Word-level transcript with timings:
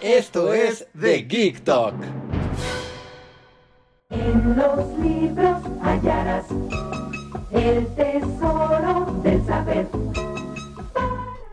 Esto 0.00 0.54
es 0.54 0.86
The 0.98 1.22
Geek 1.22 1.64
Talk. 1.64 1.94
En 4.10 4.56
los 4.56 4.98
libros 5.00 5.60
hallarás 5.82 6.44
el 7.50 7.84
tesoro 7.96 9.20
del 9.24 9.44
saber. 9.44 9.88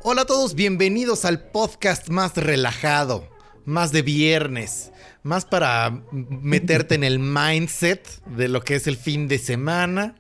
Hola 0.04 0.22
a 0.22 0.26
todos, 0.26 0.54
bienvenidos 0.54 1.26
al 1.26 1.40
podcast 1.42 2.10
más 2.10 2.38
relajado, 2.38 3.28
más 3.66 3.92
de 3.92 4.04
viernes, 4.04 4.92
más 5.24 5.46
para 5.46 6.04
meterte 6.12 6.94
en 6.94 7.04
el 7.04 7.18
mindset 7.18 8.24
de 8.28 8.48
lo 8.48 8.62
que 8.62 8.76
es 8.76 8.86
el 8.86 8.98
fin 8.98 9.28
de 9.28 9.40
semana 9.40 10.14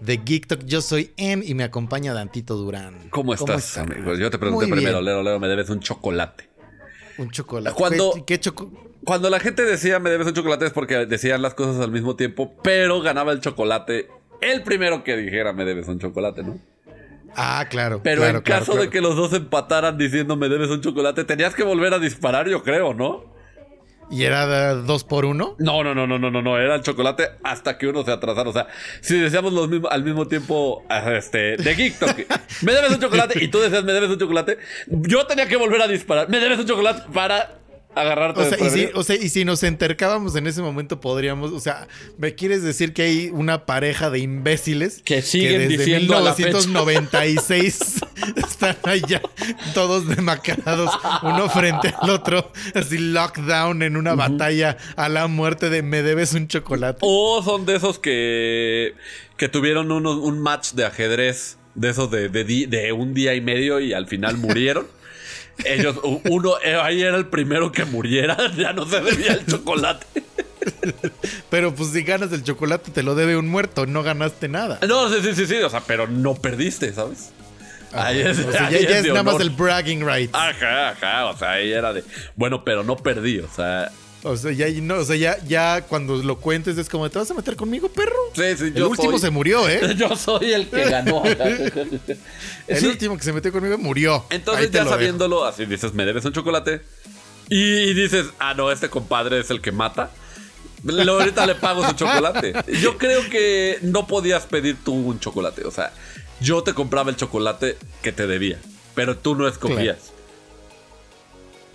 de 0.00 0.16
Geek 0.16 0.48
Talk. 0.48 0.64
Yo 0.64 0.80
soy 0.82 1.12
Em 1.16 1.44
y 1.44 1.54
me 1.54 1.62
acompaña 1.62 2.12
Dantito 2.12 2.56
Durán. 2.56 3.08
¿Cómo 3.10 3.34
estás, 3.34 3.78
amigo? 3.78 4.16
Yo 4.16 4.30
te 4.30 4.38
pregunté 4.38 4.66
Muy 4.66 4.72
primero, 4.78 4.98
bien. 4.98 5.04
Lero, 5.04 5.22
Lero, 5.22 5.38
me 5.38 5.46
debes 5.46 5.70
un 5.70 5.78
chocolate. 5.78 6.47
Un 7.18 7.30
chocolate. 7.30 7.76
Cuando- 7.76 8.12
¿Qué, 8.14 8.24
qué 8.24 8.40
choco- 8.40 8.70
Cuando 9.04 9.30
la 9.30 9.40
gente 9.40 9.64
decía 9.64 9.98
me 9.98 10.10
debes 10.10 10.26
un 10.26 10.34
chocolate 10.34 10.66
es 10.66 10.72
porque 10.72 11.06
decían 11.06 11.42
las 11.42 11.54
cosas 11.54 11.80
al 11.82 11.90
mismo 11.90 12.16
tiempo, 12.16 12.54
pero 12.62 13.00
ganaba 13.00 13.32
el 13.32 13.40
chocolate 13.40 14.08
el 14.40 14.62
primero 14.62 15.02
que 15.04 15.16
dijera 15.16 15.52
me 15.52 15.64
debes 15.64 15.88
un 15.88 15.98
chocolate, 15.98 16.42
¿no? 16.44 16.58
Ah, 17.34 17.66
claro. 17.68 18.00
Pero 18.02 18.22
claro, 18.22 18.38
en 18.38 18.42
claro, 18.44 18.60
caso 18.60 18.72
claro. 18.72 18.84
de 18.86 18.90
que 18.90 19.00
los 19.00 19.16
dos 19.16 19.32
empataran 19.32 19.98
diciendo 19.98 20.36
me 20.36 20.48
debes 20.48 20.70
un 20.70 20.80
chocolate, 20.80 21.24
tenías 21.24 21.54
que 21.54 21.62
volver 21.62 21.92
a 21.94 21.98
disparar, 21.98 22.48
yo 22.48 22.62
creo, 22.62 22.94
¿no? 22.94 23.24
¿Y 24.10 24.24
era 24.24 24.74
dos 24.74 25.04
por 25.04 25.24
uno? 25.24 25.54
No, 25.58 25.84
no, 25.84 25.94
no, 25.94 26.06
no, 26.06 26.18
no, 26.18 26.30
no, 26.30 26.42
no, 26.42 26.58
era 26.58 26.76
el 26.76 26.82
chocolate 26.82 27.30
hasta 27.42 27.76
que 27.76 27.86
uno 27.86 28.04
se 28.04 28.10
atrasara. 28.10 28.48
O 28.48 28.52
sea, 28.52 28.68
si 29.00 29.18
decíamos 29.18 29.52
los 29.52 29.68
mismos, 29.68 29.90
al 29.92 30.02
mismo 30.02 30.26
tiempo, 30.26 30.84
ah, 30.88 31.12
este, 31.12 31.56
de 31.56 31.74
TikTok, 31.74 32.16
me 32.62 32.72
debes 32.72 32.92
un 32.92 33.00
chocolate 33.00 33.42
y 33.42 33.48
tú 33.48 33.58
decías 33.58 33.84
me 33.84 33.92
debes 33.92 34.10
un 34.10 34.18
chocolate, 34.18 34.58
yo 34.86 35.26
tenía 35.26 35.46
que 35.46 35.56
volver 35.56 35.82
a 35.82 35.88
disparar, 35.88 36.28
me 36.28 36.40
debes 36.40 36.58
un 36.58 36.66
chocolate 36.66 37.02
para 37.12 37.57
agarrarte 37.94 38.40
O 38.40 38.44
sea, 38.48 38.58
y 38.66 38.70
si, 38.70 38.88
o 38.94 39.02
sea, 39.02 39.16
y 39.16 39.28
si 39.28 39.44
nos 39.44 39.62
entercábamos 39.62 40.36
en 40.36 40.46
ese 40.46 40.62
momento, 40.62 41.00
podríamos. 41.00 41.52
O 41.52 41.60
sea, 41.60 41.88
¿me 42.16 42.34
quieres 42.34 42.62
decir 42.62 42.92
que 42.92 43.02
hay 43.02 43.30
una 43.32 43.66
pareja 43.66 44.10
de 44.10 44.20
imbéciles 44.20 45.02
Que 45.04 45.22
siguen 45.22 45.68
desde 45.68 45.78
diciendo 45.78 46.16
a 46.16 46.20
la 46.20 46.34
fecha. 46.34 46.48
1996 46.58 47.78
están 48.36 48.76
allá 48.84 49.20
todos 49.74 50.06
demacrados, 50.08 50.90
uno 51.22 51.48
frente 51.48 51.94
al 52.00 52.10
otro, 52.10 52.50
así 52.74 52.98
lockdown 52.98 53.82
en 53.82 53.96
una 53.96 54.14
batalla 54.14 54.76
a 54.96 55.08
la 55.08 55.26
muerte 55.28 55.70
de 55.70 55.82
me 55.82 56.02
debes 56.02 56.34
un 56.34 56.48
chocolate? 56.48 56.98
O 57.02 57.42
son 57.42 57.64
de 57.66 57.76
esos 57.76 57.98
que, 57.98 58.94
que 59.36 59.48
tuvieron 59.48 59.90
uno- 59.92 60.18
un 60.20 60.40
match 60.40 60.72
de 60.72 60.84
ajedrez, 60.86 61.58
de 61.74 61.90
esos 61.90 62.10
de, 62.10 62.28
de 62.28 62.92
un 62.92 63.14
día 63.14 63.34
y 63.34 63.40
medio 63.40 63.80
y 63.80 63.92
al 63.92 64.06
final 64.06 64.36
murieron. 64.36 64.86
Ellos, 65.64 65.96
uno, 66.02 66.54
eh, 66.64 66.78
ahí 66.80 67.02
era 67.02 67.16
el 67.16 67.26
primero 67.26 67.72
que 67.72 67.84
muriera, 67.84 68.36
ya 68.56 68.72
no 68.72 68.86
se 68.86 69.00
debía 69.00 69.32
el 69.32 69.46
chocolate. 69.46 70.06
Pero 71.50 71.74
pues 71.74 71.90
si 71.90 72.02
ganas 72.02 72.32
el 72.32 72.44
chocolate 72.44 72.90
te 72.90 73.02
lo 73.02 73.14
debe 73.14 73.36
un 73.36 73.48
muerto, 73.48 73.86
no 73.86 74.02
ganaste 74.02 74.48
nada. 74.48 74.78
No, 74.86 75.08
sí, 75.08 75.16
sí, 75.22 75.34
sí, 75.34 75.46
sí, 75.46 75.56
o 75.56 75.70
sea, 75.70 75.80
pero 75.80 76.06
no 76.06 76.34
perdiste, 76.34 76.92
¿sabes? 76.92 77.30
Ahí 77.92 78.20
es, 78.20 78.38
O 78.38 78.52
sea, 78.52 78.66
ahí 78.66 78.82
ya, 78.82 78.90
ya 78.90 78.98
es 78.98 79.06
nada 79.06 79.22
más 79.22 79.40
el 79.40 79.50
bragging 79.50 80.06
right. 80.06 80.30
Ajá, 80.34 80.90
ajá, 80.90 81.26
o 81.26 81.36
sea, 81.36 81.52
ahí 81.52 81.72
era 81.72 81.92
de, 81.92 82.04
bueno, 82.36 82.64
pero 82.64 82.84
no 82.84 82.96
perdí, 82.96 83.38
o 83.40 83.48
sea, 83.48 83.90
O 84.24 84.36
sea, 84.36 84.50
ya, 84.50 84.66
no, 84.82 84.96
o 84.96 85.04
sea, 85.04 85.14
ya, 85.16 85.38
ya 85.46 85.82
cuando 85.88 86.16
lo 86.16 86.38
cuentes 86.40 86.76
es 86.76 86.88
como, 86.88 87.08
¿te 87.08 87.18
vas 87.18 87.30
a 87.30 87.34
meter 87.34 87.54
conmigo, 87.54 87.88
perro? 87.88 88.16
sí, 88.34 88.42
sí, 88.56 88.64
El 88.64 88.74
yo 88.74 88.88
último 88.88 89.12
soy- 89.12 89.20
se 89.20 89.30
murió, 89.30 89.68
¿eh? 89.68 89.94
Yo 89.96 90.16
soy 90.16 90.52
el 90.52 90.68
que 90.68 90.84
ganó. 90.90 91.22
El 92.66 92.78
Sí. 92.80 92.86
último 92.86 93.16
que 93.16 93.22
se 93.24 93.32
metió 93.32 93.52
conmigo 93.52 93.78
murió. 93.78 94.24
Entonces 94.30 94.70
ya 94.70 94.80
lo 94.80 94.84
dejo. 94.86 94.96
sabiéndolo, 94.96 95.44
así 95.44 95.66
dices, 95.66 95.94
me 95.94 96.04
debes 96.04 96.24
un 96.24 96.32
chocolate. 96.32 96.80
Y 97.48 97.94
dices, 97.94 98.26
ah, 98.40 98.54
no, 98.54 98.70
este 98.72 98.90
compadre 98.90 99.40
es 99.40 99.50
el 99.50 99.60
que 99.60 99.72
mata. 99.72 100.10
Luego 100.84 101.20
ahorita 101.20 101.46
le 101.46 101.54
pago 101.54 101.86
su 101.86 101.94
chocolate. 101.94 102.52
Yo 102.82 102.98
creo 102.98 103.22
que 103.30 103.78
no 103.82 104.06
podías 104.06 104.46
pedir 104.46 104.76
tú 104.84 104.92
un 104.94 105.18
chocolate. 105.18 105.64
O 105.64 105.70
sea, 105.70 105.92
yo 106.40 106.62
te 106.62 106.72
compraba 106.74 107.10
el 107.10 107.16
chocolate 107.16 107.76
que 108.02 108.12
te 108.12 108.26
debía. 108.26 108.58
Pero 108.94 109.16
tú 109.16 109.34
no 109.34 109.48
escogías. 109.48 109.96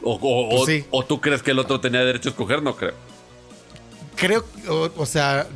O, 0.03 0.13
o- 0.21 0.49
Pues 0.49 0.61
o- 0.61 0.65
sí. 0.65 0.85
o 0.91 1.03
tú 1.05 1.21
crees 1.21 1.41
que 1.43 1.51
el 1.51 1.59
otro 1.59 1.79
tenía 1.79 2.01
derecho 2.01 2.29
a 2.29 2.31
escoger, 2.31 2.61
no 2.61 2.75
creo. 2.75 2.93
Creo, 4.15 4.45
o, 4.97 5.05
sea, 5.05 5.47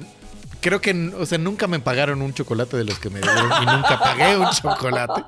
creo 0.62 0.81
que, 0.81 0.91
o 1.18 1.25
sea, 1.25 1.38
nunca 1.38 1.68
me 1.68 1.80
pagaron 1.80 2.22
un 2.22 2.34
chocolate 2.34 2.75
de 2.78 2.84
los 2.85 2.97
que 3.00 3.09
me 3.09 3.19
dieron 3.22 3.52
y 3.62 3.66
nunca 3.66 4.00
pagué 4.00 4.35
un 4.38 4.50
chocolate. 4.50 5.24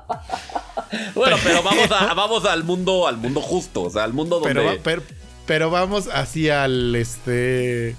Bueno, 1.14 1.36
pero 1.42 1.62
vamos, 1.62 1.90
a, 1.92 2.14
vamos 2.14 2.44
al 2.44 2.64
mundo, 2.64 3.06
al 3.06 3.16
mundo 3.16 3.40
justo. 3.40 3.82
O 3.82 3.90
sea, 3.90 4.04
al 4.04 4.12
mundo 4.12 4.40
donde. 4.40 4.48
Pero, 4.54 4.64
va- 4.66 4.76
pero, 4.82 5.02
pero 5.46 5.70
vamos 5.70 6.08
así 6.08 6.50
al, 6.50 6.94
este, 6.96 7.94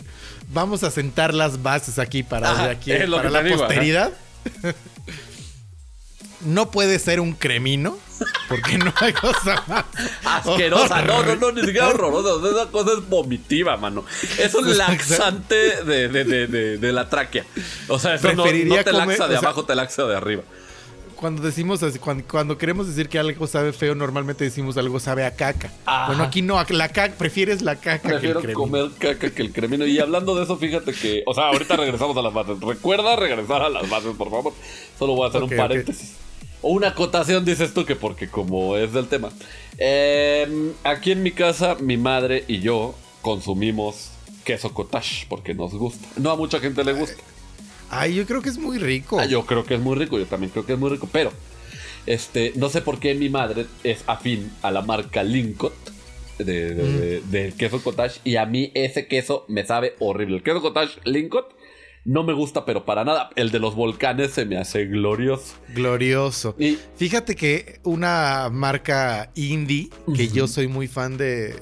vamos 0.50 0.84
a 0.84 0.92
sentar 0.92 1.34
las 1.34 1.62
bases 1.64 1.98
aquí 2.00 2.24
para, 2.24 2.70
aquí, 2.72 2.92
para 3.18 3.30
la 3.30 3.40
ajá. 3.40 4.12
No 6.46 6.72
puede 6.72 6.98
ser 7.00 7.20
un 7.20 7.34
cremino, 7.34 7.98
porque 8.50 8.78
no 8.78 8.94
hay 8.98 9.14
cosa 9.14 9.64
más. 9.68 9.86
Asquerosa, 10.24 11.02
no, 11.04 11.24
no, 11.24 11.36
no, 11.36 11.52
ni 11.52 11.62
siquiera 11.62 11.90
horrorosa. 11.90 12.48
Esa 12.50 12.72
cosa 12.72 12.94
es 12.98 13.08
vomitiva, 13.10 13.78
mano. 13.78 14.04
Es 14.40 14.54
un 14.56 14.78
laxante 14.78 15.84
de, 15.84 16.08
de, 16.10 16.24
de, 16.48 16.78
de, 16.78 16.92
la 16.94 17.10
tráquea. 17.10 17.46
O 17.88 18.00
sea, 18.00 18.16
eso 18.16 18.28
no, 18.34 18.46
no 18.46 18.52
te 18.52 18.64
comer- 18.66 18.94
laxa 18.94 19.28
de 19.28 19.34
sea- 19.38 19.40
abajo, 19.40 19.66
te 19.66 19.76
laxa 19.76 20.04
de 20.06 20.16
arriba. 20.16 20.44
Cuando 21.16 21.44
decimos 21.44 21.84
así, 21.84 22.00
cuando, 22.00 22.24
cuando 22.28 22.58
queremos 22.58 22.88
decir 22.88 23.08
que 23.08 23.20
algo 23.20 23.46
sabe 23.46 23.74
feo, 23.74 23.94
normalmente 23.94 24.44
decimos 24.44 24.76
algo 24.78 25.00
sabe 25.00 25.24
a 25.24 25.36
caca. 25.36 25.72
Ajá. 25.86 26.08
Bueno, 26.08 26.24
aquí 26.24 26.42
no, 26.42 26.56
la 26.70 26.90
caca, 26.90 27.14
prefieres 27.16 27.62
la 27.62 27.76
caca 27.76 28.10
Prefiero 28.10 28.42
que 28.42 28.48
el 28.48 28.54
cremino. 28.56 28.60
comer 28.88 28.90
caca 28.98 29.30
que 29.30 29.42
el 29.44 29.54
cremino. 29.54 29.86
Y 29.86 30.00
hablando 30.00 30.34
de 30.36 30.46
eso, 30.46 30.58
fíjate 30.58 30.94
que. 30.94 31.22
O 31.28 31.36
sea, 31.36 31.50
ahorita 31.50 31.78
regresamos 31.78 32.18
a 32.18 32.24
las 32.24 32.34
bases. 32.34 32.60
Recuerda 32.60 33.16
regresar 33.16 33.62
a 33.62 33.70
las 33.70 33.88
bases, 33.88 34.16
por 34.18 34.32
favor. 34.32 34.54
Solo 34.98 35.14
voy 35.14 35.28
a 35.28 35.30
hacer 35.30 35.44
un 35.44 35.50
paréntesis. 35.56 36.16
O 36.62 36.70
una 36.72 36.90
acotación, 36.90 37.44
dices 37.46 37.74
tú, 37.74 37.86
que 37.86 37.96
porque 37.96 38.28
como 38.30 38.78
es 38.78 38.94
del 38.94 39.08
tema. 39.08 39.32
Eh, 39.78 40.72
aquí 40.84 41.12
en 41.12 41.24
mi 41.24 41.32
casa, 41.32 41.76
mi 41.80 41.98
madre 41.98 42.44
y 42.48 42.60
yo 42.60 42.94
consumimos 43.22 44.12
queso 44.44 44.74
cottage 44.74 45.26
porque 45.28 45.54
nos 45.54 45.74
gusta. 45.74 46.08
No 46.18 46.30
a 46.32 46.36
mucha 46.36 46.60
gente 46.60 46.84
le 46.84 46.94
gusta. 46.94 47.22
Ay, 47.90 48.16
yo 48.16 48.26
creo 48.26 48.42
que 48.42 48.50
es 48.50 48.58
muy 48.58 48.78
rico. 48.78 49.20
Ah, 49.20 49.26
yo 49.26 49.46
creo 49.46 49.66
que 49.66 49.74
es 49.76 49.80
muy 49.82 49.96
rico, 49.96 50.18
yo 50.18 50.26
también 50.26 50.52
creo 50.52 50.66
que 50.66 50.74
es 50.74 50.80
muy 50.80 50.90
rico, 50.90 51.10
pero 51.12 51.32
este, 52.06 52.54
no 52.56 52.70
sé 52.70 52.82
por 52.82 53.00
qué 53.00 53.14
mi 53.16 53.30
madre 53.30 53.66
es 53.84 54.04
afín 54.08 54.52
a 54.62 54.72
la 54.72 54.82
marca 54.82 55.24
Lincott 55.24 55.74
de, 56.38 56.74
de- 56.74 56.74
de- 56.74 57.22
del 57.22 57.54
queso 57.54 57.84
cottage 57.84 58.20
y 58.24 58.38
a 58.38 58.46
mí 58.46 58.72
ese 58.76 59.08
queso 59.08 59.46
me 59.48 59.66
sabe 59.66 59.96
horrible. 60.00 60.38
El 60.38 60.44
queso 60.44 60.62
cottage 60.62 61.00
Lincott 61.04 61.54
no 62.06 62.24
me 62.24 62.34
gusta, 62.34 62.66
pero 62.66 62.84
para 62.86 63.04
nada. 63.04 63.30
El 63.36 63.52
de 63.52 63.60
los 63.60 63.76
volcanes 63.76 64.32
se 64.32 64.46
me 64.46 64.58
hace 64.58 64.86
glorioso. 64.86 65.56
Glorioso. 65.74 66.56
Y 66.58 66.78
Fíjate 66.98 67.36
que 67.36 67.80
una 67.84 68.50
marca 68.52 69.32
indie, 69.36 69.90
que 70.16 70.28
yo 70.28 70.48
soy 70.48 70.68
muy 70.68 70.88
fan 70.88 71.18
de. 71.18 71.56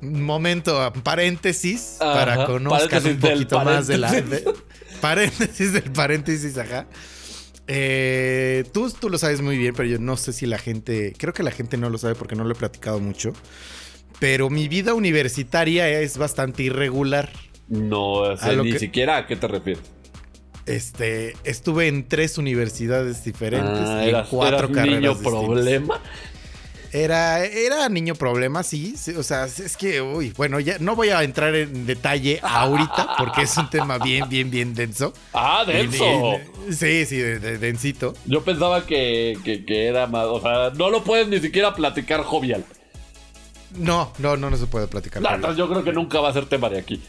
Un 0.00 0.22
momento, 0.22 0.92
paréntesis, 1.02 1.96
Ajá, 2.00 2.14
para 2.14 2.46
conozcan 2.46 3.04
un 3.06 3.18
poquito 3.18 3.60
más 3.64 3.86
de 3.88 3.98
la. 3.98 4.12
de- 4.12 4.44
paréntesis 5.00 5.72
del 5.72 5.90
paréntesis, 5.90 6.56
ajá. 6.56 6.86
Eh, 7.66 8.64
tú, 8.72 8.90
tú 8.90 9.08
lo 9.10 9.18
sabes 9.18 9.40
muy 9.40 9.56
bien, 9.58 9.74
pero 9.74 9.88
yo 9.88 9.98
no 9.98 10.16
sé 10.16 10.32
si 10.32 10.46
la 10.46 10.58
gente. 10.58 11.14
Creo 11.18 11.32
que 11.32 11.42
la 11.42 11.50
gente 11.50 11.76
no 11.76 11.90
lo 11.90 11.98
sabe 11.98 12.14
porque 12.14 12.36
no 12.36 12.44
lo 12.44 12.52
he 12.52 12.56
platicado 12.56 13.00
mucho. 13.00 13.32
Pero 14.20 14.50
mi 14.50 14.68
vida 14.68 14.94
universitaria 14.94 15.88
es 16.00 16.16
bastante 16.16 16.62
irregular. 16.62 17.30
No 17.68 18.36
sé 18.36 18.56
ni 18.56 18.72
que- 18.72 18.78
siquiera 18.78 19.16
a 19.18 19.26
qué 19.26 19.36
te 19.36 19.48
refieres. 19.48 19.82
Este, 20.66 21.36
estuve 21.44 21.88
en 21.88 22.08
tres 22.08 22.38
universidades 22.38 23.22
diferentes 23.24 23.86
Ah, 23.86 24.02
en 24.02 24.08
eras, 24.08 24.28
cuatro 24.30 24.58
eras 24.58 24.70
carreras. 24.70 25.00
niño 25.00 25.10
distintas. 25.14 25.32
problema. 25.44 26.00
Era, 26.90 27.44
era 27.44 27.88
niño 27.88 28.14
problema, 28.14 28.62
sí, 28.62 28.94
sí, 28.96 29.16
O 29.16 29.24
sea, 29.24 29.46
es 29.46 29.76
que, 29.76 30.00
uy, 30.00 30.32
bueno, 30.36 30.60
ya 30.60 30.78
no 30.78 30.94
voy 30.94 31.08
a 31.08 31.24
entrar 31.24 31.52
en 31.56 31.86
detalle 31.86 32.38
ahorita 32.40 33.14
porque 33.18 33.42
es 33.42 33.56
un 33.56 33.68
tema 33.68 33.98
bien, 33.98 34.28
bien, 34.28 34.48
bien 34.50 34.74
denso. 34.74 35.12
Ah, 35.32 35.64
denso. 35.66 36.04
Y- 36.04 36.70
y- 36.70 36.72
sí, 36.72 37.04
sí, 37.04 37.16
de- 37.18 37.40
de- 37.40 37.58
densito. 37.58 38.14
Yo 38.26 38.42
pensaba 38.44 38.86
que, 38.86 39.36
que, 39.44 39.64
que 39.64 39.86
era 39.88 40.06
más. 40.06 40.24
O 40.26 40.40
sea, 40.40 40.70
no 40.76 40.88
lo 40.88 41.02
puedes 41.02 41.26
ni 41.26 41.40
siquiera 41.40 41.74
platicar 41.74 42.22
jovial. 42.22 42.64
No, 43.76 44.12
no, 44.18 44.36
no, 44.36 44.48
no 44.50 44.56
se 44.56 44.66
puede 44.66 44.86
platicar. 44.86 45.20
No, 45.20 45.34
entonces 45.34 45.58
yo 45.58 45.68
creo 45.68 45.82
que 45.82 45.92
nunca 45.92 46.20
va 46.20 46.28
a 46.28 46.32
ser 46.32 46.46
tema 46.46 46.68
de 46.70 46.78
aquí. 46.78 47.02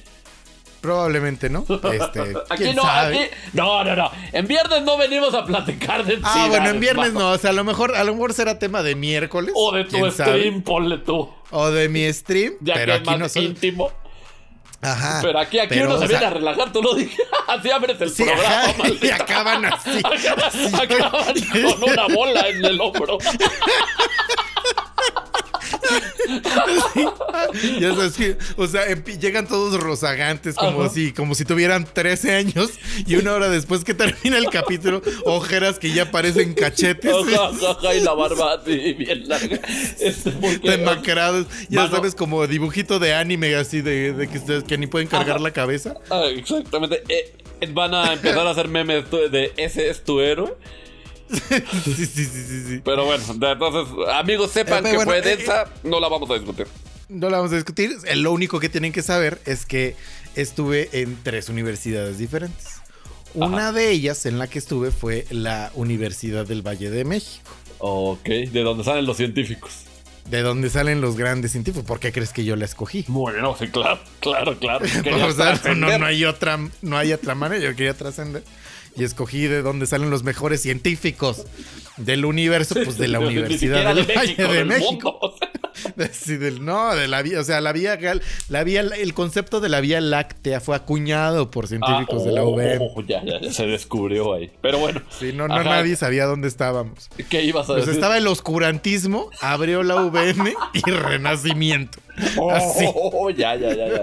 Probablemente 0.86 1.50
no. 1.50 1.66
Este, 1.68 2.20
Aquí 2.50 2.64
¿quién 2.64 2.76
no, 2.76 2.84
sabe? 2.84 3.24
aquí. 3.26 3.36
No, 3.54 3.84
no, 3.84 3.96
no. 3.96 4.12
En 4.32 4.48
viernes 4.48 4.84
no 4.84 4.98
venimos 4.98 5.34
a 5.34 5.44
platicar 5.46 6.06
de 6.06 6.20
Ah, 6.24 6.46
bueno, 6.50 6.70
en 6.70 6.80
viernes 6.80 7.14
no. 7.14 7.32
O 7.32 7.38
sea, 7.38 7.50
a 7.50 7.54
lo 7.54 7.64
mejor, 7.64 7.96
a 7.96 8.04
lo 8.04 8.14
mejor 8.14 8.34
será 8.34 8.60
tema 8.60 8.84
de 8.84 8.96
miércoles. 8.96 9.52
O 9.56 9.72
de 9.74 9.86
tu 9.86 10.10
stream, 10.12 10.62
ponle 10.62 11.00
tú. 11.00 11.30
O 11.52 11.72
de 11.72 11.90
mi 11.90 12.12
stream. 12.14 12.54
Ya 12.62 12.74
pero 12.76 12.86
que 12.86 12.92
es 12.94 13.00
aquí 13.02 13.10
más 13.10 13.20
no 13.20 13.30
soy. 13.30 13.46
íntimo. 13.46 13.92
Ajá. 14.82 15.20
Pero 15.24 15.40
aquí, 15.40 15.58
aquí 15.58 15.70
Pero, 15.70 15.88
uno 15.90 16.00
se 16.00 16.08
viene 16.08 16.26
a 16.26 16.30
relajar, 16.30 16.72
tú 16.72 16.82
lo 16.84 16.94
dije. 16.94 17.18
Así 17.48 17.72
abres 17.72 18.00
el 18.02 18.10
Sí, 18.12 18.24
programa, 18.24 18.56
ajá, 18.60 18.84
y 19.02 19.10
acaban 19.10 19.66
así. 19.66 20.00
Acaban, 20.04 20.76
acaban 20.76 21.36
con 21.80 21.90
una 21.92 22.08
bola 22.14 22.48
en 22.50 22.64
el 22.66 22.80
hombro. 22.82 23.18
Ya 27.80 27.94
sabes 27.95 28.13
que, 28.13 28.38
o 28.57 28.68
sea, 28.68 28.83
llegan 29.19 29.48
todos 29.48 29.80
rozagantes, 29.80 30.56
como 30.56 30.81
Ajá. 30.83 30.89
si, 30.94 31.12
como 31.13 31.36
si 31.36 31.45
tuvieran 31.45 31.86
13 31.86 32.36
años, 32.36 32.72
y 33.06 33.16
una 33.16 33.33
hora 33.33 33.50
después 33.50 33.83
que 33.83 33.94
termina 33.94 34.38
el 34.38 34.50
capítulo, 34.50 35.01
ojeras 35.25 35.80
que 35.80 35.92
ya 35.92 36.12
parecen 36.12 36.54
cachetes. 36.54 37.12
Ajá, 37.13 37.51
ajá, 37.72 37.95
y 37.95 38.01
la 38.01 38.13
barba 38.13 38.54
así 38.54 38.94
bien 38.94 39.27
larga. 39.27 39.60
Este, 40.00 40.31
porque, 40.31 40.69
Demacrados, 40.69 41.48
ya 41.69 41.81
Mano. 41.83 41.95
sabes, 41.95 42.16
como 42.16 42.45
dibujito 42.48 43.00
de 43.00 43.13
anime 43.13 43.56
así 43.56 43.81
de, 43.81 44.13
de 44.13 44.27
que, 44.27 44.38
ustedes- 44.38 44.63
que 44.63 44.77
ni 44.77 44.88
pueden 44.88 45.07
cargar 45.07 45.42
la 45.42 45.51
cabeza. 45.51 45.95
Ah, 46.10 46.25
exactamente. 46.27 47.04
Eh, 47.10 47.33
van 47.74 47.94
a 47.94 48.13
empezar 48.13 48.45
a 48.45 48.51
hacer 48.51 48.68
memes 48.68 49.06
de 49.12 49.54
ese 49.57 49.89
es 49.89 50.04
tu 50.04 50.19
héroe. 50.19 50.54
Sí, 51.31 51.94
sí, 51.94 52.06
sí, 52.06 52.25
sí, 52.25 52.63
sí. 52.68 52.81
Pero 52.83 53.06
bueno, 53.06 53.24
entonces, 53.30 53.94
amigos, 54.13 54.51
sepan 54.51 54.86
Eh, 54.86 54.92
que 54.92 55.00
fue 55.00 55.19
eh, 55.19 55.22
densa. 55.22 55.66
No 55.83 56.00
la 56.00 56.07
vamos 56.07 56.30
a 56.30 56.36
discutir. 56.36 56.68
No 57.10 57.30
la 57.30 57.38
vamos 57.38 57.51
a 57.51 57.56
discutir. 57.56 57.98
Lo 58.16 58.31
único 58.31 58.60
que 58.60 58.69
tienen 58.69 58.92
que 58.92 59.01
saber 59.01 59.39
es 59.45 59.66
que 59.66 59.95
estuve 60.36 60.89
en 60.92 61.18
tres 61.24 61.50
universidades 61.50 62.18
diferentes. 62.18 62.81
Una 63.33 63.72
de 63.72 63.92
ellas 63.92 64.25
en 64.25 64.39
la 64.39 64.48
que 64.48 64.60
estuve 64.60 64.92
fue 64.92 65.25
la 65.30 65.72
Universidad 65.75 66.45
del 66.45 66.62
Valle 66.66 66.89
de 66.89 67.04
México. 67.04 67.51
Ok, 67.80 68.25
de 68.25 68.63
donde 68.63 68.83
salen 68.83 69.06
los 69.06 69.18
científicos. 69.18 69.81
De 70.30 70.42
donde 70.42 70.69
salen 70.69 71.01
los 71.01 71.18
grandes 71.18 71.51
científicos. 71.51 71.86
¿Por 71.86 72.00
qué 72.00 72.12
crees 72.12 72.31
que 72.31 72.45
yo 72.45 72.56
la 72.56 72.66
escogí? 72.66 73.06
Bueno, 73.07 73.56
sí, 73.60 73.68
claro, 73.68 74.00
claro, 74.22 74.57
claro. 74.57 74.86
O 74.86 75.04
Querías 75.04 75.36
sea, 75.36 75.75
no, 75.75 75.98
no 75.98 76.06
hay 76.06 76.24
otra, 76.25 76.57
no 76.81 76.98
hay 76.98 77.13
otra 77.13 77.36
manera. 77.36 77.63
Yo 77.63 77.75
quería 77.75 77.94
trascender. 77.94 78.44
Y 78.98 79.04
escogí 79.04 79.48
de 79.48 79.62
donde 79.62 79.86
salen 79.88 80.10
los 80.10 80.24
mejores 80.24 80.62
científicos 80.62 81.46
del 81.98 82.26
universo, 82.26 82.76
pues 82.84 82.98
de 82.98 83.08
la 83.10 83.20
Ni 83.20 83.26
Universidad 83.28 83.94
del 83.96 84.06
de 84.08 84.14
Valle 84.16 84.36
México, 84.38 84.54
de 84.54 84.66
México. 84.66 85.20
mundo. 85.22 85.36
Sí, 86.14 86.38
del- 86.38 86.64
no, 86.64 86.96
de 86.96 87.08
la 87.10 87.22
vía, 87.22 87.42
o 87.42 87.44
sea, 87.44 87.60
la 87.60 87.74
vía 87.74 87.98
real, 87.98 88.22
la 88.48 88.64
vía, 88.64 88.80
el 88.80 89.14
concepto 89.14 89.60
de 89.60 89.68
la 89.68 89.82
vía 89.82 90.00
láctea 90.00 90.62
fue 90.62 90.74
acuñado 90.76 91.52
por 91.52 91.68
científicos 91.68 92.22
Ah, 92.24 92.26
de 92.26 92.32
la 92.32 92.44
oh, 92.44 92.52
UVM. 92.56 92.80
oh, 92.96 93.02
ya, 93.02 93.22
ya, 93.26 93.42
ya 93.42 93.52
se 93.52 93.68
descubrió 93.68 94.34
ahí. 94.34 94.50
Pero 94.62 94.80
bueno. 94.80 95.02
Sí, 95.10 95.34
no, 95.34 95.50
no 95.50 95.56
Ajá. 95.56 95.64
nadie 95.66 95.98
sabía 95.98 96.26
dónde 96.26 96.48
estábamos. 96.48 97.10
¿Qué 97.30 97.44
ibas 97.44 97.66
a 97.66 97.74
Pues 97.74 97.86
decir? 97.86 97.96
estaba 97.96 98.18
el 98.18 98.26
oscurantismo, 98.28 99.30
abrió 99.42 99.84
la 99.84 99.98
UVM 100.02 100.54
y 100.74 100.90
renacimiento. 100.92 102.00
Oh, 102.38 102.52
Así. 102.52 102.86
oh, 102.88 103.12
oh, 103.14 103.30
ya, 103.30 103.56
ya, 103.56 103.76
ya, 103.76 103.88
ya. 103.88 104.02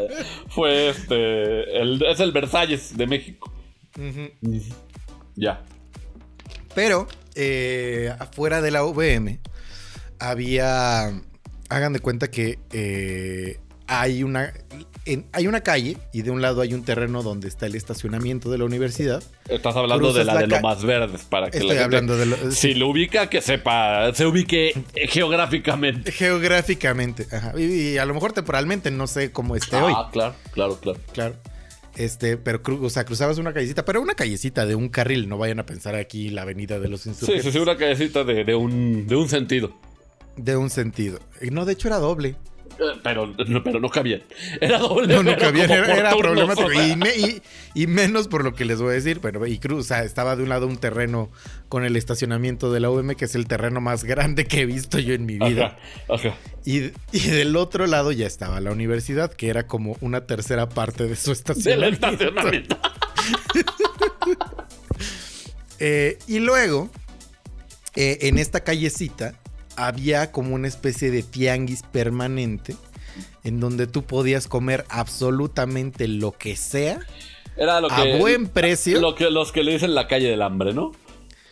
Fue 0.50 0.90
este. 0.90 1.80
el- 1.80 2.02
es 2.06 2.20
el 2.20 2.32
Versalles 2.32 2.96
de 2.98 3.06
México. 3.06 3.50
Ya. 5.36 5.62
Pero 6.74 7.06
eh, 7.34 8.14
afuera 8.18 8.60
de 8.60 8.70
la 8.70 8.84
UVM 8.84 9.38
había. 10.18 11.12
Hagan 11.68 11.92
de 11.94 12.00
cuenta 12.00 12.30
que 12.30 12.58
eh, 12.72 13.58
hay 13.86 14.22
una. 14.22 14.52
en- 15.06 15.26
hay 15.32 15.46
una 15.46 15.62
calle 15.62 15.96
y 16.12 16.22
de 16.22 16.30
un 16.30 16.42
lado 16.42 16.60
hay 16.60 16.74
un 16.74 16.84
terreno 16.84 17.22
donde 17.22 17.48
está 17.48 17.66
el 17.66 17.74
estacionamiento 17.74 18.50
de 18.50 18.58
la 18.58 18.64
universidad. 18.64 19.22
Estás 19.48 19.74
hablando 19.76 20.12
de 20.12 20.24
la, 20.24 20.34
la 20.34 20.40
de 20.42 20.46
lo 20.48 20.60
más 20.60 20.84
verdes 20.84 21.22
para 21.24 21.50
que 21.50 21.58
Estoy 21.58 21.74
la 21.74 21.82
gente, 21.82 21.96
hablando 21.96 22.16
de 22.18 22.26
lo- 22.26 22.50
Si 22.52 22.74
lo 22.74 22.88
ubica, 22.88 23.28
que 23.30 23.40
sepa, 23.40 24.12
se 24.14 24.26
ubique 24.26 24.72
geográficamente. 25.08 26.12
Geográficamente, 26.12 27.26
ajá. 27.34 27.52
Y, 27.58 27.62
y 27.94 27.98
a 27.98 28.04
lo 28.04 28.12
mejor 28.14 28.32
temporalmente, 28.32 28.90
no 28.90 29.06
sé 29.06 29.32
cómo 29.32 29.56
esté 29.56 29.76
hoy. 29.76 29.94
Ah, 29.96 30.08
claro, 30.12 30.34
claro, 30.52 30.78
claro. 30.78 30.98
Claro. 31.12 31.36
Este, 31.96 32.36
pero 32.38 32.62
o 32.80 32.90
sea, 32.90 33.04
cruzabas 33.04 33.38
una 33.38 33.52
callecita, 33.52 33.84
pero 33.84 34.00
una 34.00 34.14
callecita 34.14 34.64
de 34.64 34.74
un 34.74 34.88
carril, 34.88 35.28
no 35.28 35.36
vayan 35.38 35.60
a 35.60 35.66
pensar 35.66 35.94
aquí 35.94 36.30
la 36.30 36.42
avenida 36.42 36.78
de 36.80 36.88
los 36.88 37.02
Sí, 37.02 37.10
insurgentes. 37.10 37.44
sí, 37.44 37.52
sí, 37.52 37.58
una 37.58 37.76
callecita 37.76 38.24
de, 38.24 38.44
de 38.44 38.54
un, 38.54 39.06
de 39.06 39.16
un 39.16 39.28
sentido. 39.28 39.72
De 40.36 40.56
un 40.56 40.70
sentido. 40.70 41.18
No, 41.50 41.64
de 41.66 41.74
hecho 41.74 41.88
era 41.88 41.98
doble. 41.98 42.36
Pero, 43.02 43.26
no, 43.26 43.62
pero 43.62 43.80
no 43.80 43.88
cabía. 43.88 44.20
Era 44.60 44.78
doble. 44.78 45.14
No, 45.14 45.22
no 45.22 45.30
pero 45.30 45.40
cabía, 45.40 45.66
como 45.66 45.78
era, 45.84 45.96
era 45.98 46.16
problemático. 46.16 46.72
Y, 46.72 46.96
me- 46.96 47.14
y- 47.16 47.42
y 47.74 47.86
menos 47.86 48.28
por 48.28 48.44
lo 48.44 48.54
que 48.54 48.64
les 48.64 48.80
voy 48.80 48.90
a 48.90 48.94
decir. 48.94 49.18
Bueno, 49.20 49.46
y 49.46 49.58
cruz, 49.58 49.80
o 49.80 49.88
sea, 49.88 50.02
estaba 50.04 50.36
de 50.36 50.42
un 50.42 50.48
lado 50.48 50.66
un 50.66 50.76
terreno 50.76 51.30
con 51.68 51.84
el 51.84 51.96
estacionamiento 51.96 52.72
de 52.72 52.80
la 52.80 52.90
UM, 52.90 53.14
que 53.14 53.24
es 53.26 53.34
el 53.34 53.46
terreno 53.46 53.80
más 53.80 54.04
grande 54.04 54.46
que 54.46 54.60
he 54.62 54.66
visto 54.66 54.98
yo 54.98 55.14
en 55.14 55.26
mi 55.26 55.38
vida. 55.38 55.78
Ajá, 56.08 56.28
ajá. 56.28 56.36
Y, 56.64 56.92
y 57.12 57.20
del 57.28 57.56
otro 57.56 57.86
lado 57.86 58.12
ya 58.12 58.26
estaba 58.26 58.60
la 58.60 58.72
universidad, 58.72 59.32
que 59.32 59.48
era 59.48 59.66
como 59.66 59.96
una 60.00 60.26
tercera 60.26 60.68
parte 60.68 61.06
de 61.06 61.16
su 61.16 61.32
Del 61.56 61.84
estacionamiento. 61.84 62.76
Eh, 65.84 66.18
y 66.28 66.38
luego, 66.38 66.90
eh, 67.96 68.18
en 68.22 68.38
esta 68.38 68.60
callecita, 68.60 69.34
había 69.76 70.32
como 70.32 70.54
una 70.54 70.68
especie 70.68 71.10
de 71.10 71.22
tianguis 71.22 71.82
permanente 71.82 72.76
en 73.44 73.60
donde 73.60 73.86
tú 73.86 74.02
podías 74.02 74.48
comer 74.48 74.84
absolutamente 74.88 76.08
lo 76.08 76.32
que 76.32 76.56
sea 76.56 77.00
Era 77.56 77.80
lo 77.80 77.88
que. 77.88 77.94
a 77.94 78.16
buen 78.18 78.48
precio. 78.48 79.00
Lo 79.00 79.14
que, 79.14 79.30
los 79.30 79.52
que 79.52 79.62
le 79.62 79.72
dicen 79.72 79.94
la 79.94 80.08
calle 80.08 80.28
del 80.28 80.42
hambre, 80.42 80.72
¿no? 80.72 80.92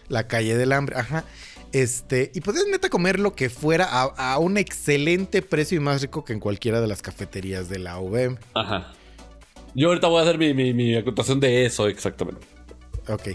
La 0.08 0.26
calle 0.26 0.56
del 0.56 0.72
hambre, 0.72 0.96
ajá. 0.96 1.24
Este, 1.72 2.32
y 2.34 2.40
podías 2.40 2.66
neta 2.66 2.88
comer 2.88 3.20
lo 3.20 3.34
que 3.34 3.48
fuera 3.48 3.86
a, 3.88 4.32
a 4.32 4.38
un 4.38 4.56
excelente 4.56 5.40
precio 5.40 5.76
y 5.76 5.80
más 5.80 6.02
rico 6.02 6.24
que 6.24 6.32
en 6.32 6.40
cualquiera 6.40 6.80
de 6.80 6.88
las 6.88 7.00
cafeterías 7.00 7.68
de 7.68 7.78
la 7.78 8.00
UVM. 8.00 8.38
Ajá. 8.54 8.92
Yo 9.74 9.88
ahorita 9.88 10.08
voy 10.08 10.18
a 10.18 10.22
hacer 10.22 10.36
mi, 10.36 10.52
mi, 10.52 10.74
mi 10.74 10.96
acotación 10.96 11.38
de 11.38 11.64
eso 11.64 11.86
exactamente. 11.86 12.44
Ok. 13.08 13.28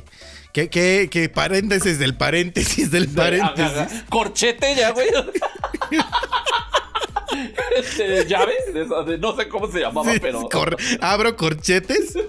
¿Qué, 0.55 0.69
qué, 0.69 1.09
qué 1.11 1.27
paréntesis 1.27 1.99
del 1.99 2.15
paréntesis 2.15 2.89
del 2.89 3.09
paréntesis? 3.09 3.59
Ajá, 3.73 3.81
ajá. 3.91 4.05
Corchete 4.09 4.73
ya, 4.73 4.91
güey. 4.91 5.09
este, 7.77 8.25
llave, 8.25 8.53
de 8.73 8.83
esas 8.83 9.05
de- 9.05 9.17
no 9.17 9.35
sé 9.35 9.49
cómo 9.49 9.69
se 9.69 9.81
llamaba, 9.81 10.13
Sí, 10.13 10.19
pero. 10.21 10.47
cor- 10.47 10.77
abro 11.01 11.35
corchetes. 11.35 12.13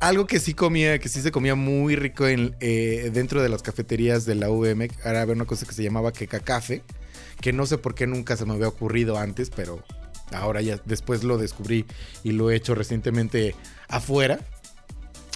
Algo 0.00 0.26
que 0.26 0.40
sí 0.40 0.54
comía, 0.54 0.98
que 0.98 1.08
sí 1.08 1.20
se 1.22 1.30
comía 1.30 1.54
muy 1.54 1.94
rico 1.94 2.26
en, 2.26 2.56
eh, 2.58 3.10
dentro 3.14 3.40
de 3.40 3.48
las 3.48 3.62
cafeterías 3.62 4.26
de 4.26 4.34
la 4.34 4.50
UVM, 4.50 4.88
era 5.04 5.22
había 5.22 5.34
una 5.34 5.44
cosa 5.46 5.66
que 5.66 5.72
se 5.72 5.84
llamaba 5.84 6.12
queca 6.12 6.40
café, 6.40 6.82
que 7.40 7.52
no 7.52 7.64
sé 7.64 7.78
por 7.78 7.94
qué 7.94 8.08
nunca 8.08 8.36
se 8.36 8.44
me 8.44 8.54
había 8.54 8.66
ocurrido 8.66 9.18
antes, 9.18 9.50
pero 9.54 9.84
ahora 10.32 10.60
ya 10.62 10.80
después 10.84 11.22
lo 11.22 11.38
descubrí 11.38 11.86
y 12.24 12.32
lo 12.32 12.50
he 12.50 12.56
hecho 12.56 12.74
recientemente 12.74 13.54
afuera. 13.88 14.40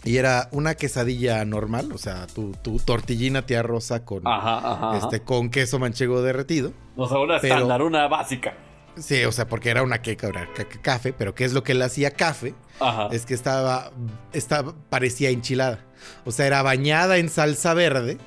Y 0.05 0.17
era 0.17 0.49
una 0.53 0.75
quesadilla 0.75 1.45
normal, 1.45 1.93
o 1.93 1.99
sea, 1.99 2.27
tu, 2.27 2.53
tu 2.63 2.79
tortillina 2.79 3.45
tía 3.45 3.63
rosa 3.63 4.05
con, 4.05 4.27
Ajá, 4.27 4.57
ajá. 4.59 4.89
ajá. 4.93 4.99
este, 4.99 5.21
con 5.21 5.51
queso 5.51 5.79
manchego 5.79 6.23
derretido. 6.23 6.73
O 6.97 7.07
sea, 7.07 7.19
una 7.19 7.39
pero- 7.41 7.55
estándar, 7.55 7.83
una 7.83 8.09
básica. 8.09 8.55
Sí, 8.97 9.25
o 9.25 9.31
sea, 9.33 9.47
porque 9.47 9.71
era 9.71 9.83
una 9.83 10.03
queca, 10.03 10.29
era 10.29 10.49
ca- 10.53 10.65
ca- 10.65 10.81
café, 10.83 11.13
pero 11.13 11.35
¿qué 11.35 11.45
es 11.45 11.53
lo 11.53 11.63
que 11.63 11.75
le 11.75 11.85
hacía 11.85 12.11
café? 12.11 12.55
Ajá. 12.81 13.09
Es 13.13 13.25
que 13.25 13.35
estaba, 13.35 13.93
estaba, 14.33 14.75
parecía 14.89 15.31
enchilada. 15.31 15.85
O 16.25 16.33
sea, 16.33 16.47
era 16.47 16.63
bañada 16.63 17.19
en 17.19 17.29
salsa 17.29 17.73
verde 17.75 18.19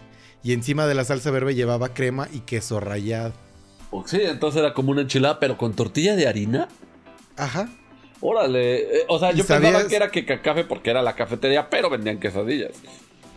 y 0.41 0.53
encima 0.53 0.85
de 0.87 0.93
la 0.95 1.03
salsa 1.05 1.31
verde 1.31 1.53
llevaba 1.55 1.89
crema 1.93 2.27
y 2.31 2.39
queso 2.41 2.79
rallado. 2.79 3.33
Sí, 4.05 4.19
entonces 4.21 4.59
era 4.61 4.73
como 4.73 4.91
una 4.91 5.01
enchilada, 5.01 5.39
pero 5.39 5.57
con 5.57 5.73
tortilla 5.73 6.15
de 6.15 6.27
harina. 6.27 6.67
Ajá. 7.37 7.67
Órale. 8.25 8.77
Eh, 8.99 9.05
o 9.09 9.19
sea, 9.19 9.33
¿Y 9.33 9.37
yo 9.37 9.45
pensaba 9.45 9.85
que 9.85 9.95
era 9.97 10.09
que 10.09 10.25
café 10.25 10.63
porque 10.63 10.89
era 10.89 11.01
la 11.01 11.13
cafetería, 11.13 11.69
pero 11.69 11.89
vendían 11.89 12.19
quesadillas. 12.19 12.71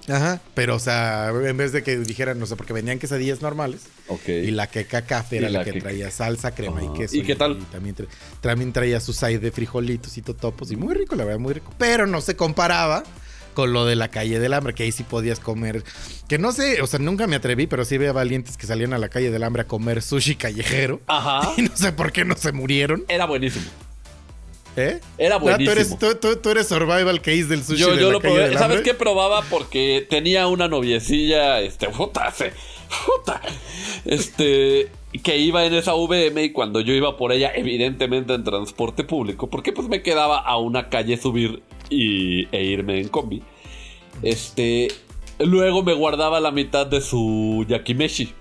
Ajá. 0.08 0.40
Pero, 0.54 0.76
o 0.76 0.78
sea, 0.78 1.30
en 1.30 1.56
vez 1.56 1.72
de 1.72 1.82
que 1.82 1.96
dijeran, 1.98 2.38
no 2.38 2.46
sé, 2.46 2.54
porque 2.54 2.72
vendían 2.72 3.00
quesadillas 3.00 3.42
normales. 3.42 3.86
Ok. 4.06 4.28
Y 4.28 4.52
la 4.52 4.68
queca 4.68 5.02
café 5.02 5.38
era 5.38 5.48
Y 5.48 5.52
la, 5.52 5.58
la 5.58 5.64
que 5.64 5.72
que- 5.72 5.80
traía 5.80 6.12
salsa, 6.12 6.54
crema 6.54 6.78
Ah, 6.80 6.84
y 6.94 6.96
queso. 6.96 7.16
¿y 7.16 7.22
qué 7.24 7.34
tal? 7.34 7.58
también, 7.72 7.96
tra- 7.96 8.06
también 8.40 8.72
traía 8.72 9.00
su 9.00 9.12
side 9.12 9.40
de 9.40 9.50
frijolitos 9.50 10.16
y 10.16 10.22
totopos. 10.22 10.70
Y 10.70 10.76
muy 10.76 10.94
rico, 10.94 11.16
la 11.16 11.24
verdad, 11.24 11.40
muy 11.40 11.54
rico. 11.54 11.72
Pero 11.78 12.06
no 12.06 12.20
se 12.20 12.36
comparaba 12.36 13.02
con 13.54 13.72
lo 13.72 13.86
de 13.86 13.96
la 13.96 14.06
calle 14.08 14.38
del 14.38 14.52
hambre, 14.52 14.74
que 14.74 14.84
ahí 14.84 14.92
sí 14.92 15.02
podías 15.02 15.40
comer. 15.40 15.82
Que 16.28 16.38
no 16.38 16.52
sé, 16.52 16.80
o 16.82 16.86
sea, 16.86 17.00
nunca 17.00 17.26
me 17.26 17.34
atreví, 17.34 17.66
pero 17.66 17.84
sí 17.84 17.98
veía 17.98 18.12
valientes 18.12 18.56
que 18.56 18.66
salían 18.68 18.92
a 18.92 18.98
la 18.98 19.08
calle 19.08 19.32
del 19.32 19.42
hambre 19.42 19.62
a 19.62 19.66
comer 19.66 20.02
sushi 20.02 20.36
callejero. 20.36 21.00
Ajá. 21.08 21.52
Y 21.56 21.62
no 21.62 21.74
sé 21.76 21.90
por 21.90 22.12
qué 22.12 22.24
no 22.24 22.36
se 22.36 22.52
murieron. 22.52 23.04
Era 23.08 23.26
buenísimo. 23.26 23.64
¿Eh? 24.76 25.00
Era 25.16 25.38
tú, 25.40 25.48
eres, 25.48 25.66
buenísimo. 25.66 25.98
tú, 25.98 26.14
tú- 26.20 26.36
tú 26.36 26.50
eres 26.50 26.68
survival 26.68 27.20
case 27.22 27.44
del 27.44 27.64
sushi 27.64 27.80
Yo, 27.80 27.94
de 27.94 28.00
yo 28.02 28.06
la 28.08 28.12
lo 28.12 28.20
calle 28.20 28.34
probé. 28.34 28.48
del 28.50 28.58
¿Sabes 28.58 28.82
qué 28.82 28.92
probaba? 28.94 29.42
Porque 29.48 30.06
tenía 30.08 30.46
una 30.48 30.68
noviecilla, 30.68 31.60
este, 31.60 31.88
puta, 31.88 32.32
puta. 33.06 33.40
Este, 34.04 34.90
que 35.22 35.38
iba 35.38 35.64
en 35.64 35.74
esa 35.74 35.94
VM 35.94 36.42
y 36.44 36.52
cuando 36.52 36.80
yo 36.80 36.92
iba 36.92 37.16
por 37.16 37.32
ella, 37.32 37.52
evidentemente 37.54 38.34
en 38.34 38.44
transporte 38.44 39.02
público, 39.04 39.48
porque 39.48 39.72
pues 39.72 39.88
me 39.88 40.02
quedaba 40.02 40.38
a 40.38 40.58
una 40.58 40.88
calle 40.90 41.16
subir 41.16 41.62
y, 41.88 42.46
e 42.54 42.64
irme 42.64 43.00
en 43.00 43.08
combi. 43.08 43.42
Este, 44.22 44.88
luego 45.38 45.82
me 45.82 45.94
guardaba 45.94 46.38
la 46.40 46.50
mitad 46.50 46.86
de 46.86 47.00
su 47.00 47.64
yakimeshi. 47.68 48.32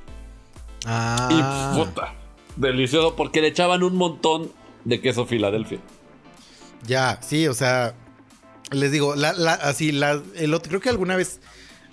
Ah. 0.86 1.30
Y 1.32 1.77
puta, 1.80 2.13
delicioso 2.58 3.15
porque 3.15 3.42
le 3.42 3.48
echaban 3.48 3.84
un 3.84 3.96
montón 3.96 4.51
de 4.84 5.01
queso 5.01 5.25
Filadelfia. 5.25 5.80
Ya, 6.88 7.20
sí, 7.27 7.48
o 7.48 7.54
sea, 7.54 7.94
les 8.72 8.92
digo, 8.92 9.15
la, 9.15 9.34
la- 9.34 9.54
así, 9.54 9.92
la, 9.92 10.22
el 10.36 10.54
otro, 10.54 10.70
creo 10.70 10.82
que 10.82 10.89
alguna 10.89 11.15
vez 11.15 11.39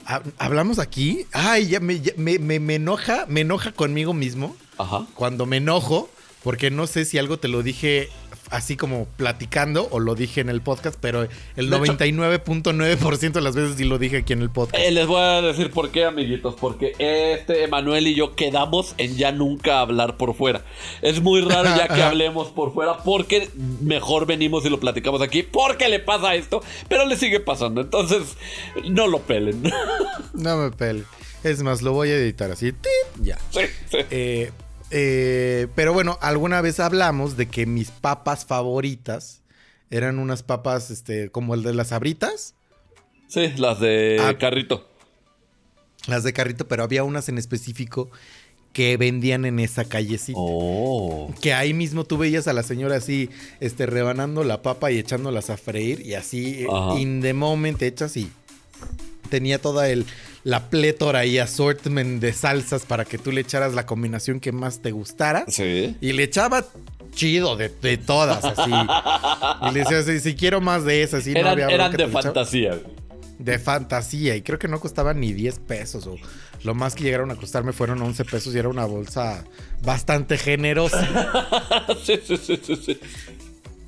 ha- 0.07 0.23
hablamos 0.39 0.79
aquí. 0.79 1.27
Ay, 1.33 1.69
ya 1.69 1.81
me, 1.81 2.01
ya 2.01 2.13
me, 2.17 2.39
me- 2.39 2.61
me 2.61 2.75
enoja, 2.77 3.27
me 3.29 3.41
enoja 3.43 3.73
conmigo 3.73 4.13
mismo 4.15 4.57
Ajá. 4.79 5.07
cuando 5.15 5.47
me 5.47 5.59
enojo, 5.59 6.11
porque 6.43 6.71
no 6.71 6.87
sé 6.87 7.05
si 7.05 7.19
algo 7.19 7.39
te 7.39 7.49
lo 7.49 7.63
dije 7.63 8.09
así 8.51 8.77
como 8.77 9.07
platicando 9.17 9.89
o 9.93 9.99
lo 9.99 10.15
dije 10.15 10.43
en 10.43 10.51
el 10.51 10.61
podcast, 10.61 10.99
pero 11.01 11.23
el 11.57 11.71
De 11.71 11.77
hecho- 11.79 11.97
99.9% 11.97 13.33
de 13.33 13.41
las 13.41 13.55
veces 13.57 13.77
sí 13.79 13.85
lo 13.85 13.99
dije 13.99 14.19
aquí 14.19 14.35
en 14.35 14.43
el 14.43 14.51
podcast. 14.51 14.85
Eh, 14.85 14.91
les 14.91 15.07
voy 15.07 15.21
a 15.23 15.41
decir 15.41 15.71
por 15.71 15.91
qué, 15.91 16.05
amiguitos. 16.05 16.55
Porque 16.61 16.93
este 16.99 17.65
Emanuel 17.65 18.07
y 18.09 18.15
yo 18.15 18.35
quedamos 18.37 18.95
en 18.99 19.17
ya 19.17 19.33
nunca 19.33 19.81
hablar 19.81 20.19
por 20.19 20.35
fuera. 20.35 20.63
Es 21.01 21.23
muy 21.23 21.41
raro 21.41 21.65
ya 21.77 21.89
que 21.89 22.03
hablemos 22.03 22.49
por 22.49 22.75
fuera. 22.75 22.99
Porque 22.99 23.49
mejor 23.81 24.27
venimos 24.27 24.67
y 24.67 24.69
lo 24.69 24.79
platicamos 24.79 25.23
aquí. 25.23 25.43
Porque 25.43 25.89
le 25.89 25.99
pasa 26.01 26.35
esto. 26.35 26.63
Pero 26.91 27.07
le 27.07 27.17
sigue 27.17 27.41
pasando. 27.41 27.81
Entonces, 27.81 28.37
no 28.91 29.07
lo 29.07 29.21
pelen. 29.21 29.63
No 30.35 30.57
me 30.59 30.71
pele. 30.71 31.05
Es 31.45 31.63
más, 31.63 31.81
lo 31.83 31.93
voy 31.93 32.11
a 32.11 32.17
editar 32.17 32.51
así. 32.51 32.73
Ya. 33.21 33.39
sí, 33.51 33.61
sí. 33.91 33.99
Eh, 34.11 34.51
eh, 34.93 35.67
pero 35.75 35.93
bueno, 35.93 36.19
alguna 36.21 36.61
vez 36.61 36.79
hablamos 36.81 37.37
de 37.37 37.47
que 37.47 37.67
mis 37.67 37.91
papas 37.91 38.45
favoritas 38.45 39.41
eran 39.91 40.19
unas 40.19 40.43
papas 40.43 40.91
este, 40.91 41.31
como 41.31 41.55
el 41.55 41.63
de 41.63 41.75
las 41.75 41.93
abritas, 41.93 42.55
Sí, 43.29 43.51
las 43.57 43.81
de 43.81 44.19
Ah. 44.21 44.37
carrito. 44.39 44.87
las 46.07 46.23
de 46.25 46.33
carrito, 46.35 46.69
pero 46.69 46.83
había 46.85 47.03
unas 47.05 47.29
en 47.31 47.39
específico 47.39 48.11
que 48.75 48.97
vendían 48.97 49.45
en 49.45 49.59
esa 49.59 49.85
callecita. 49.85 50.39
Oh. 50.41 51.33
Que 51.41 51.53
ahí 51.55 51.73
mismo 51.75 52.05
tú 52.05 52.17
veías 52.19 52.47
a 52.49 52.53
la 52.53 52.63
señora 52.63 52.97
así, 52.97 53.31
este, 53.61 53.87
rebanando 53.87 54.45
la 54.45 54.63
papa 54.63 54.91
y 54.91 54.99
echándolas 54.99 55.49
a 55.51 55.57
freír 55.57 56.01
y 56.05 56.15
así, 56.15 56.67
Ajá. 56.71 56.99
in 57.01 57.21
the 57.23 57.33
moment 57.35 57.81
hechas 57.83 58.17
y 58.17 58.31
tenía 59.31 59.59
toda 59.61 59.89
el, 59.91 60.05
la 60.45 60.71
plétora 60.71 61.25
y 61.25 61.39
assortment 61.39 62.21
de 62.21 62.33
salsas 62.33 62.85
para 62.85 63.05
que 63.05 63.19
tú 63.19 63.33
le 63.33 63.41
echaras 63.41 63.75
la 63.75 63.87
combinación 63.87 64.41
que 64.41 64.53
más 64.53 64.83
te 64.83 64.91
gustara. 64.91 65.45
Sí. 65.49 65.97
Y 66.01 66.13
le 66.13 66.25
echaba 66.25 66.65
chido 67.13 67.57
de, 67.57 67.69
de 67.69 67.97
todas, 67.99 68.45
así. 68.45 68.71
Y 69.69 69.73
le 69.73 69.85
decía 69.85 70.21
si 70.21 70.35
quiero 70.35 70.61
más 70.61 70.85
de 70.85 71.03
esas, 71.03 71.21
así 71.21 71.33
no 71.33 71.49
había 71.49 71.69
eran 71.69 71.93
de 71.93 72.09
fantasía. 72.09 72.79
De 73.39 73.59
fantasía. 73.59 74.37
Y 74.37 74.43
creo 74.43 74.59
que 74.59 74.69
no 74.69 74.81
costaban 74.81 75.21
ni 75.21 75.33
10 75.33 75.59
pesos. 75.61 76.07
O 76.07 76.17
lo 76.65 76.75
más 76.75 76.95
que 76.95 77.05
llegaron 77.05 77.31
a 77.31 77.37
costarme 77.37 77.73
fueron 77.73 78.01
11 78.03 78.25
pesos 78.25 78.55
y 78.55 78.59
era 78.59 78.69
una 78.69 78.85
bolsa 78.85 79.45
bastante 79.83 80.39
generosa. 80.39 81.87
sí, 82.05 82.21
sí, 82.25 82.37
sí, 82.37 82.61
sí, 82.65 82.77
sí. 82.77 83.01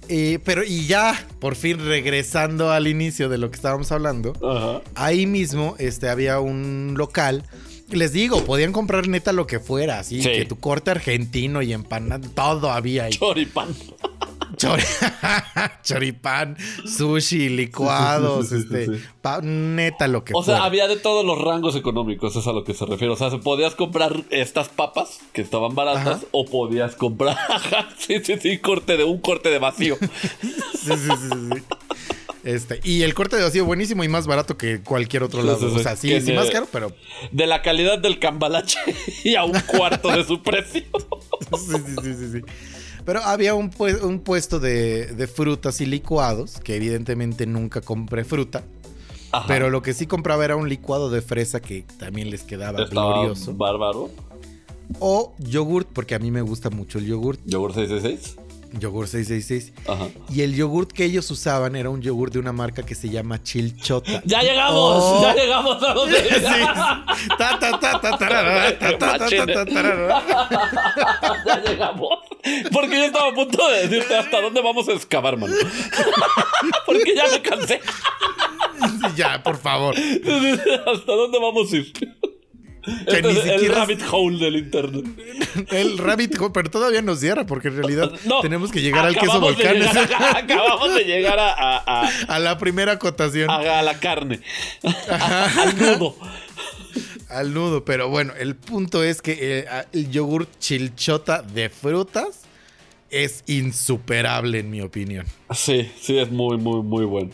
Y, 0.08 0.38
pero, 0.38 0.62
y 0.64 0.86
ya, 0.86 1.26
por 1.38 1.56
fin 1.56 1.78
regresando 1.78 2.70
al 2.70 2.86
inicio 2.86 3.28
de 3.28 3.38
lo 3.38 3.50
que 3.50 3.56
estábamos 3.56 3.90
hablando, 3.92 4.32
Ajá. 4.42 4.82
ahí 4.94 5.26
mismo 5.26 5.74
este, 5.78 6.08
había 6.08 6.40
un 6.40 6.94
local. 6.96 7.42
Les 7.90 8.12
digo, 8.12 8.44
podían 8.44 8.72
comprar 8.72 9.08
neta 9.08 9.32
lo 9.32 9.46
que 9.46 9.60
fuera, 9.60 9.98
así 9.98 10.22
Sí. 10.22 10.30
que 10.30 10.44
tu 10.46 10.56
corte 10.58 10.90
argentino 10.90 11.60
y 11.62 11.72
empanada, 11.72 12.26
todo 12.34 12.70
había 12.70 13.04
ahí. 13.04 13.12
Choripan. 13.12 13.68
Chori- 14.64 15.72
Choripán, 15.82 16.56
sushi, 16.86 17.48
licuados, 17.50 18.48
Sí, 18.48 18.56
sí, 18.56 18.62
sí, 18.62 18.68
sí, 18.68 18.76
este, 18.80 18.98
sí. 18.98 19.04
pa- 19.22 19.40
neta 19.42 20.08
lo 20.08 20.24
que 20.24 20.32
O 20.34 20.42
sea, 20.42 20.64
había 20.64 20.88
de 20.88 20.96
todos 20.96 21.24
los 21.24 21.40
rangos 21.40 21.76
económicos, 21.76 22.34
es 22.36 22.46
a 22.46 22.52
lo 22.52 22.64
que 22.64 22.74
se 22.74 22.86
refiere. 22.86 23.12
O 23.12 23.16
sea, 23.16 23.30
se 23.30 23.38
podías 23.38 23.74
comprar 23.74 24.24
estas 24.30 24.68
papas 24.68 25.20
que 25.32 25.42
estaban 25.42 25.74
baratas 25.74 26.06
Ajá. 26.18 26.26
o 26.32 26.44
podías 26.46 26.94
comprar, 26.96 27.36
sí, 27.98 28.16
sí, 28.24 28.34
sí, 28.40 28.58
corte 28.58 28.96
de 28.96 29.04
un 29.04 29.18
corte 29.20 29.50
de 29.50 29.58
vacío. 29.58 29.96
Sí, 30.84 30.90
sí, 30.98 31.08
sí. 31.30 31.62
Este, 32.44 32.78
y 32.84 33.04
el 33.04 33.14
corte 33.14 33.36
de 33.36 33.42
vacío 33.44 33.64
buenísimo 33.64 34.04
y 34.04 34.08
más 34.08 34.26
barato 34.26 34.58
que 34.58 34.82
cualquier 34.82 35.22
otro 35.22 35.42
lado. 35.42 35.58
sí, 35.58 35.70
sí. 35.70 35.76
O 35.76 35.82
sea, 35.82 35.96
sí, 35.96 36.08
Que 36.10 36.20
sí 36.20 36.26
de- 36.32 36.36
más 36.36 36.50
caro, 36.50 36.68
pero 36.70 36.92
De 37.32 37.46
la 37.46 37.62
calidad 37.62 37.98
del 37.98 38.18
cambalache 38.18 38.78
y 39.24 39.34
a 39.36 39.44
un 39.44 39.58
cuarto 39.60 40.10
de 40.10 40.24
su 40.24 40.42
precio. 40.42 40.82
sí, 41.56 41.72
sí, 41.72 41.94
sí, 42.02 42.14
sí, 42.14 42.32
sí. 42.32 42.40
Pero 43.04 43.20
había 43.22 43.54
un, 43.54 43.70
pue- 43.70 44.00
un 44.02 44.20
puesto 44.20 44.60
de, 44.60 45.06
de 45.06 45.26
frutas 45.26 45.80
y 45.80 45.86
licuados, 45.86 46.58
que 46.60 46.76
evidentemente 46.76 47.46
nunca 47.46 47.80
compré 47.80 48.24
fruta. 48.24 48.64
Ajá. 49.32 49.46
Pero 49.48 49.68
lo 49.68 49.82
que 49.82 49.92
sí 49.94 50.06
compraba 50.06 50.44
era 50.44 50.56
un 50.56 50.68
licuado 50.68 51.10
de 51.10 51.20
fresa 51.20 51.60
que 51.60 51.84
también 51.98 52.30
les 52.30 52.42
quedaba 52.42 52.82
Estaba 52.84 53.14
glorioso. 53.14 53.52
bárbaro. 53.54 54.10
O 55.00 55.34
yogurt, 55.38 55.88
porque 55.92 56.14
a 56.14 56.18
mí 56.18 56.30
me 56.30 56.42
gusta 56.42 56.70
mucho 56.70 56.98
el 56.98 57.06
yogurt. 57.06 57.40
Yogur 57.44 57.74
666. 57.74 58.36
Yogur 58.80 59.08
666. 59.08 59.72
Ajá. 59.86 60.08
Y 60.30 60.42
el 60.42 60.54
yogurt 60.54 60.92
que 60.92 61.04
ellos 61.04 61.30
usaban 61.30 61.76
era 61.76 61.90
un 61.90 62.02
yogur 62.02 62.30
de 62.30 62.38
una 62.38 62.52
marca 62.52 62.84
que 62.84 62.94
se 62.94 63.08
llama 63.08 63.42
Chilchota. 63.42 64.22
¡Ya 64.24 64.42
llegamos! 64.42 65.02
Oh. 65.04 65.22
¡Ya 65.22 65.34
llegamos 65.34 65.82
a 65.82 65.94
donde! 65.94 66.16
Sí. 66.22 66.30
Ta, 67.38 67.58
ta, 67.58 67.78
ta, 67.78 68.00
ta, 68.00 68.18
tarara, 68.18 68.78
ta, 68.78 68.98
ta, 68.98 69.18
ta, 69.18 69.28
ta, 69.28 69.46
ta, 69.46 69.66
tarara. 69.66 70.22
ya 71.46 71.62
llegamos. 71.62 72.18
Porque 72.72 72.98
yo 72.98 73.04
estaba 73.04 73.28
a 73.28 73.34
punto 73.34 73.68
de 73.68 73.88
decirte 73.88 74.16
hasta 74.16 74.40
dónde 74.40 74.60
vamos 74.60 74.88
a 74.88 74.92
excavar, 74.92 75.36
mano. 75.36 75.54
Porque 76.86 77.14
ya 77.14 77.24
me 77.30 77.40
cansé. 77.40 77.80
Ya, 79.16 79.42
por 79.42 79.56
favor. 79.58 79.94
¿Hasta 79.96 81.12
dónde 81.12 81.38
vamos 81.38 81.72
a 81.72 81.76
ir? 81.76 81.92
Que 83.08 83.22
ni 83.22 83.30
es 83.30 83.44
el 83.46 83.68
rabbit 83.74 84.00
hole 84.10 84.38
del 84.38 84.56
internet. 84.56 85.04
El 85.70 85.96
rabbit 85.98 86.38
hole, 86.38 86.50
pero 86.52 86.70
todavía 86.70 87.00
nos 87.00 87.20
cierra 87.20 87.46
porque 87.46 87.68
en 87.68 87.76
realidad 87.76 88.10
No, 88.26 88.40
tenemos 88.40 88.70
que 88.70 88.82
llegar 88.82 89.06
al 89.06 89.16
queso 89.16 89.40
volcán 89.40 89.76
acabamos 90.36 90.94
de 90.94 91.04
llegar 91.04 91.38
a, 91.38 91.52
a, 91.52 92.02
a- 92.06 92.08
a 92.28 92.38
la 92.38 92.58
primera 92.58 92.92
acotación, 92.92 93.48
a- 93.50 93.78
a 93.78 93.82
la 93.82 93.98
carne. 94.00 94.40
al 94.82 95.78
nudo. 95.78 96.16
al 97.28 97.54
nudo. 97.54 97.84
Pero 97.84 98.08
bueno, 98.08 98.32
el 98.38 98.54
punto 98.56 99.02
es 99.02 99.22
que 99.22 99.36
eh, 99.60 99.66
el 99.92 100.10
yogur 100.10 100.46
chilchota 100.58 101.42
de 101.42 101.68
frutas 101.70 102.40
es 103.10 103.44
insuperable 103.46 104.58
en 104.58 104.70
mi 104.70 104.80
opinión. 104.80 105.24
Sí, 105.54 105.90
sí, 106.00 106.18
es 106.18 106.30
muy, 106.30 106.56
muy, 106.58 106.82
muy 106.82 107.04
bueno. 107.04 107.30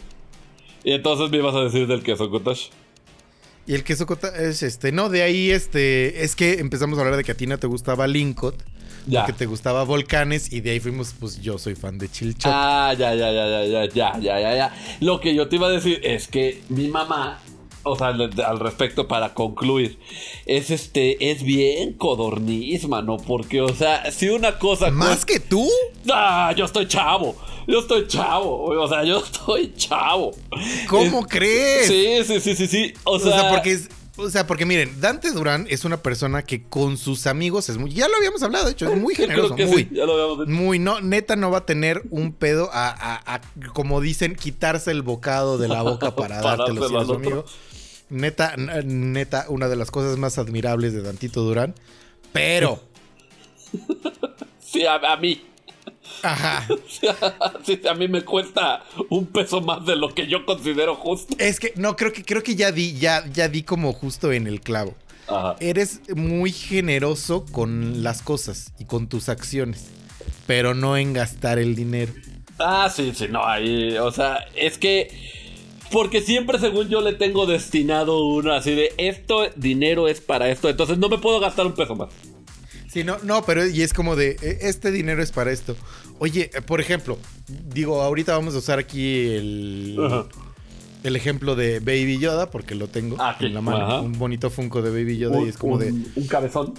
Y 0.84 0.92
entonces 0.92 1.30
me 1.30 1.38
ibas 1.38 1.54
a 1.54 1.60
decir 1.62 1.86
del 1.86 2.02
queso 2.02 2.30
cottage. 2.30 2.70
Y 3.70 3.74
el 3.74 3.84
queso 3.84 4.04
cota 4.04 4.28
es 4.36 4.64
este, 4.64 4.90
no, 4.90 5.08
de 5.10 5.22
ahí 5.22 5.52
este, 5.52 6.24
es 6.24 6.34
que 6.34 6.54
empezamos 6.54 6.98
a 6.98 7.02
hablar 7.02 7.16
de 7.16 7.22
que 7.22 7.30
a 7.30 7.36
ti 7.36 7.46
no 7.46 7.56
te 7.56 7.68
gustaba 7.68 8.08
Lincot, 8.08 8.56
Ya. 9.06 9.24
que 9.26 9.32
te 9.32 9.46
gustaba 9.46 9.84
Volcanes 9.84 10.52
y 10.52 10.60
de 10.60 10.72
ahí 10.72 10.80
fuimos, 10.80 11.14
pues 11.20 11.40
yo 11.40 11.56
soy 11.56 11.76
fan 11.76 11.96
de 11.96 12.08
Chilchota. 12.10 12.88
Ah, 12.88 12.94
ya, 12.94 13.14
ya, 13.14 13.30
ya, 13.30 13.46
ya, 13.46 13.64
ya, 13.64 13.84
ya, 13.94 14.18
ya, 14.18 14.40
ya, 14.40 14.54
ya. 14.56 14.74
Lo 14.98 15.20
que 15.20 15.36
yo 15.36 15.46
te 15.48 15.54
iba 15.54 15.68
a 15.68 15.70
decir 15.70 16.00
es 16.02 16.26
que 16.26 16.62
mi 16.68 16.88
mamá, 16.88 17.38
o 17.84 17.94
sea, 17.96 18.08
al, 18.08 18.20
al 18.44 18.58
respecto 18.58 19.06
para 19.06 19.34
concluir, 19.34 20.00
es 20.46 20.72
este, 20.72 21.30
es 21.30 21.44
bien 21.44 21.92
codorniz, 21.92 22.88
mano, 22.88 23.18
porque, 23.18 23.60
o 23.60 23.72
sea, 23.72 24.10
si 24.10 24.30
una 24.30 24.58
cosa... 24.58 24.90
¿Más 24.90 25.24
que 25.24 25.38
tú? 25.38 25.68
Ah, 26.12 26.52
yo 26.56 26.64
estoy 26.64 26.88
chavo, 26.88 27.36
yo 27.70 27.80
estoy 27.80 28.06
chavo, 28.06 28.64
o 28.64 28.88
sea, 28.88 29.04
yo 29.04 29.18
estoy 29.24 29.72
chavo. 29.76 30.32
¿Cómo 30.88 31.20
Es- 31.20 31.26
crees? 31.28 31.86
Sí, 31.86 32.24
sí, 32.24 32.40
sí, 32.40 32.54
sí, 32.56 32.66
sí. 32.66 32.94
O 33.04 33.12
O 33.12 33.18
sea, 33.20 33.40
sea, 33.40 33.50
porque 33.50 33.72
es- 33.72 33.88
o 34.16 34.28
sea, 34.28 34.46
porque 34.46 34.66
miren, 34.66 35.00
Dante 35.00 35.30
Durán 35.30 35.66
es 35.70 35.84
una 35.86 36.02
persona 36.02 36.42
que 36.42 36.62
con 36.64 36.98
sus 36.98 37.26
amigos 37.26 37.70
es 37.70 37.78
muy, 37.78 37.90
ya 37.92 38.06
lo 38.08 38.16
habíamos 38.16 38.42
hablado, 38.42 38.66
de 38.66 38.72
hecho, 38.72 38.90
es 38.92 39.00
muy 39.00 39.14
yo 39.14 39.24
creo 39.26 39.48
generoso, 39.48 39.72
muy, 39.72 39.82
sí, 39.84 39.88
ya 39.92 40.04
lo 40.04 40.12
habíamos 40.12 40.46
dicho. 40.46 40.50
muy, 40.60 40.78
no, 40.78 41.00
neta 41.00 41.36
no 41.36 41.50
va 41.50 41.58
a 41.58 41.66
tener 41.66 42.02
un 42.10 42.32
pedo 42.34 42.68
a, 42.72 42.88
a- 42.90 43.34
a, 43.36 43.40
como 43.72 44.00
dicen, 44.02 44.34
quitarse 44.34 44.90
el 44.90 45.00
bocado 45.02 45.56
de 45.56 45.68
la 45.68 45.80
boca 45.82 46.14
para, 46.16 46.40
dártelo 46.42 46.86
si 46.88 46.94
eres 46.94 47.08
amigo. 47.08 47.44
Neta, 48.10 48.56
neta, 48.84 49.46
una 49.48 49.68
de 49.68 49.76
las 49.76 49.90
cosas 49.90 50.18
más 50.18 50.36
admirables 50.36 50.92
de 50.92 51.00
Dantito 51.02 51.40
Durán, 51.42 51.74
pero, 52.32 52.80
Sí, 54.60 54.84
a, 54.84 54.94
a 54.96 55.16
mí. 55.16 55.42
Ajá, 56.22 56.66
Sí, 57.64 57.80
a 57.88 57.94
mí 57.94 58.08
me 58.08 58.22
cuesta 58.22 58.82
un 59.08 59.26
peso 59.26 59.60
más 59.60 59.84
de 59.86 59.96
lo 59.96 60.14
que 60.14 60.26
yo 60.26 60.44
considero 60.44 60.94
justo. 60.96 61.34
es 61.38 61.60
que 61.60 61.72
no 61.76 61.96
creo 61.96 62.12
que 62.12 62.24
creo 62.24 62.42
que 62.42 62.54
ya 62.54 62.72
di, 62.72 62.98
ya, 62.98 63.24
ya 63.32 63.48
di 63.48 63.62
como 63.62 63.92
justo 63.92 64.32
en 64.32 64.46
el 64.46 64.60
clavo. 64.60 64.94
Ajá. 65.28 65.56
Eres 65.60 66.00
muy 66.14 66.52
generoso 66.52 67.44
con 67.52 68.02
las 68.02 68.22
cosas 68.22 68.72
y 68.78 68.84
con 68.84 69.08
tus 69.08 69.28
acciones, 69.28 69.90
pero 70.46 70.74
no 70.74 70.96
en 70.96 71.12
gastar 71.12 71.58
el 71.58 71.76
dinero. 71.76 72.12
Ah, 72.58 72.92
sí, 72.94 73.12
sí, 73.14 73.26
no, 73.28 73.44
ahí, 73.46 73.96
o 73.96 74.10
sea, 74.10 74.44
es 74.54 74.76
que, 74.76 75.08
porque 75.90 76.20
siempre 76.20 76.58
según 76.58 76.88
yo 76.88 77.00
le 77.00 77.14
tengo 77.14 77.46
destinado 77.46 78.26
uno 78.26 78.52
así 78.52 78.74
de, 78.74 78.92
esto, 78.98 79.48
dinero 79.56 80.08
es 80.08 80.20
para 80.20 80.50
esto, 80.50 80.68
entonces 80.68 80.98
no 80.98 81.08
me 81.08 81.18
puedo 81.18 81.40
gastar 81.40 81.64
un 81.64 81.74
peso 81.74 81.94
más. 81.94 82.10
Sí, 82.92 83.04
no, 83.04 83.18
no, 83.22 83.42
pero 83.44 83.66
y 83.66 83.82
es 83.82 83.92
como 83.92 84.16
de, 84.16 84.36
eh, 84.42 84.58
este 84.62 84.90
dinero 84.90 85.22
es 85.22 85.30
para 85.30 85.52
esto. 85.52 85.76
Oye, 86.18 86.50
eh, 86.52 86.60
por 86.60 86.80
ejemplo, 86.80 87.18
digo, 87.72 88.02
ahorita 88.02 88.32
vamos 88.36 88.54
a 88.54 88.58
usar 88.58 88.78
aquí 88.80 89.28
el, 89.28 89.96
el 91.04 91.16
ejemplo 91.16 91.54
de 91.54 91.78
Baby 91.78 92.18
Yoda, 92.18 92.50
porque 92.50 92.74
lo 92.74 92.88
tengo 92.88 93.16
Ah, 93.20 93.36
sí, 93.38 93.46
en 93.46 93.54
la 93.54 93.60
mano, 93.60 94.02
un 94.02 94.18
bonito 94.18 94.50
Funko 94.50 94.82
de 94.82 94.90
Baby 94.90 95.18
Yoda 95.18 95.40
y 95.40 95.48
es 95.48 95.56
como 95.56 95.78
de 95.78 95.92
un 95.92 96.26
cabezón. 96.28 96.74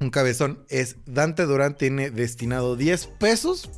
un 0.00 0.10
cabezón. 0.10 0.64
Es 0.70 0.96
Dante 1.04 1.44
Durán 1.44 1.76
tiene 1.76 2.10
destinado 2.10 2.76
10 2.76 3.06
pesos 3.18 3.68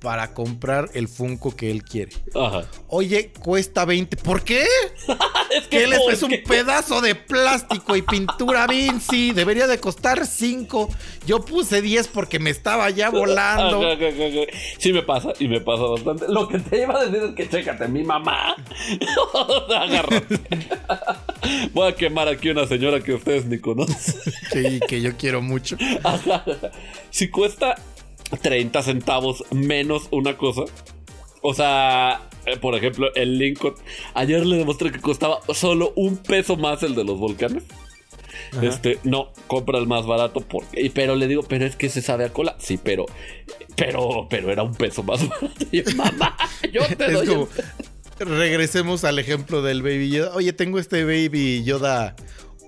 para 0.00 0.32
comprar 0.32 0.90
el 0.94 1.08
Funko 1.08 1.54
que 1.54 1.70
él 1.70 1.84
quiere. 1.84 2.12
Ajá. 2.34 2.64
Oye, 2.88 3.30
cuesta 3.38 3.84
20. 3.84 4.16
¿Por 4.16 4.42
qué? 4.42 4.64
Es 5.50 5.66
Que 5.66 5.82
él 5.82 5.92
es, 5.92 5.98
¿por 5.98 6.12
es 6.12 6.22
un 6.22 6.32
pedazo 6.46 7.00
de 7.00 7.16
plástico 7.16 7.96
y 7.96 8.02
pintura 8.02 8.68
Vinci. 8.68 9.32
Debería 9.32 9.66
de 9.66 9.80
costar 9.80 10.24
5. 10.24 10.88
Yo 11.26 11.44
puse 11.44 11.82
10 11.82 12.06
porque 12.06 12.38
me 12.38 12.50
estaba 12.50 12.88
ya 12.90 13.10
volando. 13.10 13.82
Ajá, 13.82 13.94
ajá. 13.94 14.46
Sí 14.78 14.92
me 14.92 15.02
pasa 15.02 15.32
y 15.40 15.48
me 15.48 15.60
pasa 15.60 15.82
bastante. 15.82 16.26
Lo 16.28 16.46
que 16.46 16.60
te 16.60 16.82
iba 16.82 17.00
a 17.00 17.04
decir 17.04 17.30
es 17.30 17.34
que 17.34 17.48
chécate, 17.48 17.88
mi 17.88 18.04
mamá. 18.04 18.54
Agárrate. 19.76 20.38
Voy 21.72 21.88
a 21.88 21.96
quemar 21.96 22.28
aquí 22.28 22.50
una 22.50 22.68
señora 22.68 23.00
que 23.00 23.14
ustedes 23.14 23.44
ni 23.46 23.58
conocen. 23.58 24.14
Sí, 24.52 24.78
que 24.86 25.00
yo 25.00 25.16
quiero 25.16 25.42
mucho. 25.42 25.76
Si 27.10 27.28
cuesta 27.28 27.74
30 28.42 28.82
centavos 28.82 29.44
menos 29.50 30.08
una 30.10 30.36
cosa. 30.36 30.62
O 31.42 31.54
sea, 31.54 32.28
eh, 32.46 32.56
por 32.58 32.74
ejemplo, 32.74 33.12
el 33.14 33.38
Lincoln. 33.38 33.74
Ayer 34.14 34.44
le 34.46 34.56
demostré 34.56 34.92
que 34.92 35.00
costaba 35.00 35.40
solo 35.54 35.92
un 35.96 36.16
peso 36.18 36.56
más 36.56 36.82
el 36.82 36.94
de 36.94 37.04
los 37.04 37.18
volcanes. 37.18 37.64
Este, 38.62 38.98
no, 39.04 39.32
compra 39.46 39.78
el 39.78 39.86
más 39.86 40.06
barato 40.06 40.40
porque. 40.40 40.90
Pero 40.92 41.14
le 41.14 41.28
digo, 41.28 41.42
pero 41.44 41.64
es 41.66 41.76
que 41.76 41.88
se 41.88 42.02
sabe 42.02 42.24
a 42.24 42.32
cola. 42.32 42.56
Sí, 42.58 42.78
pero. 42.82 43.06
Pero, 43.76 44.26
pero 44.28 44.50
era 44.50 44.62
un 44.62 44.74
peso 44.74 45.02
más 45.02 45.26
barato. 45.28 45.48
Y 45.70 45.82
yo, 45.82 45.96
mamá, 45.96 46.36
yo 46.72 46.82
te 46.96 47.06
Es 47.06 47.12
doy. 47.12 47.26
como, 47.26 47.48
el- 48.18 48.26
regresemos 48.28 49.04
al 49.04 49.18
ejemplo 49.18 49.62
del 49.62 49.82
Baby 49.82 50.10
Yoda. 50.10 50.34
Oye, 50.34 50.52
tengo 50.52 50.78
este 50.78 51.04
Baby 51.04 51.62
Yoda 51.64 52.16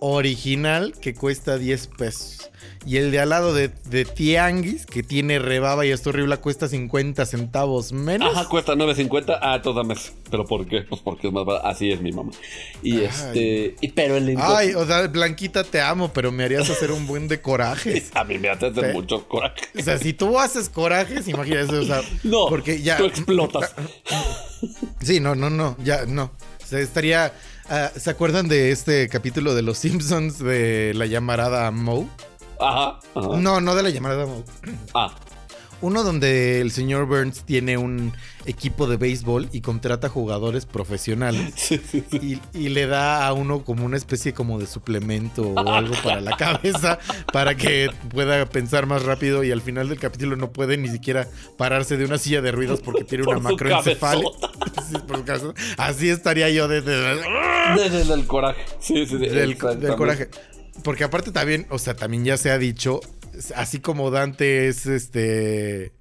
original 0.05 0.95
que 1.01 1.15
cuesta 1.15 1.59
10 1.59 1.87
pesos. 1.97 2.51
Y 2.85 2.97
el 2.97 3.13
de 3.13 3.21
al 3.21 3.29
lado 3.29 3.55
de, 3.55 3.69
de 3.69 4.05
Tianguis, 4.05 4.87
que 4.87 5.05
tiene 5.05 5.39
rebaba 5.39 5.87
y 5.87 5.91
es 5.91 6.05
horrible, 6.05 6.37
cuesta 6.39 6.67
50 6.67 7.25
centavos 7.27 7.93
menos. 7.93 8.37
Ajá, 8.37 8.49
cuesta 8.49 8.75
9.50. 8.75 9.39
Ah, 9.41 9.55
entonces 9.57 9.77
dame 9.77 9.95
ese. 9.95 10.13
¿Pero 10.29 10.45
por 10.45 10.67
qué? 10.67 10.81
Pues 10.83 11.01
porque 11.01 11.29
es 11.29 11.33
más 11.33 11.45
barato. 11.45 11.69
Así 11.69 11.93
es 11.93 12.01
mi 12.01 12.11
mamá. 12.11 12.33
Y 12.83 12.97
Ay. 12.99 13.05
este. 13.05 13.77
Y, 13.81 13.89
pero 13.93 14.17
el. 14.17 14.35
Ay, 14.41 14.75
o 14.75 14.85
sea, 14.85 15.07
Blanquita, 15.07 15.63
te 15.63 15.81
amo, 15.81 16.13
pero 16.13 16.33
me 16.33 16.43
harías 16.43 16.69
hacer 16.69 16.91
un 16.91 17.07
buen 17.07 17.29
de 17.29 17.41
corajes. 17.41 18.11
A 18.17 18.25
mí 18.25 18.37
me 18.39 18.49
hace 18.49 18.67
hacer 18.67 18.89
Sí. 18.89 18.93
mucho 18.93 19.29
coraje. 19.29 19.63
O 19.79 19.83
sea, 19.83 19.99
si 19.99 20.13
tú 20.13 20.37
haces 20.41 20.69
corajes, 20.69 21.29
imagínate, 21.29 21.77
o 21.79 21.85
sea, 21.85 22.03
No, 22.25 22.47
porque 22.49 22.83
ya. 22.83 22.97
tú 22.97 23.05
explotas. 23.05 23.73
Sí, 25.01 25.19
no, 25.21 25.35
no, 25.35 25.51
no, 25.51 25.77
ya 25.85 26.05
no. 26.07 26.33
O 26.63 26.67
sea, 26.67 26.81
estaría. 26.81 27.33
Ah, 27.73 27.91
¿Se 27.97 28.11
acuerdan 28.11 28.49
de 28.49 28.71
este 28.71 29.09
capítulo 29.09 29.55
de 29.55 29.63
Los 29.63 29.79
Simpsons 29.79 30.39
de 30.39 30.93
la 30.95 31.07
llamarada 31.07 31.71
Moe? 31.71 32.07
Ajá. 32.61 33.01
ajá. 33.15 33.37
No, 33.39 33.61
no 33.61 33.75
de 33.75 33.83
la 33.83 33.91
llamarada 33.91 34.27
Moe. 34.27 34.45
Ah, 34.95 35.13
Uno 35.83 36.03
donde 36.05 36.61
el 36.61 36.71
señor 36.71 37.07
Burns 37.07 37.45
tiene 37.45 37.77
un 37.77 38.13
equipo 38.47 38.87
de 38.87 38.97
béisbol 38.97 39.49
y 39.53 39.61
contrata 39.61 40.09
jugadores 40.09 40.65
profesionales. 40.65 41.53
sí, 41.57 41.79
sí, 41.79 42.03
sí. 42.11 42.41
Y, 42.55 42.59
y 42.59 42.69
le 42.71 42.87
da 42.87 43.27
a 43.27 43.33
uno 43.33 43.65
como 43.65 43.85
una 43.85 43.97
especie 43.97 44.33
como 44.33 44.59
de 44.59 44.67
suplemento 44.67 45.43
o 45.43 45.73
algo 45.73 45.95
para 46.03 46.21
la 46.21 46.37
cabeza 46.37 46.99
para 47.33 47.57
que 47.57 47.91
pueda 48.11 48.47
pensar 48.47 48.87
más 48.87 49.03
rápido 49.03 49.45
y 49.45 49.51
al 49.51 49.61
final 49.61 49.89
del 49.89 49.99
capítulo 49.99 50.37
no 50.37 50.53
puede 50.53 50.77
ni 50.77 50.89
siquiera 50.89 51.29
pararse 51.59 51.97
de 51.97 52.05
una 52.05 52.19
silla 52.19 52.41
de 52.41 52.53
ruidos 52.53 52.81
porque 52.81 53.05
tiene 53.05 53.25
una 53.25 53.35
Por 53.35 53.53
macroencefalia. 53.53 54.29
Así 55.77 56.09
estaría 56.09 56.49
yo 56.51 56.69
desde 56.69 57.17
Desde 57.77 58.15
el 58.15 58.27
coraje. 58.27 58.63
Sí, 58.81 59.07
sí, 59.07 59.19
sí. 59.19 59.27
del, 59.29 59.59
del 59.59 59.97
coraje. 59.97 60.29
Porque 60.83 61.05
aparte 61.05 61.33
también, 61.33 61.67
o 61.71 61.79
sea, 61.79 61.95
también 61.95 62.25
ya 62.25 62.37
se 62.37 62.51
ha 62.51 62.59
dicho, 62.59 63.01
así 63.57 63.81
como 63.81 64.11
Dante 64.11 64.69
es 64.69 64.87
este 64.87 65.93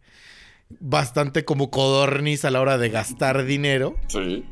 bastante 0.80 1.44
como 1.46 1.70
codorniz 1.70 2.46
a 2.46 2.52
la 2.52 2.62
hora 2.62 2.78
de 2.78 2.90
gastar 2.90 3.44
dinero, 3.46 3.96
Sí. 4.08 4.46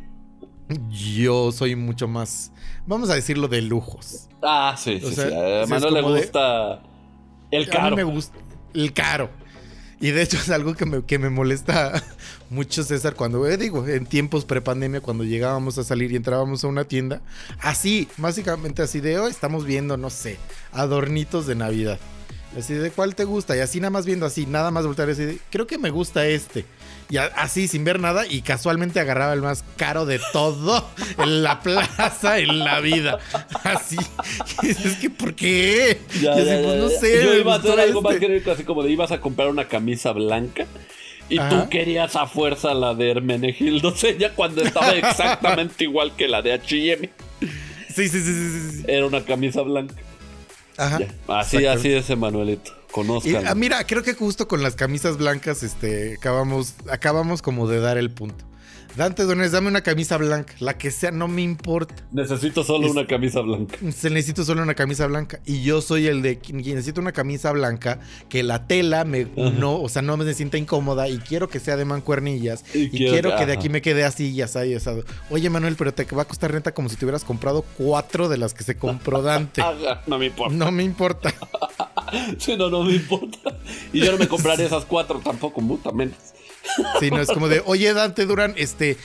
yo 0.90 1.52
soy 1.52 1.76
mucho 1.76 2.08
más, 2.08 2.52
vamos 2.86 3.10
a 3.10 3.16
decirlo, 3.16 3.48
de 3.48 3.62
lujos. 3.62 4.28
Ah, 4.42 4.76
sí, 4.78 5.00
sí, 5.00 5.06
O 5.06 5.12
sea, 5.12 5.28
sí. 5.30 5.34
A 5.34 5.66
sí, 5.68 5.74
es 5.86 5.92
le 5.92 6.02
de- 6.02 6.02
gusta 6.02 6.82
el 7.52 7.64
A 7.64 7.66
mí 7.66 7.72
caro. 7.72 7.96
me 7.96 8.04
gusta 8.04 8.38
el 8.74 8.94
caro. 8.94 9.30
Y 10.02 10.12
de 10.12 10.22
hecho 10.22 10.38
es 10.42 10.50
algo 10.50 10.76
que 10.76 10.86
me, 10.86 11.04
que 11.06 11.20
me 11.20 11.30
molesta 11.30 12.02
mucho, 12.50 12.84
César, 12.84 13.16
cuando, 13.16 13.46
eh, 13.48 13.58
digo, 13.58 13.88
en 13.88 14.06
tiempos 14.06 14.46
prepandemia, 14.46 15.02
cuando 15.02 15.24
llegábamos 15.24 15.78
a 15.78 15.84
salir 15.84 16.12
y 16.12 16.16
entrábamos 16.18 16.64
a 16.64 16.68
una 16.68 16.84
tienda, 16.86 17.22
así, 17.60 18.08
básicamente 18.18 18.82
así 18.82 19.00
de, 19.02 19.20
hoy 19.20 19.32
estamos 19.32 19.66
viendo, 19.66 19.98
no 19.98 20.10
sé, 20.10 20.38
adornitos 20.74 21.48
de 21.48 21.56
Navidad. 21.56 22.00
Así 22.58 22.74
de, 22.74 22.90
¿cuál 22.92 23.14
te 23.16 23.26
gusta? 23.26 23.56
Y 23.56 23.60
así 23.60 23.80
nada 23.80 23.92
más 23.92 24.06
viendo 24.08 24.26
así, 24.26 24.46
nada 24.48 24.72
más 24.72 24.86
voltear 24.86 25.10
así 25.10 25.24
de, 25.24 25.38
creo 25.52 25.68
que 25.68 25.78
me 25.78 25.92
gusta 25.92 26.26
este. 26.26 26.66
Y 27.12 27.18
a- 27.18 27.26
así, 27.36 27.68
sin 27.68 27.84
ver 27.84 28.00
nada, 28.00 28.26
y 28.28 28.42
casualmente 28.42 29.00
agarraba 29.00 29.34
el 29.34 29.42
más 29.42 29.64
caro 29.78 30.06
de 30.06 30.20
todo 30.34 30.88
en 31.20 31.44
la 31.44 31.62
plaza, 31.62 32.40
en 32.40 32.60
la 32.60 32.80
vida. 32.80 33.20
Así. 33.64 33.98
Y 34.64 34.68
dices, 34.68 34.98
que, 34.98 35.10
¿por 35.10 35.36
qué? 35.36 36.00
Ya, 36.22 36.36
y 36.38 36.42
así, 36.42 36.46
ya, 36.50 36.62
pues 36.62 36.74
ya, 36.74 36.76
no 36.76 36.90
sé. 36.90 37.24
Yo 37.24 37.36
iba 37.36 37.54
a 37.54 37.58
hacer 37.58 37.80
algo 37.80 38.02
más 38.02 38.14
este. 38.16 38.26
genérico, 38.26 38.52
así 38.52 38.64
como 38.64 38.84
de 38.84 38.92
ibas 38.92 39.12
a 39.12 39.22
comprar 39.22 39.48
una 39.50 39.68
camisa 39.68 40.12
blanca. 40.12 40.66
Y 41.30 41.38
Ajá. 41.38 41.50
tú 41.50 41.70
querías 41.70 42.16
a 42.16 42.26
fuerza 42.26 42.74
la 42.74 42.96
de 42.96 43.12
Hermenegildo 43.12 43.92
Seña 43.96 44.32
cuando 44.36 44.64
estaba 44.64 44.92
exactamente 44.94 45.84
igual 45.84 46.16
que 46.16 46.28
la 46.28 46.42
de 46.42 46.54
H&M. 46.54 47.10
Sí, 47.94 48.10
sí, 48.10 48.22
sí, 48.22 48.22
sí, 48.24 48.72
sí. 48.78 48.84
Era 48.88 49.06
una 49.06 49.24
camisa 49.24 49.62
blanca. 49.62 49.94
Ajá. 50.80 51.00
Ya. 51.00 51.14
Así, 51.28 51.66
así 51.66 51.92
es, 51.92 52.10
Emanuelito. 52.10 52.72
Conozcan. 52.92 53.48
ah, 53.48 53.54
mira, 53.54 53.86
creo 53.86 54.02
que 54.02 54.14
justo 54.16 54.48
con 54.48 54.64
las 54.64 54.76
camisas 54.76 55.18
blancas, 55.18 55.62
este, 55.62 56.16
acabamos, 56.16 56.74
acabamos 56.90 57.42
como 57.42 57.68
de 57.68 57.80
dar 57.80 57.98
el 57.98 58.10
punto. 58.10 58.49
Dante 59.00 59.24
Dones, 59.24 59.54
dame 59.54 59.70
una 59.70 59.80
camisa 59.80 60.18
blanca, 60.18 60.54
la 60.60 60.78
que 60.78 60.92
sea, 60.92 61.12
no 61.12 61.30
me 61.30 61.42
importa. 61.42 61.96
Necesito 62.12 62.66
solo 62.66 62.88
Es- 62.88 62.92
una 62.92 63.08
camisa 63.08 63.40
blanca. 63.40 63.78
Se 63.96 64.10
necesito 64.10 64.44
solo 64.44 64.62
una 64.62 64.74
camisa 64.74 65.08
blanca. 65.08 65.40
Y 65.46 65.62
yo 65.62 65.82
soy 65.82 66.08
el 66.08 66.22
de 66.22 66.38
necesito 66.52 67.00
una 67.00 67.14
camisa 67.14 67.54
blanca 67.54 68.02
que 68.28 68.44
la 68.44 68.68
tela 68.68 69.06
me 69.06 69.26
no, 69.38 69.80
o 69.82 69.88
sea, 69.88 70.02
no 70.02 70.18
me 70.18 70.34
sienta 70.34 70.58
incómoda 70.58 71.08
y 71.08 71.18
quiero 71.20 71.48
que 71.48 71.62
sea 71.62 71.78
de 71.78 71.86
mancuernillas. 71.86 72.66
Y 72.74 72.80
Y, 72.84 72.90
quiero 72.90 73.12
quiero, 73.14 73.30
que- 73.38 73.46
de 73.46 73.52
ajá. 73.54 73.60
aquí 73.62 73.70
me 73.70 73.82
quede 73.82 74.04
así 74.04 74.32
y 74.32 74.42
así, 74.42 74.60
y 74.66 74.74
asado. 74.74 75.06
Oye, 75.30 75.50
Manuel, 75.50 75.78
pero 75.78 75.94
te 75.94 76.04
va 76.04 76.24
a 76.24 76.26
costar 76.26 76.52
renta 76.52 76.74
como 76.74 76.90
si 76.90 76.98
te 76.98 77.06
hubieras 77.06 77.24
comprado 77.24 77.62
cuatro 77.78 78.28
de 78.28 78.36
las 78.38 78.54
que 78.54 78.66
se 78.66 78.76
compró 78.76 79.22
Dante. 79.22 79.62
Ajá, 79.62 80.02
no 80.08 80.20
me 80.20 80.26
importa. 80.26 80.54
No 80.54 80.72
me 80.74 80.84
importa. 80.84 81.34
Sí, 82.40 82.58
no, 82.58 82.72
no 82.72 82.84
me 82.84 82.94
importa. 82.96 83.60
Y 83.94 84.00
yo 84.04 84.12
no 84.12 84.18
me 84.18 84.28
compraré 84.28 84.66
esas 84.66 84.84
cuatro 84.84 85.20
tampoco, 85.24 85.62
puta 85.62 85.92
menos. 85.92 86.16
Sí, 87.00 87.10
no 87.12 87.20
es 87.22 87.28
como 87.30 87.48
de, 87.48 87.62
oye, 87.66 87.94
Dante 87.94 88.26
Duran, 88.26 88.54
este, 88.58 88.98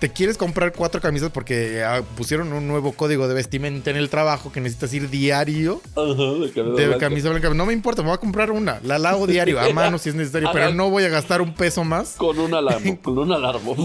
¿te 0.00 0.10
quieres 0.10 0.36
comprar 0.36 0.72
cuatro 0.72 1.00
camisas 1.00 1.30
porque 1.30 1.82
ah, 1.84 2.02
pusieron 2.16 2.52
un 2.52 2.66
nuevo 2.68 2.92
código 2.92 3.28
de 3.28 3.34
vestimenta 3.34 3.90
en 3.90 3.96
el 3.96 4.08
trabajo 4.10 4.50
que 4.52 4.60
necesitas 4.60 4.92
ir 4.94 5.10
diario? 5.10 5.80
De 5.96 6.50
camisa 6.52 6.62
De 6.62 6.86
blanca. 6.86 6.98
camisa 6.98 7.30
blanca. 7.30 7.54
No 7.54 7.66
me 7.66 7.72
importa, 7.72 8.02
me 8.02 8.08
voy 8.08 8.16
a 8.16 8.20
comprar 8.20 8.50
una. 8.50 8.80
La 8.82 8.98
lavo 8.98 9.26
diario, 9.26 9.60
a 9.60 9.68
mano 9.70 9.98
si 9.98 10.08
es 10.10 10.14
necesario, 10.14 10.50
pero 10.52 10.72
no 10.74 10.90
voy 10.90 11.04
a 11.04 11.08
gastar 11.08 11.40
un 11.40 11.54
peso 11.54 11.84
más. 11.84 12.14
Con 12.16 12.38
un 12.38 12.54
alarmo, 12.54 12.98
con 13.02 13.18
un 13.18 13.32
alarmo. 13.32 13.76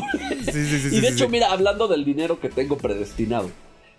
Sí, 0.45 0.65
sí, 0.65 0.79
sí. 0.89 0.95
y 0.95 0.99
de 1.01 1.09
hecho, 1.09 1.29
mira, 1.29 1.51
hablando 1.51 1.87
del 1.87 2.03
dinero 2.05 2.39
que 2.39 2.49
tengo 2.49 2.77
predestinado, 2.77 3.49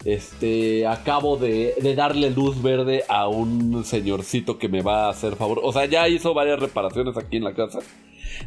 este, 0.04 0.86
acabo 0.86 1.36
de, 1.36 1.74
de 1.80 1.94
darle 1.94 2.30
luz 2.30 2.62
verde 2.62 3.04
a 3.08 3.28
un 3.28 3.84
señorcito 3.84 4.58
que 4.58 4.68
me 4.68 4.82
va 4.82 5.06
a 5.06 5.10
hacer 5.10 5.36
favor. 5.36 5.60
O 5.62 5.72
sea, 5.72 5.84
ya 5.86 6.08
hizo 6.08 6.32
varias 6.34 6.58
reparaciones 6.58 7.16
aquí 7.16 7.36
en 7.36 7.44
la 7.44 7.54
casa. 7.54 7.80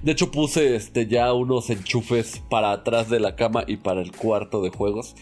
De 0.02 0.12
hecho, 0.12 0.32
puse 0.32 0.76
este, 0.76 1.08
ya 1.08 1.34
unos 1.34 1.70
enchufes 1.70 2.42
para 2.50 2.72
atrás 2.72 3.10
de 3.10 3.20
la 3.20 3.36
cama 3.36 3.64
y 3.68 3.78
para 3.78 4.02
el 4.02 4.12
cuarto 4.12 4.62
de 4.62 4.70
juegos. 4.70 5.16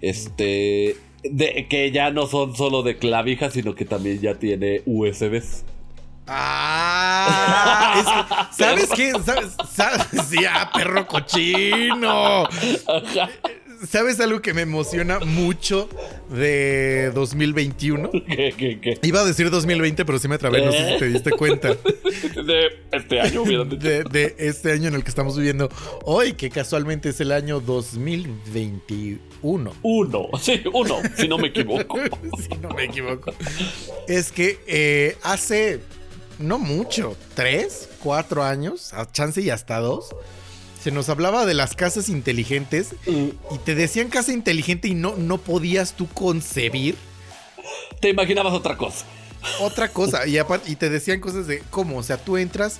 Este, 0.00 0.96
de, 1.22 1.66
que 1.68 1.90
ya 1.90 2.10
no 2.10 2.26
son 2.26 2.56
solo 2.56 2.82
de 2.82 2.98
clavijas, 2.98 3.54
sino 3.54 3.74
que 3.74 3.84
también 3.84 4.20
ya 4.20 4.34
tiene 4.34 4.82
USBs. 4.86 5.64
Ah, 6.28 7.94
es 8.50 8.56
¿sabes 8.56 8.90
qué? 8.94 9.12
¿Sabes? 9.24 9.56
¿Sabes? 9.70 10.06
Ah, 10.50 10.70
perro 10.74 11.06
cochino. 11.06 12.48
¿Sabes 13.88 14.20
algo 14.20 14.40
que 14.40 14.54
me 14.54 14.62
emociona 14.62 15.18
mucho 15.20 15.88
de 16.30 17.10
2021? 17.14 18.10
¿Qué, 18.10 18.54
qué, 18.56 18.80
qué? 18.80 18.98
Iba 19.02 19.20
a 19.20 19.24
decir 19.24 19.50
2020, 19.50 20.04
pero 20.04 20.18
sí 20.18 20.28
me 20.28 20.38
trabé, 20.38 20.64
no 20.64 20.72
sé 20.72 20.92
si 20.92 20.98
te 20.98 21.08
diste 21.08 21.30
cuenta. 21.32 21.70
De 22.46 22.68
este 22.92 23.20
año. 23.20 23.44
De, 23.44 24.04
de 24.04 24.34
este 24.38 24.72
año 24.72 24.88
en 24.88 24.94
el 24.94 25.02
que 25.02 25.10
estamos 25.10 25.36
viviendo 25.36 25.68
hoy, 26.04 26.32
que 26.32 26.48
casualmente 26.50 27.10
es 27.10 27.20
el 27.20 27.32
año 27.32 27.60
2021. 27.60 29.72
Uno, 29.82 30.28
sí, 30.40 30.62
uno, 30.72 31.00
si 31.16 31.28
no 31.28 31.38
me 31.38 31.48
equivoco. 31.48 31.98
si 32.38 32.56
no 32.58 32.70
me 32.70 32.84
equivoco. 32.84 33.32
Es 34.08 34.32
que 34.32 34.58
eh, 34.66 35.16
hace 35.22 35.80
no 36.38 36.58
mucho, 36.58 37.16
tres, 37.34 37.88
cuatro 38.02 38.42
años, 38.42 38.92
a 38.92 39.10
chance 39.10 39.40
y 39.40 39.50
hasta 39.50 39.78
dos, 39.78 40.14
se 40.86 40.92
nos 40.92 41.08
hablaba 41.08 41.46
de 41.46 41.54
las 41.54 41.74
casas 41.74 42.08
inteligentes 42.08 42.94
Mm, 43.08 43.30
y 43.52 43.58
te 43.64 43.74
decían 43.74 44.06
casa 44.06 44.32
inteligente 44.32 44.86
y 44.86 44.94
no, 44.94 45.16
no 45.16 45.38
podías 45.38 45.94
tú 45.94 46.06
concebir 46.06 46.94
Te 47.98 48.10
imaginabas 48.10 48.52
otra 48.52 48.76
cosa. 48.76 49.04
otra 49.58 49.88
cosa. 49.88 50.20
Y, 50.28 50.76
te 50.76 50.88
decían 50.88 51.18
cosas 51.18 51.48
de 51.48 51.64
cómo, 51.70 51.98
o 51.98 52.04
sea, 52.04 52.18
tú 52.18 52.36
entras, 52.36 52.78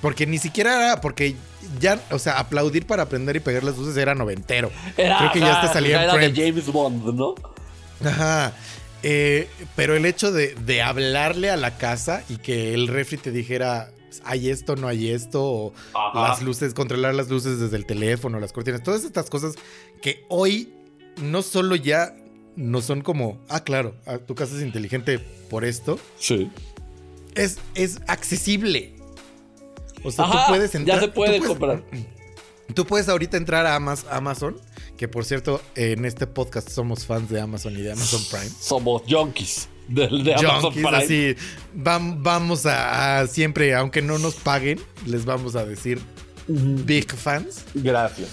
porque 0.00 0.26
ni 0.26 0.38
siquiera 0.38 0.92
era, 0.92 1.02
porque 1.02 1.36
ya, 1.78 2.00
o 2.10 2.18
sea, 2.18 2.38
aplaudir 2.38 2.86
para 2.86 3.02
aprender 3.02 3.36
y 3.36 3.40
pegar 3.40 3.64
las 3.64 3.76
luces 3.76 3.98
era 3.98 4.14
noventero. 4.14 4.70
Era, 4.96 5.18
Creo 5.18 5.32
que 5.32 5.40
ya 5.40 5.60
te 5.60 5.68
salía 5.68 6.04
era 6.04 6.16
de. 6.16 6.32
James 6.34 6.64
Bond, 6.72 7.04
¿no? 7.12 7.34
Ajá. 8.02 8.54
Eh, 9.02 9.46
pero 9.76 9.94
el 9.94 10.06
hecho 10.06 10.32
de, 10.32 10.54
de 10.54 10.80
hablarle 10.80 11.50
a 11.50 11.58
la 11.58 11.76
casa 11.76 12.22
y 12.30 12.38
que 12.38 12.72
el 12.72 12.88
refri 12.88 13.18
te 13.18 13.30
dijera, 13.30 13.90
hay 14.24 14.50
esto, 14.50 14.76
no 14.76 14.88
hay 14.88 15.10
esto, 15.10 15.42
o 15.42 15.72
Ajá. 15.94 16.28
las 16.28 16.42
luces, 16.42 16.74
controlar 16.74 17.14
las 17.14 17.28
luces 17.28 17.58
desde 17.60 17.76
el 17.76 17.86
teléfono, 17.86 18.38
las 18.40 18.52
cortinas, 18.52 18.82
todas 18.82 19.04
estas 19.04 19.30
cosas 19.30 19.54
que 20.02 20.24
hoy 20.28 20.72
no 21.22 21.42
solo 21.42 21.76
ya 21.76 22.14
no 22.56 22.82
son 22.82 23.00
como, 23.00 23.38
ah, 23.48 23.64
claro, 23.64 23.94
ah, 24.06 24.18
tu 24.18 24.34
casa 24.34 24.56
es 24.56 24.62
inteligente 24.62 25.18
por 25.48 25.64
esto, 25.64 25.98
Sí. 26.18 26.50
es, 27.34 27.58
es 27.74 28.00
accesible. 28.08 28.94
O 30.04 30.10
sea, 30.10 30.24
Ajá, 30.24 30.46
tú 30.46 30.52
puedes 30.52 30.74
entrar. 30.74 30.98
ya 30.98 31.06
se 31.06 31.08
puede 31.12 31.38
tú 31.40 31.44
puedes- 31.56 31.80
comprar. 31.80 31.84
Tú 32.74 32.86
puedes 32.86 33.06
ahorita 33.10 33.36
entrar 33.36 33.66
a 33.66 33.76
Amaz- 33.78 34.06
Amazon, 34.10 34.56
que 34.96 35.06
por 35.06 35.26
cierto, 35.26 35.60
en 35.74 36.06
este 36.06 36.26
podcast 36.26 36.70
somos 36.70 37.04
fans 37.04 37.28
de 37.28 37.38
Amazon 37.38 37.74
y 37.76 37.82
de 37.82 37.92
Amazon 37.92 38.22
Prime. 38.30 38.48
Somos 38.60 39.02
junkies 39.06 39.68
de 39.94 40.34
Amazon 40.34 40.60
Junkies, 40.62 40.82
Prime. 40.86 40.96
así, 40.96 41.36
vam- 41.76 42.16
vamos 42.22 42.66
a, 42.66 43.20
a 43.20 43.26
siempre, 43.26 43.74
aunque 43.74 44.02
no 44.02 44.18
nos 44.18 44.34
paguen, 44.34 44.80
les 45.06 45.24
vamos 45.24 45.56
a 45.56 45.64
decir 45.64 46.00
big 46.48 47.10
fans. 47.12 47.64
Gracias. 47.74 48.28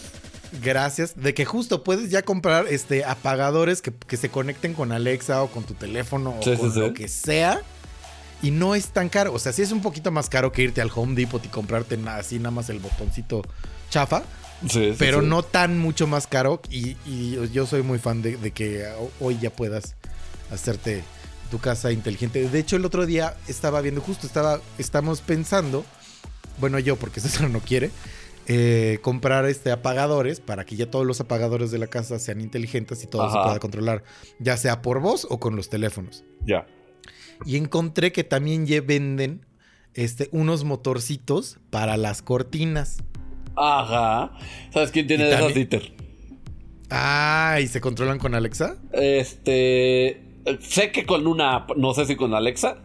Gracias. 0.63 1.13
De 1.15 1.33
que 1.35 1.45
justo 1.45 1.83
puedes 1.83 2.09
ya 2.09 2.23
comprar 2.23 2.65
este 2.69 3.05
apagadores 3.05 3.81
que, 3.83 3.93
que 3.93 4.17
se 4.17 4.29
conecten 4.29 4.73
con 4.73 4.91
Alexa 4.91 5.43
o 5.43 5.47
con 5.47 5.63
tu 5.63 5.75
teléfono 5.75 6.35
o 6.39 6.43
Sí, 6.43 6.55
con 6.57 6.73
sí. 6.73 6.79
lo 6.79 6.93
que 6.93 7.07
sea. 7.07 7.61
Y 8.41 8.51
no 8.51 8.73
es 8.73 8.87
tan 8.87 9.09
caro. 9.09 9.33
O 9.33 9.37
sea, 9.39 9.51
sí 9.51 9.61
es 9.61 9.71
un 9.71 9.81
poquito 9.81 10.11
más 10.11 10.29
caro 10.29 10.51
que 10.51 10.63
irte 10.63 10.81
al 10.81 10.89
Home 10.95 11.13
Depot 11.13 11.43
y 11.45 11.49
comprarte 11.49 11.99
así 12.07 12.37
nada 12.39 12.51
más 12.51 12.69
el 12.69 12.79
botoncito 12.79 13.41
chafa. 13.89 14.23
Sí, 14.67 14.91
sí, 14.91 14.95
pero 14.97 15.21
sí. 15.21 15.27
no 15.27 15.43
tan 15.43 15.77
mucho 15.77 16.07
más 16.07 16.25
caro. 16.25 16.61
Y, 16.69 16.95
y 17.05 17.37
yo 17.53 17.65
soy 17.67 17.83
muy 17.83 17.99
fan 17.99 18.21
de, 18.21 18.37
de 18.37 18.51
que 18.51 18.87
hoy 19.19 19.37
ya 19.39 19.49
puedas 19.51 19.95
hacerte 20.51 21.03
tu 21.49 21.59
casa 21.59 21.91
inteligente. 21.91 22.47
De 22.47 22.59
hecho, 22.59 22.75
el 22.75 22.85
otro 22.85 23.05
día 23.05 23.35
estaba 23.47 23.81
viendo, 23.81 24.01
justo 24.01 24.27
estaba, 24.27 24.61
estamos 24.77 25.21
pensando, 25.21 25.85
bueno, 26.59 26.79
yo, 26.79 26.95
porque 26.95 27.19
César 27.21 27.49
no 27.49 27.59
quiere, 27.59 27.91
eh, 28.47 28.97
comprar 29.01 29.45
este 29.45 29.71
apagadores 29.71 30.39
para 30.39 30.65
que 30.65 30.75
ya 30.75 30.89
todos 30.89 31.05
los 31.05 31.21
apagadores 31.21 31.69
de 31.69 31.77
la 31.77 31.87
casa 31.87 32.17
sean 32.17 32.41
inteligentes 32.41 33.03
y 33.03 33.07
todo 33.07 33.29
se 33.29 33.37
pueda 33.37 33.59
controlar, 33.59 34.03
ya 34.39 34.57
sea 34.57 34.81
por 34.81 35.01
voz 35.01 35.27
o 35.29 35.39
con 35.39 35.55
los 35.55 35.69
teléfonos. 35.69 36.23
Ya. 36.45 36.65
Y 37.45 37.57
encontré 37.57 38.11
que 38.11 38.23
también 38.23 38.65
ya 38.65 38.81
venden 38.81 39.45
este, 39.93 40.29
unos 40.31 40.63
motorcitos 40.63 41.59
para 41.69 41.95
las 41.97 42.21
cortinas. 42.21 42.97
Ajá. 43.55 44.31
¿Sabes 44.73 44.91
quién 44.91 45.05
tiene 45.05 45.25
de 45.25 45.35
esas, 45.35 45.53
Dieter? 45.53 45.93
Ah, 46.89 47.59
¿y 47.61 47.67
se 47.67 47.81
controlan 47.81 48.17
con 48.17 48.33
Alexa? 48.33 48.77
Este. 48.93 50.28
Sé 50.61 50.91
que 50.91 51.05
con 51.05 51.27
una 51.27 51.55
app, 51.55 51.71
no 51.77 51.93
sé 51.93 52.05
si 52.05 52.15
con 52.15 52.33
Alexa, 52.33 52.77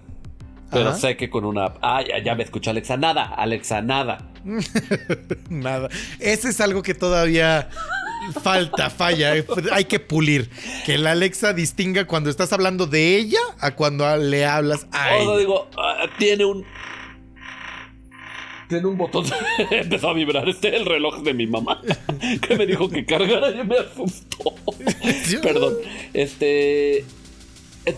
pero 0.71 0.91
Ajá. 0.91 0.99
sé 0.99 1.17
que 1.17 1.31
con 1.31 1.45
una 1.45 1.67
app. 1.67 1.79
Ah, 1.83 2.03
ya, 2.07 2.23
ya 2.23 2.35
me 2.35 2.43
escuchó 2.43 2.71
Alexa. 2.71 2.97
Nada, 2.97 3.25
Alexa, 3.25 3.81
nada. 3.81 4.31
Nada. 5.49 5.89
Ese 6.21 6.49
es 6.51 6.61
algo 6.61 6.83
que 6.83 6.95
todavía 6.95 7.69
falta, 8.43 8.91
falla. 8.91 9.37
eh, 9.37 9.47
Hay 9.73 9.85
que 9.87 10.01
pulir. 10.01 10.51
Que 10.85 10.99
la 10.99 11.13
Alexa 11.13 11.53
distinga 11.55 12.07
cuando 12.07 12.29
estás 12.31 12.53
hablando 12.53 12.87
de 12.87 13.17
ella 13.17 13.39
a 13.61 13.71
cuando 13.75 14.17
le 14.17 14.45
hablas 14.45 14.87
a 14.93 15.07
O 15.07 15.09
sea, 15.09 15.17
ella. 15.19 15.37
digo, 15.39 15.69
ah, 15.79 16.07
tiene 16.19 16.45
un. 16.45 16.65
Tiene 18.69 18.87
un 18.87 18.97
botón. 18.99 19.25
Empezó 19.71 20.09
a 20.11 20.15
vibrar 20.15 20.49
este 20.49 20.75
el 20.77 20.85
reloj 20.87 21.23
de 21.23 21.35
mi 21.35 21.47
mamá. 21.47 21.81
que 22.43 22.57
me 22.57 22.67
dijo 22.67 22.89
que 22.89 23.05
cargara 23.07 23.51
y 23.51 23.65
me 23.65 23.77
asustó. 23.79 24.55
Perdón. 25.43 25.75
Este. 26.13 27.05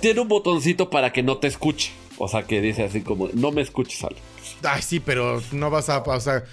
Tiene 0.00 0.20
un 0.20 0.28
botoncito 0.28 0.90
para 0.90 1.12
que 1.12 1.22
no 1.22 1.38
te 1.38 1.46
escuche. 1.46 1.92
O 2.18 2.28
sea, 2.28 2.44
que 2.44 2.60
dice 2.60 2.84
así 2.84 3.02
como: 3.02 3.28
No 3.34 3.52
me 3.52 3.62
escuches, 3.62 4.02
Ale. 4.04 4.16
Ay, 4.62 4.82
sí, 4.82 5.00
pero 5.00 5.42
no 5.52 5.70
vas 5.70 5.88
a. 5.88 5.98
O 5.98 6.20
sea, 6.20 6.44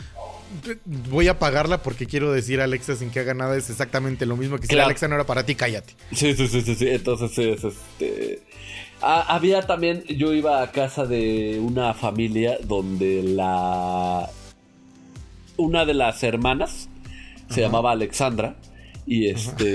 voy 1.10 1.28
a 1.28 1.39
pagarla 1.39 1.82
porque 1.82 2.06
quiero 2.06 2.32
decir 2.32 2.62
a 2.62 2.65
Alexa 2.65 2.96
sin 2.96 3.10
que 3.10 3.19
haga 3.19 3.34
nada. 3.34 3.56
Es 3.58 3.69
exactamente 3.69 4.26
lo 4.26 4.38
mismo 4.38 4.58
que 4.58 4.67
si. 4.67 4.78
Alexa 4.78 5.08
no 5.08 5.15
era 5.15 5.26
para 5.26 5.46
ti, 5.46 5.56
cállate. 5.56 5.93
Sí, 6.12 6.36
sí, 6.36 6.48
sí, 6.48 6.62
sí, 6.62 6.76
sí. 6.76 6.88
Entonces 6.89 7.38
es 7.38 7.63
este. 7.63 8.41
Ah, 9.02 9.26
había 9.28 9.62
también. 9.63 10.04
Yo 10.06 10.34
iba 10.34 10.62
a 10.62 10.72
casa 10.72 11.06
de 11.06 11.60
una 11.62 11.93
familia 11.93 12.58
donde 12.63 13.24
la. 13.24 14.30
Una 15.56 15.86
de 15.86 15.93
las 15.93 16.24
hermanas 16.24 16.89
se 17.50 17.62
llamaba 17.62 17.91
Alexandra. 17.91 18.56
Y 19.06 19.28
este. 19.28 19.74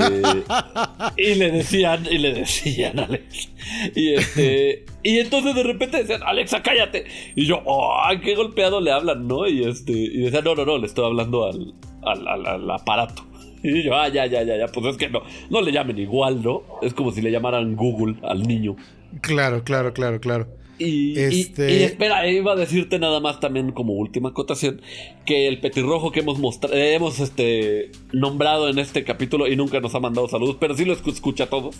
y 1.16 1.34
le 1.34 1.50
decían, 1.50 2.06
y 2.10 2.18
le 2.18 2.32
decían, 2.32 2.98
Alex. 3.00 3.50
Y 3.94 4.14
este. 4.14 4.84
Y 5.02 5.18
entonces 5.18 5.54
de 5.54 5.62
repente 5.62 5.98
decían, 5.98 6.22
Alexa, 6.24 6.62
cállate. 6.62 7.04
Y 7.36 7.44
yo, 7.46 7.62
¡ay, 8.04 8.20
qué 8.20 8.34
golpeado 8.34 8.80
le 8.80 8.90
hablan, 8.90 9.26
¿no? 9.28 9.46
Y 9.46 9.64
este. 9.64 9.92
Y 9.92 10.18
decían, 10.22 10.44
no, 10.44 10.54
no, 10.54 10.64
no, 10.64 10.78
le 10.78 10.86
estoy 10.86 11.04
hablando 11.04 11.44
al, 11.46 11.74
al, 12.02 12.26
al- 12.28 12.46
al 12.46 12.70
aparato. 12.70 13.24
Y 13.60 13.82
yo, 13.82 13.96
ah, 13.96 14.08
ya, 14.08 14.24
ya, 14.26 14.44
ya, 14.44 14.56
ya. 14.56 14.66
Pues 14.68 14.86
es 14.86 14.96
que 14.96 15.08
no, 15.10 15.22
no 15.50 15.60
le 15.60 15.72
llamen 15.72 15.98
igual, 15.98 16.40
¿no? 16.42 16.62
Es 16.80 16.94
como 16.94 17.10
si 17.10 17.20
le 17.20 17.32
llamaran 17.32 17.74
Google 17.74 18.14
al 18.22 18.46
niño. 18.46 18.76
Claro, 19.20 19.64
claro, 19.64 19.92
claro, 19.92 20.20
claro. 20.20 20.46
Y, 20.78 21.18
Este- 21.18 21.72
y- 21.72 21.78
y 21.78 21.82
espera, 21.82 22.26
iba 22.28 22.52
a 22.52 22.56
decirte 22.56 22.98
nada 22.98 23.18
más 23.20 23.40
también 23.40 23.72
como 23.72 23.94
última 23.94 24.28
acotación 24.28 24.80
que 25.26 25.48
el 25.48 25.60
petirrojo 25.60 26.12
que 26.12 26.20
hemos 26.20 26.38
mostrado, 26.38 26.76
hemos 26.76 27.18
este 27.20 27.90
nombrado 28.12 28.68
en 28.68 28.78
este 28.78 29.02
capítulo 29.04 29.48
y 29.48 29.56
nunca 29.56 29.80
nos 29.80 29.94
ha 29.94 30.00
mandado 30.00 30.28
saludos, 30.28 30.56
pero 30.60 30.76
sí 30.76 30.84
lo 30.84 30.96
escu- 30.96 31.12
escucha 31.12 31.44
a 31.44 31.46
todos. 31.48 31.76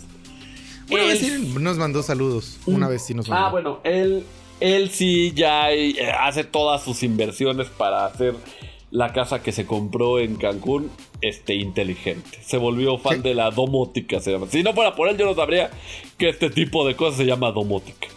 Una 0.91 1.01
Él- 1.03 1.07
vez 1.09 1.19
sí 1.19 1.31
nos 1.59 1.77
mandó 1.77 2.03
saludos. 2.03 2.57
Una 2.65 2.87
vez 2.89 3.03
sí 3.03 3.13
nos 3.13 3.29
mandó. 3.29 3.45
Ah, 3.45 3.51
bueno, 3.51 3.79
él, 3.83 4.23
él 4.59 4.89
sí 4.89 5.31
ya 5.35 5.71
eh, 5.71 5.93
hace 6.19 6.43
todas 6.43 6.83
sus 6.83 7.03
inversiones 7.03 7.67
para 7.67 8.05
hacer 8.05 8.35
la 8.91 9.13
casa 9.13 9.43
que 9.43 9.51
se 9.51 9.65
compró 9.67 10.19
en 10.19 10.35
Cancún 10.35 10.89
este, 11.21 11.53
inteligente. 11.53 12.39
Se 12.43 12.57
volvió 12.57 12.97
fan 12.97 13.21
¿Qué? 13.21 13.29
de 13.29 13.35
la 13.35 13.51
domótica, 13.51 14.19
se 14.19 14.31
llama. 14.31 14.47
Si 14.49 14.63
no 14.63 14.73
fuera 14.73 14.95
por 14.95 15.07
él, 15.09 15.15
yo 15.17 15.25
no 15.27 15.35
sabría 15.35 15.69
que 16.17 16.27
este 16.29 16.49
tipo 16.49 16.87
de 16.87 16.95
cosas 16.95 17.17
se 17.17 17.25
llama 17.25 17.51
domótica. 17.51 18.07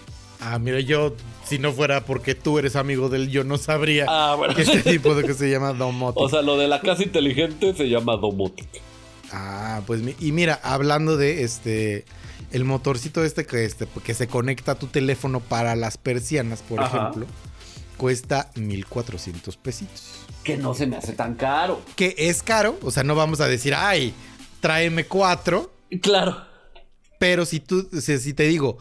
Ah, 0.44 0.58
mira, 0.58 0.80
yo, 0.80 1.14
si 1.46 1.58
no 1.58 1.72
fuera 1.72 2.04
porque 2.04 2.34
tú 2.34 2.58
eres 2.58 2.74
amigo 2.74 3.08
del 3.08 3.30
yo 3.30 3.44
no 3.44 3.58
sabría 3.58 4.06
Ah, 4.08 4.34
bueno. 4.36 4.54
que 4.56 4.62
este 4.62 4.80
tipo 4.82 5.14
de 5.14 5.22
que 5.24 5.34
se 5.34 5.48
llama 5.50 5.72
domotic. 5.72 6.20
O 6.20 6.28
sea, 6.28 6.42
lo 6.42 6.56
de 6.56 6.66
la 6.66 6.80
casa 6.80 7.02
inteligente 7.04 7.74
se 7.74 7.88
llama 7.88 8.16
domótica. 8.16 8.80
ah, 9.30 9.82
pues 9.86 10.02
y 10.18 10.32
mira, 10.32 10.58
hablando 10.62 11.16
de 11.16 11.42
este 11.44 12.04
el 12.50 12.64
motorcito 12.64 13.24
este 13.24 13.46
que 13.46 13.64
este 13.64 13.86
que 14.04 14.14
se 14.14 14.26
conecta 14.26 14.72
a 14.72 14.74
tu 14.74 14.88
teléfono 14.88 15.40
para 15.40 15.76
las 15.76 15.96
persianas, 15.96 16.60
por 16.62 16.80
Ajá. 16.80 16.98
ejemplo, 16.98 17.26
cuesta 17.96 18.50
1400 18.56 19.56
pesitos. 19.56 20.02
Que 20.42 20.56
no 20.56 20.74
se 20.74 20.86
me 20.88 20.96
hace 20.96 21.12
tan 21.12 21.34
caro. 21.36 21.80
Que 21.94 22.14
es 22.18 22.42
caro, 22.42 22.76
o 22.82 22.90
sea, 22.90 23.04
no 23.04 23.14
vamos 23.14 23.40
a 23.40 23.46
decir, 23.46 23.74
"Ay, 23.76 24.12
tráeme 24.60 25.04
cuatro", 25.06 25.72
Claro. 26.02 26.36
pero 27.20 27.46
si 27.46 27.60
tú 27.60 27.88
si 28.00 28.34
te 28.34 28.42
digo 28.48 28.78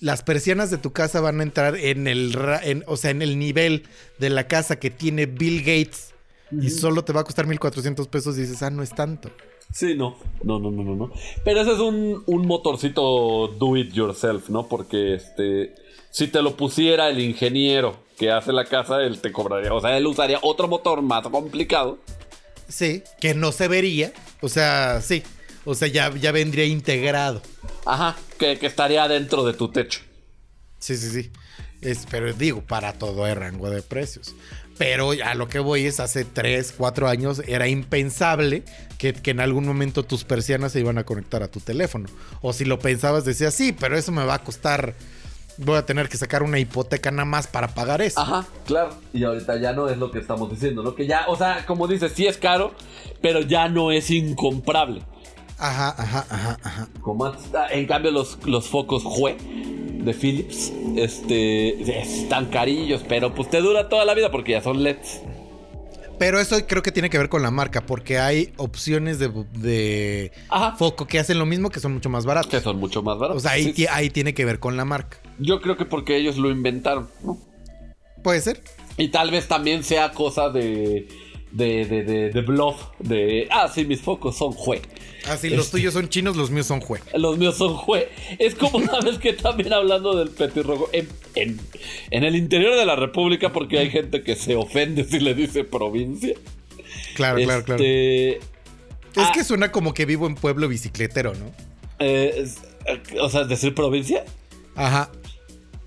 las 0.00 0.22
persianas 0.22 0.70
de 0.70 0.78
tu 0.78 0.92
casa 0.92 1.20
van 1.20 1.40
a 1.40 1.42
entrar 1.42 1.76
en 1.76 2.06
el, 2.06 2.36
en- 2.62 2.84
o 2.86 2.96
sea, 2.96 3.10
en 3.10 3.22
el 3.22 3.38
nivel 3.38 3.84
de 4.18 4.30
la 4.30 4.46
casa 4.48 4.78
que 4.78 4.90
tiene 4.90 5.26
Bill 5.26 5.60
Gates 5.60 6.12
y 6.60 6.70
solo 6.70 7.04
te 7.04 7.12
va 7.12 7.22
a 7.22 7.24
costar 7.24 7.46
1400 7.46 8.06
pesos 8.08 8.36
y 8.38 8.42
dices, 8.42 8.62
ah, 8.62 8.70
no 8.70 8.82
es 8.82 8.90
tanto. 8.90 9.30
Sí, 9.72 9.94
no. 9.96 10.16
No, 10.44 10.60
no, 10.60 10.70
no, 10.70 10.84
no, 10.84 10.94
no. 10.94 11.12
Pero 11.44 11.60
ese 11.62 11.72
es 11.72 11.78
un, 11.78 12.22
un 12.26 12.46
motorcito 12.46 13.48
do 13.58 13.76
it 13.76 13.92
yourself, 13.92 14.48
¿no? 14.50 14.68
Porque 14.68 15.14
este. 15.14 15.74
Si 16.10 16.28
te 16.28 16.42
lo 16.42 16.56
pusiera 16.56 17.08
el 17.08 17.18
ingeniero 17.18 17.96
que 18.16 18.30
hace 18.30 18.52
la 18.52 18.66
casa, 18.66 19.00
él 19.02 19.20
te 19.20 19.32
cobraría. 19.32 19.74
O 19.74 19.80
sea, 19.80 19.96
él 19.96 20.06
usaría 20.06 20.38
otro 20.42 20.68
motor 20.68 21.02
más 21.02 21.26
complicado. 21.26 21.98
Sí, 22.68 23.02
que 23.20 23.34
no 23.34 23.50
se 23.50 23.66
vería. 23.66 24.12
O 24.40 24.48
sea, 24.48 25.00
sí. 25.00 25.24
O 25.64 25.74
sea, 25.74 25.88
ya, 25.88 26.14
ya 26.14 26.32
vendría 26.32 26.64
integrado. 26.64 27.42
Ajá, 27.86 28.16
que, 28.38 28.58
que 28.58 28.66
estaría 28.66 29.06
dentro 29.08 29.44
de 29.44 29.54
tu 29.54 29.70
techo. 29.70 30.00
Sí, 30.78 30.96
sí, 30.96 31.10
sí. 31.10 31.30
Es, 31.80 32.06
pero 32.10 32.32
digo, 32.32 32.62
para 32.62 32.94
todo 32.94 33.24
hay 33.24 33.34
rango 33.34 33.70
de 33.70 33.82
precios. 33.82 34.34
Pero 34.76 35.12
a 35.24 35.34
lo 35.34 35.48
que 35.48 35.60
voy 35.60 35.86
es, 35.86 36.00
hace 36.00 36.24
3, 36.24 36.74
4 36.76 37.08
años 37.08 37.42
era 37.46 37.68
impensable 37.68 38.64
que, 38.98 39.12
que 39.12 39.30
en 39.30 39.40
algún 39.40 39.66
momento 39.66 40.02
tus 40.02 40.24
persianas 40.24 40.72
se 40.72 40.80
iban 40.80 40.98
a 40.98 41.04
conectar 41.04 41.42
a 41.42 41.48
tu 41.48 41.60
teléfono. 41.60 42.08
O 42.40 42.52
si 42.52 42.64
lo 42.64 42.78
pensabas, 42.78 43.24
decías, 43.24 43.54
sí, 43.54 43.72
pero 43.72 43.96
eso 43.96 44.10
me 44.10 44.24
va 44.24 44.34
a 44.34 44.38
costar, 44.40 44.94
voy 45.58 45.76
a 45.76 45.86
tener 45.86 46.08
que 46.08 46.16
sacar 46.16 46.42
una 46.42 46.58
hipoteca 46.58 47.10
nada 47.12 47.24
más 47.24 47.46
para 47.46 47.68
pagar 47.68 48.02
eso. 48.02 48.20
Ajá, 48.20 48.46
claro. 48.66 48.96
Y 49.12 49.22
ahorita 49.22 49.60
ya 49.60 49.72
no 49.72 49.88
es 49.88 49.96
lo 49.96 50.10
que 50.10 50.18
estamos 50.18 50.50
diciendo, 50.50 50.82
¿no? 50.82 50.94
Que 50.94 51.06
ya, 51.06 51.26
o 51.28 51.36
sea, 51.36 51.64
como 51.66 51.86
dices, 51.86 52.12
sí 52.14 52.26
es 52.26 52.36
caro, 52.36 52.74
pero 53.22 53.40
ya 53.40 53.68
no 53.68 53.92
es 53.92 54.10
incomparable. 54.10 55.02
Ajá, 55.64 55.94
ajá, 55.96 56.26
ajá, 56.28 56.58
ajá. 56.62 56.88
Como 57.00 57.32
En 57.70 57.86
cambio, 57.86 58.10
los, 58.10 58.38
los 58.44 58.68
focos 58.68 59.02
Hue 59.06 59.36
de 59.38 60.12
Philips 60.12 60.70
este, 60.96 62.00
están 62.02 62.46
carillos, 62.46 63.02
pero 63.08 63.34
pues 63.34 63.48
te 63.48 63.62
dura 63.62 63.88
toda 63.88 64.04
la 64.04 64.12
vida 64.12 64.30
porque 64.30 64.52
ya 64.52 64.62
son 64.62 64.82
LEDs. 64.82 65.22
Pero 66.18 66.38
eso 66.38 66.56
creo 66.66 66.82
que 66.82 66.92
tiene 66.92 67.08
que 67.08 67.16
ver 67.18 67.28
con 67.30 67.42
la 67.42 67.50
marca, 67.50 67.86
porque 67.86 68.18
hay 68.18 68.52
opciones 68.58 69.18
de, 69.18 69.30
de 69.54 70.32
foco 70.76 71.06
que 71.06 71.18
hacen 71.18 71.38
lo 71.38 71.46
mismo 71.46 71.70
que 71.70 71.80
son 71.80 71.94
mucho 71.94 72.10
más 72.10 72.24
Que 72.24 72.28
baratos. 72.28 72.62
son 72.62 72.78
mucho 72.78 73.02
más 73.02 73.18
baratos. 73.18 73.42
O 73.42 73.46
sea, 73.46 73.52
ahí, 73.52 73.72
Sí, 73.72 73.86
ahí 73.90 74.10
tiene 74.10 74.34
que 74.34 74.44
ver 74.44 74.60
con 74.60 74.76
la 74.76 74.84
marca. 74.84 75.18
Yo 75.38 75.60
creo 75.62 75.76
que 75.78 75.86
porque 75.86 76.16
ellos 76.16 76.36
lo 76.36 76.50
inventaron, 76.50 77.08
¿no? 77.24 77.38
Puede 78.22 78.40
ser. 78.42 78.62
Y 78.96 79.08
tal 79.08 79.30
vez 79.30 79.48
también 79.48 79.82
sea 79.82 80.12
cosa 80.12 80.50
de. 80.50 81.08
De, 81.54 81.84
de, 81.86 82.02
de, 82.02 82.30
de 82.30 82.40
bluff. 82.42 82.76
De. 82.98 83.48
Ah, 83.50 83.70
sí, 83.72 83.84
mis 83.84 84.00
focos 84.00 84.36
son 84.36 84.54
Hue. 84.56 84.82
Así, 85.28 85.48
los 85.48 85.66
Este- 85.66 85.78
tuyos 85.78 85.94
son 85.94 86.08
chinos, 86.10 86.36
los 86.36 86.50
míos 86.50 86.66
son 86.66 86.80
jue. 86.80 87.00
Los 87.14 87.38
míos 87.38 87.56
son 87.56 87.74
Hue. 87.86 88.08
Es 88.38 88.54
como, 88.54 88.84
¿sabes 88.84 89.18
que 89.18 89.32
También 89.32 89.72
hablando 89.72 90.14
del 90.16 90.28
petirrojo. 90.28 90.90
En, 90.92 91.08
en, 91.34 91.58
en 92.10 92.24
el 92.24 92.36
interior 92.36 92.76
de 92.76 92.84
la 92.84 92.94
República, 92.96 93.50
porque 93.52 93.78
hay 93.78 93.90
gente 93.90 94.22
que 94.22 94.36
se 94.36 94.54
ofende 94.54 95.04
si 95.04 95.20
le 95.20 95.34
dice 95.34 95.64
provincia. 95.64 96.34
Claro, 97.14 97.38
claro, 97.42 97.64
claro. 97.64 97.82
Este, 97.82 98.36
Es 98.36 98.42
ah. 99.16 99.32
que 99.32 99.44
suena 99.44 99.72
como 99.72 99.94
que 99.94 100.04
vivo 100.04 100.26
en 100.26 100.34
pueblo 100.34 100.68
bicicletero, 100.68 101.32
¿no? 101.34 101.52
eh, 102.00 102.34
es- 102.38 102.58
eh, 102.86 103.00
o 103.20 103.30
sea, 103.30 103.44
decir 103.44 103.74
provincia. 103.74 104.24
Ajá. 104.76 105.10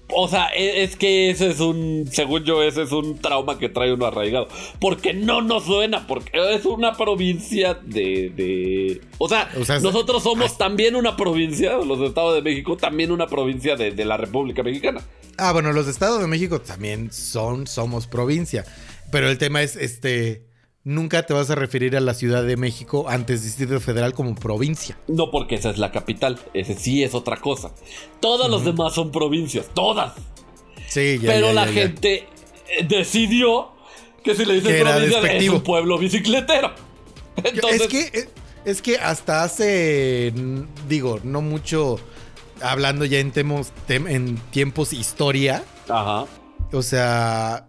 O 0.10 0.28
sea, 0.30 0.48
e- 0.56 0.84
es 0.84 0.96
que 0.96 1.30
ese 1.30 1.50
es 1.50 1.60
un, 1.60 2.08
según 2.12 2.43
yo, 2.46 2.63
ese 2.63 2.84
es 2.84 2.91
un 2.93 3.20
trauma 3.20 3.58
que 3.60 3.67
trae 3.67 3.91
uno 3.91 4.06
arraigado. 4.06 4.48
Porque 4.80 5.13
no 5.13 5.41
nos 5.41 5.65
suena, 5.65 6.08
porque 6.08 6.32
es 6.56 6.65
una 6.65 6.93
provincia 6.93 7.74
de... 7.74 8.32
de 8.36 9.02
o, 9.17 9.28
sea, 9.28 9.50
O 9.60 9.65
sea, 9.65 9.78
es- 9.78 9.84
nosotros 9.84 10.24
somos 10.24 10.58
también 10.58 10.96
una 10.96 11.17
provincia, 11.17 11.74
los 11.78 12.00
Estados 12.00 12.36
de 12.36 12.41
México, 12.41 12.78
también 12.78 13.12
una 13.12 13.28
provincia 13.28 13.76
de, 13.76 13.91
de 13.91 14.06
la 14.06 14.15
República 14.17 14.63
Mexicana. 14.63 15.02
Ah, 15.38 15.52
bueno, 15.52 15.74
los 15.74 15.88
estados 15.88 16.22
de 16.22 16.28
México 16.28 16.62
también 16.62 17.12
son, 17.12 17.67
somos 17.67 18.08
provincia. 18.08 18.63
Pero 19.12 19.30
el 19.30 19.38
tema 19.38 19.62
es, 19.62 19.76
este, 19.76 20.43
nunca 20.88 21.23
te 21.23 21.34
vas 21.34 21.50
a 21.50 21.56
referir 21.56 21.97
a 21.97 22.00
la 22.00 22.13
Ciudad 22.13 22.43
de 22.45 22.56
México 22.56 23.06
antes 23.10 23.43
Distrito 23.43 23.80
Federal 23.82 24.13
como 24.13 24.34
provincia. 24.36 24.97
No 25.08 25.30
porque 25.32 25.56
esa 25.56 25.69
es 25.69 25.78
la 25.78 25.91
capital, 25.91 26.39
ese 26.54 26.76
sí 26.76 27.04
es 27.04 27.13
otra 27.13 27.38
cosa. 27.38 27.71
Todas 28.21 28.50
los 28.50 28.63
demás 28.63 28.93
son 28.93 29.12
provincias, 29.12 29.67
todas. 29.73 30.13
Sí, 30.88 31.19
ya. 31.21 31.32
Pero 31.34 31.47
ya, 31.47 31.54
la 31.54 31.65
ya, 31.65 31.71
gente 31.73 32.28
eh, 32.80 32.86
decidió 32.88 33.71
que 34.23 34.34
si 34.34 34.45
le 34.45 34.56
dicen 34.56 34.71
Que 34.71 34.80
era 34.80 34.95
provincia 34.95 35.32
es 35.34 35.50
un 35.50 35.62
pueblo 35.62 35.97
bicicletero. 35.97 36.71
Entonces, 37.43 37.82
Es 37.82 37.88
que, 37.88 38.30
es 38.65 38.82
que 38.82 38.97
hasta 38.97 39.43
hace, 39.43 40.34
digo, 40.88 41.19
no 41.23 41.41
mucho, 41.41 42.00
hablando 42.62 43.04
ya 43.06 43.19
en, 43.19 43.32
temos- 43.34 43.71
tem- 43.88 44.10
en 44.10 44.38
tiempos 44.52 44.93
historia, 44.93 45.63
Ajá. 45.89 46.26
o 46.71 46.82
sea, 46.82 47.66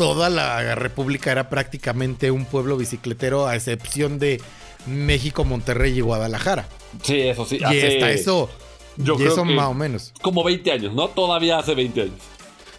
toda 0.00 0.30
la 0.30 0.74
república 0.74 1.30
era 1.30 1.50
prácticamente 1.50 2.30
un 2.30 2.46
pueblo 2.46 2.76
bicicletero 2.78 3.46
a 3.46 3.54
excepción 3.54 4.18
de 4.18 4.40
México, 4.86 5.44
Monterrey 5.44 5.98
y 5.98 6.00
Guadalajara. 6.00 6.66
Sí, 7.02 7.20
eso 7.20 7.44
sí. 7.44 7.58
Y 7.60 7.64
hace- 7.64 7.86
hasta 7.94 8.10
eso, 8.10 8.48
yo 8.96 9.14
y 9.14 9.18
creo 9.18 9.32
eso 9.32 9.42
que- 9.44 9.54
más 9.54 9.66
o 9.66 9.74
menos. 9.74 10.12
Como 10.22 10.42
20 10.42 10.72
años, 10.72 10.94
¿no? 10.94 11.08
Todavía 11.08 11.58
hace 11.58 11.74
20 11.74 12.00
años. 12.02 12.14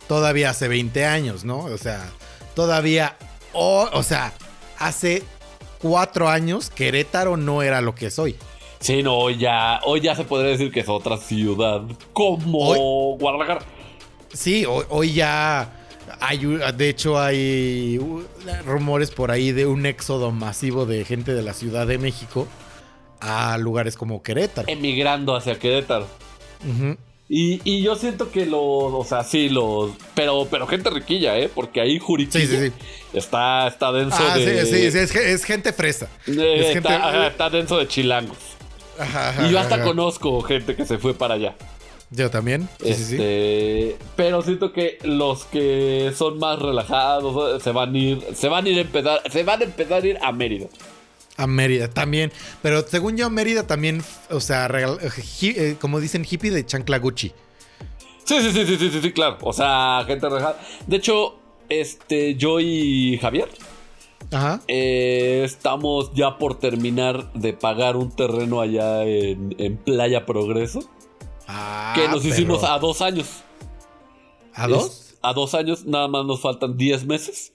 Todavía 0.07 0.49
hace 0.49 0.67
20 0.67 1.05
años, 1.05 1.45
¿no? 1.45 1.59
O 1.59 1.77
sea, 1.77 2.09
todavía, 2.55 3.17
o, 3.53 3.87
o 3.93 4.01
sea, 4.03 4.33
hace 4.79 5.21
cuatro 5.79 6.27
años 6.27 6.69
Querétaro 6.71 7.37
no 7.37 7.61
era 7.61 7.81
lo 7.81 7.93
que 7.93 8.07
es 8.07 8.17
hoy. 8.17 8.35
Sí, 8.79 9.03
no, 9.03 9.15
hoy 9.15 9.37
ya, 9.37 9.79
hoy 9.85 10.01
ya 10.01 10.15
se 10.15 10.23
podría 10.23 10.49
decir 10.51 10.71
que 10.71 10.79
es 10.79 10.89
otra 10.89 11.17
ciudad 11.17 11.83
como 12.13 13.15
Guadalajara. 13.19 13.61
Sí, 14.33 14.65
hoy, 14.65 14.85
hoy 14.89 15.13
ya 15.13 15.77
hay, 16.21 16.37
de 16.45 16.89
hecho 16.89 17.19
hay 17.19 17.99
rumores 18.65 19.11
por 19.11 19.31
ahí 19.31 19.51
de 19.51 19.65
un 19.65 19.85
éxodo 19.85 20.31
masivo 20.31 20.85
de 20.85 21.03
gente 21.03 21.33
de 21.33 21.41
la 21.41 21.53
Ciudad 21.53 21.85
de 21.87 21.97
México 21.97 22.47
a 23.19 23.57
lugares 23.57 23.97
como 23.97 24.23
Querétaro. 24.23 24.67
Emigrando 24.69 25.35
hacia 25.35 25.59
Querétaro. 25.59 26.07
Y, 27.33 27.61
y 27.63 27.81
yo 27.81 27.95
siento 27.95 28.29
que 28.29 28.45
los, 28.45 28.59
o 28.61 29.05
sea, 29.07 29.23
sí, 29.23 29.47
los, 29.49 29.91
pero, 30.13 30.47
pero 30.51 30.67
gente 30.67 30.89
riquilla, 30.89 31.37
¿eh? 31.37 31.49
Porque 31.53 31.79
ahí 31.79 31.97
Juriquilla 31.97 32.45
Sí, 32.45 32.47
sí, 32.47 32.67
sí. 32.69 32.73
está, 33.13 33.67
está 33.67 33.91
denso 33.93 34.17
Ah, 34.19 34.37
de... 34.37 34.65
sí, 34.65 34.71
sí, 34.71 34.91
sí, 34.91 34.97
es, 34.97 35.11
ge- 35.11 35.31
es 35.31 35.43
gente 35.45 35.71
fresa. 35.71 36.09
Es 36.27 36.35
está, 36.37 36.73
gente- 36.73 36.89
ajá, 36.89 37.27
está 37.27 37.49
denso 37.49 37.77
de 37.77 37.87
chilangos. 37.87 38.37
Ajá, 38.99 39.29
ajá, 39.29 39.47
Y 39.47 39.51
yo 39.51 39.59
hasta 39.59 39.75
ajá. 39.75 39.85
conozco 39.85 40.41
gente 40.41 40.75
que 40.75 40.85
se 40.85 40.97
fue 40.97 41.13
para 41.13 41.35
allá. 41.35 41.55
Yo 42.13 42.29
también. 42.29 42.67
Sí, 42.83 42.93
sí, 42.93 43.03
sí. 43.05 43.13
Este, 43.15 43.97
pero 44.17 44.41
siento 44.41 44.73
que 44.73 44.97
los 45.03 45.45
que 45.45 46.11
son 46.15 46.39
más 46.39 46.59
relajados 46.59 47.63
se 47.63 47.71
van 47.71 47.95
a 47.95 47.97
ir, 47.97 48.21
se 48.35 48.49
van 48.49 48.65
a 48.65 48.69
ir 48.69 48.77
a 48.79 48.81
empezar, 48.81 49.21
se 49.31 49.43
van 49.43 49.61
a 49.61 49.63
empezar 49.63 50.03
a 50.03 50.07
ir 50.07 50.17
a 50.21 50.31
Mérida. 50.33 50.67
A 51.37 51.47
Mérida 51.47 51.87
también. 51.87 52.31
Pero 52.61 52.81
según 52.85 53.15
yo, 53.15 53.29
Mérida 53.29 53.65
también, 53.65 54.03
o 54.29 54.41
sea, 54.41 54.67
regal- 54.67 54.99
hi- 55.41 55.53
eh, 55.57 55.77
como 55.79 56.01
dicen 56.01 56.25
hippie 56.29 56.51
de 56.51 56.65
chancla 56.65 56.99
Gucci. 56.99 57.31
Sí, 58.25 58.41
sí, 58.41 58.51
sí, 58.51 58.65
sí, 58.65 58.77
sí, 58.77 58.89
sí, 58.91 59.01
sí, 59.01 59.11
claro. 59.13 59.37
O 59.41 59.53
sea, 59.53 60.03
gente 60.05 60.27
relajada. 60.27 60.59
De 60.87 60.97
hecho, 60.97 61.39
este, 61.69 62.35
yo 62.35 62.59
y 62.59 63.17
Javier 63.19 63.47
Ajá. 64.31 64.61
eh, 64.67 65.43
estamos 65.45 66.11
ya 66.13 66.37
por 66.37 66.59
terminar 66.59 67.31
de 67.33 67.53
pagar 67.53 67.95
un 67.95 68.11
terreno 68.11 68.59
allá 68.59 69.05
en, 69.05 69.55
en 69.57 69.77
Playa 69.77 70.25
Progreso. 70.25 70.81
Ah, 71.53 71.93
que 71.95 72.07
nos 72.07 72.23
hicimos 72.25 72.63
a 72.63 72.79
dos 72.79 73.01
años. 73.01 73.27
¿A 74.53 74.67
dos? 74.67 74.85
Es- 74.85 75.17
a 75.21 75.33
dos 75.33 75.53
años, 75.53 75.85
nada 75.85 76.07
más 76.07 76.25
nos 76.25 76.41
faltan 76.41 76.77
10 76.77 77.05
meses. 77.05 77.53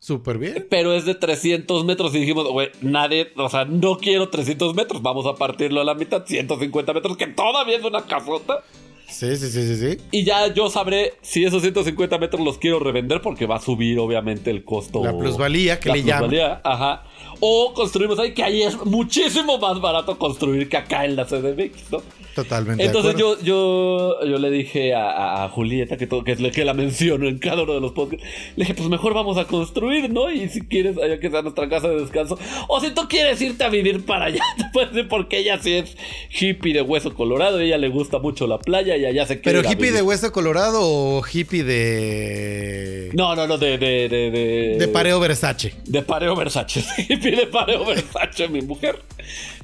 Súper 0.00 0.38
bien. 0.38 0.66
Pero 0.70 0.92
es 0.94 1.04
de 1.04 1.14
300 1.14 1.84
metros 1.84 2.14
y 2.14 2.20
dijimos, 2.20 2.48
güey, 2.48 2.70
nadie, 2.82 3.32
o 3.36 3.48
sea, 3.48 3.64
no 3.64 3.98
quiero 3.98 4.28
300 4.30 4.74
metros, 4.74 5.02
vamos 5.02 5.26
a 5.26 5.34
partirlo 5.34 5.80
a 5.80 5.84
la 5.84 5.94
mitad, 5.94 6.24
150 6.26 6.92
metros, 6.92 7.16
que 7.16 7.26
todavía 7.28 7.76
es 7.78 7.84
una 7.84 8.02
casota. 8.06 8.62
Sí, 9.08 9.36
sí, 9.36 9.48
sí, 9.50 9.66
sí, 9.66 9.76
sí. 9.76 9.98
Y 10.12 10.24
ya 10.24 10.52
yo 10.52 10.68
sabré 10.70 11.14
si 11.22 11.44
esos 11.44 11.62
150 11.62 12.18
metros 12.18 12.42
los 12.44 12.58
quiero 12.58 12.78
revender 12.78 13.22
porque 13.22 13.46
va 13.46 13.56
a 13.56 13.60
subir 13.60 13.98
obviamente 13.98 14.50
el 14.50 14.64
costo. 14.64 15.02
La 15.02 15.16
plusvalía, 15.16 15.80
que 15.80 15.88
la 15.88 15.94
le 15.96 16.02
llaman. 16.02 16.28
plusvalía, 16.30 16.60
Ajá. 16.64 17.04
O 17.40 17.72
construimos 17.74 18.18
ahí, 18.18 18.34
que 18.34 18.42
ahí 18.42 18.62
es 18.62 18.76
muchísimo 18.84 19.58
más 19.58 19.80
barato 19.80 20.18
construir 20.18 20.68
que 20.68 20.76
acá 20.76 21.04
en 21.04 21.16
la 21.16 21.24
CDMX, 21.24 21.90
¿no? 21.92 22.02
Totalmente. 22.38 22.84
Entonces 22.84 23.16
yo, 23.16 23.36
yo, 23.42 24.24
yo 24.24 24.38
le 24.38 24.48
dije 24.48 24.94
a, 24.94 25.48
Julieta, 25.52 25.96
que, 25.96 26.06
todo, 26.06 26.22
que, 26.22 26.36
que 26.52 26.64
la 26.64 26.72
menciono 26.72 27.26
en 27.26 27.40
cada 27.40 27.64
uno 27.64 27.74
de 27.74 27.80
los 27.80 27.90
podcasts, 27.90 28.24
le 28.54 28.64
dije, 28.64 28.74
pues 28.74 28.88
mejor 28.88 29.12
vamos 29.12 29.38
a 29.38 29.46
construir, 29.46 30.08
¿no? 30.08 30.30
Y 30.30 30.48
si 30.48 30.60
quieres, 30.60 30.96
allá 30.98 31.18
que 31.18 31.30
sea 31.30 31.42
nuestra 31.42 31.68
casa 31.68 31.88
de 31.88 32.00
descanso. 32.00 32.38
O 32.68 32.80
si 32.80 32.92
tú 32.92 33.08
quieres 33.08 33.42
irte 33.42 33.64
a 33.64 33.68
vivir 33.70 34.06
para 34.06 34.26
allá, 34.26 34.44
puedes 34.72 34.94
ir 34.94 35.08
porque 35.08 35.38
ella 35.38 35.58
sí 35.60 35.72
es 35.72 35.96
hippie 36.30 36.72
de 36.72 36.82
hueso 36.82 37.12
colorado, 37.12 37.58
ella 37.58 37.76
le 37.76 37.88
gusta 37.88 38.20
mucho 38.20 38.46
la 38.46 38.58
playa 38.58 38.96
y 38.96 39.04
allá 39.04 39.26
se 39.26 39.40
quiere 39.40 39.58
¿Pero 39.58 39.72
hippie 39.72 39.90
de 39.90 40.02
hueso 40.02 40.30
colorado 40.30 40.78
o 40.80 41.24
hippie 41.26 41.64
de. 41.64 43.10
No, 43.14 43.34
no, 43.34 43.48
no, 43.48 43.58
de... 43.58 43.78
De, 43.78 44.08
de, 44.08 44.30
de, 44.30 44.76
de 44.78 44.88
pareo 44.88 45.18
Versace? 45.18 45.74
De 45.86 46.02
pareo 46.02 46.36
Versace. 46.36 46.84
hippie 47.08 47.34
de 47.34 47.48
pareo 47.48 47.84
Versace, 47.84 48.46
mi 48.46 48.60
mujer. 48.60 49.02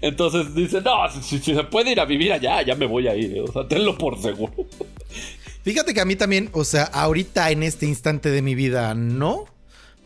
Entonces 0.00 0.54
dice, 0.56 0.80
no, 0.80 1.08
si 1.22 1.38
se 1.38 1.64
puede 1.64 1.92
ir 1.92 2.00
a 2.00 2.04
vivir 2.04 2.32
allá, 2.32 2.63
ya 2.66 2.74
me 2.74 2.86
voy 2.86 3.08
a 3.08 3.16
ir. 3.16 3.40
O 3.40 3.52
sea, 3.52 3.66
tenlo 3.68 3.96
por 3.98 4.20
seguro. 4.20 4.52
Fíjate 5.62 5.94
que 5.94 6.00
a 6.00 6.04
mí 6.04 6.16
también, 6.16 6.50
o 6.52 6.64
sea, 6.64 6.84
ahorita 6.84 7.50
en 7.50 7.62
este 7.62 7.86
instante 7.86 8.30
de 8.30 8.42
mi 8.42 8.54
vida 8.54 8.94
no, 8.94 9.46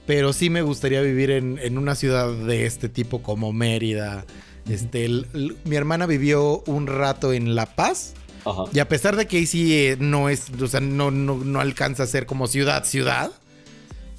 pero 0.06 0.32
sí 0.32 0.50
me 0.50 0.62
gustaría 0.62 1.00
vivir 1.02 1.30
en, 1.32 1.58
en 1.62 1.76
una 1.78 1.94
ciudad 1.94 2.32
de 2.32 2.64
este 2.66 2.88
tipo 2.88 3.22
como 3.22 3.52
Mérida. 3.52 4.24
Este, 4.68 5.04
el- 5.04 5.26
el- 5.34 5.56
mi 5.64 5.76
hermana 5.76 6.06
vivió 6.06 6.62
un 6.66 6.86
rato 6.86 7.32
en 7.32 7.54
La 7.54 7.66
Paz 7.66 8.14
Ajá. 8.44 8.64
y 8.72 8.78
a 8.78 8.88
pesar 8.88 9.16
de 9.16 9.26
que 9.26 9.38
ahí 9.38 9.46
sí 9.46 9.74
eh, 9.76 9.96
no 9.98 10.28
es, 10.28 10.46
o 10.62 10.66
sea, 10.68 10.80
no, 10.80 11.10
no, 11.10 11.36
no 11.38 11.60
alcanza 11.60 12.04
a 12.04 12.06
ser 12.06 12.26
como 12.26 12.46
ciudad, 12.46 12.84
ciudad. 12.84 13.30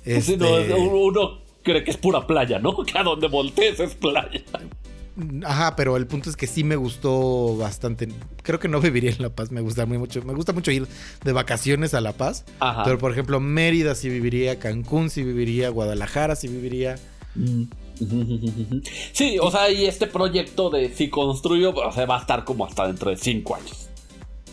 Sí, 0.03 0.11
este, 0.11 0.37
no, 0.37 0.57
es- 0.57 0.71
uno 0.77 1.39
cree 1.63 1.83
que 1.83 1.91
es 1.91 1.97
pura 1.97 2.25
playa, 2.27 2.59
¿no? 2.59 2.75
Que 2.85 2.97
a 2.97 3.03
donde 3.03 3.27
voltees 3.27 3.79
es 3.79 3.93
playa. 3.95 4.41
Ajá, 5.45 5.75
pero 5.75 5.97
el 5.97 6.07
punto 6.07 6.29
es 6.29 6.35
que 6.37 6.47
sí 6.47 6.63
me 6.63 6.75
gustó 6.75 7.57
bastante. 7.57 8.07
Creo 8.43 8.59
que 8.59 8.67
no 8.67 8.79
viviría 8.81 9.11
en 9.11 9.21
La 9.21 9.29
Paz, 9.29 9.51
me 9.51 9.61
gusta 9.61 9.85
muy 9.85 9.97
mucho. 9.97 10.21
Me 10.23 10.33
gusta 10.33 10.53
mucho 10.53 10.71
ir 10.71 10.87
de 11.23 11.31
vacaciones 11.33 11.93
a 11.93 12.01
La 12.01 12.13
Paz. 12.13 12.45
Ajá. 12.59 12.83
Pero 12.83 12.97
por 12.97 13.11
ejemplo, 13.11 13.39
Mérida 13.39 13.95
sí 13.95 14.09
viviría, 14.09 14.59
Cancún 14.59 15.09
sí 15.09 15.23
viviría, 15.23 15.69
Guadalajara 15.69 16.35
sí 16.35 16.47
viviría. 16.47 16.95
Sí, 19.11 19.37
o 19.41 19.51
sea, 19.51 19.69
y 19.69 19.85
este 19.85 20.07
proyecto 20.07 20.69
de 20.69 20.93
si 20.95 21.09
construyo, 21.09 21.71
o 21.75 21.91
sea, 21.91 22.05
va 22.05 22.17
a 22.17 22.21
estar 22.21 22.45
como 22.45 22.65
hasta 22.65 22.87
dentro 22.87 23.09
de 23.09 23.17
cinco 23.17 23.55
años. 23.57 23.89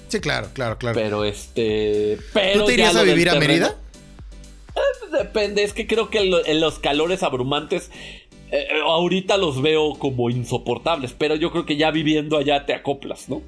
Sí, 0.09 0.18
claro, 0.20 0.48
claro, 0.52 0.79
claro. 0.79 0.94
Pero 0.98 1.24
este. 1.24 2.18
Pero 2.33 2.61
¿Tú 2.61 2.66
te 2.66 2.72
irías 2.74 2.96
a 2.96 3.02
vivir 3.02 3.31
a 3.31 3.37
Mérida? 3.37 3.76
Depende, 5.12 5.62
es 5.62 5.72
que 5.72 5.87
creo 5.87 6.11
que 6.11 6.24
lo- 6.24 6.44
en 6.44 6.61
los 6.61 6.79
calores 6.79 7.22
abrumantes. 7.22 7.90
Eh, 8.50 8.66
eh, 8.70 8.80
ahorita 8.85 9.37
los 9.37 9.61
veo 9.62 9.94
como 9.98 10.30
insoportables, 10.30 11.12
pero 11.12 11.35
yo 11.37 11.50
creo 11.50 11.66
que 11.66 11.76
ya 11.76 11.90
viviendo 11.90 12.37
allá 12.38 12.64
te 12.66 12.74
acoplas, 12.74 13.28
¿no? 13.28 13.42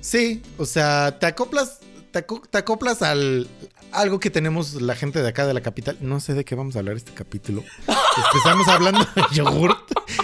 Sí, 0.00 0.42
o 0.58 0.64
sea, 0.66 1.18
te 1.18 1.26
acoplas, 1.26 1.80
te, 2.12 2.20
aco- 2.26 2.42
te 2.48 2.58
acoplas 2.58 3.02
al 3.02 3.48
algo 3.92 4.20
que 4.20 4.30
tenemos 4.30 4.74
la 4.82 4.94
gente 4.94 5.22
de 5.22 5.28
acá 5.28 5.46
de 5.46 5.54
la 5.54 5.62
capital. 5.62 5.96
No 6.00 6.20
sé 6.20 6.34
de 6.34 6.44
qué 6.44 6.54
vamos 6.54 6.76
a 6.76 6.80
hablar 6.80 6.96
este 6.96 7.12
capítulo. 7.12 7.62
Este, 8.16 8.38
estamos 8.38 8.66
hablando 8.68 9.00
de 9.14 9.22
yogurt, 9.34 9.78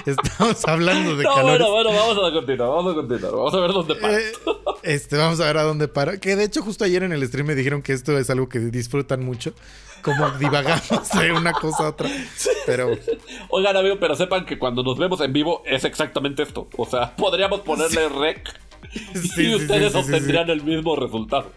estamos 0.06 0.64
hablando 0.66 1.14
de 1.14 1.24
No, 1.24 1.34
calores. 1.34 1.58
bueno, 1.68 1.70
bueno, 1.70 1.90
vamos 1.92 2.16
a 2.26 2.32
continuar, 2.32 2.68
vamos 2.70 2.92
a 2.92 2.94
continuar, 2.94 3.32
vamos 3.32 3.52
a 3.54 3.60
ver 3.60 3.72
dónde 3.72 3.94
para. 3.96 4.18
Eh, 4.18 4.32
este, 4.82 5.16
vamos 5.18 5.40
a 5.40 5.44
ver 5.44 5.58
a 5.58 5.62
dónde 5.62 5.88
para. 5.88 6.16
Que 6.18 6.34
de 6.34 6.44
hecho, 6.44 6.62
justo 6.62 6.84
ayer 6.84 7.02
en 7.02 7.12
el 7.12 7.22
stream 7.28 7.46
me 7.48 7.54
dijeron 7.54 7.82
que 7.82 7.92
esto 7.92 8.16
es 8.16 8.30
algo 8.30 8.48
que 8.48 8.60
disfrutan 8.60 9.22
mucho. 9.22 9.52
Como 10.02 10.30
divagamos 10.32 11.10
de 11.18 11.32
una 11.32 11.52
cosa 11.52 11.84
a 11.84 11.88
otra. 11.90 12.10
Pero 12.66 12.98
Oigan, 13.48 13.76
amigo, 13.76 13.96
pero 14.00 14.16
sepan 14.16 14.44
que 14.44 14.58
cuando 14.58 14.82
nos 14.82 14.98
vemos 14.98 15.20
en 15.20 15.32
vivo 15.32 15.62
es 15.66 15.84
exactamente 15.84 16.42
esto. 16.42 16.68
O 16.76 16.86
sea, 16.86 17.14
podríamos 17.16 17.60
ponerle 17.60 18.08
rec 18.08 18.52
sí, 19.34 19.48
y 19.48 19.54
ustedes 19.54 19.92
sí, 19.92 19.98
obtendrían 19.98 20.50
el 20.50 20.62
mismo 20.62 20.96
resultado. 20.96 21.52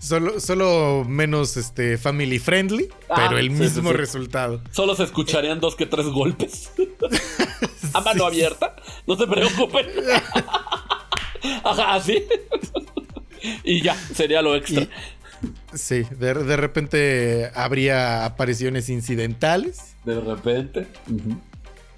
Solo, 0.00 0.38
solo 0.38 1.04
menos 1.06 1.56
este, 1.56 1.98
family 1.98 2.38
friendly, 2.38 2.88
Ah, 3.08 3.14
pero 3.16 3.38
el 3.38 3.50
mismo 3.50 3.92
resultado. 3.92 4.60
Solo 4.70 4.94
se 4.94 5.02
escucharían 5.04 5.58
dos 5.60 5.74
que 5.74 5.86
tres 5.86 6.06
golpes. 6.06 6.72
A 7.94 8.00
mano 8.00 8.26
abierta. 8.26 8.76
No 9.06 9.16
se 9.16 9.26
preocupen. 9.26 9.86
Ajá, 11.64 11.94
así. 11.94 12.24
Y 13.64 13.82
ya, 13.82 13.94
sería 13.94 14.42
lo 14.42 14.54
extra. 14.54 14.82
Y- 14.82 14.88
Sí, 15.74 16.04
de, 16.18 16.34
de 16.34 16.56
repente 16.56 17.50
habría 17.54 18.24
apariciones 18.24 18.88
incidentales. 18.88 19.96
De 20.04 20.20
repente. 20.20 20.86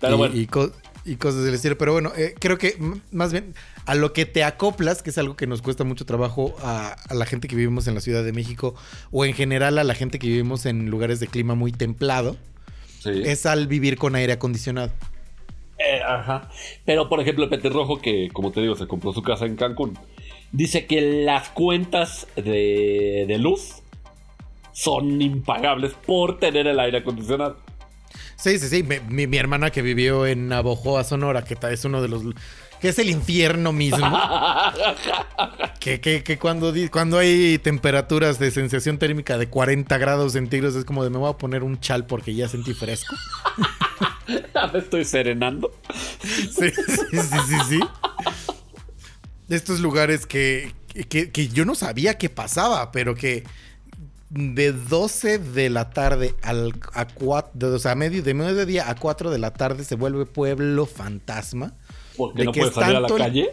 Pero 0.01 0.15
y, 0.15 0.19
bueno. 0.19 0.37
y 0.37 0.47
co- 0.47 0.73
y 1.05 1.17
cosas 1.17 1.45
del 1.45 1.55
estilo. 1.55 1.79
Pero 1.79 1.93
bueno, 1.93 2.13
eh, 2.17 2.35
creo 2.39 2.59
que 2.59 2.77
más 3.13 3.33
bien 3.33 3.55
a 3.87 3.95
lo 3.95 4.13
que 4.13 4.27
te 4.27 4.43
acoplas, 4.45 5.03
que 5.03 5.11
es 5.11 5.19
algo 5.19 5.37
que 5.37 5.47
nos 5.47 5.63
cuesta 5.63 5.85
mucho 5.85 6.05
trabajo 6.05 6.55
a, 6.63 6.97
a 7.09 7.15
la 7.15 7.27
gente 7.27 7.49
que 7.49 7.57
vivimos 7.57 7.87
en 7.87 7.95
la 7.95 8.01
Ciudad 8.01 8.25
de 8.25 8.33
México 8.33 8.75
o 9.13 9.25
en 9.25 9.35
general 9.35 9.79
a 9.79 9.85
la 9.85 9.95
gente 9.95 10.19
que 10.19 10.27
vivimos 10.27 10.67
en 10.67 10.91
lugares 10.91 11.21
de 11.21 11.29
clima 11.29 11.55
muy 11.55 11.73
templado, 11.73 12.37
sí. 13.01 13.23
es 13.25 13.47
al 13.47 13.67
vivir 13.69 13.97
con 13.97 14.15
aire 14.17 14.33
acondicionado. 14.33 14.91
Eh, 15.79 16.03
ajá. 16.07 16.51
Pero, 16.85 17.09
por 17.09 17.21
ejemplo, 17.21 17.45
el 17.45 17.51
Petirrojo, 17.51 18.03
que 18.03 18.29
como 18.33 18.53
te 18.53 18.61
digo, 18.61 18.77
se 18.77 18.87
compró 18.87 19.13
su 19.15 19.23
casa 19.23 19.47
en 19.47 19.57
Cancún, 19.57 19.99
dice 20.53 20.87
que 20.87 21.25
las 21.25 21.49
cuentas 21.51 22.27
de, 22.37 23.25
de 23.29 23.39
luz 23.39 23.77
son 24.73 25.21
impagables 25.21 25.93
por 25.93 26.39
tener 26.39 26.67
el 26.67 26.79
aire 26.81 26.99
acondicionado. 26.99 27.59
Sí, 28.37 28.59
sí, 28.59 28.69
sí. 28.69 28.83
Mi, 28.83 28.99
mi- 29.09 29.27
mi 29.27 29.37
hermana 29.37 29.71
que 29.71 29.83
vivió 29.83 30.27
en 30.27 30.49
Navojoa, 30.49 31.05
Sonora, 31.05 31.45
que 31.45 31.57
es 31.71 31.85
uno 31.85 32.01
de 32.01 32.09
los... 32.09 32.23
que 32.81 32.89
es 32.89 32.99
el 32.99 33.11
infierno 33.11 33.73
mismo. 33.73 33.99
que, 35.81 36.01
que- 36.01 36.23
que 36.25 36.39
cuando, 36.39 36.73
cuando 36.91 37.19
hay 37.19 37.59
temperaturas 37.59 38.39
de 38.39 38.51
sensación 38.51 38.99
térmica 38.99 39.37
de 39.37 39.49
40 39.49 39.99
grados 39.99 40.33
centígrados 40.33 40.77
es 40.77 40.85
como 40.87 41.05
de 41.05 41.11
me 41.11 41.19
voy 41.19 41.31
a 41.31 41.37
poner 41.37 41.63
un 41.63 41.79
chal 41.81 42.07
porque 42.07 42.35
ya 42.35 42.49
sentí 42.49 42.73
fresco. 42.73 43.15
Me 44.73 44.79
estoy 44.79 45.05
serenando. 45.05 45.73
Sí, 46.23 46.71
sí, 46.71 46.93
sí, 47.11 47.39
sí, 47.49 47.57
sí. 47.69 47.81
De 49.51 49.57
estos 49.57 49.81
lugares 49.81 50.27
que, 50.27 50.73
que, 51.09 51.31
que 51.31 51.49
yo 51.49 51.65
no 51.65 51.75
sabía 51.75 52.17
que 52.17 52.31
pasaba, 52.31 52.93
pero 52.93 53.15
que 53.15 53.45
de 54.31 54.73
12 54.73 55.39
de 55.39 55.71
la 55.71 55.91
tarde 55.91 56.37
al, 56.43 56.73
a 56.95 57.07
4, 57.07 57.75
o 57.75 57.79
sea, 57.81 57.97
medio, 57.97 58.23
de 58.23 58.33
mediodía 58.33 58.89
a 58.89 58.95
4 58.95 59.29
de 59.31 59.39
la 59.39 59.53
tarde 59.53 59.83
se 59.85 59.97
vuelve 59.97 60.25
pueblo 60.25 60.87
fantasma. 60.87 61.75
Porque 62.17 62.39
¿De 62.39 62.45
no 62.45 62.53
qué 62.53 62.61
puedes 62.61 62.77
es 62.77 62.81
salir 62.81 62.97
a 62.97 63.01
la 63.01 63.09
el- 63.09 63.17
calle. 63.17 63.51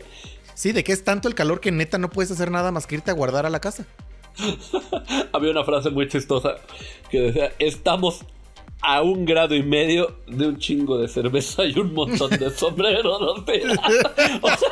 Sí, 0.54 0.72
de 0.72 0.84
que 0.84 0.92
es 0.92 1.04
tanto 1.04 1.28
el 1.28 1.36
calor 1.36 1.60
que 1.60 1.72
neta 1.72 1.98
no 1.98 2.10
puedes 2.10 2.32
hacer 2.32 2.52
nada 2.52 2.72
más 2.72 2.86
que 2.88 2.96
irte 2.96 3.12
a 3.12 3.16
guardar 3.16 3.46
a 3.46 3.50
la 3.50 3.60
casa. 3.60 3.86
Había 5.34 5.52
una 5.52 5.64
frase 5.64 5.90
muy 5.90 6.08
chistosa 6.08 6.56
que 7.10 7.22
decía: 7.22 7.54
Estamos 7.60 8.24
a 8.82 9.02
un 9.02 9.26
grado 9.26 9.56
y 9.56 9.63
medio 9.63 10.18
de 10.28 10.48
un 10.48 10.58
chingo 10.58 10.98
de 10.98 11.08
cerveza 11.08 11.66
y 11.66 11.78
un 11.78 11.94
montón 11.94 12.30
de 12.32 12.50
sombreros. 12.52 13.22
O 14.42 14.48
sea, 14.50 14.70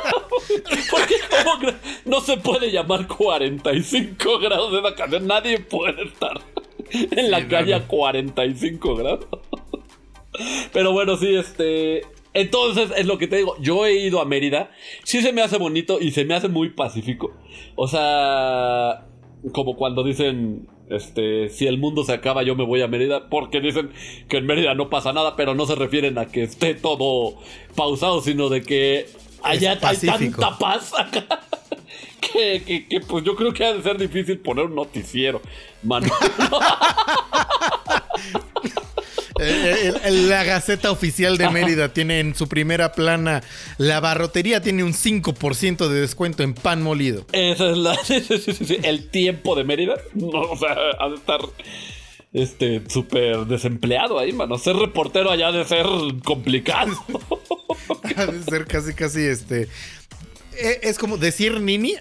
porque 0.90 1.14
como 1.28 1.72
no 2.04 2.20
se 2.20 2.36
puede 2.36 2.70
llamar 2.70 3.06
45 3.06 4.38
grados 4.38 4.72
de 4.72 4.80
vacaciones. 4.80 5.26
Nadie 5.26 5.58
puede 5.60 6.04
estar 6.04 6.40
en 6.90 7.30
la 7.30 7.46
calle 7.48 7.74
a 7.74 7.86
45 7.86 8.94
grados. 8.96 9.26
Pero 10.72 10.92
bueno, 10.92 11.16
sí, 11.16 11.34
este. 11.34 12.02
Entonces, 12.34 12.92
es 12.96 13.06
lo 13.06 13.18
que 13.18 13.26
te 13.26 13.36
digo. 13.36 13.56
Yo 13.60 13.86
he 13.86 13.94
ido 13.94 14.20
a 14.20 14.24
Mérida. 14.24 14.70
Sí 15.04 15.22
se 15.22 15.32
me 15.32 15.42
hace 15.42 15.56
bonito 15.56 15.98
y 16.00 16.10
se 16.10 16.24
me 16.24 16.34
hace 16.34 16.48
muy 16.48 16.70
pacífico. 16.70 17.32
O 17.76 17.88
sea, 17.88 19.06
como 19.52 19.76
cuando 19.76 20.04
dicen, 20.04 20.68
este, 20.90 21.48
si 21.48 21.66
el 21.66 21.78
mundo 21.78 22.04
se 22.04 22.12
acaba, 22.12 22.42
yo 22.42 22.54
me 22.54 22.64
voy 22.64 22.82
a 22.82 22.88
Mérida. 22.88 23.28
Porque 23.28 23.60
dicen 23.60 23.90
que 24.28 24.38
en 24.38 24.46
Mérida 24.46 24.74
no 24.74 24.88
pasa 24.88 25.12
nada, 25.12 25.36
pero 25.36 25.54
no 25.54 25.66
se 25.66 25.74
refieren 25.74 26.18
a 26.18 26.26
que 26.26 26.42
esté 26.42 26.74
todo 26.74 27.36
pausado, 27.74 28.20
sino 28.20 28.48
de 28.48 28.62
que 28.62 29.06
allá 29.42 29.78
hay 29.82 29.96
tanta 29.96 30.58
paz 30.58 30.92
acá. 30.98 31.24
Que, 32.32 32.60
que, 32.66 32.88
que, 32.88 33.00
pues 33.00 33.24
yo 33.24 33.36
creo 33.36 33.52
que 33.52 33.64
ha 33.64 33.72
de 33.72 33.82
ser 33.82 33.96
difícil 33.96 34.38
poner 34.38 34.64
un 34.64 34.74
noticiero, 34.74 35.40
mano. 35.84 36.08
Eh, 39.40 39.88
el- 39.88 40.00
el- 40.04 40.28
la 40.28 40.44
Gaceta 40.44 40.90
Oficial 40.90 41.36
de 41.38 41.48
Mérida 41.50 41.88
tiene 41.92 42.20
en 42.20 42.34
su 42.34 42.48
primera 42.48 42.92
plana, 42.92 43.42
la 43.78 44.00
barrotería 44.00 44.60
tiene 44.60 44.82
un 44.84 44.92
5% 44.94 45.88
de 45.88 46.00
descuento 46.00 46.42
en 46.42 46.54
pan 46.54 46.82
molido. 46.82 47.26
Esa 47.32 47.70
es 47.70 47.76
la. 47.76 47.94
sí, 48.04 48.20
sí, 48.28 48.38
sí, 48.38 48.52
sí, 48.52 48.64
sí. 48.64 48.78
El 48.82 49.08
tiempo 49.10 49.54
de 49.54 49.64
Mérida. 49.64 49.94
No, 50.14 50.28
o 50.40 50.56
sea, 50.56 50.76
ha 51.00 51.08
de 51.08 51.16
estar. 51.16 51.40
Este, 52.32 52.82
súper 52.88 53.46
desempleado 53.46 54.18
ahí, 54.18 54.32
mano. 54.32 54.58
Ser 54.58 54.76
reportero 54.76 55.30
allá 55.30 55.48
ha 55.48 55.52
de 55.52 55.64
ser 55.64 55.86
complicado. 56.24 56.92
Ha 58.16 58.26
de 58.26 58.42
ser 58.42 58.66
casi, 58.66 58.94
casi 58.94 59.20
este. 59.22 59.68
eh, 60.58 60.80
Es 60.82 60.98
como 60.98 61.18
decir 61.18 61.60
Nini. 61.60 61.94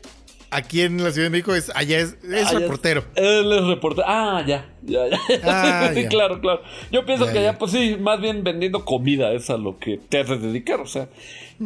Aquí 0.51 0.81
en 0.81 1.03
la 1.03 1.11
Ciudad 1.11 1.25
de 1.25 1.29
México 1.31 1.53
es 1.55 1.71
allá 1.75 1.99
es, 1.99 2.17
es 2.23 2.47
Allá 2.47 2.59
reportero. 2.59 3.03
Él 3.15 3.51
es 3.51 3.63
reportero. 3.65 4.05
Ah, 4.07 4.43
ya. 4.47 4.69
Ya, 4.83 5.07
ya. 5.09 5.19
Ah, 5.43 5.89
sí, 5.93 6.03
ya. 6.03 6.09
claro, 6.09 6.39
claro. 6.39 6.61
Yo 6.91 7.05
pienso 7.05 7.25
Ya, 7.25 7.33
que 7.33 7.39
allá, 7.39 7.51
ya. 7.53 7.57
pues 7.57 7.71
sí, 7.71 7.97
más 7.99 8.21
bien 8.21 8.43
vendiendo 8.43 8.85
comida 8.85 9.31
es 9.33 9.49
a 9.49 9.57
lo 9.57 9.77
que 9.79 9.97
te 9.97 10.19
haces 10.19 10.41
dedicar, 10.41 10.79
o 10.79 10.87
sea. 10.87 11.09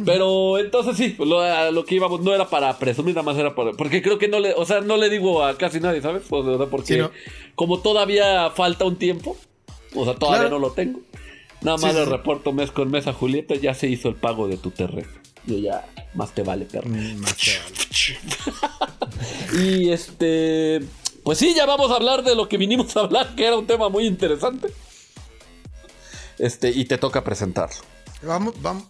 Pero 0.06 0.58
entonces 0.58 0.96
sí, 0.96 1.16
lo, 1.18 1.40
a 1.40 1.70
lo 1.72 1.84
que 1.84 1.96
íbamos 1.96 2.20
no 2.20 2.32
era 2.34 2.48
para 2.48 2.78
presumir, 2.78 3.14
nada 3.14 3.24
más 3.24 3.36
era 3.36 3.54
para. 3.54 3.72
Porque 3.72 4.02
creo 4.02 4.18
que 4.18 4.28
no 4.28 4.38
le. 4.40 4.54
O 4.54 4.64
sea, 4.64 4.80
no 4.80 4.96
le 4.96 5.10
digo 5.10 5.44
a 5.44 5.56
casi 5.58 5.80
nadie, 5.80 6.00
¿sabes? 6.00 6.22
O 6.30 6.58
sea, 6.58 6.66
porque 6.66 6.86
Sí, 6.94 6.98
¿no? 6.98 7.10
como 7.56 7.80
todavía 7.80 8.50
falta 8.50 8.84
un 8.84 8.96
tiempo, 8.96 9.36
o 9.94 10.04
sea, 10.04 10.14
todavía 10.14 10.42
Claro. 10.42 10.58
no 10.58 10.66
lo 10.68 10.72
tengo. 10.72 11.00
Nada 11.62 11.76
más 11.76 11.92
sí, 11.92 11.98
le 11.98 12.04
reporto 12.06 12.52
mes 12.52 12.70
con 12.70 12.90
mes 12.90 13.06
a 13.06 13.12
Julieta, 13.12 13.54
ya 13.56 13.74
se 13.74 13.88
hizo 13.88 14.08
el 14.08 14.14
pago 14.14 14.48
de 14.48 14.56
tu 14.56 14.70
terreno. 14.70 15.08
Yo 15.46 15.58
ya, 15.58 15.86
más 16.14 16.34
te 16.34 16.42
vale, 16.42 16.64
perro. 16.64 16.88
Mm, 16.88 17.16
más 17.16 17.36
te 17.36 17.58
vale. 17.58 17.80
Y 19.58 19.90
este. 19.90 20.80
Pues 21.22 21.38
sí, 21.38 21.54
ya 21.54 21.66
vamos 21.66 21.90
a 21.90 21.96
hablar 21.96 22.22
de 22.22 22.34
lo 22.34 22.48
que 22.48 22.56
vinimos 22.56 22.96
a 22.96 23.00
hablar, 23.00 23.34
que 23.34 23.46
era 23.46 23.56
un 23.56 23.66
tema 23.66 23.88
muy 23.88 24.06
interesante. 24.06 24.72
Este, 26.38 26.70
y 26.70 26.86
te 26.86 26.96
toca 26.96 27.22
presentarlo. 27.22 27.76
Vamos, 28.22 28.54
vamos. 28.62 28.84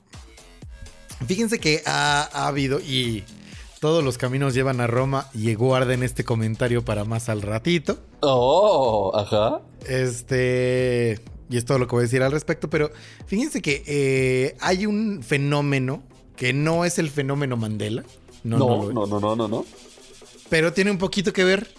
Fíjense 1.27 1.59
que 1.59 1.83
ha, 1.87 2.29
ha 2.33 2.47
habido 2.47 2.81
y 2.81 3.25
todos 3.81 4.05
los 4.05 4.19
caminos 4.19 4.55
llevan 4.55 4.81
a 4.81 4.87
Roma 4.87 5.29
y 5.35 5.55
guarden 5.55 6.03
este 6.03 6.23
comentario 6.23 6.85
para 6.85 7.05
más 7.05 7.29
al 7.29 7.43
ratito. 7.43 7.99
Oh, 8.21 9.13
ajá. 9.15 9.63
Este. 9.89 11.19
Y 11.49 11.57
es 11.57 11.65
todo 11.65 11.79
lo 11.79 11.87
que 11.89 11.97
voy 11.97 12.03
a 12.03 12.03
decir 12.03 12.23
al 12.23 12.31
respecto, 12.31 12.71
pero 12.71 12.91
fíjense 13.27 13.61
que 13.61 13.83
eh, 13.87 14.57
hay 14.61 14.87
un 14.87 15.23
fenómeno 15.23 16.03
que 16.41 16.55
no 16.55 16.87
es 16.87 16.99
el 16.99 17.11
fenómeno 17.11 17.59
Mandela. 17.59 18.03
No, 18.45 18.59
No, 18.91 19.07
no, 19.07 19.21
no, 19.21 19.37
no, 19.37 19.47
no. 19.47 19.67
Pero 20.49 20.73
tiene 20.73 20.91
un 20.91 20.97
poquito 20.97 21.35
que 21.35 21.45
ver. 21.45 21.71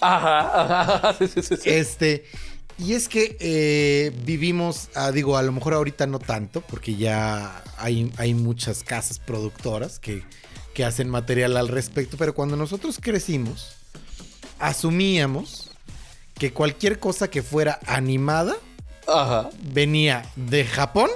Ajá, 0.00 0.94
ajá. 0.94 1.14
Sí, 1.18 1.28
sí, 1.28 1.42
sí. 1.42 1.56
Este. 1.66 2.24
Y 2.78 2.94
es 2.94 3.06
que 3.06 3.36
eh, 3.38 4.10
vivimos, 4.24 4.88
ah, 4.94 5.12
digo, 5.12 5.36
a 5.36 5.42
lo 5.42 5.52
mejor 5.52 5.74
ahorita 5.74 6.06
no 6.06 6.18
tanto, 6.20 6.62
porque 6.62 6.96
ya 6.96 7.62
hay, 7.76 8.10
hay 8.16 8.32
muchas 8.32 8.82
casas 8.82 9.18
productoras 9.18 9.98
que, 9.98 10.24
que 10.72 10.86
hacen 10.86 11.10
material 11.10 11.58
al 11.58 11.68
respecto, 11.68 12.16
pero 12.16 12.34
cuando 12.34 12.56
nosotros 12.56 12.98
crecimos, 12.98 13.74
asumíamos 14.58 15.70
que 16.38 16.54
cualquier 16.54 16.98
cosa 16.98 17.28
que 17.28 17.42
fuera 17.42 17.78
animada 17.86 18.56
Ajá. 19.06 19.50
venía 19.62 20.24
de 20.34 20.64
Japón 20.64 21.10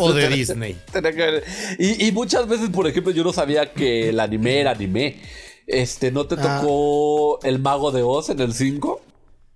o 0.00 0.12
de 0.12 0.28
Disney. 0.28 0.76
Y, 1.78 2.06
y 2.08 2.12
muchas 2.12 2.46
veces, 2.48 2.70
por 2.70 2.86
ejemplo, 2.86 3.12
yo 3.12 3.24
no 3.24 3.32
sabía 3.32 3.72
que 3.72 4.08
el 4.10 4.20
anime 4.20 4.60
era 4.60 4.72
anime. 4.72 5.16
Este, 5.66 6.10
¿no 6.12 6.26
te 6.26 6.36
Ah. 6.38 6.60
tocó 6.60 7.40
el 7.42 7.58
mago 7.58 7.90
de 7.90 8.02
Oz 8.02 8.30
en 8.30 8.40
el 8.40 8.52
5? 8.54 9.00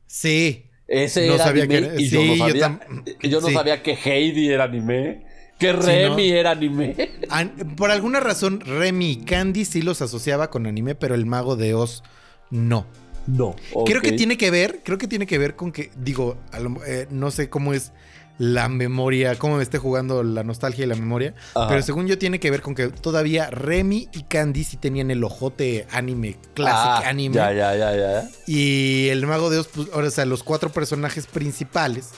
Sí. 0.07 0.65
Ese 0.89 1.27
No 1.29 1.35
era 1.37 1.45
sabía 1.45 1.65
anime 1.65 1.91
que 1.97 2.03
y 2.03 2.07
sí, 2.09 2.15
yo 2.17 2.25
no 2.25 2.37
sabía, 2.37 2.63
tam- 2.81 3.05
yo 3.29 3.41
no 3.41 3.47
sí. 3.49 3.55
sabía 3.55 3.83
que 3.83 3.93
Heidi 3.95 4.49
era 4.49 4.65
anime, 4.65 5.25
que 5.57 5.73
Remy 5.73 6.31
era 6.33 6.51
anime. 6.51 7.11
An- 7.29 7.77
por 7.77 7.93
alguna 7.93 8.19
razón, 8.19 8.59
Remy 8.61 9.11
y 9.13 9.17
Candy 9.25 9.65
sí 9.65 9.83
los 9.83 10.03
asociaba 10.03 10.51
con 10.51 10.67
anime, 10.67 10.97
pero 10.97 11.15
el 11.15 11.27
mago 11.27 11.55
de 11.55 11.75
Oz 11.75 12.03
no. 12.51 12.87
No. 13.29 13.55
Creo 13.87 14.01
que 14.03 14.13
tiene 14.13 14.37
que 14.37 14.51
ver, 14.51 14.81
creo 14.83 14.99
que 14.99 15.07
tiene 15.07 15.27
que 15.27 15.39
ver 15.39 15.55
con 15.55 15.71
que, 15.71 15.91
digo, 15.97 16.37
eh, 16.87 17.07
no 17.11 17.31
sé 17.31 17.49
cómo 17.49 17.73
es 17.73 17.93
la 18.41 18.71
memoria, 18.71 19.37
cómo 19.39 19.59
me 19.59 19.63
esté 19.63 19.77
jugando 19.77 20.23
la 20.23 20.43
nostalgia 20.43 20.87
y 20.87 20.89
la 20.89 20.95
memoria, 20.95 21.35
Ajá. 21.55 21.69
pero 21.69 21.83
según 21.83 22.07
yo 22.07 22.17
tiene 22.17 22.41
que 22.41 22.51
ver 22.51 22.63
con 22.63 22.75
que 22.75 22.89
todavía 22.89 23.51
Remy 23.51 24.09
y 24.15 24.23
Candy 24.23 24.65
sí 24.65 24.79
tenían 24.79 25.11
el 25.11 25.23
ojote 25.23 25.87
anime, 25.93 26.39
clásico 26.55 26.89
Ah, 26.89 27.03
anime. 27.05 27.35
Ya, 27.35 27.53
ya, 27.53 27.77
ya, 27.77 27.95
ya. 27.95 28.29
Y 28.47 29.09
el 29.11 29.27
mago 29.27 29.51
de 29.51 29.59
Oz, 29.59 29.69
pues, 29.69 29.89
ahora, 29.93 30.09
o 30.09 30.11
sea, 30.11 30.25
los 30.25 30.43
cuatro 30.43 30.71
personajes 30.73 31.27
principales, 31.27 32.09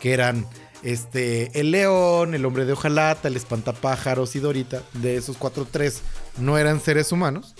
que 0.00 0.12
eran 0.12 0.46
este, 0.84 1.50
el 1.58 1.72
león, 1.72 2.36
el 2.36 2.44
hombre 2.44 2.64
de 2.64 2.74
hojalata, 2.74 3.26
el 3.26 3.34
espantapájaros 3.34 4.36
y 4.36 4.38
Dorita, 4.38 4.82
de 4.92 5.16
esos 5.16 5.36
cuatro, 5.36 5.66
tres 5.68 6.02
no 6.38 6.58
eran 6.58 6.80
seres 6.80 7.10
humanos. 7.10 7.56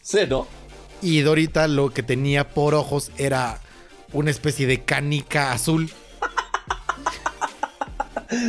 Sí, 0.00 0.20
¿no? 0.28 0.46
Y 1.02 1.22
Dorita 1.22 1.66
lo 1.66 1.90
que 1.90 2.04
tenía 2.04 2.50
por 2.50 2.74
ojos 2.76 3.10
era 3.18 3.58
una 4.12 4.30
especie 4.30 4.68
de 4.68 4.82
canica 4.82 5.50
azul. 5.50 5.90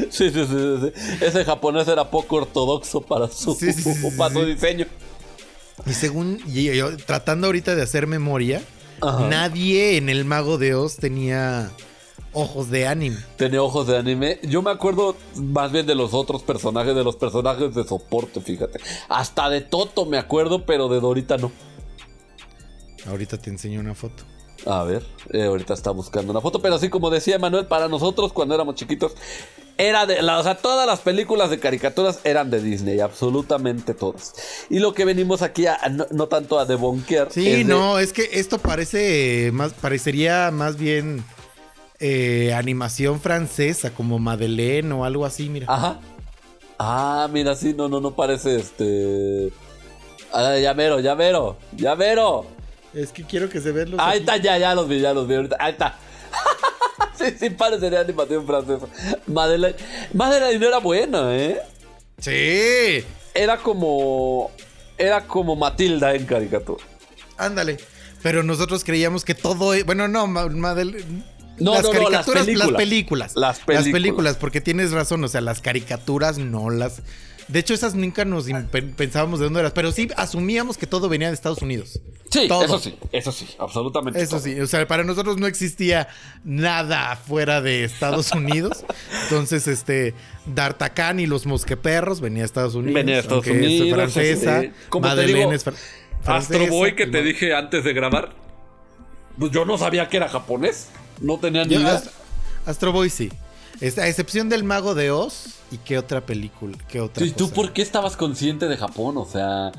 Sí, 0.09 0.29
sí, 0.29 0.45
sí, 0.45 0.75
sí. 0.81 1.25
Ese 1.25 1.45
japonés 1.45 1.87
era 1.87 2.09
poco 2.09 2.37
ortodoxo 2.37 3.01
para 3.01 3.27
su, 3.27 3.53
Sí, 3.55 3.73
sí, 3.73 3.93
para 4.17 4.33
su 4.33 4.45
diseño. 4.45 4.85
Y 5.85 5.93
según 5.93 6.39
y 6.47 6.75
yo, 6.75 6.95
tratando 6.97 7.47
ahorita 7.47 7.75
de 7.75 7.81
hacer 7.83 8.07
memoria, 8.07 8.61
Ajá. 9.01 9.27
nadie 9.27 9.97
en 9.97 10.09
el 10.09 10.25
mago 10.25 10.57
de 10.57 10.73
Oz 10.73 10.95
tenía 10.95 11.71
ojos 12.31 12.69
de 12.69 12.87
anime. 12.87 13.17
Tenía 13.37 13.61
ojos 13.61 13.87
de 13.87 13.97
anime. 13.97 14.39
Yo 14.43 14.61
me 14.61 14.71
acuerdo 14.71 15.15
más 15.35 15.71
bien 15.71 15.85
de 15.85 15.95
los 15.95 16.13
otros 16.13 16.43
personajes, 16.43 16.95
de 16.95 17.03
los 17.03 17.15
personajes 17.15 17.73
de 17.75 17.83
soporte, 17.83 18.41
fíjate. 18.41 18.79
Hasta 19.09 19.49
de 19.49 19.61
Toto 19.61 20.05
me 20.05 20.17
acuerdo, 20.17 20.65
pero 20.65 20.87
de 20.89 20.99
Dorita 20.99 21.37
no. 21.37 21.51
Ahorita 23.07 23.37
te 23.37 23.49
enseño 23.49 23.79
una 23.79 23.95
foto. 23.95 24.23
A 24.65 24.83
ver, 24.83 25.03
eh, 25.31 25.43
ahorita 25.43 25.73
está 25.73 25.91
buscando 25.91 26.31
una 26.31 26.41
foto, 26.41 26.61
pero 26.61 26.75
así 26.75 26.89
como 26.89 27.09
decía 27.09 27.37
Manuel, 27.39 27.67
para 27.67 27.87
nosotros 27.87 28.33
cuando 28.33 28.55
éramos 28.55 28.75
chiquitos, 28.75 29.13
era 29.77 30.05
de, 30.05 30.21
la, 30.21 30.39
o 30.39 30.43
sea, 30.43 30.55
todas 30.55 30.87
las 30.87 31.01
películas 31.01 31.49
de 31.49 31.59
caricaturas 31.59 32.19
eran 32.23 32.49
de 32.49 32.61
Disney, 32.61 32.99
absolutamente 33.01 33.93
todas. 33.93 34.33
Y 34.69 34.79
lo 34.79 34.93
que 34.93 35.05
venimos 35.05 35.41
aquí 35.41 35.67
a, 35.67 35.77
no, 35.91 36.07
no 36.11 36.27
tanto 36.27 36.57
a 36.57 36.65
debonkear. 36.65 37.27
Sí, 37.31 37.47
es 37.47 37.57
de- 37.67 37.73
no, 37.73 37.99
es 37.99 38.13
que 38.13 38.29
esto 38.33 38.57
parece 38.57 39.51
más, 39.53 39.73
parecería 39.73 40.49
más 40.51 40.77
bien 40.77 41.23
eh, 41.99 42.53
animación 42.55 43.19
francesa, 43.19 43.91
como 43.93 44.17
Madeleine 44.17 44.93
o 44.93 45.03
algo 45.05 45.25
así, 45.25 45.49
mira. 45.49 45.67
Ajá. 45.69 45.99
Ah, 46.79 47.27
mira, 47.31 47.55
sí, 47.55 47.73
no, 47.73 47.87
no, 47.87 48.01
no 48.01 48.15
parece 48.15 48.55
este. 48.57 49.51
Ah, 50.33 50.57
ya 50.57 50.73
mero, 50.73 50.99
ya 50.99 51.15
mero, 51.15 51.57
ya 51.75 51.95
mero. 51.95 52.45
Es 52.95 53.11
que 53.11 53.23
quiero 53.23 53.49
que 53.49 53.59
se 53.61 53.71
vean 53.71 53.91
los. 53.91 53.99
Ahí 53.99 54.19
está, 54.19 54.37
ya, 54.37 54.57
ya 54.57 54.73
los 54.73 54.87
vi, 54.87 54.99
ya 55.01 55.13
los 55.13 55.27
vi 55.27 55.35
ahorita. 55.35 55.57
Ahí 55.59 55.73
está. 55.73 55.97
sí, 57.17 57.25
sí, 57.39 57.49
parecería 57.49 57.99
animación 58.01 58.45
francesa. 58.47 58.87
Madeleine. 59.27 59.75
Madeleine 60.13 60.59
no 60.59 60.67
era 60.67 60.77
buena, 60.79 61.35
¿eh? 61.35 61.59
Sí, 62.17 63.05
Era 63.33 63.57
como. 63.57 64.51
Era 64.97 65.27
como 65.27 65.55
Matilda 65.57 66.15
en 66.15 66.25
caricatura. 66.25 66.83
ándale. 67.37 67.77
Pero 68.23 68.41
nosotros 68.43 68.83
creíamos 68.83 69.23
que 69.25 69.35
todo. 69.35 69.73
e- 69.73 69.83
Bueno, 69.83 70.07
no, 70.07 70.25
Ma- 70.25 70.47
Madeleine. 70.47 71.23
No, 71.59 71.73
las 71.75 71.83
no, 71.83 71.93
no, 71.93 72.09
las 72.09 72.25
caricaturas, 72.25 72.43
películas. 72.45 72.67
las 72.71 72.77
películas. 72.77 73.33
Las 73.35 73.59
películas. 73.93 74.37
porque 74.37 74.61
tienes 74.61 74.91
razón, 74.91 75.23
o 75.23 75.27
sea, 75.27 75.41
las 75.41 75.61
caricaturas 75.61 76.37
no 76.37 76.69
las. 76.69 77.01
De 77.47 77.59
hecho, 77.59 77.73
esas 77.75 77.93
nunca 77.93 78.25
nos 78.25 78.45
pensábamos 78.97 79.39
de 79.39 79.45
dónde 79.45 79.59
eras, 79.59 79.71
pero 79.73 79.91
sí 79.91 80.07
asumíamos 80.17 80.77
que 80.77 80.87
todo 80.87 81.07
venía 81.09 81.27
de 81.27 81.33
Estados 81.35 81.61
Unidos. 81.61 81.99
Sí, 82.31 82.47
Todo. 82.47 82.65
eso 82.65 82.79
sí, 82.79 82.97
eso 83.11 83.31
sí, 83.31 83.47
absolutamente. 83.59 84.19
Eso 84.19 84.31
todo. 84.37 84.39
sí, 84.41 84.59
o 84.59 84.65
sea, 84.67 84.85
para 84.87 85.03
nosotros 85.03 85.37
no 85.37 85.45
existía 85.47 86.07
nada 86.43 87.15
fuera 87.15 87.61
de 87.61 87.83
Estados 87.83 88.31
Unidos. 88.35 88.83
Entonces, 89.23 89.67
este, 89.67 90.15
D'Artagnan 90.47 91.19
y 91.19 91.27
los 91.27 91.45
mosqueperros 91.45 92.19
venía 92.21 92.39
de 92.41 92.45
Estados 92.47 92.73
Unidos. 92.75 92.95
Venía 92.95 93.15
de 93.15 93.21
Estados 93.21 93.45
aunque 93.47 93.65
es 93.65 93.79
Unidos, 93.81 93.95
francesa. 93.95 94.61
te 94.61 94.99
Madeleine 94.99 95.39
digo, 95.41 95.51
es 95.53 95.65
fr- 95.65 95.75
Astro 96.25 96.67
Boy 96.67 96.95
que 96.95 97.05
te 97.05 97.19
¿no? 97.19 97.23
dije 97.27 97.53
antes 97.53 97.83
de 97.83 97.93
grabar. 97.93 98.31
Pues 99.37 99.51
yo 99.51 99.65
no 99.65 99.77
sabía 99.77 100.09
que 100.09 100.17
era 100.17 100.27
japonés. 100.27 100.87
No 101.21 101.37
tenía 101.39 101.63
ni 101.63 101.75
idea. 101.75 101.95
Ast- 101.99 102.09
Astro 102.65 102.91
Boy 102.91 103.09
sí. 103.11 103.31
A 103.81 104.07
excepción 104.07 104.49
del 104.49 104.63
Mago 104.63 104.95
de 104.95 105.11
Oz 105.11 105.59
y 105.71 105.77
qué 105.77 105.97
otra 105.97 106.25
película, 106.25 106.77
qué 106.87 107.01
otra 107.01 107.25
¿Y 107.25 107.31
tú 107.31 107.45
cosa? 107.45 107.55
por 107.55 107.73
qué 107.73 107.81
estabas 107.81 108.15
consciente 108.15 108.67
de 108.67 108.77
Japón? 108.77 109.17
O 109.17 109.25
sea, 109.25 109.71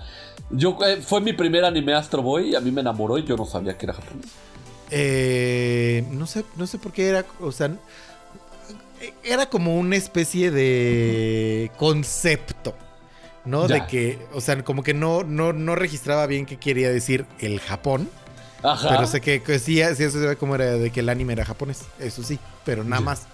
yo 0.51 0.79
eh, 0.87 1.01
fue 1.01 1.21
mi 1.21 1.33
primer 1.33 1.65
anime 1.65 1.95
Astro 1.95 2.23
Boy 2.23 2.51
y 2.51 2.55
a 2.55 2.61
mí 2.61 2.71
me 2.71 2.83
enamoró 2.83 3.19
y 3.19 3.25
yo 3.25 3.37
no 3.37 3.47
sabía 3.47 3.77
que 3.79 3.87
era 3.87 3.95
japonés. 3.95 4.27
Eh, 4.91 6.07
no 6.11 6.27
sé, 6.27 6.45
no 6.57 6.67
sé 6.67 6.79
por 6.79 6.93
qué 6.93 7.09
era, 7.09 7.25
o 7.41 7.51
sea, 7.53 7.71
era 9.25 9.47
como 9.47 9.77
una 9.79 9.97
especie 9.97 10.51
de 10.51 11.71
concepto, 11.77 12.75
¿no? 13.45 13.67
Ya. 13.67 13.75
De 13.77 13.87
que, 13.87 14.19
o 14.33 14.41
sea, 14.41 14.63
como 14.63 14.83
que 14.83 14.95
no, 14.95 15.25
no, 15.25 15.53
no 15.53 15.75
registraba 15.75 16.27
bien 16.27 16.47
qué 16.47 16.59
quería 16.59 16.91
decir 16.91 17.27
el 17.39 17.61
Japón, 17.61 18.09
Ajá. 18.63 18.89
pero 18.91 19.07
sé 19.07 19.21
que, 19.21 19.43
que 19.43 19.59
sí, 19.59 19.81
sí, 19.95 20.05
eso 20.05 20.23
era 20.23 20.37
como 20.37 20.55
era 20.55 20.73
de 20.77 20.91
que 20.91 21.01
el 21.01 21.09
anime 21.09 21.33
era 21.33 21.45
japonés, 21.45 21.83
eso 21.99 22.23
sí, 22.23 22.39
pero 22.65 22.85
nada 22.85 23.01
más. 23.03 23.27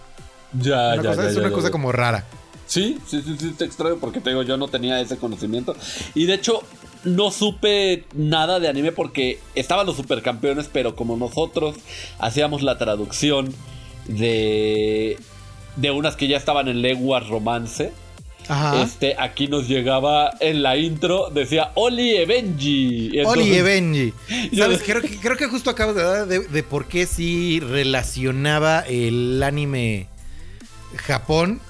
Ya, 0.60 0.94
Una 0.94 1.02
ya, 1.02 1.08
cosa- 1.10 1.22
ya, 1.22 1.28
es 1.28 1.34
ya, 1.34 1.40
una 1.40 1.50
cosa 1.52 1.70
como 1.70 1.92
rara. 1.92 2.24
Sí, 2.66 2.98
sí, 3.06 3.20
sí, 3.22 3.36
sí, 3.38 3.50
te 3.50 3.64
extraño 3.64 3.96
porque 3.96 4.20
te 4.20 4.30
digo, 4.30 4.42
yo 4.42 4.56
no 4.56 4.68
tenía 4.68 4.98
ese 5.00 5.18
conocimiento. 5.18 5.76
Y 6.14 6.24
de 6.24 6.34
hecho, 6.34 6.62
no 7.04 7.30
supe 7.30 8.04
nada 8.14 8.60
de 8.60 8.68
anime 8.68 8.92
porque 8.92 9.40
estaban 9.54 9.86
los 9.86 9.96
supercampeones, 9.96 10.68
pero 10.72 10.96
como 10.96 11.16
nosotros 11.16 11.76
hacíamos 12.18 12.62
la 12.62 12.78
traducción 12.78 13.52
de, 14.06 15.18
de 15.76 15.90
unas 15.90 16.16
que 16.16 16.28
ya 16.28 16.36
estaban 16.36 16.68
en 16.68 16.80
lenguas 16.82 17.28
romance, 17.28 17.92
Ajá. 18.48 18.82
este, 18.82 19.16
aquí 19.18 19.48
nos 19.48 19.68
llegaba 19.68 20.30
en 20.40 20.62
la 20.62 20.76
intro, 20.76 21.28
decía 21.30 21.72
Oli 21.74 22.16
e 22.16 22.26
Benji. 22.26 23.10
Y 23.12 23.18
Oli 23.18 23.18
entonces- 23.20 23.46
y 23.56 23.60
Benji. 23.62 24.12
Yo- 24.52 24.64
¿Sabes? 24.64 24.82
Creo 24.84 25.00
que, 25.02 25.16
creo 25.18 25.36
que 25.36 25.46
justo 25.46 25.68
acabas 25.70 25.94
de 25.96 26.02
dar 26.02 26.26
de, 26.26 26.40
de 26.40 26.62
por 26.62 26.86
qué 26.86 27.06
sí 27.06 27.60
relacionaba 27.60 28.80
el 28.80 29.42
anime 29.42 30.08
Japón. 30.96 31.60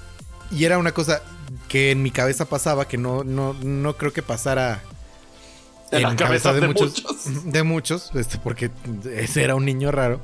Y 0.51 0.65
era 0.65 0.79
una 0.79 0.93
cosa 0.93 1.23
que 1.69 1.91
en 1.91 2.03
mi 2.03 2.11
cabeza 2.11 2.45
pasaba, 2.45 2.87
que 2.87 2.99
no, 2.99 3.25
no, 3.25 3.55
no 3.55 3.97
creo 3.97 4.13
que 4.13 4.23
pasara 4.23 4.83
En 5.91 6.03
las 6.03 6.15
cabezas 6.15 6.55
de 6.55 6.67
muchos. 6.67 7.03
De 7.45 7.63
muchos, 7.63 8.11
este, 8.15 8.39
porque 8.39 8.71
ese 9.15 9.43
era 9.43 9.55
un 9.55 9.65
niño 9.65 9.91
raro. 9.91 10.21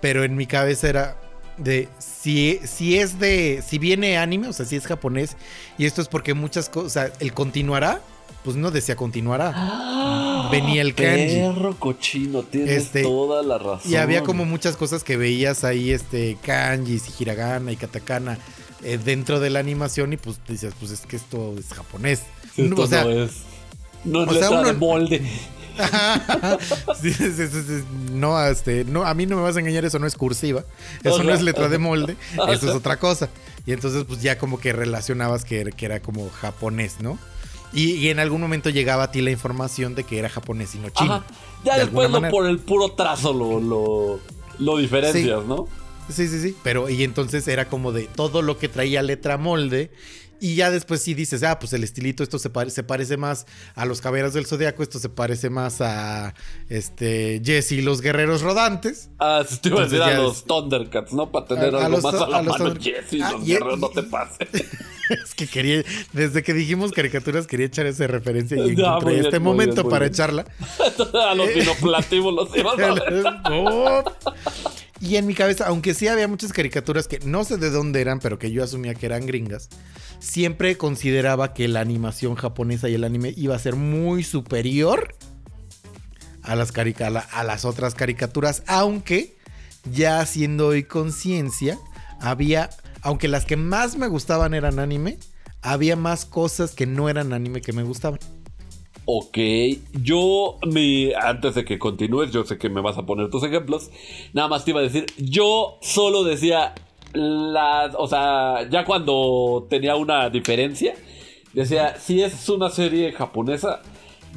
Pero 0.00 0.24
en 0.24 0.36
mi 0.36 0.46
cabeza 0.46 0.88
era 0.88 1.16
de 1.56 1.88
si, 1.98 2.60
si 2.64 2.98
es 2.98 3.18
de. 3.18 3.62
Si 3.66 3.78
viene 3.78 4.18
anime, 4.18 4.48
o 4.48 4.52
sea, 4.52 4.66
si 4.66 4.76
es 4.76 4.86
japonés. 4.86 5.36
Y 5.78 5.86
esto 5.86 6.02
es 6.02 6.08
porque 6.08 6.34
muchas 6.34 6.68
cosas. 6.68 6.86
O 6.86 6.90
sea, 6.90 7.12
el 7.20 7.32
continuará. 7.32 8.00
Pues 8.46 8.54
no 8.56 8.70
decía 8.70 8.94
continuará. 8.94 10.48
Venía 10.52 10.80
el 10.80 10.94
kanji. 10.94 11.34
Perro 11.34 11.74
cochino, 11.76 12.44
tienes 12.44 12.84
Este, 12.84 13.02
toda 13.02 13.42
la 13.42 13.58
razón. 13.58 13.90
Y 13.90 13.96
había 13.96 14.22
como 14.22 14.44
muchas 14.44 14.76
cosas 14.76 15.02
que 15.02 15.16
veías 15.16 15.64
ahí, 15.64 15.90
este, 15.90 16.38
kanjis 16.44 17.02
y 17.18 17.24
hiragana 17.24 17.72
y 17.72 17.76
katakana 17.76 18.38
eh, 18.84 18.98
dentro 19.04 19.40
de 19.40 19.50
la 19.50 19.58
animación 19.58 20.12
y 20.12 20.16
pues 20.16 20.38
dices, 20.46 20.74
pues 20.78 20.92
es 20.92 21.00
que 21.00 21.16
esto 21.16 21.56
es 21.58 21.74
japonés. 21.74 22.22
Esto 22.56 22.82
o 22.82 22.86
sea, 22.86 23.02
no 23.02 23.10
es. 23.10 23.30
No 24.04 24.22
es 24.22 24.28
o 24.28 24.32
sea, 24.32 24.40
letra 24.42 24.60
uno- 24.60 24.68
de 24.68 24.72
molde. 24.74 25.22
sí, 27.02 27.12
sí, 27.12 27.32
sí, 27.32 27.46
sí, 27.48 27.84
no, 28.12 28.40
este, 28.46 28.84
no, 28.84 29.04
a 29.04 29.12
mí 29.12 29.26
no 29.26 29.36
me 29.36 29.42
vas 29.42 29.56
a 29.56 29.60
engañar, 29.60 29.84
eso 29.84 29.98
no 29.98 30.06
es 30.06 30.14
cursiva, 30.14 30.64
eso 31.04 31.22
no 31.22 31.34
es 31.34 31.42
letra 31.42 31.68
de 31.68 31.76
molde, 31.78 32.16
eso 32.48 32.68
es 32.70 32.74
otra 32.74 32.96
cosa. 32.98 33.28
Y 33.66 33.72
entonces 33.72 34.04
pues 34.04 34.22
ya 34.22 34.38
como 34.38 34.58
que 34.60 34.72
relacionabas 34.72 35.44
que, 35.44 35.64
que 35.76 35.84
era 35.84 36.00
como 36.00 36.30
japonés, 36.30 37.00
¿no? 37.00 37.18
Y, 37.72 37.92
y 37.92 38.08
en 38.08 38.18
algún 38.18 38.40
momento 38.40 38.70
llegaba 38.70 39.04
a 39.04 39.10
ti 39.10 39.20
la 39.20 39.30
información 39.30 39.94
de 39.94 40.04
que 40.04 40.18
era 40.18 40.28
japonés 40.28 40.74
y 40.74 40.78
no 40.78 40.90
chino. 40.90 41.14
Ajá. 41.14 41.26
Ya 41.64 41.74
de 41.74 41.80
después 41.80 42.10
lo, 42.10 42.28
por 42.30 42.46
el 42.46 42.58
puro 42.58 42.92
trazo 42.92 43.32
lo, 43.32 43.60
lo, 43.60 44.20
lo 44.58 44.76
diferencias, 44.78 45.44
¿no? 45.44 45.68
Sí, 46.08 46.28
sí, 46.28 46.40
sí. 46.40 46.56
Pero, 46.62 46.88
y 46.88 47.02
entonces 47.02 47.48
era 47.48 47.68
como 47.68 47.92
de 47.92 48.04
todo 48.04 48.40
lo 48.40 48.58
que 48.58 48.68
traía 48.68 49.02
letra 49.02 49.36
molde. 49.36 49.90
Y 50.40 50.54
ya 50.56 50.70
después 50.70 51.02
sí 51.02 51.14
dices, 51.14 51.42
ah, 51.42 51.58
pues 51.58 51.72
el 51.72 51.82
estilito, 51.84 52.22
esto 52.22 52.38
se, 52.38 52.50
pare- 52.50 52.70
se 52.70 52.82
parece 52.82 53.16
más 53.16 53.46
a 53.74 53.86
los 53.86 54.00
caballeros 54.00 54.34
del 54.34 54.46
zodiaco, 54.46 54.82
esto 54.82 54.98
se 54.98 55.08
parece 55.08 55.48
más 55.50 55.80
a 55.80 56.34
este 56.68 57.40
Jesse 57.44 57.72
y 57.72 57.80
los 57.82 58.00
guerreros 58.02 58.42
rodantes. 58.42 59.08
Ah, 59.18 59.44
sí, 59.48 59.56
te 59.58 59.68
iba 59.68 59.80
a 59.80 59.84
decir 59.84 60.02
a 60.02 60.14
los 60.18 60.44
Thundercats, 60.44 61.12
¿no? 61.12 61.30
Para 61.30 61.46
tener 61.46 61.74
A- 61.74 61.78
a 61.82 61.86
algo 61.86 61.96
los 61.98 62.04
más 62.04 62.14
a 62.14 62.28
la 62.28 62.38
a 62.38 62.42
los 62.42 62.58
mano, 62.58 62.74
Thunder- 62.74 62.82
Jesse, 62.82 63.22
Ah, 63.22 63.32
los 63.32 63.42
y- 63.42 63.46
guerreros, 63.52 63.78
no 63.78 63.90
y- 63.90 63.94
te 63.94 64.02
pases. 64.10 64.48
es 65.08 65.34
que 65.34 65.46
quería, 65.46 65.82
desde 66.12 66.42
que 66.42 66.52
dijimos 66.52 66.92
caricaturas, 66.92 67.46
quería 67.46 67.66
echar 67.66 67.86
esa 67.86 68.06
referencia 68.06 68.56
y 68.58 68.70
encontré 68.78 69.12
bien, 69.14 69.24
este 69.24 69.38
momento 69.40 69.76
bien, 69.82 69.88
para 69.90 70.00
bien. 70.06 70.12
echarla. 70.12 70.44
a 71.30 71.34
los 71.34 71.48
dinoplativos 71.54 72.34
los 72.34 72.56
ibas 72.56 72.78
a 72.78 72.94
ver. 72.94 73.24
Y 75.00 75.16
en 75.16 75.26
mi 75.26 75.34
cabeza, 75.34 75.66
aunque 75.66 75.94
sí 75.94 76.08
había 76.08 76.26
muchas 76.26 76.52
caricaturas 76.52 77.06
que 77.06 77.18
no 77.20 77.44
sé 77.44 77.58
de 77.58 77.70
dónde 77.70 78.00
eran, 78.00 78.18
pero 78.18 78.38
que 78.38 78.50
yo 78.50 78.64
asumía 78.64 78.94
que 78.94 79.06
eran 79.06 79.26
gringas, 79.26 79.68
siempre 80.20 80.78
consideraba 80.78 81.52
que 81.52 81.68
la 81.68 81.80
animación 81.80 82.34
japonesa 82.34 82.88
y 82.88 82.94
el 82.94 83.04
anime 83.04 83.34
iba 83.36 83.54
a 83.54 83.58
ser 83.58 83.76
muy 83.76 84.24
superior 84.24 85.14
a 86.42 86.56
las, 86.56 86.72
a 86.76 87.44
las 87.44 87.64
otras 87.64 87.94
caricaturas, 87.94 88.62
aunque 88.66 89.36
ya 89.92 90.20
haciendo 90.20 90.68
hoy 90.68 90.84
conciencia, 90.84 91.78
había, 92.20 92.70
aunque 93.02 93.28
las 93.28 93.44
que 93.44 93.56
más 93.56 93.96
me 93.96 94.08
gustaban 94.08 94.54
eran 94.54 94.78
anime, 94.78 95.18
había 95.60 95.96
más 95.96 96.24
cosas 96.24 96.72
que 96.72 96.86
no 96.86 97.08
eran 97.08 97.32
anime 97.32 97.60
que 97.60 97.72
me 97.72 97.82
gustaban. 97.82 98.20
Ok, 99.08 99.38
yo, 100.02 100.58
mi, 100.66 101.12
antes 101.14 101.54
de 101.54 101.64
que 101.64 101.78
continúes, 101.78 102.32
yo 102.32 102.44
sé 102.44 102.58
que 102.58 102.68
me 102.68 102.80
vas 102.80 102.98
a 102.98 103.06
poner 103.06 103.30
tus 103.30 103.44
ejemplos. 103.44 103.88
Nada 104.32 104.48
más 104.48 104.64
te 104.64 104.72
iba 104.72 104.80
a 104.80 104.82
decir, 104.82 105.06
yo 105.16 105.78
solo 105.80 106.24
decía 106.24 106.74
las, 107.12 107.94
o 107.96 108.08
sea, 108.08 108.68
ya 108.68 108.84
cuando 108.84 109.66
tenía 109.70 109.94
una 109.94 110.28
diferencia, 110.28 110.94
decía, 111.52 111.96
si 111.98 112.20
es 112.20 112.48
una 112.48 112.68
serie 112.68 113.12
japonesa, 113.12 113.80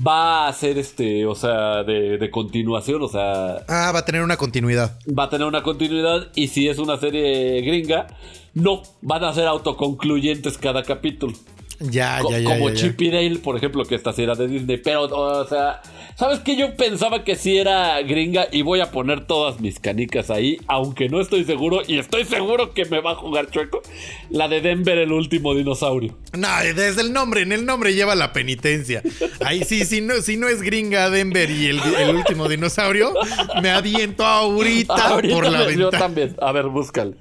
va 0.06 0.48
a 0.48 0.54
ser 0.54 0.78
este, 0.78 1.26
o 1.26 1.34
sea, 1.36 1.84
de, 1.84 2.18
de 2.20 2.30
continuación, 2.30 3.02
o 3.02 3.08
sea, 3.08 3.66
Ah, 3.68 3.92
va 3.92 4.00
a 4.00 4.06
tener 4.06 4.22
una 4.22 4.38
continuidad. 4.38 5.00
va 5.18 5.24
a 5.24 5.30
tener 5.30 5.48
una 5.48 5.64
continuidad. 5.64 6.28
Y 6.36 6.48
si 6.48 6.68
es 6.70 6.78
una 6.78 6.98
serie 6.98 7.60
gringa, 7.62 8.06
no, 8.54 8.84
van 9.02 9.24
a 9.24 9.34
ser 9.34 9.48
autoconcluyentes 9.48 10.58
cada 10.60 10.84
capítulo. 10.84 11.34
Ya, 11.80 12.20
Co- 12.22 12.32
ya, 12.32 12.40
ya. 12.40 12.44
como 12.50 12.70
ya, 12.70 12.76
ya. 12.76 12.82
Chip 12.82 13.02
y 13.02 13.10
Dale, 13.10 13.38
por 13.40 13.56
ejemplo, 13.56 13.86
que 13.86 13.96
esta 13.96 14.12
sí 14.14 14.24
era 14.24 14.36
de 14.36 14.48
Disney. 14.48 14.78
Pero, 14.78 15.04
o 15.04 15.48
sea, 15.48 15.82
¿sabes 16.18 16.40
qué? 16.40 16.58
Yo 16.58 16.76
pensaba 16.76 17.24
que 17.24 17.36
sí 17.36 17.58
era 17.58 18.02
gringa 18.02 18.48
y 18.52 18.64
voy 18.64 18.82
a 18.82 18.92
poner 18.92 19.26
todas 19.26 19.60
mis 19.62 19.80
canicas 19.80 20.30
ahí, 20.30 20.58
aunque 20.68 21.08
no 21.08 21.22
estoy 21.22 21.46
seguro 21.46 21.82
y 21.88 21.98
estoy 22.00 22.26
seguro 22.26 22.74
que 22.74 22.84
me 22.86 23.00
va 23.00 23.12
a 23.12 23.16
jugar 23.16 23.50
chueco. 23.50 23.82
La 24.30 24.48
de 24.50 24.60
Denver, 24.62 24.98
el 24.98 25.12
último 25.14 25.56
dinosaurio. 25.56 26.18
No, 26.38 26.48
desde 26.76 27.02
el 27.02 27.14
nombre, 27.14 27.42
en 27.44 27.52
el 27.54 27.66
nombre 27.66 27.94
lleva 27.94 28.14
la 28.16 28.34
penitencia. 28.34 29.02
Ahí 29.46 29.64
sí, 29.64 29.86
si 29.86 30.02
no, 30.02 30.16
si 30.22 30.36
no 30.38 30.48
es 30.50 30.62
gringa 30.62 31.10
Denver 31.10 31.50
y 31.50 31.68
el, 31.68 31.80
el 31.80 32.16
último 32.16 32.50
dinosaurio, 32.50 33.14
me 33.62 33.70
aviento 33.72 34.26
ahorita, 34.26 34.94
Ahorita 35.10 35.34
por 35.34 35.50
la 35.50 35.60
me- 35.60 35.74
yo 35.74 35.80
ventana. 35.92 36.00
también. 36.00 36.36
A 36.42 36.52
ver, 36.52 36.66
búscale. 36.68 37.16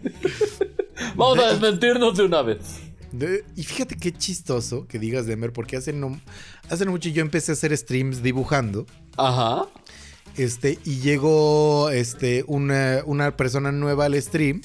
Vamos 1.14 1.38
a 1.38 1.52
desmentirnos 1.52 2.16
de 2.16 2.24
una 2.24 2.42
vez. 2.42 2.58
De- 3.12 3.44
y 3.56 3.62
fíjate 3.64 3.96
qué 3.96 4.12
chistoso 4.12 4.86
que 4.86 4.98
digas 4.98 5.26
Denver, 5.26 5.52
porque 5.52 5.76
hace 5.76 5.92
no, 5.92 6.20
hace 6.70 6.84
no 6.84 6.90
mucho 6.90 7.08
yo 7.08 7.22
empecé 7.22 7.52
a 7.52 7.54
hacer 7.54 7.76
streams 7.76 8.22
dibujando. 8.22 8.86
Ajá. 9.16 9.66
Este, 10.36 10.78
y 10.84 11.00
llegó 11.00 11.90
este, 11.90 12.44
una, 12.46 13.02
una 13.06 13.36
persona 13.36 13.72
nueva 13.72 14.04
al 14.04 14.20
stream 14.22 14.62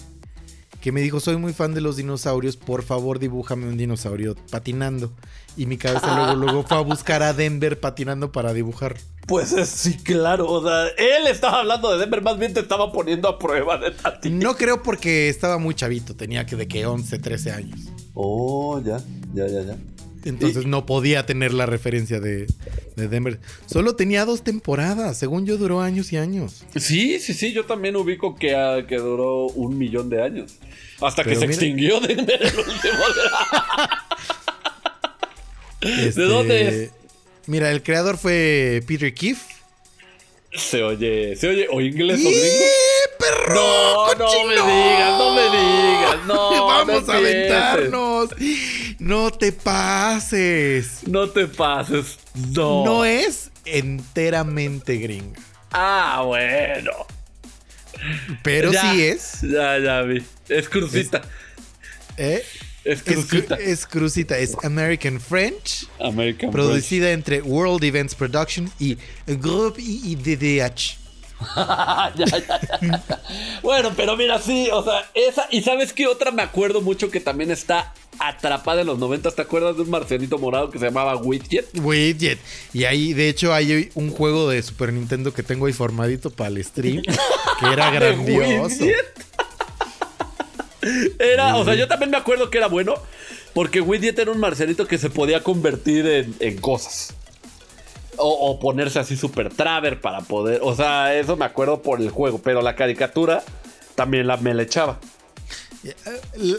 que 0.81 0.91
me 0.91 1.01
dijo: 1.01 1.19
Soy 1.19 1.37
muy 1.37 1.53
fan 1.53 1.73
de 1.73 1.81
los 1.81 1.95
dinosaurios, 1.95 2.57
por 2.57 2.83
favor, 2.83 3.17
dibújame 3.17 3.67
un 3.67 3.77
dinosaurio 3.77 4.35
patinando. 4.51 5.13
Y 5.55 5.65
mi 5.65 5.77
cabeza 5.77 6.15
luego, 6.15 6.35
luego 6.35 6.63
fue 6.67 6.77
a 6.77 6.81
buscar 6.81 7.23
a 7.23 7.33
Denver 7.33 7.79
patinando 7.79 8.31
para 8.31 8.53
dibujar. 8.53 8.97
Pues 9.25 9.53
es, 9.53 9.69
sí, 9.69 9.97
claro. 9.97 10.49
O 10.49 10.61
sea, 10.61 10.87
él 10.97 11.27
estaba 11.27 11.59
hablando 11.61 11.91
de 11.93 11.99
Denver, 11.99 12.21
más 12.21 12.37
bien 12.37 12.53
te 12.53 12.59
estaba 12.59 12.91
poniendo 12.91 13.29
a 13.29 13.39
prueba 13.39 13.77
de 13.77 13.91
Tati. 13.91 14.29
No 14.29 14.55
creo 14.55 14.83
porque 14.83 15.29
estaba 15.29 15.57
muy 15.57 15.73
chavito, 15.73 16.15
tenía 16.15 16.45
que 16.45 16.55
de 16.57 16.67
que 16.67 16.85
11, 16.85 17.17
13 17.19 17.51
años. 17.51 17.79
Oh, 18.13 18.81
ya, 18.83 19.01
ya, 19.33 19.47
ya, 19.47 19.61
ya. 19.63 19.77
Entonces 20.25 20.65
no 20.65 20.85
podía 20.85 21.25
tener 21.25 21.53
la 21.53 21.65
referencia 21.65 22.19
de, 22.21 22.47
de 22.95 23.07
Denver. 23.09 23.39
Solo 23.65 23.95
tenía 23.95 24.23
dos 24.23 24.43
temporadas, 24.43 25.17
según 25.17 25.45
yo 25.45 25.57
duró 25.57 25.81
años 25.81 26.13
y 26.13 26.17
años. 26.17 26.63
Sí, 26.77 27.19
sí, 27.19 27.33
sí, 27.33 27.51
yo 27.51 27.65
también 27.65 27.97
ubico 27.97 28.35
que, 28.35 28.55
ah, 28.55 28.85
que 28.87 28.95
duró 28.97 29.47
un 29.47 29.77
millón 29.77 30.09
de 30.09 30.21
años. 30.23 30.55
Hasta 31.01 31.23
que 31.25 31.35
se 31.35 31.45
extinguió 31.45 31.99
Denver 31.99 32.41
el 32.41 32.57
último. 32.57 33.03
Este, 35.81 36.21
dónde 36.21 36.67
es? 36.85 36.91
Mira, 37.47 37.69
el 37.71 37.83
creador 37.83 38.17
fue 38.17 38.81
Peter 38.87 39.13
Keefe. 39.13 39.41
se 40.55 40.81
oye, 40.83 41.35
se 41.35 41.49
oye, 41.49 41.67
o 41.69 41.81
inglés 41.81 42.19
o 42.25 42.29
¡Y, 42.29 42.31
gringo. 42.31 42.63
Perro! 43.17 43.55
No, 43.55 44.13
no 44.15 44.45
me 44.47 44.53
digas, 44.55 45.17
no 45.17 45.35
me 45.35 45.43
digas, 45.43 46.25
no. 46.27 46.67
Vamos 46.67 47.07
no 47.07 47.13
a 47.13 47.17
aventarnos. 47.17 48.29
No 48.99 49.31
te 49.31 49.51
pases. 49.51 51.07
No 51.07 51.29
te 51.29 51.47
pases, 51.47 52.19
no. 52.51 52.83
No 52.85 53.05
es 53.05 53.51
enteramente 53.65 54.97
gringa. 54.97 55.39
Ah, 55.71 56.23
bueno. 56.25 56.91
Pero 58.43 58.71
Ya, 58.71 58.81
sí 58.93 59.03
es. 59.03 59.41
Ya, 59.41 59.79
ya 59.79 60.01
vi. 60.01 60.23
Es 60.49 60.67
crucita. 60.69 61.21
¿eh? 62.17 62.43
Es, 62.83 62.99
Es, 62.99 63.03
crucita. 63.03 63.57
cru- 63.57 63.61
es 63.61 63.85
crucita, 63.85 64.37
es 64.37 64.55
American 64.63 65.19
French. 65.21 65.87
American 66.01 66.51
Producida 66.51 67.11
entre 67.11 67.41
World 67.41 67.83
Events 67.83 68.13
Production 68.13 68.69
y 68.77 68.97
Groupe 69.25 69.81
IDDH. 69.81 70.97
ya, 71.55 72.25
ya, 72.25 72.37
ya. 72.39 73.21
Bueno, 73.61 73.91
pero 73.95 74.15
mira, 74.15 74.39
sí, 74.39 74.69
o 74.71 74.83
sea, 74.83 75.09
esa. 75.13 75.47
Y 75.51 75.61
sabes 75.61 75.93
qué 75.93 76.07
otra 76.07 76.31
me 76.31 76.41
acuerdo 76.41 76.81
mucho 76.81 77.09
que 77.11 77.19
también 77.19 77.51
está 77.51 77.93
atrapada 78.19 78.81
en 78.81 78.87
los 78.87 78.99
90. 78.99 79.31
¿Te 79.31 79.41
acuerdas 79.41 79.75
de 79.75 79.83
un 79.83 79.89
marcianito 79.89 80.37
morado 80.37 80.69
que 80.69 80.79
se 80.79 80.85
llamaba 80.85 81.15
Widget? 81.15 81.67
Widget. 81.79 82.39
Y 82.73 82.85
ahí, 82.85 83.13
de 83.13 83.29
hecho, 83.29 83.53
hay 83.53 83.89
un 83.95 84.09
juego 84.11 84.49
de 84.49 84.61
Super 84.61 84.93
Nintendo 84.93 85.33
que 85.33 85.43
tengo 85.43 85.65
ahí 85.65 85.73
formadito 85.73 86.29
para 86.29 86.49
el 86.49 86.63
stream. 86.63 87.01
Que 87.01 87.65
era 87.71 87.91
¿De 87.91 87.99
grandioso. 87.99 88.85
Era, 91.19 91.55
o 91.55 91.63
sea, 91.65 91.75
yo 91.75 91.87
también 91.87 92.11
me 92.11 92.17
acuerdo 92.17 92.49
que 92.49 92.57
era 92.57 92.67
bueno. 92.67 92.95
Porque 93.53 93.81
Widget 93.81 94.17
era 94.17 94.31
un 94.31 94.39
marcianito 94.39 94.87
que 94.87 94.97
se 94.97 95.09
podía 95.09 95.43
convertir 95.43 96.07
en, 96.07 96.35
en 96.39 96.57
cosas. 96.57 97.13
O, 98.17 98.51
o 98.51 98.59
ponerse 98.59 98.99
así 98.99 99.15
super 99.17 99.49
traver 99.49 99.99
para 100.01 100.21
poder. 100.21 100.59
O 100.63 100.75
sea, 100.75 101.15
eso 101.15 101.35
me 101.35 101.45
acuerdo 101.45 101.81
por 101.81 102.01
el 102.01 102.09
juego. 102.09 102.39
Pero 102.39 102.61
la 102.61 102.75
caricatura 102.75 103.43
también 103.95 104.27
la, 104.27 104.37
me 104.37 104.53
la 104.53 104.63
echaba. 104.63 104.99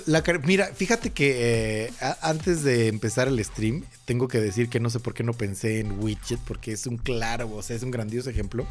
La 0.05 0.23
car- 0.23 0.45
mira, 0.47 0.67
fíjate 0.75 1.11
que 1.11 1.87
eh, 1.87 1.93
antes 2.21 2.63
de 2.63 2.89
empezar 2.89 3.27
el 3.29 3.43
stream, 3.43 3.85
tengo 4.05 4.29
que 4.29 4.39
decir 4.39 4.69
que 4.69 4.81
no 4.81 4.91
sé 4.91 5.01
por 5.01 5.15
qué 5.15 5.23
no 5.23 5.33
pensé 5.33 5.81
en 5.81 5.99
Widget, 5.99 6.39
porque 6.47 6.73
es 6.73 6.87
un 6.87 6.99
claro, 6.99 7.51
o 7.51 7.63
sea, 7.63 7.75
es 7.75 7.83
un 7.83 7.91
grandioso 7.91 8.29
ejemplo. 8.29 8.67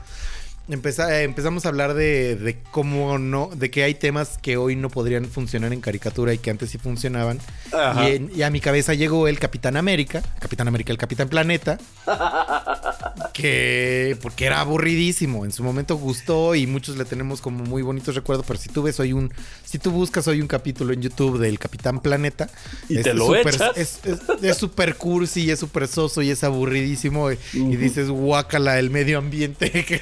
Empeza- 0.70 1.12
eh, 1.12 1.24
empezamos 1.24 1.66
a 1.66 1.70
hablar 1.70 1.94
de, 1.94 2.38
de 2.38 2.58
cómo 2.72 3.18
no, 3.18 3.50
de 3.54 3.70
que 3.70 3.84
hay 3.84 3.96
temas 3.96 4.38
que 4.42 4.56
hoy 4.56 4.78
no 4.78 4.90
podrían 4.90 5.26
funcionar 5.26 5.74
en 5.74 5.82
caricatura 5.82 6.34
y 6.34 6.38
que 6.38 6.52
antes 6.52 6.70
sí 6.70 6.78
funcionaban. 6.78 7.40
Y, 7.74 8.08
en- 8.16 8.32
y 8.34 8.44
a 8.44 8.50
mi 8.50 8.62
cabeza 8.62 8.94
llegó 8.94 9.28
el 9.28 9.40
Capitán 9.40 9.76
América, 9.76 10.22
Capitán 10.40 10.70
América, 10.70 10.94
el 10.94 10.98
Capitán 10.98 11.28
Planeta, 11.28 11.78
que 13.34 14.18
porque 14.22 14.46
era 14.46 14.62
aburridísimo. 14.62 15.46
En 15.46 15.52
su 15.52 15.64
momento 15.64 15.96
gustó 15.98 16.56
y 16.56 16.68
muchos 16.68 16.98
le 16.98 17.06
tenemos 17.06 17.42
como 17.42 17.64
muy 17.66 17.82
bonitos 17.82 18.16
recuerdos. 18.16 18.46
Pero 18.48 18.60
si 18.60 18.70
tú 18.70 18.84
ves 18.84 19.00
hoy 19.00 19.14
un, 19.14 19.34
si 19.66 19.80
tú 19.80 19.92
buscas 19.92 20.28
hoy 20.28 20.42
un 20.42 20.48
capítulo 20.48 20.94
en 20.94 21.02
YouTube 21.02 21.40
del 21.40 21.60
Capitán 21.60 22.00
Planeta, 22.00 22.50
Y 22.90 23.02
te 23.02 23.14
lo 23.14 23.28
súper- 23.28 23.56
echas. 23.56 23.78
Es 23.78 24.00
es- 24.06 24.22
es 24.44 24.58
súper 24.58 24.96
cursi, 24.96 25.50
es 25.52 25.60
súper 25.60 25.88
soso 25.88 26.22
y 26.22 26.30
es 26.30 26.44
aburridísimo. 26.44 27.32
Y, 27.32 27.38
y 27.54 27.76
dices, 27.76 28.10
guácala, 28.10 28.80
el 28.80 28.90
medio 28.90 29.18
ambiente 29.18 29.72
que, 29.86 30.02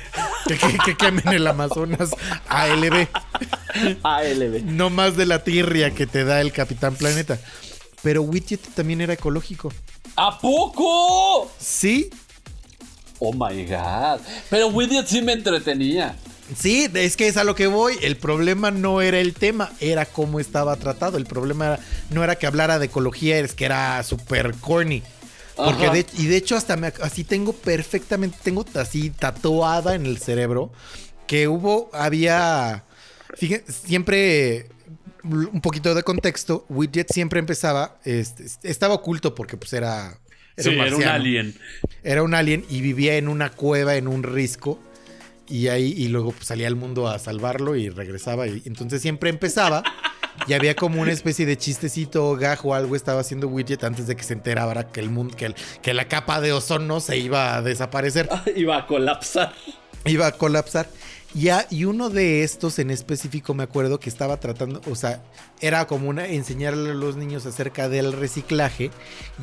que, 0.58 0.68
que- 0.68 0.78
que 0.86 0.97
quemen 0.97 1.28
el 1.30 1.47
Amazonas 1.47 2.12
ALB. 2.47 3.08
ALB. 4.04 4.64
No 4.66 4.89
más 4.89 5.16
de 5.18 5.26
la 5.26 5.43
tirria 5.43 5.91
que 5.91 6.08
te 6.08 6.24
da 6.24 6.41
el 6.41 6.52
Capitán 6.52 6.95
Planeta. 6.95 7.39
Pero 8.04 8.22
Widget 8.24 8.62
también 8.74 9.02
era 9.02 9.14
ecológico. 9.14 9.72
¿A 10.16 10.38
poco? 10.39 11.52
Sí, 11.60 12.10
Oh 13.24 13.32
my 13.34 13.66
god. 13.66 14.20
Pero 14.49 14.70
Widget 14.70 15.06
sí 15.06 15.22
me 15.22 15.34
entretenía. 15.34 16.16
Sí, 16.58 16.89
es 16.95 17.16
que 17.16 17.28
es 17.28 17.38
a 17.38 17.43
lo 17.43 17.54
que 17.54 17.68
voy. 17.68 17.95
El 18.02 18.18
problema 18.18 18.72
no 18.72 18.99
era 18.99 19.20
el 19.20 19.36
tema, 19.36 19.72
era 19.80 20.06
cómo 20.08 20.39
estaba 20.39 20.76
tratado. 20.78 21.18
El 21.18 21.26
problema 21.28 21.78
no 22.10 22.24
era 22.24 22.36
que 22.38 22.47
hablara 22.47 22.80
de 22.80 22.88
ecología, 22.88 23.38
es 23.38 23.54
que 23.54 23.66
era 23.66 24.02
súper 24.04 24.56
corny. 24.56 25.04
Porque 25.56 25.89
de, 25.89 26.06
y 26.18 26.28
de 26.28 26.38
hecho 26.38 26.56
hasta 26.56 26.78
me, 26.78 26.88
así 27.02 27.24
tengo 27.24 27.54
perfectamente, 27.54 28.38
tengo 28.43 28.66
así 28.76 29.10
tatuada 29.10 29.95
en 29.95 30.06
el 30.06 30.18
cerebro 30.18 30.72
que 31.28 31.47
hubo, 31.47 31.89
había, 31.93 32.84
Fíjense, 33.36 33.72
siempre 33.72 34.68
un 35.24 35.62
poquito 35.62 35.93
de 35.93 36.04
contexto, 36.04 36.66
Widget 36.70 37.12
siempre 37.12 37.39
empezaba, 37.39 37.99
este, 38.04 38.45
estaba 38.64 38.95
oculto 38.95 39.36
porque 39.36 39.56
pues 39.56 39.72
era, 39.74 40.20
era 40.58 40.64
sí, 40.64 40.70
un 40.70 40.76
era 40.76 40.84
un 40.84 40.89
marciano. 40.91 41.14
alien. 41.14 41.56
Era 42.04 42.24
un 42.24 42.34
alien 42.34 42.66
y 42.70 42.82
vivía 42.82 43.18
en 43.18 43.28
una 43.28 43.52
cueva, 43.52 43.95
en 43.95 44.08
un 44.08 44.24
risco. 44.24 44.80
Y 45.47 45.68
ahí, 45.68 45.93
y 45.95 46.08
luego 46.08 46.32
pues, 46.32 46.47
salía 46.47 46.68
al 46.68 46.76
mundo 46.76 47.08
a 47.08 47.20
salvarlo 47.20 47.76
y 47.76 47.89
regresaba. 47.89 48.47
Y 48.47 48.64
entonces 48.66 49.02
siempre 49.02 49.30
empezaba. 49.30 49.84
Y 50.47 50.53
había 50.53 50.75
como 50.75 51.01
una 51.01 51.11
especie 51.11 51.45
de 51.45 51.57
chistecito 51.57 52.25
o 52.27 52.36
gajo 52.36 52.69
o 52.69 52.73
algo 52.73 52.95
estaba 52.95 53.21
haciendo 53.21 53.47
Widget 53.47 53.84
antes 53.84 54.07
de 54.07 54.15
que 54.15 54.23
se 54.23 54.34
enterara 54.34 54.88
que 54.88 54.99
el 54.99 55.09
mundo, 55.09 55.36
que, 55.36 55.45
el- 55.45 55.55
que 55.82 55.93
la 55.93 56.05
capa 56.07 56.41
de 56.41 56.51
ozono 56.53 56.99
se 56.99 57.17
iba 57.17 57.55
a 57.55 57.61
desaparecer. 57.61 58.29
Iba 58.55 58.77
a 58.77 58.88
colapsar. 58.88 59.53
Iba 60.05 60.27
a 60.27 60.32
colapsar. 60.32 60.88
Y, 61.34 61.47
a- 61.49 61.65
y 61.69 61.86
uno 61.86 62.09
de 62.09 62.43
estos 62.43 62.77
en 62.79 62.91
específico 62.91 63.53
me 63.53 63.63
acuerdo 63.63 63.99
que 63.99 64.09
estaba 64.09 64.38
tratando, 64.38 64.82
o 64.89 64.95
sea, 64.95 65.23
era 65.61 65.88
como 65.88 66.09
una 66.09 66.27
enseñarle 66.27 66.91
a 66.91 66.93
los 66.93 67.15
niños 67.15 67.45
acerca 67.45 67.88
del 67.88 68.11
reciclaje 68.11 68.91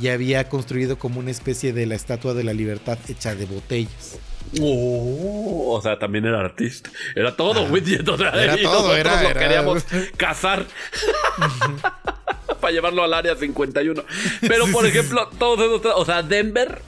y 0.00 0.08
había 0.08 0.48
construido 0.50 0.98
como 0.98 1.18
una 1.20 1.30
especie 1.30 1.72
de 1.72 1.86
la 1.86 1.94
estatua 1.94 2.34
de 2.34 2.44
la 2.44 2.52
libertad 2.52 2.98
hecha 3.08 3.34
de 3.34 3.46
botellas. 3.46 4.18
Oh, 4.60 5.74
o 5.76 5.82
sea, 5.82 5.98
también 5.98 6.24
era 6.26 6.40
artista. 6.40 6.90
Era 7.14 7.34
todo. 7.36 7.64
O 7.72 8.16
sea, 8.18 8.30
Era 8.42 8.58
y 8.58 8.62
todo, 8.62 8.94
era- 8.96 9.22
lo 9.22 9.28
era- 9.30 9.40
queríamos 9.40 9.84
cazar. 10.16 10.66
Para 12.60 12.72
llevarlo 12.72 13.02
al 13.04 13.14
área 13.14 13.36
51. 13.36 14.02
Pero, 14.40 14.66
por 14.72 14.84
ejemplo, 14.86 15.28
todos 15.38 15.60
esos. 15.60 15.92
O 15.96 16.04
sea, 16.04 16.22
Denver 16.22 16.80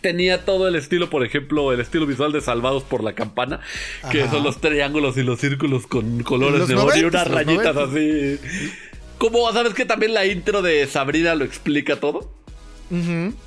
tenía 0.00 0.44
todo 0.44 0.68
el 0.68 0.76
estilo, 0.76 1.10
por 1.10 1.24
ejemplo, 1.24 1.72
el 1.72 1.80
estilo 1.80 2.06
visual 2.06 2.32
de 2.32 2.40
Salvados 2.40 2.84
por 2.84 3.02
la 3.02 3.14
Campana, 3.14 3.60
que 4.10 4.28
son 4.28 4.44
los 4.44 4.60
triángulos 4.60 5.16
y 5.16 5.22
los 5.22 5.40
círculos 5.40 5.86
con 5.86 6.22
colores 6.22 6.60
Los 6.60 6.68
de 6.68 6.74
oro 6.76 6.96
y 6.96 7.04
unas 7.04 7.28
los 7.28 7.34
rayitas 7.34 7.76
así. 7.76 8.38
Como, 9.18 9.52
¿sabes 9.52 9.74
que 9.74 9.84
también 9.84 10.14
la 10.14 10.26
intro 10.26 10.62
de 10.62 10.86
Sabrina 10.86 11.34
lo 11.34 11.44
explica 11.44 11.96
todo? 11.96 12.30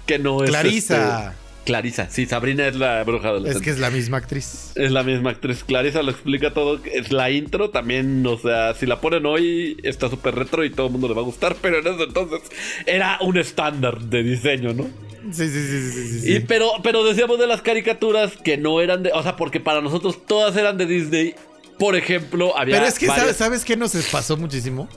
Que 0.06 0.20
no 0.20 0.44
es. 0.44 0.50
Clarisa. 0.50 1.30
este, 1.30 1.42
Clarisa, 1.66 2.10
sí, 2.10 2.26
Sabrina 2.26 2.68
es 2.68 2.76
la 2.76 3.04
bruja 3.04 3.30
adolescente. 3.30 3.60
Es 3.60 3.64
que 3.64 3.70
es 3.70 3.80
la 3.80 3.92
misma 3.92 4.18
actriz. 4.18 4.72
Es 4.76 4.92
la 4.92 5.04
misma 5.04 5.30
actriz. 5.30 5.64
Clarisa 5.64 6.02
lo 6.02 6.12
explica 6.12 6.54
todo. 6.54 6.80
Es 6.86 7.12
la 7.12 7.30
intro 7.30 7.70
también, 7.70 8.26
o 8.26 8.38
sea, 8.38 8.74
si 8.74 8.86
la 8.86 9.00
ponen 9.00 9.26
hoy 9.26 9.78
está 9.84 10.10
súper 10.10 10.36
retro 10.36 10.64
y 10.66 10.72
todo 10.72 10.88
el 10.88 10.92
mundo 10.92 11.08
le 11.08 11.14
va 11.14 11.22
a 11.22 11.26
gustar, 11.26 11.56
pero 11.62 11.80
en 11.80 11.88
ese 11.88 12.04
entonces 12.04 12.42
era 12.86 13.20
un 13.22 13.38
estándar 13.38 14.02
de 14.02 14.24
diseño, 14.24 14.74
¿no? 14.74 14.90
Sí, 15.32 15.48
sí, 15.48 15.68
sí, 15.68 15.92
sí, 15.92 16.08
sí, 16.08 16.20
sí. 16.22 16.34
Y 16.36 16.40
pero, 16.42 16.72
pero 16.84 17.04
decíamos 17.04 17.38
de 17.40 17.48
las 17.48 17.62
caricaturas 17.62 18.34
que 18.44 18.58
no 18.58 18.82
eran 18.82 19.04
de, 19.04 19.12
o 19.14 19.22
sea, 19.24 19.36
porque 19.36 19.60
para 19.60 19.82
nosotros 19.82 20.26
todas 20.26 20.56
eran 20.58 20.78
de 20.78 20.86
Disney. 20.86 21.36
Por 21.78 21.96
ejemplo, 21.96 22.58
había 22.58 22.76
Pero 22.78 22.88
es 22.88 23.00
que, 23.00 23.08
varias- 23.08 23.24
¿sabes, 23.26 23.38
¿sabes 23.38 23.66
qué 23.66 23.76
nos 23.78 23.94
pasó 24.12 24.38
muchísimo? 24.38 24.88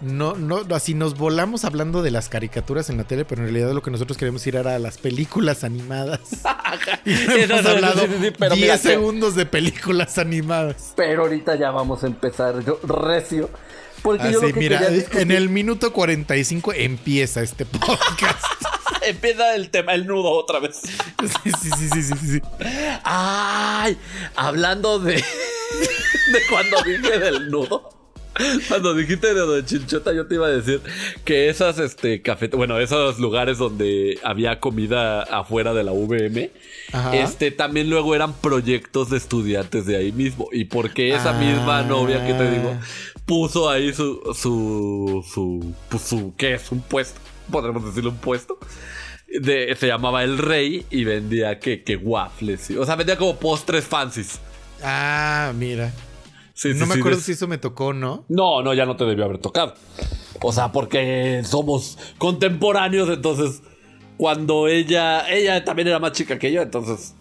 No, 0.00 0.34
no, 0.34 0.62
así 0.74 0.94
nos 0.94 1.16
volamos 1.16 1.64
hablando 1.64 2.02
de 2.02 2.10
las 2.10 2.28
caricaturas 2.28 2.90
en 2.90 2.96
la 2.96 3.04
tele, 3.04 3.24
pero 3.24 3.42
en 3.42 3.46
realidad 3.52 3.72
lo 3.72 3.82
que 3.82 3.92
nosotros 3.92 4.18
queremos 4.18 4.44
ir 4.48 4.56
era 4.56 4.74
a 4.74 4.78
las 4.80 4.98
películas 4.98 5.62
animadas. 5.62 6.20
Y 7.04 7.12
hemos 7.12 7.64
hablado 7.64 8.00
sí, 8.02 8.08
sí, 8.08 8.24
sí, 8.26 8.32
pero 8.38 8.54
10 8.56 8.60
mira 8.66 8.74
que- 8.78 8.88
segundos 8.88 9.36
de 9.36 9.46
películas 9.46 10.18
animadas. 10.18 10.92
Pero 10.96 11.22
ahorita 11.22 11.54
ya 11.56 11.70
vamos 11.70 12.02
a 12.02 12.06
empezar 12.08 12.64
yo 12.64 12.80
recio. 12.82 13.48
Porque 14.02 14.32
yo 14.32 14.38
Así, 14.38 14.48
lo 14.48 14.52
que 14.54 14.60
mira, 14.60 14.80
discutir- 14.90 15.20
en 15.20 15.30
el 15.30 15.48
minuto 15.48 15.92
45 15.92 16.72
empieza 16.74 17.40
este 17.42 17.64
podcast. 17.64 18.44
empieza 19.06 19.54
el 19.54 19.70
tema, 19.70 19.94
el 19.94 20.06
nudo 20.06 20.30
otra 20.30 20.58
vez. 20.58 20.80
Sí, 20.82 21.50
sí, 21.62 21.70
sí, 21.78 21.88
sí, 21.92 22.02
sí, 22.02 22.28
sí. 22.32 22.40
Ay, 23.04 23.96
hablando 24.36 24.98
de, 24.98 25.14
de 26.32 26.40
cuando 26.50 26.82
dije 26.82 27.18
del 27.18 27.50
nudo. 27.50 27.90
Cuando 28.66 28.94
dijiste 28.94 29.34
de 29.34 29.46
de 29.46 29.62
Chinchota, 29.66 30.10
yo 30.14 30.26
te 30.26 30.36
iba 30.36 30.46
a 30.46 30.50
decir 30.50 30.80
que 31.22 31.50
esas 31.50 31.78
este 31.78 32.22
cafet 32.22 32.54
bueno, 32.54 32.80
esos 32.80 33.18
lugares 33.18 33.58
donde 33.58 34.18
había 34.24 34.58
comida 34.58 35.22
afuera 35.22 35.74
de 35.74 35.84
la 35.84 35.92
VM, 35.92 36.50
Ajá. 36.94 37.14
este 37.14 37.50
también 37.50 37.90
luego 37.90 38.14
eran 38.14 38.32
proyectos 38.32 39.10
de 39.10 39.18
estudiantes 39.18 39.84
de 39.84 39.96
ahí 39.98 40.12
mismo. 40.12 40.48
Y 40.50 40.64
porque 40.64 41.14
esa 41.14 41.36
Ah. 41.36 41.40
misma 41.40 41.82
novia 41.82 42.26
que 42.26 42.32
te 42.32 42.50
digo 42.50 42.74
puso 43.26 43.70
ahí 43.70 43.92
su 43.92 44.20
su 44.34 45.24
su 45.32 45.74
pues, 45.88 46.02
su 46.02 46.34
¿qué 46.36 46.54
es? 46.54 46.72
un 46.72 46.80
puesto, 46.80 47.20
podremos 47.50 47.84
decirle 47.84 48.10
un 48.10 48.16
puesto. 48.16 48.58
De, 49.28 49.74
se 49.76 49.86
llamaba 49.86 50.24
El 50.24 50.36
Rey 50.36 50.84
y 50.90 51.04
vendía 51.04 51.58
que, 51.58 51.82
que 51.82 51.96
waffles. 51.96 52.70
O 52.72 52.84
sea, 52.84 52.96
vendía 52.96 53.16
como 53.16 53.36
postres 53.36 53.84
fancies. 53.84 54.38
Ah, 54.82 55.52
mira. 55.56 55.90
Sí, 56.52 56.74
sí, 56.74 56.78
no 56.78 56.86
me 56.86 56.94
sí, 56.94 57.00
acuerdo 57.00 57.20
si 57.20 57.32
eso 57.32 57.48
me 57.48 57.56
tocó, 57.56 57.94
¿no? 57.94 58.26
No, 58.28 58.62
no, 58.62 58.74
ya 58.74 58.84
no 58.84 58.96
te 58.96 59.04
debió 59.04 59.24
haber 59.24 59.38
tocado. 59.38 59.74
O 60.42 60.52
sea, 60.52 60.70
porque 60.70 61.42
somos 61.44 61.98
contemporáneos, 62.18 63.08
entonces 63.08 63.62
cuando 64.16 64.68
ella, 64.68 65.28
ella 65.32 65.64
también 65.64 65.88
era 65.88 65.98
más 65.98 66.12
chica 66.12 66.38
que 66.38 66.52
yo, 66.52 66.62
entonces... 66.62 67.14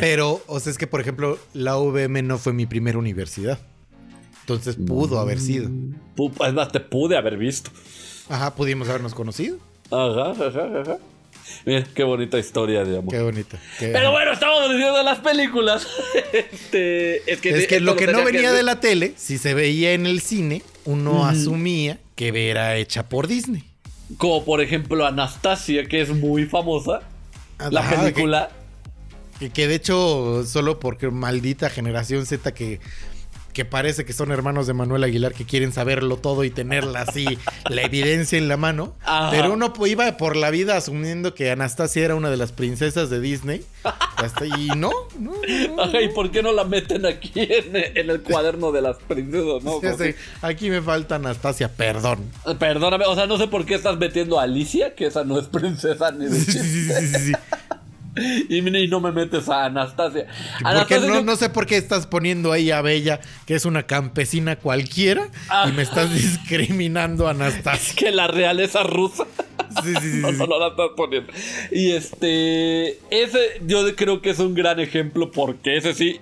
Pero, 0.00 0.40
o 0.46 0.60
sea, 0.60 0.70
es 0.70 0.78
que, 0.78 0.86
por 0.86 1.00
ejemplo, 1.00 1.38
la 1.52 1.76
UVM 1.76 2.26
no 2.26 2.38
fue 2.38 2.52
mi 2.52 2.66
primera 2.66 2.98
universidad. 2.98 3.58
Entonces 4.54 4.76
pudo 4.86 5.18
haber 5.18 5.40
sido. 5.40 5.68
pu- 6.16 6.32
Es 6.46 6.52
más, 6.54 6.70
te 6.72 6.80
pude 6.80 7.16
haber 7.16 7.36
visto. 7.36 7.70
Ajá, 8.28 8.54
pudimos 8.54 8.88
habernos 8.88 9.14
conocido. 9.14 9.58
Ajá, 9.90 10.30
ajá, 10.30 10.80
ajá. 10.80 10.98
Mira, 11.66 11.84
qué 11.94 12.02
bonita 12.04 12.38
historia 12.38 12.84
de 12.84 12.98
amor. 12.98 13.12
Qué 13.12 13.20
bonito. 13.20 13.56
qué- 13.78 13.88
Pero 13.88 14.10
bueno, 14.12 14.32
estamos 14.32 14.70
diciendo 14.70 15.02
las 15.02 15.18
películas. 15.18 15.86
Este, 16.32 17.30
es 17.30 17.40
que, 17.40 17.50
es 17.50 17.66
que 17.66 17.76
esto 17.76 17.84
lo 17.84 17.96
que 17.96 18.06
no 18.06 18.24
venía 18.24 18.52
de 18.52 18.62
la 18.62 18.80
tele, 18.80 19.12
si 19.16 19.36
se 19.38 19.52
veía 19.54 19.92
en 19.92 20.06
el 20.06 20.20
cine, 20.22 20.62
uno 20.86 21.26
asumía 21.26 21.98
que 22.16 22.28
era 22.50 22.76
hecha 22.76 23.08
por 23.08 23.26
Disney. 23.28 23.64
Como 24.16 24.44
por 24.44 24.60
ejemplo 24.62 25.04
Anastasia, 25.06 25.84
que 25.86 26.00
es 26.00 26.08
muy 26.10 26.46
famosa. 26.46 27.00
La 27.70 27.88
película. 27.88 28.50
Que, 29.38 29.50
que 29.50 29.66
de 29.68 29.74
hecho, 29.74 30.44
solo 30.46 30.78
porque 30.80 31.10
maldita 31.10 31.68
generación 31.70 32.24
Z 32.26 32.52
que, 32.54 32.80
que 33.52 33.64
parece 33.64 34.04
que 34.04 34.12
son 34.12 34.32
hermanos 34.32 34.66
de 34.66 34.72
Manuel 34.72 35.04
Aguilar 35.04 35.34
que 35.34 35.44
quieren 35.44 35.72
saberlo 35.72 36.16
todo 36.16 36.44
y 36.44 36.50
tenerla 36.50 37.02
así, 37.02 37.38
la 37.68 37.82
evidencia 37.82 38.38
en 38.38 38.48
la 38.48 38.56
mano. 38.56 38.94
Ajá. 39.04 39.30
Pero 39.30 39.52
uno 39.52 39.72
iba 39.86 40.16
por 40.16 40.36
la 40.36 40.50
vida 40.50 40.76
asumiendo 40.76 41.34
que 41.34 41.50
Anastasia 41.50 42.04
era 42.04 42.14
una 42.14 42.30
de 42.30 42.36
las 42.36 42.52
princesas 42.52 43.10
de 43.10 43.20
Disney. 43.20 43.64
Hasta- 44.16 44.46
y 44.46 44.68
no, 44.76 44.90
no. 45.18 45.32
no. 45.76 45.82
Ajá, 45.82 46.00
¿y 46.00 46.08
por 46.10 46.30
qué 46.30 46.42
no 46.42 46.52
la 46.52 46.64
meten 46.64 47.04
aquí 47.06 47.32
en, 47.36 47.74
en 47.76 48.10
el 48.10 48.22
cuaderno 48.22 48.72
de 48.72 48.80
las 48.82 48.96
princesas? 48.98 49.62
No, 49.62 49.80
Sí, 49.80 49.88
sí, 49.98 50.14
aquí 50.40 50.70
me 50.70 50.80
falta 50.80 51.16
Anastasia, 51.16 51.68
perdón. 51.68 52.30
Perdóname, 52.58 53.04
o 53.06 53.14
sea, 53.14 53.26
no 53.26 53.36
sé 53.38 53.48
por 53.48 53.66
qué 53.66 53.74
estás 53.74 53.98
metiendo 53.98 54.38
a 54.38 54.44
Alicia, 54.44 54.94
que 54.94 55.06
esa 55.06 55.24
no 55.24 55.38
es 55.38 55.46
princesa 55.48 56.10
ni 56.12 56.26
de 56.26 56.38
Sí, 56.38 56.52
sí, 56.52 56.84
sí, 56.92 57.06
sí. 57.18 57.32
Y, 58.48 58.58
y 58.58 58.88
no 58.88 59.00
me 59.00 59.10
metes 59.12 59.48
a 59.48 59.64
Anastasia. 59.64 60.26
Porque 60.62 60.98
no, 61.00 61.06
yo- 61.06 61.22
no 61.24 61.36
sé 61.36 61.48
por 61.48 61.66
qué 61.66 61.76
estás 61.76 62.06
poniendo 62.06 62.52
ahí 62.52 62.70
a 62.70 62.82
Bella, 62.82 63.20
que 63.46 63.54
es 63.54 63.64
una 63.64 63.84
campesina 63.84 64.56
cualquiera, 64.56 65.28
Ah. 65.48 65.66
y 65.68 65.72
me 65.72 65.82
estás 65.82 66.12
discriminando 66.14 67.26
a 67.26 67.30
Anastasia. 67.30 67.94
que 67.96 68.10
la 68.10 68.26
realeza 68.26 68.82
rusa. 68.82 69.24
Sí, 69.82 69.94
sí, 70.00 70.12
sí, 70.12 70.18
no, 70.20 70.32
no, 70.32 70.46
no 70.46 70.58
la 70.58 70.68
estás 70.68 70.90
poniendo. 70.96 71.32
Y 71.70 71.92
este. 71.92 72.98
Ese 73.10 73.38
yo 73.66 73.94
creo 73.96 74.20
que 74.20 74.30
es 74.30 74.38
un 74.38 74.54
gran 74.54 74.78
ejemplo 74.80 75.30
porque 75.30 75.76
ese 75.78 75.94
sí. 75.94 76.18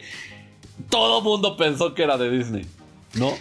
Todo 0.89 1.21
mundo 1.21 1.57
pensó 1.57 1.95
que 1.95 2.03
era 2.05 2.17
de 2.17 2.31
Disney. 2.31 2.67
¿No? 3.15 3.37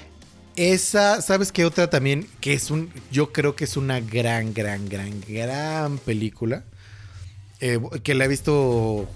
Esa, 0.56 1.22
¿sabes 1.22 1.52
qué 1.54 1.64
otra 1.64 1.90
también? 1.90 2.28
Que 2.42 2.54
es 2.54 2.70
un, 2.70 2.92
yo 3.12 3.32
creo 3.32 3.56
que 3.56 3.64
es 3.64 3.78
una 3.78 4.02
gran, 4.02 4.54
gran, 4.54 4.90
gran, 4.90 5.22
gran 5.26 6.00
película. 6.00 6.64
Eh, 7.62 7.80
que 8.04 8.14
la 8.16 8.26
he 8.26 8.28
visto, 8.28 9.08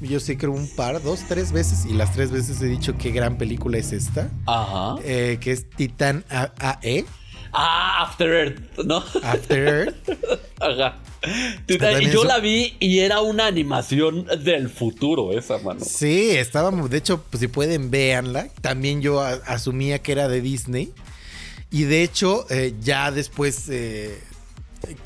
yo 0.00 0.20
sé, 0.20 0.36
creo 0.36 0.52
un 0.52 0.68
par, 0.68 1.02
dos, 1.02 1.20
tres 1.28 1.52
veces. 1.52 1.84
Y 1.86 1.92
las 1.94 2.12
tres 2.12 2.30
veces 2.30 2.60
he 2.60 2.66
dicho 2.66 2.96
qué 2.98 3.10
gran 3.10 3.36
película 3.38 3.78
es 3.78 3.92
esta. 3.92 4.30
Ajá. 4.46 4.96
eh, 5.04 5.38
que 5.40 5.52
es 5.52 5.68
Titan 5.70 6.24
AE, 6.30 7.04
Ah, 7.56 8.02
After 8.02 8.28
Earth, 8.32 8.78
¿no? 8.84 8.96
After 9.22 9.58
Earth. 9.68 9.94
Ajá. 10.60 10.96
también 11.78 12.10
yo 12.10 12.20
eso- 12.20 12.24
la 12.24 12.40
vi 12.40 12.74
y 12.80 12.98
era 12.98 13.20
una 13.20 13.46
animación 13.46 14.26
del 14.42 14.68
futuro, 14.68 15.38
esa 15.38 15.58
mano. 15.58 15.78
Sí, 15.84 16.30
estábamos, 16.30 16.90
de 16.90 16.98
hecho, 16.98 17.22
pues 17.30 17.40
si 17.40 17.46
pueden, 17.46 17.92
véanla. 17.92 18.48
También 18.60 19.02
yo 19.02 19.20
a- 19.20 19.34
asumía 19.46 20.00
que 20.00 20.10
era 20.10 20.26
de 20.26 20.40
Disney. 20.40 20.92
Y 21.70 21.84
de 21.84 22.02
hecho, 22.02 22.44
eh, 22.50 22.74
ya 22.82 23.12
después, 23.12 23.68
eh, 23.68 24.20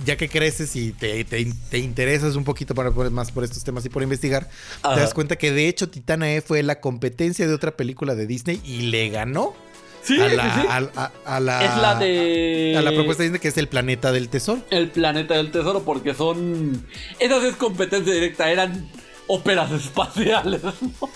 ya 0.05 0.17
que 0.17 0.29
creces 0.29 0.75
y 0.77 0.93
te, 0.93 1.25
te- 1.25 1.53
te 1.71 1.79
interesas 1.79 2.37
un 2.37 2.45
poquito 2.45 2.75
para, 2.75 2.91
por- 2.91 3.11
más 3.11 3.31
por 3.33 3.45
estos 3.45 3.63
temas 3.65 3.85
y 3.85 3.89
por 3.89 4.03
investigar, 4.03 4.49
Ajá. 4.83 4.95
te 4.95 5.01
das 5.01 5.15
cuenta 5.15 5.37
que 5.37 5.53
de 5.53 5.69
hecho 5.69 5.89
Titana 5.89 6.33
E 6.33 6.41
fue 6.43 6.63
la 6.63 6.81
competencia 6.81 7.47
de 7.47 7.55
otra 7.55 7.73
película 7.77 8.15
de 8.15 8.27
Disney 8.27 8.61
y 8.65 8.83
le 8.91 9.09
ganó 9.11 9.55
Sí, 10.03 10.19
a, 10.21 10.29
la, 10.29 10.55
sí. 10.55 10.67
a- 10.69 11.03
a- 11.03 11.13
a 11.37 11.41
la- 11.41 11.65
Es 11.65 11.83
la 11.83 11.95
de. 11.97 12.75
a 12.79 12.83
la 12.83 12.93
propuesta 12.93 13.23
de 13.23 13.29
Disney 13.31 13.41
que 13.41 13.49
es 13.49 13.59
el 13.59 13.69
planeta 13.69 14.13
del 14.13 14.29
tesoro. 14.29 14.63
El 14.71 14.89
planeta 14.91 15.35
del 15.35 15.51
tesoro, 15.51 15.83
porque 15.83 16.15
son. 16.15 16.87
Esas 17.19 17.43
es 17.45 17.57
competencia 17.57 18.15
directa, 18.15 18.51
eran 18.51 18.89
óperas 19.27 19.71
espaciales. 19.73 20.63
¿no? 20.63 20.73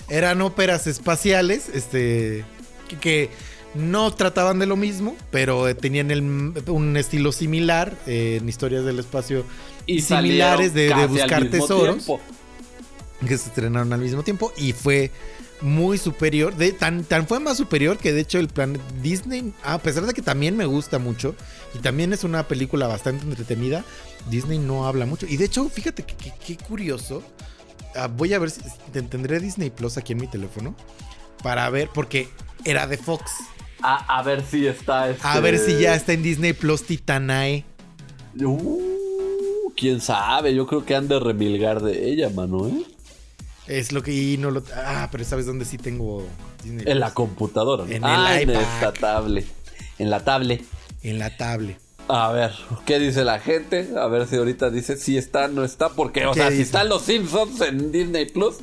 Eran 0.09 0.41
óperas 0.41 0.85
espaciales, 0.85 1.69
este, 1.73 2.45
que, 2.87 2.97
que 2.97 3.29
No 3.75 4.11
trataban 4.13 4.59
de 4.59 4.65
lo 4.67 4.75
mismo, 4.75 5.15
pero 5.31 5.67
eh, 5.67 5.73
tenían 5.75 6.11
el- 6.11 6.21
un 6.67 6.97
estilo 6.97 7.31
similar 7.31 7.93
eh, 8.05 8.37
en 8.41 8.47
historias 8.47 8.85
del 8.85 8.99
espacio 8.99 9.45
Y 9.85 10.01
similares 10.01 10.73
de, 10.73 10.93
buscar 11.07 11.49
tesoros 11.49 11.95
tiempo. 12.05 12.19
que 13.21 13.37
se 13.37 13.49
estrenaron 13.49 13.91
al 13.93 13.99
mismo 13.99 14.21
tiempo 14.23 14.51
y 14.57 14.73
fue 14.73 15.11
muy 15.61 15.97
superior, 15.97 16.55
de, 16.57 16.73
tan, 16.73 17.03
tan 17.05 17.25
fue 17.25 17.39
más 17.39 17.55
superior 17.57 17.97
que 17.97 18.11
de 18.11 18.19
hecho 18.21 18.37
el 18.37 18.49
plan 18.49 18.77
Disney, 19.01 19.53
a 19.63 19.77
pesar 19.77 20.05
de 20.05 20.13
que 20.13 20.21
también 20.21 20.57
me 20.57 20.65
gusta 20.65 20.99
mucho 20.99 21.35
y 21.73 21.77
también 21.79 22.11
es 22.11 22.23
una 22.25 22.47
película 22.49 22.87
bastante 22.87 23.23
entretenida, 23.25 23.85
Disney 24.29 24.59
no 24.59 24.85
habla 24.85 25.05
mucho 25.05 25.25
y 25.25 25.37
de 25.37 25.45
hecho 25.45 25.69
fíjate 25.69 26.03
que 26.03 26.57
curioso, 26.57 27.23
Ah, 27.95 28.07
voy 28.07 28.33
a 28.33 28.39
ver 28.39 28.49
si 28.49 28.59
te- 28.91 29.03
tendré 29.03 29.39
Disney 29.39 29.69
Plus 29.69 29.97
aquí 29.97 30.13
en 30.13 30.19
mi 30.21 30.27
teléfono 30.27 30.75
para 31.43 31.69
ver 31.69 31.89
porque 31.93 32.27
era 32.65 32.87
de 32.87 32.97
Fox, 32.97 33.31
A, 33.83 34.19
a 34.19 34.23
ver 34.23 34.43
si 34.43 34.65
está. 34.65 35.09
Este... 35.09 35.27
a 35.27 35.39
ver 35.41 35.59
si 35.59 35.77
ya 35.79 35.93
está 35.95 36.13
en 36.13 36.23
Disney 36.23 36.53
Plus 36.53 36.83
Titanae. 36.83 37.65
Uh, 38.41 39.71
quién 39.75 40.01
sabe, 40.01 40.55
yo 40.55 40.65
creo 40.65 40.85
que 40.85 40.95
han 40.95 41.07
de 41.07 41.19
remilgar 41.19 41.81
de 41.81 42.09
ella, 42.09 42.29
mano, 42.29 42.67
¿eh? 42.67 42.83
Es 43.67 43.91
lo 43.91 44.01
que 44.03 44.11
y 44.13 44.37
no 44.37 44.51
lo 44.51 44.63
ah, 44.75 45.07
pero 45.11 45.23
sabes 45.23 45.45
dónde 45.45 45.63
sí 45.65 45.77
tengo 45.77 46.25
Disney 46.63 46.83
En 46.87 46.99
la 46.99 47.07
Plus? 47.07 47.13
computadora, 47.15 47.85
¿no? 47.85 47.91
En 47.91 48.03
Ah, 48.03 48.35
el 48.41 48.43
en 48.43 48.49
iPad. 48.55 48.61
esta 48.61 48.93
tablet. 48.93 49.45
En 49.99 50.09
la 50.09 50.19
tablet. 50.23 50.63
en 51.03 51.19
la 51.19 51.35
tablet. 51.37 51.77
A 52.09 52.31
ver, 52.33 52.51
¿qué 52.85 52.99
dice 52.99 53.23
la 53.23 53.39
gente? 53.39 53.89
A 53.97 54.07
ver 54.07 54.27
si 54.27 54.35
ahorita 54.35 54.69
dice 54.69 54.97
si 54.97 55.17
está, 55.17 55.47
no 55.47 55.63
está. 55.63 55.89
Porque, 55.89 56.25
o 56.25 56.33
¿Qué 56.33 56.39
sea, 56.41 56.51
si 56.51 56.61
están 56.61 56.89
los 56.89 57.03
Simpsons 57.03 57.61
en 57.61 57.91
Disney 57.93 58.25
Plus, 58.25 58.55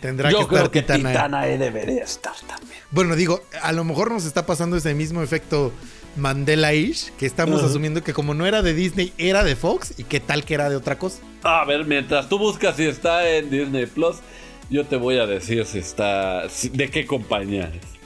Tendrá 0.00 0.30
yo 0.30 0.40
que 0.40 0.46
creo 0.46 0.58
estar 0.64 0.70
que 0.70 0.82
Titanae. 0.82 1.12
Titanae 1.14 1.58
debería 1.58 2.04
estar 2.04 2.34
también. 2.46 2.78
Bueno, 2.90 3.16
digo, 3.16 3.42
a 3.62 3.72
lo 3.72 3.84
mejor 3.84 4.10
nos 4.10 4.24
está 4.24 4.46
pasando 4.46 4.76
ese 4.76 4.94
mismo 4.94 5.22
efecto 5.22 5.72
Mandela-ish, 6.16 7.12
que 7.18 7.26
estamos 7.26 7.62
asumiendo 7.62 8.02
que 8.02 8.12
como 8.14 8.32
no 8.34 8.46
era 8.46 8.62
de 8.62 8.72
Disney, 8.74 9.12
era 9.18 9.44
de 9.44 9.54
Fox, 9.56 9.94
y 9.98 10.04
qué 10.04 10.20
tal 10.20 10.44
que 10.44 10.54
era 10.54 10.70
de 10.70 10.76
otra 10.76 10.98
cosa. 10.98 11.18
A 11.42 11.64
ver, 11.64 11.84
mientras 11.84 12.28
tú 12.28 12.38
buscas 12.38 12.76
si 12.76 12.84
está 12.84 13.28
en 13.28 13.50
Disney 13.50 13.86
Plus, 13.86 14.16
yo 14.70 14.84
te 14.86 14.96
voy 14.96 15.18
a 15.18 15.26
decir 15.26 15.64
si 15.66 15.78
está. 15.78 16.48
si- 16.48 16.70
de 16.70 16.90
qué 16.90 17.06
compañía 17.06 17.64
es. 17.74 17.96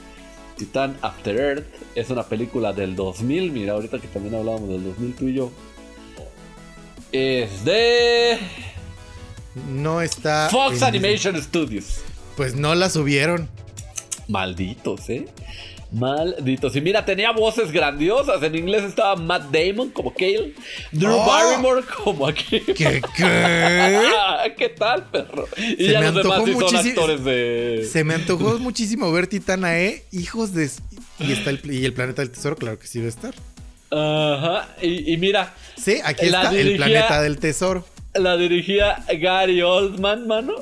Titan 0.57 0.95
After 1.01 1.35
Earth 1.39 1.65
es 1.95 2.09
una 2.09 2.23
película 2.23 2.71
del 2.73 2.95
2000. 2.95 3.51
Mira, 3.51 3.73
ahorita 3.73 3.99
que 3.99 4.07
también 4.07 4.35
hablábamos 4.35 4.69
del 4.69 4.83
2000 4.83 5.15
tú 5.15 5.27
y 5.27 5.33
yo. 5.33 5.51
Es 7.11 7.65
de. 7.65 8.37
No 9.55 10.01
está. 10.01 10.49
Fox 10.49 10.77
en 10.77 10.83
Animation 10.83 11.41
Studios. 11.41 12.01
Pues 12.37 12.55
no 12.55 12.73
la 12.75 12.89
subieron. 12.89 13.49
Malditos, 14.27 15.09
¿eh? 15.09 15.27
Malditos. 15.91 16.73
Y 16.77 16.81
mira, 16.81 17.03
tenía 17.03 17.31
voces 17.31 17.71
grandiosas. 17.71 18.41
En 18.43 18.55
inglés 18.55 18.83
estaba 18.83 19.17
Matt 19.17 19.51
Damon 19.51 19.89
como 19.89 20.13
Kale. 20.13 20.53
Drew 20.93 21.11
¡Oh! 21.11 21.25
Barrymore 21.25 21.83
como 22.03 22.27
aquí. 22.27 22.61
¿Qué? 22.61 23.01
qué? 23.17 24.01
¿Qué 24.57 24.69
tal, 24.69 25.03
perro? 25.07 25.47
Y 25.57 25.75
Se 25.75 25.91
ya 25.91 25.99
me 25.99 26.11
los 26.11 26.23
demás 26.23 26.43
sí 26.45 26.53
son 26.53 26.75
actores 26.75 27.23
de. 27.25 27.89
Se 27.91 28.05
me 28.05 28.13
antojó 28.13 28.57
muchísimo 28.59 29.11
ver 29.11 29.27
Titanae, 29.27 30.05
hijos 30.11 30.53
de. 30.53 30.69
Y 31.19 31.33
está 31.33 31.49
el, 31.49 31.59
y 31.65 31.83
el 31.83 31.93
planeta 31.93 32.21
del 32.21 32.31
tesoro, 32.31 32.55
claro 32.55 32.79
que 32.79 32.87
sí 32.87 32.99
va 32.99 33.05
a 33.05 33.09
estar. 33.09 33.33
Ajá. 33.91 34.69
Y, 34.81 35.13
y 35.13 35.17
mira, 35.17 35.53
Sí, 35.75 35.97
aquí 36.03 36.27
está 36.27 36.51
el 36.57 36.77
planeta 36.77 37.21
del 37.21 37.37
tesoro. 37.37 37.85
La 38.13 38.37
dirigía 38.37 39.03
Gary 39.19 39.61
Oldman, 39.61 40.27
mano. 40.27 40.55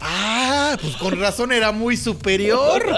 Ah, 0.00 0.76
pues 0.80 0.96
con 0.96 1.18
razón 1.18 1.52
era 1.52 1.72
muy 1.72 1.96
superior. 1.96 2.84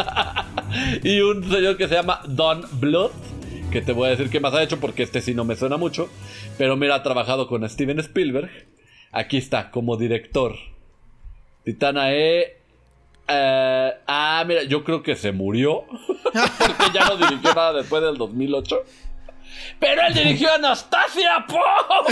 Y 1.02 1.20
un 1.20 1.48
señor 1.48 1.76
que 1.78 1.88
se 1.88 1.94
llama 1.94 2.20
Don 2.26 2.66
Bluth. 2.80 3.12
Que 3.70 3.80
te 3.80 3.92
voy 3.92 4.08
a 4.08 4.10
decir 4.10 4.28
qué 4.28 4.40
más 4.40 4.52
ha 4.52 4.62
hecho 4.62 4.78
porque 4.78 5.04
este 5.04 5.22
sí 5.22 5.32
no 5.32 5.44
me 5.44 5.56
suena 5.56 5.76
mucho. 5.76 6.10
Pero 6.58 6.76
mira, 6.76 6.96
ha 6.96 7.02
trabajado 7.02 7.46
con 7.46 7.66
Steven 7.68 7.98
Spielberg. 8.00 8.50
Aquí 9.12 9.36
está, 9.38 9.70
como 9.70 9.96
director. 9.96 10.56
Titanae. 11.64 12.56
eh, 13.28 13.92
ah, 14.06 14.44
mira, 14.46 14.64
yo 14.64 14.84
creo 14.84 15.02
que 15.02 15.16
se 15.16 15.32
murió. 15.32 15.84
porque 16.58 16.84
ya 16.92 17.08
no 17.08 17.16
dirigió 17.16 17.54
nada 17.54 17.72
después 17.74 18.02
del 18.02 18.18
2008. 18.18 18.82
Pero 19.78 20.02
él 20.06 20.14
dirigió 20.14 20.50
a 20.50 20.54
Anastasia. 20.54 21.44
¡Pum! 21.46 21.58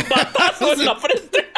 ¡Batazo 0.09 0.73
en 0.73 0.85
la 0.85 0.97
frente! 0.97 1.49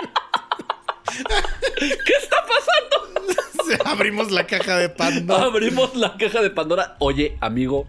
¿Qué 1.79 2.13
está 2.23 2.37
pasando? 2.43 3.85
Abrimos 3.85 4.31
la 4.31 4.47
caja 4.47 4.77
de 4.77 4.89
Pandora. 4.89 5.45
Abrimos 5.45 5.95
la 5.95 6.17
caja 6.17 6.43
de 6.43 6.51
Pandora. 6.51 6.97
Oye, 6.99 7.37
amigo, 7.41 7.87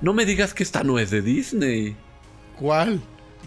no 0.00 0.12
me 0.12 0.24
digas 0.24 0.54
que 0.54 0.62
esta 0.62 0.82
no 0.82 0.98
es 0.98 1.10
de 1.10 1.22
Disney. 1.22 1.96
¿Cuál? 2.58 3.00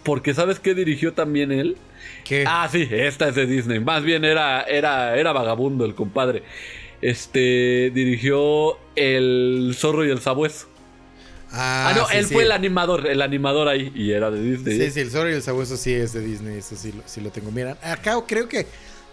Porque 0.04 0.34
¿sabes 0.34 0.60
qué 0.60 0.74
dirigió 0.74 1.14
también 1.14 1.52
él? 1.52 1.78
¿Qué? 2.24 2.45
Ah, 2.48 2.68
sí, 2.72 2.88
esta 2.89 3.28
es 3.28 3.36
de 3.36 3.45
Disney. 3.45 3.80
Más 3.80 4.04
bien 4.04 4.24
era, 4.24 4.62
era, 4.64 5.18
era 5.18 5.34
vagabundo 5.34 5.86
el 5.86 5.95
compadre. 5.95 6.43
Este 7.02 7.91
dirigió 7.93 8.80
El 8.95 9.74
Zorro 9.76 10.06
y 10.06 10.10
el 10.10 10.20
Sabueso. 10.20 10.68
Ah, 11.52 11.93
no, 11.95 12.08
sí, 12.08 12.18
él 12.18 12.26
sí. 12.28 12.34
fue 12.34 12.43
el 12.43 12.52
animador, 12.52 13.08
el 13.08 13.22
animador 13.22 13.68
ahí, 13.70 13.91
y 13.95 14.12
era 14.12 14.30
de 14.32 14.41
Disney. 14.41 14.78
Sí, 14.80 14.91
sí, 14.91 15.00
el 15.00 15.12
zorro 15.12 15.30
y 15.30 15.34
el 15.34 15.41
sabueso 15.43 15.78
sí 15.78 15.93
es 15.93 16.14
de 16.14 16.22
Disney, 16.22 16.58
eso 16.58 16.76
sí, 16.76 16.91
lo- 16.91 17.04
sí 17.06 17.22
lo 17.22 17.30
tengo. 17.32 17.52
Mira, 17.52 17.78
acá 17.82 18.16
creo 18.28 18.48
que 18.50 18.68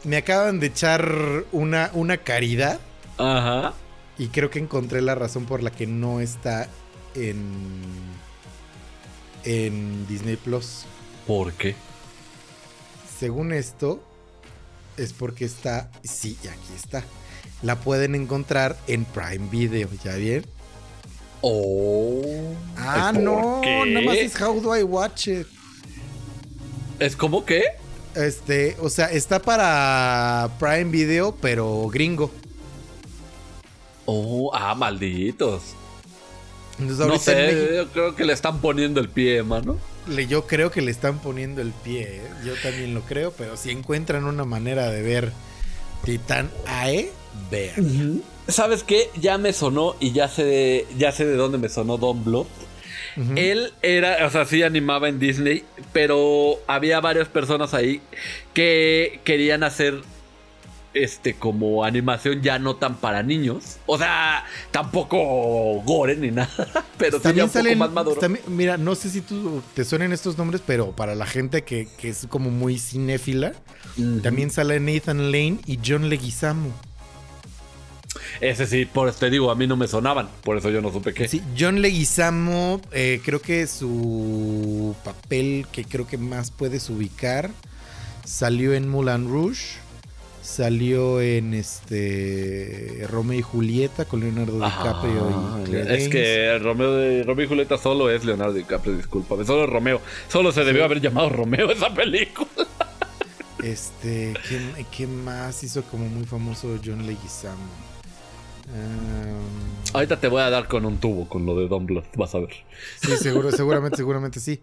me 0.04 0.16
acaban 0.16 0.58
de 0.60 0.66
echar 0.66 1.44
una, 1.52 1.90
una 1.94 2.16
caridad 2.18 2.80
Ajá. 3.18 3.72
y 4.18 4.28
creo 4.28 4.50
que 4.50 4.58
encontré 4.58 5.00
la 5.00 5.14
razón 5.14 5.44
por 5.46 5.62
la 5.62 5.70
que 5.70 5.86
no 5.86 6.20
está 6.20 6.68
en, 7.14 7.40
en 9.44 10.06
Disney 10.06 10.36
Plus. 10.36 10.84
¿Por 11.26 11.52
qué? 11.52 11.74
Según 13.18 13.52
esto, 13.52 14.02
es 14.96 15.12
porque 15.12 15.44
está, 15.44 15.90
sí, 16.02 16.36
aquí 16.42 16.72
está. 16.76 17.04
La 17.62 17.76
pueden 17.76 18.14
encontrar 18.14 18.76
en 18.86 19.04
Prime 19.04 19.48
Video, 19.50 19.88
¿ya 20.04 20.16
bien? 20.16 20.44
Oh. 21.46 22.22
Ah, 22.78 23.10
¿por 23.12 23.22
no, 23.22 23.60
qué? 23.62 23.84
nada 23.86 24.06
más 24.06 24.16
es 24.16 24.40
How 24.40 24.60
Do 24.62 24.74
I 24.76 24.82
Watch 24.82 25.28
It. 25.28 25.46
¿Es 26.98 27.16
como 27.16 27.44
qué? 27.44 27.62
Este, 28.14 28.76
o 28.80 28.88
sea, 28.88 29.06
está 29.10 29.40
para 29.40 30.48
Prime 30.58 30.84
Video, 30.84 31.34
pero 31.40 31.86
gringo. 31.88 32.30
Oh, 34.06 34.50
ah, 34.54 34.74
malditos. 34.74 35.62
Entonces 36.78 37.06
No 37.06 37.18
sé, 37.18 37.34
México- 37.34 37.74
yo 37.74 37.88
creo 37.92 38.16
que 38.16 38.24
le 38.24 38.32
están 38.32 38.60
poniendo 38.60 39.00
el 39.00 39.08
pie, 39.08 39.42
mano. 39.42 39.76
le- 40.08 40.26
yo 40.26 40.46
creo 40.46 40.70
que 40.70 40.80
le 40.82 40.90
están 40.90 41.18
poniendo 41.18 41.60
el 41.62 41.72
pie. 41.72 42.02
¿eh? 42.24 42.30
Yo 42.44 42.54
también 42.62 42.94
lo 42.94 43.02
creo, 43.02 43.32
pero 43.32 43.56
si 43.56 43.70
encuentran 43.70 44.24
una 44.24 44.44
manera 44.44 44.90
de 44.90 45.02
ver 45.02 45.32
Titán 46.04 46.50
AE, 46.66 47.10
vean. 47.50 48.22
¿Sabes 48.48 48.82
qué? 48.84 49.10
Ya 49.20 49.38
me 49.38 49.52
sonó 49.52 49.94
y 50.00 50.12
ya 50.12 50.28
sé 50.28 50.44
de, 50.44 50.86
ya 50.98 51.12
sé 51.12 51.24
de 51.26 51.36
dónde 51.36 51.58
me 51.58 51.68
sonó 51.68 51.96
Don 51.98 52.22
Bluth. 52.24 52.46
Ujú. 53.16 53.32
Él 53.36 53.72
era, 53.82 54.26
o 54.26 54.30
sea, 54.30 54.44
sí 54.44 54.62
animaba 54.62 55.08
en 55.08 55.18
Disney, 55.18 55.64
pero 55.92 56.56
había 56.66 57.00
varias 57.00 57.28
personas 57.28 57.72
ahí 57.72 58.00
que 58.52 59.20
querían 59.24 59.62
hacer 59.62 60.00
este 60.92 61.34
como 61.34 61.84
animación 61.84 62.40
ya 62.42 62.58
no 62.58 62.76
tan 62.76 62.96
para 62.96 63.22
niños. 63.22 63.78
O 63.86 63.98
sea, 63.98 64.44
tampoco 64.70 65.80
gore 65.82 66.16
ni 66.16 66.30
nada, 66.30 66.50
pero 66.98 67.18
sí 67.20 67.32
ya 67.34 67.44
un 67.44 67.50
poco 67.50 67.74
más 67.76 67.90
maduro. 67.92 68.20
también- 68.20 68.44
mira, 68.48 68.76
no 68.76 68.94
sé 68.94 69.10
si 69.10 69.20
tú 69.20 69.62
te 69.74 69.84
suenen 69.84 70.12
estos 70.12 70.36
nombres, 70.38 70.60
pero 70.64 70.92
para 70.92 71.14
la 71.14 71.26
gente 71.26 71.62
que, 71.62 71.88
que 71.98 72.10
es 72.10 72.26
como 72.28 72.50
muy 72.50 72.78
cinéfila, 72.78 73.54
también 74.22 74.50
sale 74.50 74.78
Nathan 74.80 75.32
Lane 75.32 75.58
y 75.66 75.78
John 75.84 76.08
Leguizamo. 76.08 76.72
Ese 78.40 78.66
sí, 78.66 78.84
por 78.84 79.12
te 79.12 79.30
digo, 79.30 79.50
a 79.50 79.54
mí 79.54 79.66
no 79.66 79.76
me 79.76 79.88
sonaban, 79.88 80.28
por 80.42 80.56
eso 80.56 80.70
yo 80.70 80.80
no 80.80 80.92
supe 80.92 81.14
qué. 81.14 81.28
Sí, 81.28 81.42
John 81.58 81.80
Leguizamo, 81.82 82.80
eh, 82.92 83.20
creo 83.24 83.40
que 83.40 83.66
su 83.66 84.94
papel 85.04 85.66
que 85.70 85.84
creo 85.84 86.06
que 86.06 86.18
más 86.18 86.50
puedes 86.50 86.90
ubicar 86.90 87.50
salió 88.24 88.74
en 88.74 88.88
Moulin 88.88 89.28
Rouge, 89.28 89.76
salió 90.42 91.20
en 91.20 91.54
este 91.54 93.06
Romeo 93.10 93.38
y 93.38 93.42
Julieta 93.42 94.04
con 94.04 94.20
Leonardo 94.20 94.54
DiCaprio 94.54 95.28
Ajá, 95.28 95.60
y 95.60 95.64
Claire 95.64 95.82
es 95.82 95.88
Danes. 95.88 96.08
que 96.08 96.58
Romeo, 96.58 96.92
de, 96.92 97.22
Romeo 97.22 97.44
y 97.44 97.48
Julieta 97.48 97.78
solo 97.78 98.10
es 98.10 98.24
Leonardo 98.24 98.52
DiCaprio, 98.54 98.96
discúlpame, 98.96 99.44
solo 99.44 99.64
es 99.64 99.70
Romeo. 99.70 100.00
Solo 100.28 100.52
se 100.52 100.64
debió 100.64 100.84
haber 100.84 101.00
llamado 101.00 101.28
Romeo 101.30 101.70
esa 101.70 101.92
película. 101.94 102.48
Este, 103.62 104.34
¿qué, 104.46 104.84
qué 104.94 105.06
más 105.06 105.64
hizo 105.64 105.82
como 105.84 106.06
muy 106.06 106.24
famoso 106.24 106.78
John 106.84 107.06
Leguizamo? 107.06 107.93
Um, 108.66 109.94
Ahorita 109.94 110.18
te 110.18 110.28
voy 110.28 110.42
a 110.42 110.50
dar 110.50 110.66
con 110.68 110.84
un 110.84 110.98
tubo 110.98 111.28
con 111.28 111.46
lo 111.46 111.56
de 111.56 111.66
Bluth, 111.66 112.04
vas 112.16 112.34
a 112.34 112.38
ver. 112.40 112.50
sí, 113.00 113.16
seguro, 113.16 113.52
seguramente, 113.52 113.96
seguramente 113.96 114.40
sí. 114.40 114.60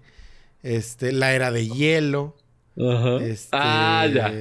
Este, 0.63 1.11
La 1.11 1.33
Era 1.33 1.51
de 1.51 1.67
Hielo. 1.67 2.35
Ajá. 2.77 3.17
Este- 3.23 3.49
Ah, 3.51 4.07
ya. 4.13 4.33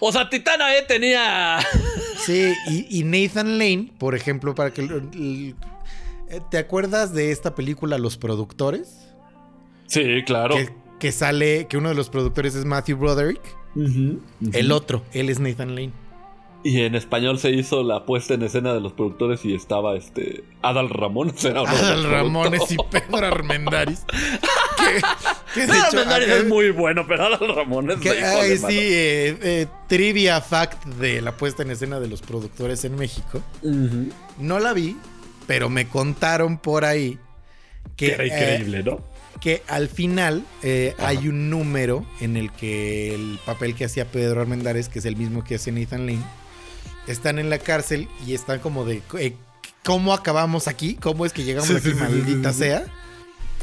O 0.00 0.10
sea, 0.12 0.28
Titana 0.30 0.76
E 0.76 0.82
tenía. 0.82 1.58
Sí, 2.26 2.52
y, 2.68 2.98
y 3.00 3.04
Nathan 3.04 3.56
Lane, 3.58 3.92
por 3.98 4.14
ejemplo, 4.14 4.54
para 4.54 4.72
que 4.74 4.82
Eh, 4.82 5.54
¿Te 6.50 6.58
acuerdas 6.58 7.14
de 7.14 7.32
esta 7.32 7.54
película 7.54 7.96
Los 7.96 8.18
Productores? 8.18 9.08
Sí, 9.86 10.22
claro. 10.26 10.54
Que, 10.54 10.68
que 11.00 11.12
sale, 11.12 11.66
que 11.66 11.78
uno 11.78 11.88
de 11.88 11.94
los 11.94 12.10
productores 12.10 12.54
es 12.54 12.66
Matthew 12.66 12.98
Broderick. 12.98 13.40
Ujú. 13.74 14.20
El 14.52 14.70
otro, 14.70 15.02
él 15.14 15.30
es 15.30 15.40
Nathan 15.40 15.74
Lane. 15.74 15.92
Y 16.62 16.82
en 16.82 16.94
español 16.94 17.38
se 17.38 17.50
hizo 17.50 17.82
la 17.82 18.04
puesta 18.04 18.34
en 18.34 18.42
escena 18.42 18.74
de 18.74 18.80
los 18.80 18.92
productores 18.92 19.44
y 19.44 19.54
estaba 19.54 19.96
este 19.96 20.44
Adal 20.62 20.90
Ramones. 20.90 21.42
Era 21.44 21.62
uno 21.62 21.70
Adal 21.70 22.04
Ramones 22.04 22.70
y. 22.70 22.76
Pedro 22.90 23.30
que, 24.76 25.00
que 25.54 25.64
hecho, 25.64 25.72
Ramones 26.04 26.06
acá- 26.06 26.36
es 26.36 26.46
muy 26.46 26.70
bueno, 26.70 27.04
pero 27.08 27.26
Adal 27.26 27.54
Ramones 27.54 27.98
que- 27.98 28.10
ay, 28.10 28.58
sí, 28.58 28.78
eh, 28.78 29.38
eh, 29.42 29.66
trivia 29.88 30.40
fact 30.40 30.84
de 30.84 31.20
la 31.22 31.32
puesta 31.36 31.62
en 31.62 31.70
escena 31.70 31.98
de 32.00 32.08
los 32.08 32.20
productores 32.22 32.84
en 32.84 32.96
México. 32.96 33.40
No 34.38 34.58
la 34.58 34.72
vi, 34.72 34.96
pero 35.46 35.68
me 35.70 35.88
contaron 35.88 36.58
por 36.58 36.84
ahí 36.84 37.18
que, 37.96 38.06
Que 38.08 38.12
era 38.12 38.24
eh, 38.24 38.26
increíble, 38.26 38.82
¿no? 38.82 39.10
que 39.40 39.62
al 39.68 39.88
final 39.88 40.44
eh, 40.62 40.94
hay 40.98 41.26
un 41.28 41.48
número 41.48 42.04
en 42.20 42.36
el 42.36 42.52
que 42.52 43.14
el 43.14 43.38
papel 43.46 43.74
que 43.74 43.86
hacía 43.86 44.04
Pedro 44.04 44.42
Armendáriz, 44.42 44.90
que 44.90 44.98
es 44.98 45.06
el 45.06 45.16
mismo 45.16 45.42
que 45.44 45.54
hace 45.54 45.72
Nathan 45.72 46.04
Lane, 46.04 46.20
están 47.10 47.38
en 47.38 47.50
la 47.50 47.58
cárcel 47.58 48.08
y 48.26 48.34
están 48.34 48.60
como 48.60 48.84
de 48.84 49.02
eh, 49.18 49.34
¿cómo 49.84 50.12
acabamos 50.14 50.68
aquí? 50.68 50.94
¿Cómo 50.94 51.26
es 51.26 51.32
que 51.32 51.44
llegamos 51.44 51.68
Sí, 51.68 51.76
aquí, 51.76 51.90
sí, 51.90 51.94
maldita 51.94 52.52
sí, 52.52 52.58
sea? 52.60 52.84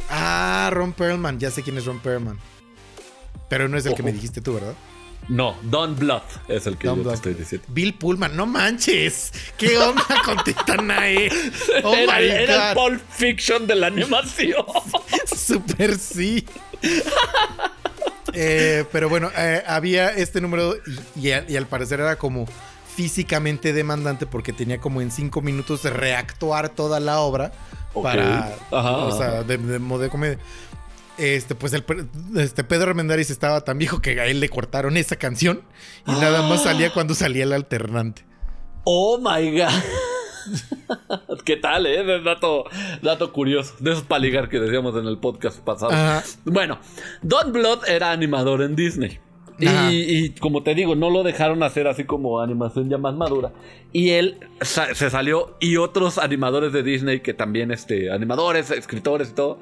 Ah, 0.10 0.70
Ron 0.72 0.94
Perlman, 0.94 1.40
ya 1.40 1.52
sé 1.52 1.64
quién 1.64 1.78
es 1.78 1.86
Ron 1.86 2.00
Perlman. 2.00 2.38
Pero 3.50 3.68
no 3.70 3.78
es 3.78 3.86
el 3.86 3.94
que 3.96 4.04
me 4.04 4.12
dijiste 4.12 4.42
tú, 4.42 4.54
¿verdad? 4.56 4.74
No, 5.30 5.58
Don 5.64 5.96
Bluth 5.98 6.22
es 6.48 6.68
el 6.68 6.78
que 6.78 6.88
Don 6.88 7.04
yo 7.04 7.10
te 7.10 7.16
estoy 7.16 7.34
diciendo. 7.34 7.68
Bill 7.72 7.94
Pullman, 7.94 8.36
no 8.36 8.46
manches. 8.46 9.32
¿Qué 9.58 9.78
onda 9.78 10.04
con 10.26 10.42
Titanae? 10.44 11.30
Oh 11.84 11.94
era, 11.94 12.20
my 12.20 12.26
era 12.26 12.70
el 12.72 12.76
god. 12.76 12.82
Pulp 12.90 13.02
Fiction 13.10 13.68
de 13.68 13.76
la 13.76 13.88
animación. 13.88 14.64
Super 15.36 15.98
sí. 15.98 16.46
Eh, 18.34 18.86
pero 18.92 19.10
bueno, 19.10 19.32
eh, 19.36 19.64
había 19.68 20.10
este 20.10 20.42
número 20.42 20.76
y, 21.16 21.28
y 21.28 21.32
a- 21.32 21.46
y 21.48 21.56
al 21.58 21.66
parecer 21.68 22.00
era 22.00 22.18
como 22.18 22.46
físicamente 22.98 23.74
demandante 23.74 24.26
porque 24.26 24.54
tenía 24.54 24.80
como 24.80 25.02
en 25.02 25.12
cinco 25.12 25.44
minutos 25.44 25.84
de 25.84 25.92
reactuar 25.92 26.70
toda 26.70 27.00
la 27.00 27.20
obra 27.20 27.52
para, 27.94 28.56
Ajá, 28.72 28.98
o 28.98 29.16
sea, 29.16 29.44
de, 29.44 29.60
de 29.60 29.78
modo 29.78 30.02
de 30.02 30.10
comedia. 30.10 30.40
Este, 31.20 31.54
pues 31.54 31.74
el, 31.74 31.84
este 32.38 32.64
Pedro 32.64 32.90
Armendáriz 32.90 33.30
estaba 33.30 33.62
tan 33.62 33.78
viejo 33.78 34.02
que 34.02 34.20
a 34.20 34.26
él 34.26 34.40
le 34.40 34.50
cortaron 34.50 34.98
esa 34.98 35.16
canción 35.16 35.62
y 36.08 36.12
nada 36.12 36.42
más 36.50 36.64
salía 36.64 36.92
cuando 36.92 37.14
salía 37.14 37.44
el 37.44 37.54
alternante. 37.54 38.26
Oh 38.84 39.20
my 39.20 39.60
god. 39.60 41.38
¿Qué 41.46 41.58
tal, 41.58 41.86
eh? 41.86 42.04
Dato, 42.24 42.64
dato 43.04 43.32
curioso. 43.32 43.76
De 43.80 43.92
esos 43.92 44.06
para 44.06 44.22
ligar 44.22 44.50
que 44.50 44.60
decíamos 44.60 44.96
en 44.96 45.06
el 45.06 45.20
podcast 45.20 45.60
pasado. 45.60 45.92
Ajá. 45.92 46.24
Bueno, 46.46 46.80
Don 47.22 47.52
Blood 47.52 47.88
era 47.88 48.12
animador 48.12 48.64
en 48.64 48.76
Disney. 48.76 49.20
Y, 49.60 49.66
y 50.26 50.30
como 50.32 50.62
te 50.62 50.76
digo, 50.76 50.96
no 50.96 51.10
lo 51.10 51.24
dejaron 51.24 51.64
hacer 51.64 51.88
así 51.88 52.04
como 52.04 52.42
animación 52.42 52.90
ya 52.90 52.98
más 53.00 53.16
madura. 53.16 53.52
Y 53.92 54.10
él 54.12 54.38
sa- 54.62 54.94
se 54.94 55.10
salió 55.10 55.56
y 55.60 55.78
otros 55.78 56.18
animadores 56.20 56.74
de 56.74 56.84
Disney 56.84 57.22
que 57.22 57.34
también, 57.34 57.72
este, 57.72 58.12
animadores, 58.12 58.70
escritores 58.70 59.30
y 59.32 59.34
todo, 59.34 59.60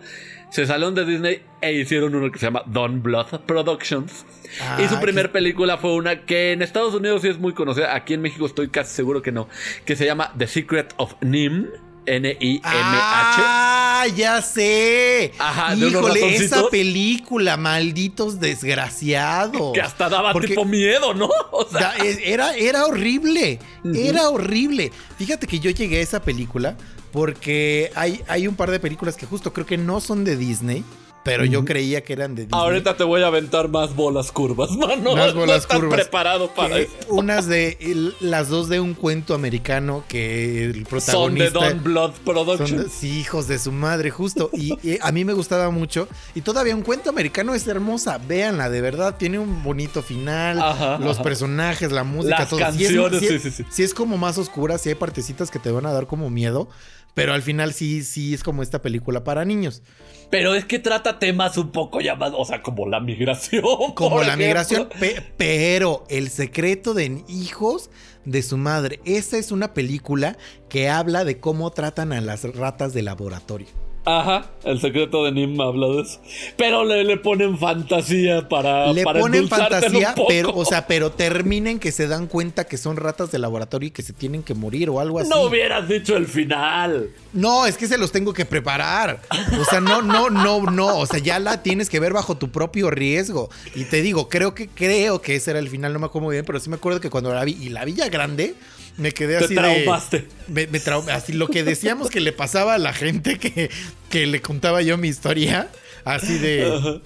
se 0.49 0.65
salieron 0.65 0.95
de 0.95 1.05
Disney 1.05 1.41
e 1.61 1.73
hicieron 1.73 2.13
uno 2.13 2.29
que 2.31 2.39
se 2.39 2.45
llama 2.47 2.63
Don 2.65 3.01
Blood 3.03 3.41
Productions. 3.45 4.25
Ah, 4.61 4.81
y 4.83 4.87
su 4.87 4.99
primer 4.99 5.27
qué- 5.27 5.33
película 5.33 5.77
fue 5.77 5.93
una 5.95 6.25
que 6.25 6.51
en 6.51 6.61
Estados 6.61 6.93
Unidos 6.93 7.21
sí 7.21 7.29
es 7.29 7.37
muy 7.39 7.53
conocida, 7.53 7.95
aquí 7.95 8.13
en 8.15 8.21
México 8.21 8.45
estoy 8.45 8.67
casi 8.69 8.93
seguro 8.93 9.21
que 9.21 9.31
no, 9.31 9.47
que 9.85 9.95
se 9.95 10.05
llama 10.05 10.33
The 10.37 10.47
Secret 10.47 10.93
of 10.97 11.13
Nim. 11.21 11.67
N-I-M-H. 12.05 12.63
¡Ah! 12.63 14.05
¡Ya 14.15 14.41
sé! 14.41 15.33
Ajá, 15.39 15.75
de 15.75 15.87
unos 15.87 16.01
Híjole, 16.15 16.35
esa 16.35 16.67
película, 16.69 17.57
malditos 17.57 18.39
desgraciados. 18.39 19.73
Que 19.73 19.81
hasta 19.81 20.09
daba 20.09 20.31
Porque- 20.33 20.49
tipo 20.49 20.65
miedo, 20.65 21.13
¿no? 21.13 21.29
O 21.51 21.65
sea, 21.69 21.95
es- 22.03 22.19
era, 22.23 22.55
era 22.55 22.85
horrible. 22.85 23.59
Era 23.93 24.29
horrible. 24.29 24.91
Fíjate 25.17 25.47
que 25.47 25.59
yo 25.59 25.71
llegué 25.71 25.99
a 25.99 26.01
esa 26.01 26.21
película 26.21 26.75
porque 27.11 27.91
hay, 27.95 28.21
hay 28.27 28.47
un 28.47 28.55
par 28.55 28.71
de 28.71 28.79
películas 28.79 29.15
que 29.15 29.25
justo 29.25 29.53
creo 29.53 29.65
que 29.65 29.77
no 29.77 30.01
son 30.01 30.23
de 30.25 30.35
Disney, 30.35 30.83
pero 31.25 31.43
yo 31.43 31.65
creía 31.65 32.03
que 32.03 32.13
eran 32.13 32.35
de 32.35 32.43
Disney. 32.43 32.61
Ahorita 32.61 32.95
te 32.95 33.03
voy 33.03 33.23
a 33.23 33.27
aventar 33.27 33.67
más 33.67 33.95
bolas 33.95 34.31
curvas, 34.31 34.69
mano. 34.77 35.15
Más 35.15 35.33
bolas 35.33 35.47
no 35.49 35.55
estás 35.55 35.79
curvas. 35.79 35.99
preparado 36.01 36.51
para 36.53 36.75
Que 36.75 36.81
esto. 36.83 37.07
unas 37.13 37.47
de 37.47 37.77
el- 37.81 38.13
las 38.21 38.47
dos 38.47 38.69
de 38.69 38.79
un 38.79 38.93
cuento 38.93 39.33
americano 39.33 40.03
que 40.07 40.65
el 40.65 40.73
Son 40.73 40.83
de 40.83 40.85
protagonista 40.85 41.59
Don 41.69 41.83
Blood 41.83 42.13
Son 42.13 42.23
Productions. 42.23 42.83
de- 42.83 42.89
sí, 42.89 43.19
hijos 43.19 43.47
de 43.47 43.57
su 43.57 43.71
madre, 43.71 44.11
justo. 44.11 44.51
Y, 44.53 44.77
y 44.87 44.99
a 45.01 45.11
mí 45.11 45.25
me 45.25 45.33
gustaba 45.33 45.71
mucho. 45.71 46.07
Y 46.35 46.41
todavía 46.41 46.75
un 46.75 46.83
cuento 46.83 47.09
americano 47.09 47.55
es 47.55 47.67
hermosa. 47.67 48.19
Véanla, 48.19 48.69
de 48.69 48.81
verdad. 48.81 49.15
Tiene 49.17 49.39
un 49.39 49.63
bonito 49.63 50.03
final. 50.03 50.61
Ajá, 50.61 50.99
los 50.99 51.15
ajá. 51.15 51.23
personajes, 51.23 51.91
la 51.91 52.03
música, 52.03 52.37
Las 52.39 52.49
todo. 52.49 52.59
Canciones, 52.59 53.19
sí 53.19 53.25
es, 53.25 53.41
sí, 53.41 53.49
sí, 53.49 53.63
sí. 53.63 53.65
sí 53.71 53.83
es 53.83 53.95
como 53.95 54.17
más 54.17 54.37
oscura. 54.37 54.77
Sí 54.77 54.89
hay 54.89 54.95
partecitas 54.95 55.49
que 55.49 55.57
te 55.57 55.71
van 55.71 55.87
a 55.87 55.91
dar 55.91 56.05
como 56.05 56.29
miedo. 56.29 56.69
Pero 57.15 57.33
al 57.33 57.41
final 57.41 57.73
sí, 57.73 58.03
sí 58.03 58.33
es 58.33 58.43
como 58.43 58.61
esta 58.61 58.81
película 58.81 59.23
para 59.23 59.45
niños. 59.45 59.81
Pero 60.29 60.53
es 60.53 60.65
que 60.65 60.79
trata 60.79 61.14
temas 61.19 61.57
un 61.57 61.71
poco 61.71 62.01
llamados, 62.01 62.35
o 62.39 62.45
sea, 62.45 62.61
como 62.61 62.87
la 62.87 62.99
migración. 62.99 63.63
Como 63.95 64.17
la 64.21 64.33
ejemplo. 64.33 64.45
migración. 64.45 64.89
pe- 64.99 65.21
pero 65.37 66.03
el 66.09 66.29
secreto 66.29 66.93
de 66.93 67.23
hijos 67.27 67.89
de 68.25 68.41
su 68.41 68.57
madre. 68.57 68.99
Esa 69.05 69.37
es 69.37 69.51
una 69.51 69.73
película 69.73 70.37
que 70.69 70.89
habla 70.89 71.23
de 71.23 71.39
cómo 71.39 71.71
tratan 71.71 72.11
a 72.13 72.21
las 72.21 72.43
ratas 72.55 72.93
de 72.93 73.03
laboratorio. 73.03 73.67
Ajá, 74.05 74.45
el 74.63 74.79
secreto 74.79 75.25
de 75.25 75.31
Nim 75.31 75.59
habla 75.59 75.87
de 75.87 76.01
eso. 76.03 76.19
Pero 76.57 76.85
le, 76.85 77.03
le 77.03 77.17
ponen 77.17 77.57
fantasía 77.57 78.47
para. 78.47 78.93
Le 78.93 79.03
para 79.03 79.19
ponen 79.19 79.49
fantasía, 79.49 80.09
un 80.09 80.15
poco. 80.15 80.27
pero, 80.27 80.55
o 80.55 80.63
sea, 80.63 80.85
pero 80.85 81.11
terminen 81.11 81.79
que 81.79 81.91
se 81.91 82.07
dan 82.07 82.27
cuenta 82.27 82.65
que 82.65 82.77
son 82.77 82.97
ratas 82.97 83.31
de 83.31 83.39
laboratorio 83.39 83.87
y 83.87 83.91
que 83.91 84.03
se 84.03 84.13
tienen 84.13 84.43
que 84.43 84.53
morir 84.53 84.91
o 84.91 84.99
algo 84.99 85.19
así. 85.19 85.29
No 85.29 85.41
hubieras 85.41 85.87
dicho 85.87 86.15
el 86.15 86.27
final. 86.27 87.09
No, 87.33 87.65
es 87.65 87.77
que 87.77 87.87
se 87.87 87.97
los 87.97 88.11
tengo 88.11 88.31
que 88.31 88.45
preparar. 88.45 89.21
O 89.59 89.65
sea, 89.65 89.81
no, 89.81 90.03
no, 90.03 90.29
no, 90.29 90.61
no. 90.61 90.99
O 90.99 91.05
sea, 91.07 91.19
ya 91.19 91.39
la 91.39 91.63
tienes 91.63 91.89
que 91.89 91.99
ver 91.99 92.13
bajo 92.13 92.37
tu 92.37 92.51
propio 92.51 92.91
riesgo. 92.91 93.49
Y 93.73 93.85
te 93.85 94.01
digo, 94.03 94.29
creo 94.29 94.53
que, 94.53 94.67
creo 94.67 95.21
que 95.21 95.35
ese 95.35 95.51
era 95.51 95.59
el 95.59 95.69
final, 95.69 95.93
no 95.93 95.99
me 95.99 96.05
acuerdo 96.05 96.25
muy 96.25 96.35
bien, 96.35 96.45
pero 96.45 96.59
sí 96.59 96.69
me 96.69 96.75
acuerdo 96.75 97.01
que 97.01 97.09
cuando 97.09 97.33
la 97.33 97.43
vi 97.43 97.57
y 97.59 97.69
la 97.69 97.83
vi 97.85 97.93
ya 97.93 98.07
grande, 98.09 98.55
me 98.97 99.11
quedé 99.11 99.37
Te 99.39 99.45
así 99.45 99.55
traumaste. 99.55 100.19
de. 100.19 100.27
Me, 100.47 100.67
me 100.67 100.79
trau- 100.79 101.09
así 101.11 101.33
lo 101.33 101.47
que 101.47 101.63
decíamos 101.63 102.09
que 102.09 102.19
le 102.19 102.31
pasaba 102.31 102.75
a 102.75 102.77
la 102.77 102.93
gente 102.93 103.37
que, 103.39 103.69
que 104.09 104.25
le 104.27 104.41
contaba 104.41 104.81
yo 104.81 104.97
mi 104.97 105.07
historia. 105.07 105.69
Así 106.03 106.37
de. 106.37 107.01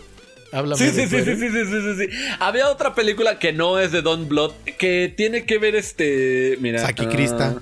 Háblame 0.52 0.78
Sí, 0.84 0.92
de 0.92 1.08
sí, 1.08 1.16
sí, 1.16 1.24
sí, 1.24 1.36
sí, 1.36 1.50
sí, 1.50 1.66
sí, 1.66 2.08
sí. 2.10 2.18
Había 2.40 2.70
otra 2.70 2.96
película 2.96 3.38
que 3.40 3.54
no 3.54 3.78
es 3.80 3.92
de 3.92 4.02
Don 4.02 4.28
Blood 4.28 4.52
que 4.80 5.14
tiene 5.16 5.46
que 5.46 5.58
ver 5.60 5.76
este. 5.76 6.58
Mira. 6.60 6.80
Saki 6.82 7.06
ah, 7.06 7.10
Krista. 7.10 7.56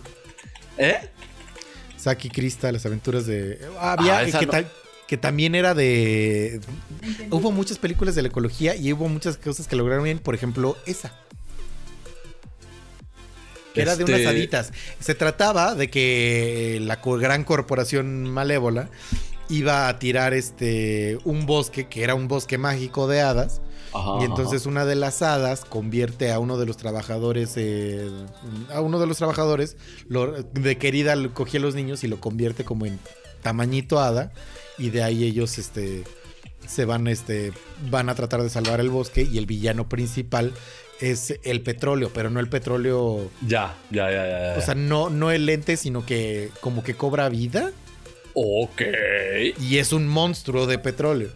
¿Eh? 0.78 0.95
Saki 1.97 2.30
Krista, 2.30 2.71
las 2.71 2.86
aventuras 2.86 3.25
de. 3.25 3.59
Había 3.80 4.19
Ah, 4.19 4.25
que, 4.39 4.45
no. 4.45 4.53
que 5.07 5.17
también 5.17 5.53
era 5.55 5.73
de. 5.73 6.61
Hubo 7.30 7.51
muchas 7.51 7.78
películas 7.78 8.15
de 8.15 8.21
la 8.21 8.30
ecología 8.30 8.75
y 8.75 8.93
hubo 8.93 9.09
muchas 9.09 9.38
cosas 9.38 9.67
que 9.67 9.75
lograron 9.75 10.03
bien. 10.05 10.19
Por 10.19 10.34
ejemplo, 10.36 10.78
esa. 10.86 11.13
Que 13.78 13.82
era 13.84 13.95
de 13.95 14.03
Este- 14.03 14.13
unas 14.15 14.28
haditas. 14.28 14.73
Se 14.99 15.15
trataba 15.15 15.73
de 15.75 15.89
que 15.89 16.80
la 16.82 16.99
gran 17.03 17.43
corporación 17.43 18.23
malévola 18.30 18.89
iba 19.49 19.88
a 19.88 19.97
tirar 19.99 20.34
este 20.34 21.17
un 21.23 21.45
bosque 21.45 21.88
que 21.88 22.03
era 22.03 22.15
un 22.15 22.28
bosque 22.28 22.57
mágico 22.57 23.07
de 23.07 23.21
hadas. 23.21 23.61
Ajá, 23.93 24.17
Y 24.21 24.25
entonces 24.25 24.65
una 24.65 24.84
de 24.86 24.95
las 24.95 25.21
hadas 25.21 25.63
convierte 25.63 26.32
a 26.34 26.39
uno 26.39 26.57
de 26.57 26.65
los 26.65 26.75
trabajadores, 26.75 27.53
eh, 27.55 28.09
a 28.73 28.82
uno 28.82 28.99
de 28.99 29.07
los 29.07 29.17
trabajadores, 29.17 29.78
lo- 30.09 30.43
de 30.43 30.78
querida 30.78 31.15
cogía 31.34 31.59
a 31.61 31.63
los 31.63 31.73
niños 31.73 32.03
y 32.03 32.07
lo 32.09 32.19
convierte 32.19 32.65
como 32.65 32.86
en 32.86 32.99
tamañito 33.41 33.99
hada. 34.01 34.34
Y 34.78 34.89
de 34.89 35.03
ahí 35.03 35.23
ellos 35.23 35.57
este, 35.57 36.03
se 36.67 36.84
van, 36.84 37.07
este, 37.07 37.53
van 37.89 38.09
a 38.09 38.15
tratar 38.15 38.43
de 38.43 38.49
salvar 38.49 38.82
el 38.82 38.89
bosque. 38.89 39.21
Y 39.23 39.38
el 39.38 39.45
villano 39.45 39.88
principal 39.88 40.51
es 40.99 41.39
el 41.43 41.61
petróleo, 41.61 42.11
pero 42.13 42.29
no 42.29 42.39
el 42.39 42.49
petróleo. 42.49 43.29
Ya, 43.45 43.75
ya, 43.91 44.09
ya, 44.11 44.27
ya. 44.27 44.53
ya. 44.53 44.57
O 44.57 44.61
sea, 44.61 44.75
no, 44.75 45.09
no 45.09 45.31
el 45.31 45.45
lente, 45.45 45.77
sino 45.77 46.05
que 46.05 46.49
como 46.61 46.83
que 46.83 46.95
cobra 46.95 47.29
vida. 47.29 47.71
ok. 48.33 48.81
Y 49.61 49.77
es 49.77 49.93
un 49.93 50.07
monstruo 50.07 50.65
de 50.67 50.79
petróleo. 50.79 51.29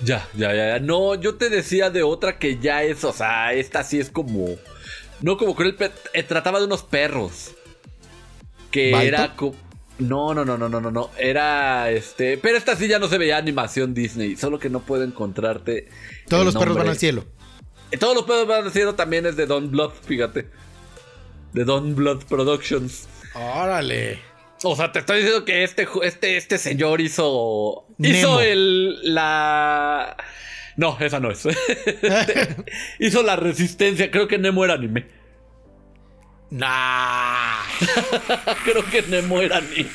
Ya, 0.00 0.26
ya, 0.36 0.54
ya, 0.54 0.68
ya. 0.68 0.78
No, 0.78 1.14
yo 1.16 1.34
te 1.34 1.50
decía 1.50 1.90
de 1.90 2.02
otra 2.04 2.38
que 2.38 2.58
ya 2.58 2.84
es, 2.84 3.02
o 3.04 3.12
sea, 3.12 3.52
esta 3.52 3.82
sí 3.82 3.98
es 3.98 4.10
como. 4.10 4.46
No 5.20 5.36
como 5.36 5.56
pe- 5.56 5.90
eh, 6.12 6.22
trataba 6.22 6.60
de 6.60 6.66
unos 6.66 6.84
perros. 6.84 7.50
Que 8.70 8.92
era. 9.08 9.34
No, 9.98 10.32
no, 10.32 10.44
no, 10.44 10.56
no, 10.56 10.68
no, 10.68 10.80
no, 10.80 10.90
no. 10.92 11.10
Era 11.18 11.90
este. 11.90 12.38
Pero 12.38 12.56
esta 12.56 12.76
sí 12.76 12.86
ya 12.86 13.00
no 13.00 13.08
se 13.08 13.18
veía 13.18 13.36
animación 13.36 13.94
Disney. 13.94 14.36
Solo 14.36 14.60
que 14.60 14.70
no 14.70 14.78
puedo 14.80 15.02
encontrarte. 15.02 15.88
Todos 16.28 16.44
los 16.44 16.54
perros 16.54 16.76
van 16.76 16.88
al 16.88 16.98
cielo. 16.98 17.24
Todos 17.96 18.14
los 18.14 18.24
perros 18.24 18.46
van 18.46 18.64
al 18.64 18.72
cielo 18.72 18.94
también 18.94 19.26
es 19.26 19.36
de 19.36 19.46
Don 19.46 19.70
Blood, 19.70 19.92
fíjate. 20.06 20.48
De 21.52 21.64
Don 21.64 21.94
Blood 21.94 22.24
Productions. 22.24 23.08
Órale. 23.34 24.20
O 24.64 24.74
sea, 24.76 24.92
te 24.92 24.98
estoy 24.98 25.18
diciendo 25.18 25.44
que 25.44 25.62
este, 25.62 25.88
este, 26.02 26.36
este 26.36 26.58
señor 26.58 27.00
hizo. 27.00 27.86
Nemo. 27.98 28.14
Hizo 28.14 28.40
el. 28.40 29.14
La. 29.14 30.16
No, 30.76 30.96
esa 31.00 31.20
no 31.20 31.30
es. 31.30 31.46
hizo 32.98 33.22
la 33.22 33.36
resistencia. 33.36 34.10
Creo 34.10 34.28
que 34.28 34.38
Nemo 34.38 34.64
era 34.64 34.74
anime. 34.74 35.06
Nah. 36.50 37.62
Creo 38.64 38.84
que 38.90 39.02
Nemo 39.02 39.40
era 39.40 39.58
anime. 39.58 39.90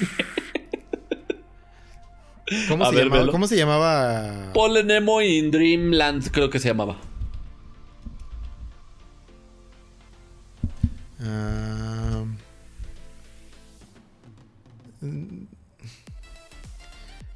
¿Cómo, 2.68 2.86
se 2.86 2.96
ver, 2.96 3.06
llamaba? 3.06 3.32
¿Cómo 3.32 3.48
se 3.48 3.56
llamaba? 3.56 4.52
Ponle 4.54 4.84
Nemo 4.84 5.22
in 5.22 5.50
Dreamland, 5.50 6.30
creo 6.32 6.50
que 6.50 6.60
se 6.60 6.68
llamaba. 6.68 6.98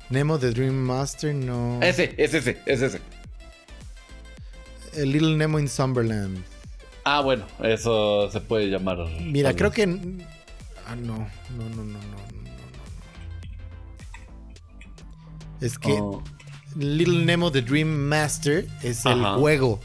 Nemo 0.09 0.37
the 0.37 0.51
Dream 0.51 0.85
Master, 0.85 1.33
no. 1.33 1.79
Ese, 1.81 2.13
es 2.17 2.33
ese, 2.33 2.57
es 2.65 2.81
ese. 2.81 3.01
El 4.95 5.11
Little 5.11 5.35
Nemo 5.35 5.59
in 5.59 5.67
Summerland. 5.67 6.43
Ah, 7.03 7.21
bueno, 7.21 7.45
eso 7.61 8.29
se 8.31 8.39
puede 8.39 8.69
llamar. 8.69 8.97
Mira, 9.21 9.53
creo 9.53 9.71
que. 9.71 9.83
Ah, 10.87 10.95
no. 10.95 11.17
No, 11.57 11.69
no, 11.69 11.83
no, 11.83 11.83
no. 11.83 11.83
no, 11.85 11.97
no. 11.99 12.17
Es 15.61 15.77
que 15.77 15.91
Oh. 15.93 16.23
Little 16.75 17.25
Nemo 17.25 17.51
the 17.51 17.61
Dream 17.61 17.87
Master 17.87 18.67
es 18.83 19.05
el 19.05 19.23
juego. 19.23 19.79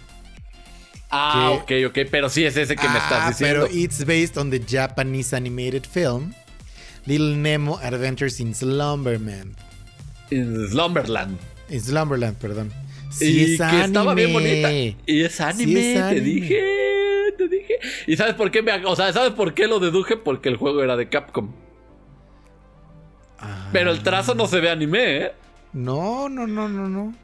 Ah, 1.15 1.63
que- 1.67 1.85
ok, 1.87 1.91
ok, 1.91 2.09
pero 2.11 2.29
sí 2.31 2.45
es 2.45 2.57
ese 2.57 2.75
que 2.75 2.89
me 2.89 2.95
Ah, 2.95 2.99
estás 2.99 3.29
diciendo. 3.29 3.67
Pero 3.69 3.77
it's 3.79 4.05
based 4.05 4.37
on 4.39 4.51
the 4.51 4.61
Japanese 4.67 5.37
animated 5.37 5.85
film 5.85 6.33
Little 7.05 7.37
Nemo 7.37 7.79
Adventures 7.83 8.41
in 8.41 8.55
Slumberland. 8.55 9.55
In 10.31 10.69
Slumberland. 10.71 11.39
In 11.69 11.81
Slumberland, 11.81 12.37
perdón. 12.39 12.73
y 13.11 13.15
Sí, 13.15 13.53
es 13.55 13.61
que 13.61 13.81
estaba 13.85 14.15
bien 14.15 14.31
anime. 14.35 14.63
bonita. 14.63 14.99
Y 15.07 15.23
es 15.23 15.39
anime, 15.41 15.81
es 15.91 15.95
te 15.97 16.03
anime. 16.03 16.21
dije, 16.23 16.65
te 17.37 17.49
dije. 17.49 17.75
¿Y 18.07 18.17
sabes 18.17 18.35
por 18.35 18.51
qué 18.51 18.63
me, 18.63 18.73
o 18.87 18.97
sea, 18.97 19.13
sabes 19.13 19.33
por 19.33 19.53
qué 19.53 19.67
lo 19.67 19.81
deduje? 19.81 20.17
Porque 20.17 20.49
el 20.49 20.57
juego 20.57 20.83
era 20.83 20.97
de 20.97 21.09
Capcom. 21.11 21.53
Ah. 23.39 23.69
Pero 23.73 23.91
el 23.91 24.03
trazo 24.03 24.35
no 24.35 24.47
se 24.47 24.61
ve 24.61 24.71
anime, 24.71 25.17
¿eh? 25.17 25.33
No, 25.75 26.29
no, 26.29 26.47
no, 26.47 26.69
no, 26.69 26.89
no. 26.89 27.15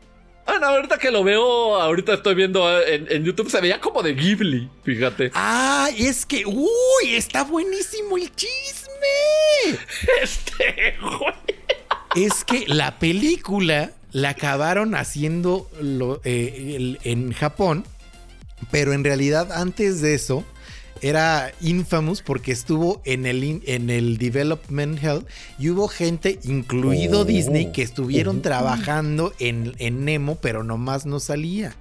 Ah, 0.50 0.56
no, 0.60 0.66
ahorita 0.68 0.96
que 0.98 1.10
lo 1.10 1.22
veo, 1.22 1.76
ahorita 1.80 2.14
estoy 2.14 2.34
viendo 2.34 2.68
eh, 2.80 2.94
en, 2.94 3.06
en 3.10 3.24
YouTube, 3.24 3.50
se 3.50 3.60
veía 3.60 3.80
como 3.80 4.02
de 4.02 4.14
Ghibli, 4.14 4.68
fíjate. 4.82 5.30
Ah, 5.34 5.90
es 5.96 6.24
que. 6.24 6.44
¡Uy! 6.46 7.14
Está 7.14 7.44
buenísimo 7.44 8.16
el 8.16 8.34
chisme. 8.34 9.78
Este, 10.22 10.96
güey. 11.00 11.34
Es 12.26 12.44
que 12.44 12.64
la 12.66 12.98
película 12.98 13.92
la 14.12 14.30
acabaron 14.30 14.94
haciendo 14.94 15.70
lo- 15.80 16.20
eh, 16.24 16.74
el- 16.76 16.98
en 17.04 17.32
Japón, 17.32 17.84
pero 18.70 18.92
en 18.94 19.04
realidad 19.04 19.52
antes 19.52 20.00
de 20.00 20.14
eso 20.14 20.44
era 21.02 21.52
infamous 21.60 22.22
porque 22.22 22.52
estuvo 22.52 23.00
en 23.04 23.26
el, 23.26 23.62
en 23.66 23.90
el 23.90 24.18
Development 24.18 25.02
Hell 25.02 25.26
y 25.58 25.70
hubo 25.70 25.88
gente, 25.88 26.38
incluido 26.44 27.20
Oh. 27.20 27.24
Disney, 27.24 27.72
que 27.72 27.82
estuvieron 27.82 28.42
trabajando 28.42 29.32
en, 29.38 29.74
en 29.78 30.04
Nemo, 30.04 30.36
pero 30.36 30.62
nomás 30.64 31.06
no 31.06 31.20
salía. 31.20 31.74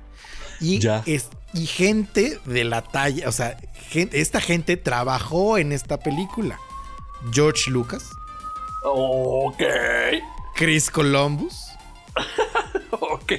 Y, 0.59 0.79
Ya. 0.79 1.03
es- 1.05 1.29
y 1.53 1.65
gente 1.65 2.39
de 2.45 2.63
la 2.63 2.81
talla, 2.81 3.29
o 3.29 3.31
sea, 3.31 3.57
esta 3.93 4.41
gente 4.41 4.75
trabajó 4.77 5.57
en 5.57 5.71
esta 5.71 5.97
película. 5.99 6.59
George 7.31 7.71
Lucas, 7.71 8.03
Ok, 8.83 9.61
Chris 10.55 10.89
Columbus, 10.89 11.53
ok. 12.91 13.33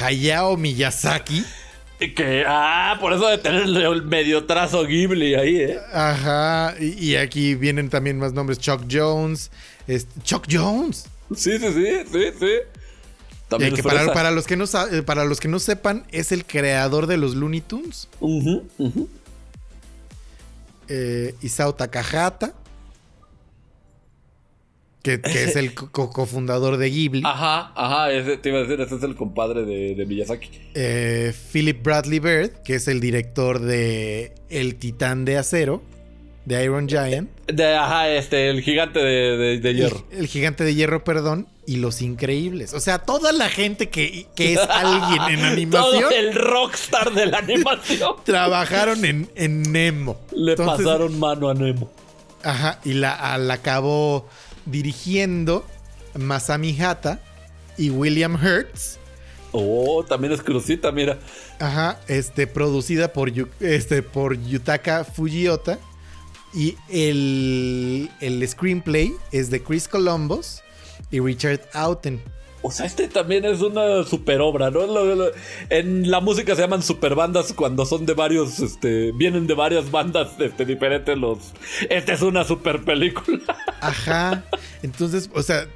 Hayao 0.00 0.56
Miyazaki. 0.56 1.44
Que, 1.98 2.44
ah, 2.46 2.98
por 3.00 3.12
eso 3.14 3.26
de 3.26 3.38
tener 3.38 3.62
el 3.62 4.02
medio 4.02 4.44
trazo 4.44 4.84
Ghibli 4.84 5.34
ahí, 5.34 5.56
¿eh? 5.56 5.78
Ajá. 5.94 6.74
Y, 6.78 6.92
y 7.12 7.16
aquí 7.16 7.54
vienen 7.54 7.88
también 7.88 8.18
más 8.18 8.34
nombres. 8.34 8.58
Chuck 8.58 8.82
Jones. 8.90 9.50
este, 9.86 10.20
Chuck 10.22 10.44
Jones. 10.50 11.06
Sí, 11.34 11.58
sí, 11.58 11.66
sí, 11.72 11.86
sí, 12.12 12.24
sí. 12.38 12.50
También 13.48 13.72
Eh, 13.72 13.76
que 13.76 13.82
para, 13.82 14.12
para 14.12 14.30
los 14.30 14.46
que 14.46 14.56
no 14.56 14.64
eh, 14.64 15.02
para 15.02 15.24
los 15.24 15.40
que 15.40 15.48
no 15.48 15.58
sepan, 15.58 16.04
es 16.10 16.32
el 16.32 16.44
creador 16.44 17.06
de 17.06 17.16
los 17.16 17.34
Looney 17.34 17.62
Tunes. 17.62 18.08
Ujú. 18.20 18.68
Eh, 20.88 21.34
Isao 21.40 21.74
Takahata. 21.74 22.52
Que, 25.06 25.20
que 25.20 25.44
es 25.44 25.54
el 25.54 25.72
co- 25.74 25.88
co- 25.92 26.10
cofundador 26.10 26.76
de 26.78 26.90
Ghibli. 26.90 27.22
Ajá, 27.24 27.72
ajá, 27.76 28.10
ese, 28.12 28.36
te 28.38 28.48
iba 28.48 28.58
a 28.58 28.62
decir, 28.62 28.80
ese 28.80 28.96
es 28.96 29.02
el 29.04 29.14
compadre 29.14 29.64
de, 29.64 29.94
de 29.94 30.04
Miyazaki. 30.06 30.48
Eh, 30.74 31.32
Philip 31.52 31.80
Bradley 31.82 32.18
Bird, 32.18 32.50
que 32.64 32.74
es 32.74 32.88
el 32.88 32.98
director 33.00 33.60
de 33.60 34.32
El 34.50 34.74
Titán 34.76 35.24
de 35.24 35.36
Acero. 35.38 35.82
De 36.44 36.62
Iron 36.64 36.88
Giant. 36.88 37.28
De, 37.48 37.74
ajá, 37.74 38.08
este, 38.10 38.50
el 38.50 38.62
gigante 38.62 39.00
de, 39.00 39.36
de- 39.36 39.58
de 39.58 39.74
hierro. 39.74 40.04
El, 40.12 40.18
el 40.18 40.26
gigante 40.28 40.62
de 40.64 40.74
hierro, 40.76 41.02
perdón. 41.02 41.48
Y 41.66 41.76
los 41.78 42.02
increíbles. 42.02 42.72
O 42.72 42.78
sea, 42.78 42.98
toda 43.00 43.32
la 43.32 43.48
gente 43.48 43.88
que, 43.88 44.26
que 44.36 44.52
es 44.54 44.60
alguien 44.70 45.38
en 45.40 45.44
animación 45.44 46.02
Todo 46.02 46.10
el 46.10 46.34
rockstar 46.34 47.12
de 47.14 47.26
la 47.26 47.38
animación. 47.38 48.12
trabajaron 48.24 49.04
en, 49.04 49.28
en 49.34 49.62
Nemo. 49.72 50.20
Le 50.32 50.52
Entonces, 50.52 50.84
pasaron 50.86 51.18
mano 51.18 51.48
a 51.48 51.54
Nemo. 51.54 51.90
Ajá, 52.44 52.78
y 52.84 52.92
la, 52.92 53.36
la 53.38 53.54
acabó 53.54 54.28
dirigiendo 54.66 55.64
Masami 56.14 56.78
Hata 56.78 57.20
y 57.78 57.90
William 57.90 58.36
Hertz. 58.36 58.98
Oh, 59.52 60.04
también 60.04 60.32
es 60.32 60.42
crucita, 60.42 60.92
mira. 60.92 61.18
Ajá, 61.58 61.98
este, 62.08 62.46
producida 62.46 63.12
por, 63.12 63.30
este, 63.60 64.02
por 64.02 64.38
Yutaka 64.42 65.04
Fujiota. 65.04 65.78
Y 66.52 66.76
el, 66.88 68.10
el 68.20 68.46
screenplay 68.48 69.12
es 69.32 69.50
de 69.50 69.62
Chris 69.62 69.88
Columbus 69.88 70.62
y 71.10 71.20
Richard 71.20 71.60
Outen. 71.74 72.22
O 72.66 72.70
sea, 72.72 72.84
este 72.86 73.06
también 73.08 73.44
es 73.44 73.60
una 73.60 74.02
super 74.04 74.40
obra, 74.40 74.70
¿no? 74.70 74.80
En 75.70 76.10
la 76.10 76.20
música 76.20 76.54
se 76.56 76.62
llaman 76.62 76.82
superbandas 76.82 77.52
cuando 77.52 77.86
son 77.86 78.06
de 78.06 78.14
varios, 78.14 78.58
este, 78.58 79.12
vienen 79.12 79.46
de 79.46 79.54
varias 79.54 79.90
bandas 79.90 80.30
este, 80.40 80.64
diferentes 80.64 81.16
los... 81.16 81.38
Esta 81.88 82.12
es 82.14 82.22
una 82.22 82.42
super 82.44 82.82
película. 82.84 83.38
Ajá. 83.80 84.42
Entonces, 84.82 85.30
o 85.32 85.42
sea, 85.42 85.66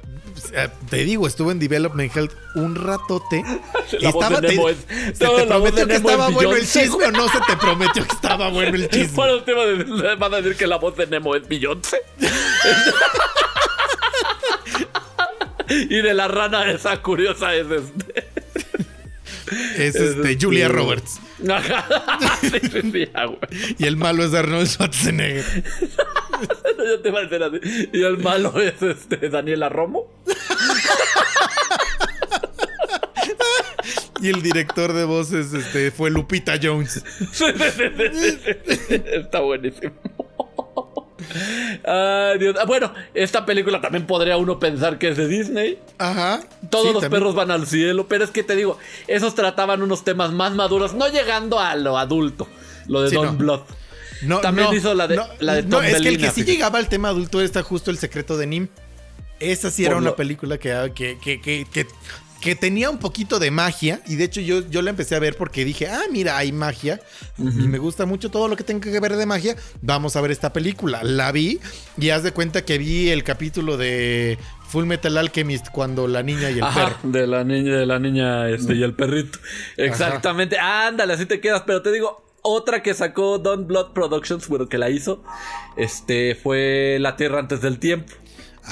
te 0.89 0.97
digo, 1.05 1.27
estuvo 1.27 1.51
en 1.51 1.59
Development 1.59 2.13
Health 2.15 2.33
un 2.55 2.75
ratote. 2.75 3.41
La 3.99 4.11
voz 4.11 4.29
de 4.29 4.35
te- 4.41 4.47
Nemo 4.55 4.69
es- 4.69 4.77
¿Se 5.13 5.23
no, 5.25 5.35
te 5.35 5.45
voz 5.45 5.47
prometió 5.47 5.87
que 5.87 5.93
estaba 5.95 6.27
es 6.27 6.33
bueno 6.33 6.55
el 6.55 6.67
chisme 6.67 7.05
o 7.05 7.11
no 7.11 7.27
se 7.29 7.39
te 7.47 7.55
prometió 7.57 8.05
que 8.07 8.13
estaba 8.15 8.49
bueno 8.49 8.75
el 8.75 8.89
chisme? 8.89 9.15
Bueno, 9.15 9.43
te 9.43 9.53
van 10.15 10.33
a 10.33 10.37
decir 10.41 10.57
que 10.57 10.67
la 10.67 10.75
voz 10.77 10.95
de 10.97 11.07
Nemo 11.07 11.35
es 11.35 11.47
Beyoncé. 11.47 12.01
y 15.69 16.01
de 16.01 16.13
la 16.13 16.27
rana 16.27 16.69
esa 16.71 17.01
curiosa 17.01 17.55
es 17.55 17.67
este. 17.69 18.27
Es 19.77 19.95
este, 19.95 20.37
Julia 20.39 20.67
Roberts. 20.67 21.19
Ah. 21.43 23.27
Y 23.79 23.85
el 23.87 23.97
malo 23.97 24.23
es 24.23 24.31
Arnold 24.35 24.67
Schwarzenegger. 24.67 25.43
Yo 26.77 26.99
te 27.01 27.09
iba 27.09 27.19
a 27.19 27.23
decir 27.23 27.41
así. 27.41 27.89
Y 27.93 28.03
el 28.03 28.19
malo 28.19 28.61
es 28.61 28.79
este 28.79 29.27
Daniela 29.27 29.67
Romo. 29.67 30.05
Y 34.21 34.29
el 34.29 34.43
director 34.43 34.93
de 34.93 35.03
voces 35.05 35.51
este, 35.51 35.89
fue 35.89 36.11
Lupita 36.11 36.59
Jones. 36.61 37.03
Sí, 37.31 37.45
sí, 37.57 37.71
sí, 37.75 38.07
sí, 38.13 38.39
sí, 38.45 38.75
sí. 38.87 39.01
Está 39.07 39.39
buenísimo. 39.39 39.93
Ay, 41.85 42.39
Dios. 42.39 42.55
Ah, 42.59 42.65
Bueno, 42.65 42.93
esta 43.13 43.45
película 43.45 43.81
también 43.81 44.05
podría 44.05 44.37
uno 44.37 44.59
pensar 44.59 44.97
que 44.97 45.09
es 45.09 45.17
de 45.17 45.27
Disney. 45.27 45.79
Ajá. 45.97 46.41
Todos 46.69 46.87
Sí, 46.87 46.93
los 46.93 47.01
también. 47.01 47.21
perros 47.21 47.35
van 47.35 47.51
al 47.51 47.67
cielo, 47.67 48.07
pero 48.07 48.23
es 48.23 48.31
que 48.31 48.43
te 48.43 48.55
digo, 48.55 48.77
esos 49.07 49.35
trataban 49.35 49.81
unos 49.81 50.03
temas 50.03 50.31
más 50.31 50.53
maduros, 50.53 50.93
no 50.93 51.07
llegando 51.07 51.59
a 51.59 51.75
lo 51.75 51.97
adulto, 51.97 52.47
lo 52.87 53.01
de 53.01 53.09
Sí, 53.09 53.15
Don 53.15 53.25
no. 53.25 53.33
Blood. 53.33 53.61
No, 54.23 54.37
También 54.39 54.67
no, 54.69 54.75
hizo 54.75 54.93
la 54.93 55.07
de- 55.07 55.19
la 55.39 55.55
de 55.55 55.63
no, 55.63 55.77
Tom 55.77 55.85
es 55.85 55.99
que 56.01 56.09
el 56.09 56.17
que 56.19 56.29
sí 56.29 56.43
llegaba 56.43 56.77
al 56.77 56.87
tema 56.87 57.09
adulto 57.09 57.41
está 57.41 57.63
justo 57.63 57.89
El 57.89 57.97
secreto 57.97 58.37
de 58.37 58.45
Nim. 58.45 58.67
Esa 59.39 59.71
sí 59.71 59.83
era 59.83 59.93
Por 59.95 60.01
una 60.03 60.09
lo- 60.11 60.15
película 60.15 60.59
que, 60.59 60.91
que, 60.93 61.17
que, 61.19 61.41
que, 61.41 61.87
que- 62.41 62.55
tenía 62.55 62.89
un 62.89 62.97
poquito 62.97 63.39
de 63.39 63.51
magia. 63.51 64.01
Y 64.07 64.15
de 64.15 64.25
hecho 64.25 64.41
yo, 64.41 64.67
yo 64.69 64.81
la 64.81 64.89
empecé 64.89 65.15
a 65.15 65.19
ver 65.19 65.37
porque 65.37 65.63
dije, 65.63 65.87
ah, 65.87 66.01
mira, 66.11 66.37
hay 66.37 66.51
magia. 66.51 66.99
Y 67.37 67.43
me 67.67 67.77
gusta 67.77 68.05
mucho 68.05 68.29
todo 68.29 68.47
lo 68.47 68.55
que 68.55 68.63
tenga 68.63 68.91
que 68.91 68.99
ver 68.99 69.15
de 69.15 69.25
magia. 69.25 69.55
Vamos 69.81 70.15
a 70.15 70.21
ver 70.21 70.31
esta 70.31 70.51
película. 70.51 71.03
La 71.03 71.31
vi 71.31 71.59
y 71.97 72.09
haz 72.09 72.23
de 72.23 72.31
cuenta 72.31 72.65
que 72.65 72.77
vi 72.77 73.09
el 73.09 73.23
capítulo 73.23 73.77
de 73.77 74.37
Full 74.69 74.85
Metal 74.85 75.17
Alchemist 75.17 75.67
cuando 75.71 76.07
la 76.07 76.23
niña 76.23 76.49
y 76.51 76.55
el 76.57 76.63
Ajá, 76.63 76.97
perro. 76.99 77.11
de 77.11 77.27
la 77.27 77.43
niña, 77.43 77.75
de 77.77 77.85
la 77.85 77.99
niña 77.99 78.49
este, 78.49 78.73
y 78.75 78.83
el 78.83 78.93
perrito. 78.93 79.39
Exactamente. 79.77 80.57
Ándale, 80.59 81.13
así 81.13 81.25
te 81.25 81.39
quedas. 81.41 81.63
Pero 81.65 81.81
te 81.81 81.91
digo, 81.91 82.23
otra 82.41 82.81
que 82.81 82.93
sacó 82.93 83.37
Don 83.37 83.67
Blood 83.67 83.93
Productions, 83.93 84.47
bueno, 84.47 84.67
que 84.69 84.77
la 84.77 84.89
hizo, 84.89 85.23
este, 85.77 86.35
fue 86.35 86.97
La 86.99 87.15
Tierra 87.15 87.39
antes 87.39 87.61
del 87.61 87.79
tiempo. 87.79 88.13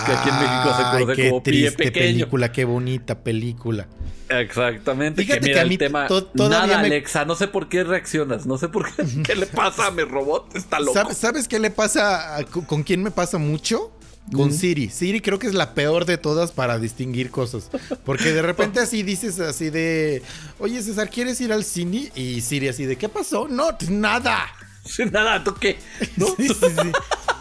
Que 0.05 0.11
aquí 0.11 0.29
en 0.29 0.35
México 0.35 0.75
se 0.77 0.83
conoce 0.83 1.13
qué 1.21 1.29
como 1.29 1.43
Pie 1.43 1.53
triste 1.53 1.83
Pequeño. 1.83 2.05
película, 2.19 2.51
qué 2.51 2.65
bonita 2.65 3.19
película. 3.23 3.87
Exactamente. 4.29 5.23
Fíjate 5.23 5.39
que 5.39 5.45
mira 5.47 5.53
que 5.55 5.61
a 5.61 5.65
mí 5.67 5.73
el 5.73 5.79
tema. 5.79 6.07
to- 6.07 6.25
todavía 6.25 6.67
Nada, 6.67 6.81
me- 6.81 6.87
Alexa, 6.87 7.25
no 7.25 7.35
sé 7.35 7.47
por 7.47 7.67
qué 7.69 7.83
reaccionas. 7.83 8.45
No 8.45 8.57
sé 8.57 8.69
por 8.69 8.85
qué. 8.93 9.03
¿Qué 9.25 9.35
le 9.35 9.47
pasa 9.47 9.87
a 9.87 9.91
mi 9.91 10.03
robot? 10.03 10.55
Está 10.55 10.79
loco. 10.79 10.93
¿Sabes, 10.93 11.17
sabes 11.17 11.47
qué 11.47 11.59
le 11.59 11.71
pasa? 11.71 12.37
a- 12.37 12.43
con, 12.43 12.63
con 12.65 12.83
quién 12.83 13.01
me 13.03 13.11
pasa 13.11 13.37
mucho? 13.37 13.91
Con 14.31 14.53
Siri. 14.53 14.89
Siri 14.91 15.21
creo 15.21 15.39
que 15.39 15.47
es 15.47 15.55
la 15.55 15.73
peor 15.73 16.05
de 16.05 16.19
todas 16.19 16.51
para 16.51 16.77
distinguir 16.77 17.31
cosas. 17.31 17.71
Porque 18.05 18.31
de 18.31 18.43
repente 18.43 18.79
así 18.79 19.01
dices 19.01 19.39
así 19.39 19.71
de, 19.71 20.21
oye 20.59 20.83
César, 20.83 21.09
¿quieres 21.09 21.41
ir 21.41 21.51
al 21.51 21.63
cine? 21.63 22.11
Y 22.13 22.41
Siri 22.41 22.67
así 22.67 22.85
de, 22.85 22.95
¿qué 22.95 23.09
pasó? 23.09 23.47
No, 23.47 23.69
nada. 23.89 24.37
Sí, 24.85 25.05
Nada, 25.05 25.43
¿tú 25.43 25.53
qué? 25.55 25.77
¿No? 26.17 26.27
Sí, 26.37 26.47
sí, 26.49 26.53
sí. 26.59 26.91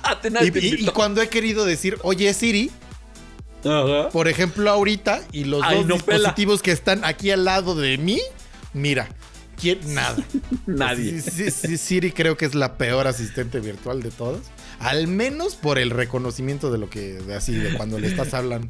A 0.03 0.21
ti 0.21 0.31
nadie 0.31 0.53
Y, 0.55 0.87
cuando 0.87 1.21
he 1.23 1.29
querido 1.29 1.65
decir, 1.65 1.99
oye 2.03 2.33
Siri, 2.35 2.71
Ajá. 3.65 4.09
por 4.11 4.29
ejemplo 4.29 4.71
ahorita, 4.71 5.23
y 5.33 5.45
los 5.45 5.63
Ay, 5.65 5.79
dos 5.79 5.87
no 5.87 5.99
pela. 5.99 6.19
dispositivos 6.19 6.63
que 6.63 6.71
están 6.73 7.05
aquí 7.05 7.31
al 7.31 7.45
lado 7.45 7.75
de 7.75 7.99
mí, 7.99 8.21
mira, 8.73 9.09
¿quién? 9.61 9.79
nada. 9.95 10.17
Nadie. 10.67 11.21
Siri 11.21 12.13
creo 12.13 12.37
que 12.37 12.47
es 12.47 12.55
la 12.55 12.77
peor 12.79 13.07
asistente 13.07 13.61
virtual 13.61 14.03
de 14.03 14.11
todas. 14.11 14.41
Al 14.81 15.09
menos 15.09 15.57
por 15.57 15.79
el 15.79 15.91
reconocimiento 15.91 16.71
de 16.71 16.79
lo 16.79 16.89
que, 16.89 17.15
de 17.15 17.35
así, 17.35 17.55
de 17.55 17.75
cuando 17.75 17.99
le 17.99 18.07
estás 18.09 18.33
hablando. 18.35 18.69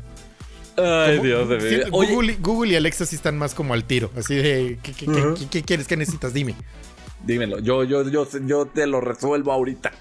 Ay, 0.77 1.19
Dios 1.21 1.49
de 1.49 1.59
mi 1.85 1.91
Google, 1.91 2.33
y- 2.33 2.37
Google 2.41 2.73
y 2.73 2.77
Alexa 2.77 3.05
sí 3.05 3.16
están 3.16 3.37
más 3.37 3.53
como 3.55 3.75
al 3.75 3.85
tiro. 3.85 4.11
Así 4.16 4.37
de, 4.37 4.79
¿qué, 4.83 4.93
qué- 4.93 5.07
qué- 5.07 5.11
Ujú. 5.11 5.35
qué- 5.35 5.47
qué 5.49 5.62
quieres? 5.62 5.87
¿Qué 5.89 5.97
necesitas? 5.97 6.33
Dime. 6.33 6.55
Dímelo. 7.25 7.59
Yo, 7.61 7.85
yo, 7.85 8.09
yo, 8.09 8.27
yo 8.47 8.66
te 8.66 8.87
lo 8.87 9.01
resuelvo 9.01 9.53
ahorita. 9.53 9.93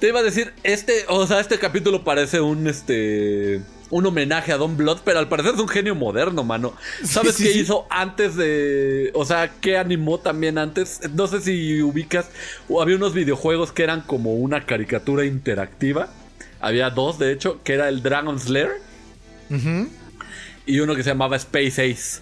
Te 0.00 0.08
iba 0.08 0.20
a 0.20 0.22
decir, 0.22 0.52
este, 0.62 1.04
o 1.08 1.26
sea, 1.26 1.40
este 1.40 1.58
capítulo 1.58 2.04
parece 2.04 2.40
un, 2.40 2.66
este, 2.66 3.62
un 3.90 4.04
homenaje 4.06 4.52
a 4.52 4.56
Don 4.58 4.76
Blood, 4.76 4.98
pero 5.04 5.18
al 5.18 5.28
parecer 5.28 5.54
es 5.54 5.60
un 5.60 5.68
genio 5.68 5.94
moderno, 5.94 6.44
mano. 6.44 6.74
¿Sabes 7.04 7.36
Sí, 7.36 7.44
qué 7.44 7.52
sí. 7.52 7.60
hizo 7.60 7.86
antes 7.88 8.36
de, 8.36 9.10
o 9.14 9.24
sea, 9.24 9.50
qué 9.60 9.78
animó 9.78 10.18
también 10.18 10.58
antes? 10.58 11.00
No 11.14 11.26
sé 11.26 11.40
si 11.40 11.80
ubicas, 11.82 12.26
había 12.80 12.96
unos 12.96 13.14
videojuegos 13.14 13.72
que 13.72 13.82
eran 13.82 14.02
como 14.02 14.34
una 14.34 14.66
caricatura 14.66 15.24
interactiva. 15.24 16.08
Había 16.60 16.90
dos, 16.90 17.18
de 17.18 17.32
hecho, 17.32 17.60
que 17.64 17.72
era 17.74 17.88
el 17.88 18.02
Dragon 18.02 18.38
Slayer 18.38 18.70
y 20.66 20.80
uno 20.80 20.94
que 20.94 21.02
se 21.02 21.10
llamaba 21.10 21.36
Space 21.36 21.90
Ace. 21.90 22.20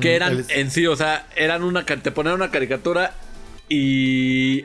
Que 0.00 0.14
eran 0.14 0.38
Mm, 0.38 0.44
en 0.50 0.70
sí, 0.70 0.86
o 0.86 0.96
sea, 0.96 1.26
eran 1.36 1.62
una 1.62 1.84
te 1.84 2.10
ponían 2.12 2.34
una 2.34 2.50
caricatura 2.50 3.12
y, 3.68 4.64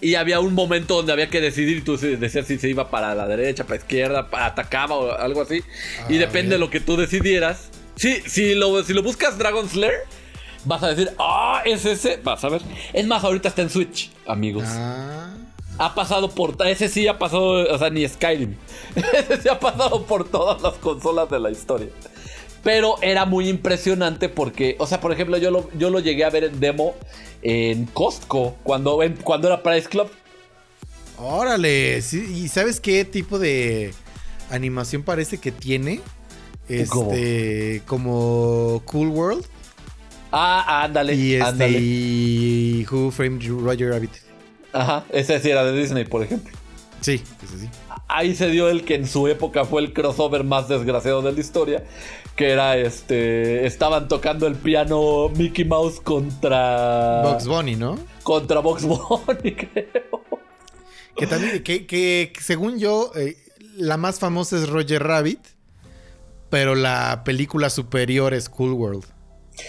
y 0.00 0.14
había 0.16 0.40
un 0.40 0.54
momento 0.54 0.96
donde 0.96 1.12
había 1.12 1.28
que 1.30 1.40
decidir 1.40 1.78
y 1.78 1.80
tú 1.82 1.96
decías 1.96 2.46
si 2.46 2.58
se 2.58 2.68
iba 2.68 2.90
para 2.90 3.14
la 3.14 3.26
derecha, 3.26 3.64
para 3.64 3.76
la 3.76 3.82
izquierda, 3.82 4.28
pa- 4.30 4.46
atacaba 4.46 4.96
o 4.96 5.12
algo 5.12 5.42
así. 5.42 5.62
y 6.08 6.16
Ah, 6.16 6.18
depende 6.18 6.40
bien. 6.42 6.50
de 6.50 6.58
lo 6.58 6.70
que 6.70 6.80
tú 6.80 6.96
decidieras. 6.96 7.70
Sí, 7.96 8.22
si 8.26 8.54
lo, 8.54 8.82
si 8.82 8.92
lo 8.92 9.02
buscas 9.02 9.38
Dragon 9.38 9.68
Slayer, 9.68 10.00
vas 10.64 10.82
a 10.82 10.88
decir, 10.88 11.10
ah, 11.18 11.62
es 11.64 11.84
ese. 11.84 12.18
Vas 12.22 12.42
a 12.44 12.48
ver. 12.48 12.62
Es 12.92 13.06
más, 13.06 13.22
ahorita 13.24 13.48
está 13.48 13.62
en 13.62 13.70
Switch, 13.70 14.10
amigos. 14.26 14.64
Ah. 14.66 15.34
Ha 15.78 15.94
pasado 15.94 16.30
por. 16.30 16.56
Ese 16.66 16.88
sí 16.88 17.06
ha 17.08 17.18
pasado. 17.18 17.42
O 17.72 17.78
sea, 17.78 17.88
ni 17.90 18.06
Skyrim. 18.08 18.54
ese 18.94 19.40
sí 19.42 19.48
ha 19.48 19.58
pasado 19.60 20.04
por 20.06 20.28
todas 20.28 20.60
las 20.62 20.74
consolas 20.74 21.30
de 21.30 21.40
la 21.40 21.50
historia. 21.50 21.88
Pero 22.62 22.96
era 23.02 23.24
muy 23.24 23.48
impresionante 23.48 24.28
porque, 24.28 24.76
o 24.78 24.86
sea, 24.86 25.00
por 25.00 25.12
ejemplo, 25.12 25.38
yo 25.38 25.50
lo, 25.50 25.70
yo 25.78 25.88
lo 25.90 25.98
llegué 26.00 26.24
a 26.24 26.30
ver 26.30 26.44
en 26.44 26.60
demo 26.60 26.94
en 27.42 27.86
Costco 27.86 28.56
cuando, 28.62 29.02
en- 29.02 29.16
cuando 29.16 29.48
era 29.48 29.62
Price 29.62 29.88
Club. 29.88 30.10
Órale. 31.16 32.00
sí, 32.02 32.24
¿Y 32.34 32.48
sabes 32.48 32.80
qué 32.80 33.04
tipo 33.04 33.38
de 33.38 33.92
animación 34.50 35.02
parece 35.02 35.38
que 35.38 35.52
tiene? 35.52 36.00
¿Cómo? 36.88 37.12
Este, 37.12 37.82
como 37.86 38.82
Cool 38.84 39.08
World. 39.08 39.44
Ah, 40.30 40.84
ándale. 40.84 41.14
Y 41.14 41.34
este, 41.34 41.44
ándale. 41.44 41.78
y 41.80 42.86
Who 42.90 43.10
Framed 43.10 43.42
Roger 43.48 43.90
Rabbit. 43.90 44.12
Ajá, 44.72 45.04
ese 45.10 45.40
sí 45.40 45.50
era 45.50 45.64
de 45.64 45.76
Disney, 45.78 46.04
por 46.04 46.22
ejemplo. 46.22 46.56
Sí, 47.00 47.22
es 47.42 47.52
así. 47.54 47.68
Ahí 48.08 48.34
se 48.34 48.48
dio 48.50 48.68
el 48.68 48.84
que 48.84 48.94
en 48.96 49.06
su 49.06 49.26
época 49.28 49.64
fue 49.64 49.80
el 49.82 49.92
crossover 49.92 50.44
más 50.44 50.68
desgraciado 50.68 51.22
de 51.22 51.32
la 51.32 51.40
historia. 51.40 51.84
Que 52.36 52.50
era 52.50 52.76
este. 52.76 53.66
Estaban 53.66 54.08
tocando 54.08 54.46
el 54.46 54.54
piano 54.54 55.28
Mickey 55.36 55.64
Mouse 55.64 56.00
contra. 56.00 57.22
Bugs 57.22 57.46
Bunny, 57.46 57.76
¿no? 57.76 57.98
Contra 58.22 58.60
Box 58.60 58.84
Bunny, 58.86 59.54
creo. 59.54 60.22
Que 61.16 61.26
también, 61.26 61.62
que, 61.62 61.86
que 61.86 62.32
según 62.40 62.78
yo, 62.78 63.12
eh, 63.14 63.36
la 63.76 63.96
más 63.96 64.18
famosa 64.18 64.56
es 64.56 64.68
Roger 64.68 65.02
Rabbit, 65.02 65.40
pero 66.48 66.74
la 66.74 67.22
película 67.24 67.68
superior 67.68 68.32
es 68.32 68.48
Cool 68.48 68.72
World. 68.72 69.04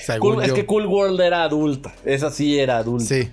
Según 0.06 0.36
Cool- 0.36 0.44
es 0.46 0.54
que 0.54 0.66
Cool 0.66 0.86
World 0.86 1.20
era 1.20 1.44
adulta. 1.44 1.94
Esa 2.06 2.30
sí 2.32 2.58
era 2.60 2.78
adulta. 2.78 3.06
Sí. 3.06 3.30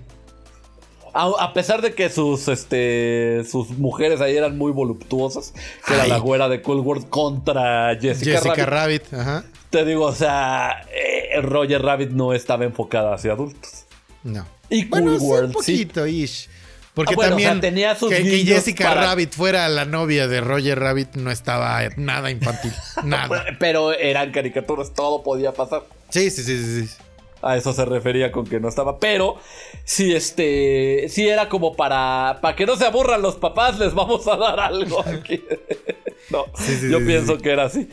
A, 1.15 1.31
a 1.39 1.53
pesar 1.53 1.83
de 1.83 1.95
que 1.95 2.09
sus 2.11 2.49
este 2.49 3.43
sus 3.51 3.71
mujeres 3.71 4.21
ahí 4.21 4.37
eran 4.37 4.57
muy 4.59 4.73
voluptuosas, 4.73 5.53
que 5.87 5.95
era 5.95 6.07
la 6.07 6.19
güera 6.19 6.49
de 6.49 6.63
Cool 6.63 6.81
World 6.81 7.09
contra 7.09 7.97
Jessica, 8.01 8.33
Jessica 8.41 8.67
Rabbit. 8.67 9.05
Rabbit, 9.11 9.15
ajá. 9.15 9.45
Te 9.71 9.85
digo, 9.85 10.07
o 10.07 10.15
sea, 10.15 10.87
eh, 10.95 11.41
Roger 11.43 11.83
Rabbit 11.83 12.11
no 12.11 12.33
estaba 12.33 12.65
enfocada 12.65 13.15
hacia 13.15 13.33
adultos. 13.33 13.85
No. 14.25 14.47
Y 14.71 14.89
Cool 14.89 15.03
Bueno, 15.03 15.19
sí, 15.19 15.25
World, 15.27 15.57
un 15.57 15.63
sí. 15.63 15.73
poquito, 15.85 16.07
ish. 16.07 16.49
Porque 16.95 17.13
Ah, 17.13 17.17
bueno, 17.17 17.31
también 17.31 17.49
o 17.51 17.53
sea, 17.53 17.61
tenía 17.61 17.95
sus 17.95 18.11
que, 18.11 18.45
Jessica 18.45 18.89
para- 18.89 19.03
Rabbit 19.03 19.33
fuera 19.33 19.69
la 19.69 19.85
novia 19.85 20.27
de 20.27 20.41
Roger 20.41 20.79
Rabbit 20.81 21.15
no 21.15 21.31
estaba 21.31 21.81
nada 21.97 22.31
infantil. 22.31 22.73
nada. 23.05 23.45
Pero 23.61 23.93
eran 23.93 24.33
caricaturas, 24.33 24.93
todo 24.95 25.23
podía 25.23 25.53
pasar. 25.53 25.85
Sí, 26.09 26.31
sí, 26.31 26.43
sí, 26.43 26.59
sí. 26.65 26.87
sí. 26.87 26.95
A 27.41 27.57
eso 27.57 27.73
se 27.73 27.85
refería 27.85 28.33
con 28.33 28.47
que 28.47 28.59
no 28.61 28.69
estaba. 28.69 28.99
Pero 28.99 29.37
sí, 29.85 30.15
este. 30.15 31.07
Sí 31.09 31.29
era 31.29 31.49
como 31.49 31.75
para. 31.77 32.39
Para 32.41 32.57
que 32.57 32.67
no 32.67 32.77
se 32.77 32.85
aburran 32.87 33.23
los 33.23 33.37
papás, 33.37 33.79
les 33.79 33.95
vamos 33.95 34.27
a 34.27 34.37
dar 34.37 34.59
algo 34.59 35.01
aquí. 35.07 35.43
no, 36.31 36.47
Sí, 36.57 36.75
sí, 36.77 36.91
yo 36.91 36.99
sí, 36.99 37.05
pienso 37.05 37.39
que 37.39 37.51
era 37.51 37.65
así. 37.65 37.89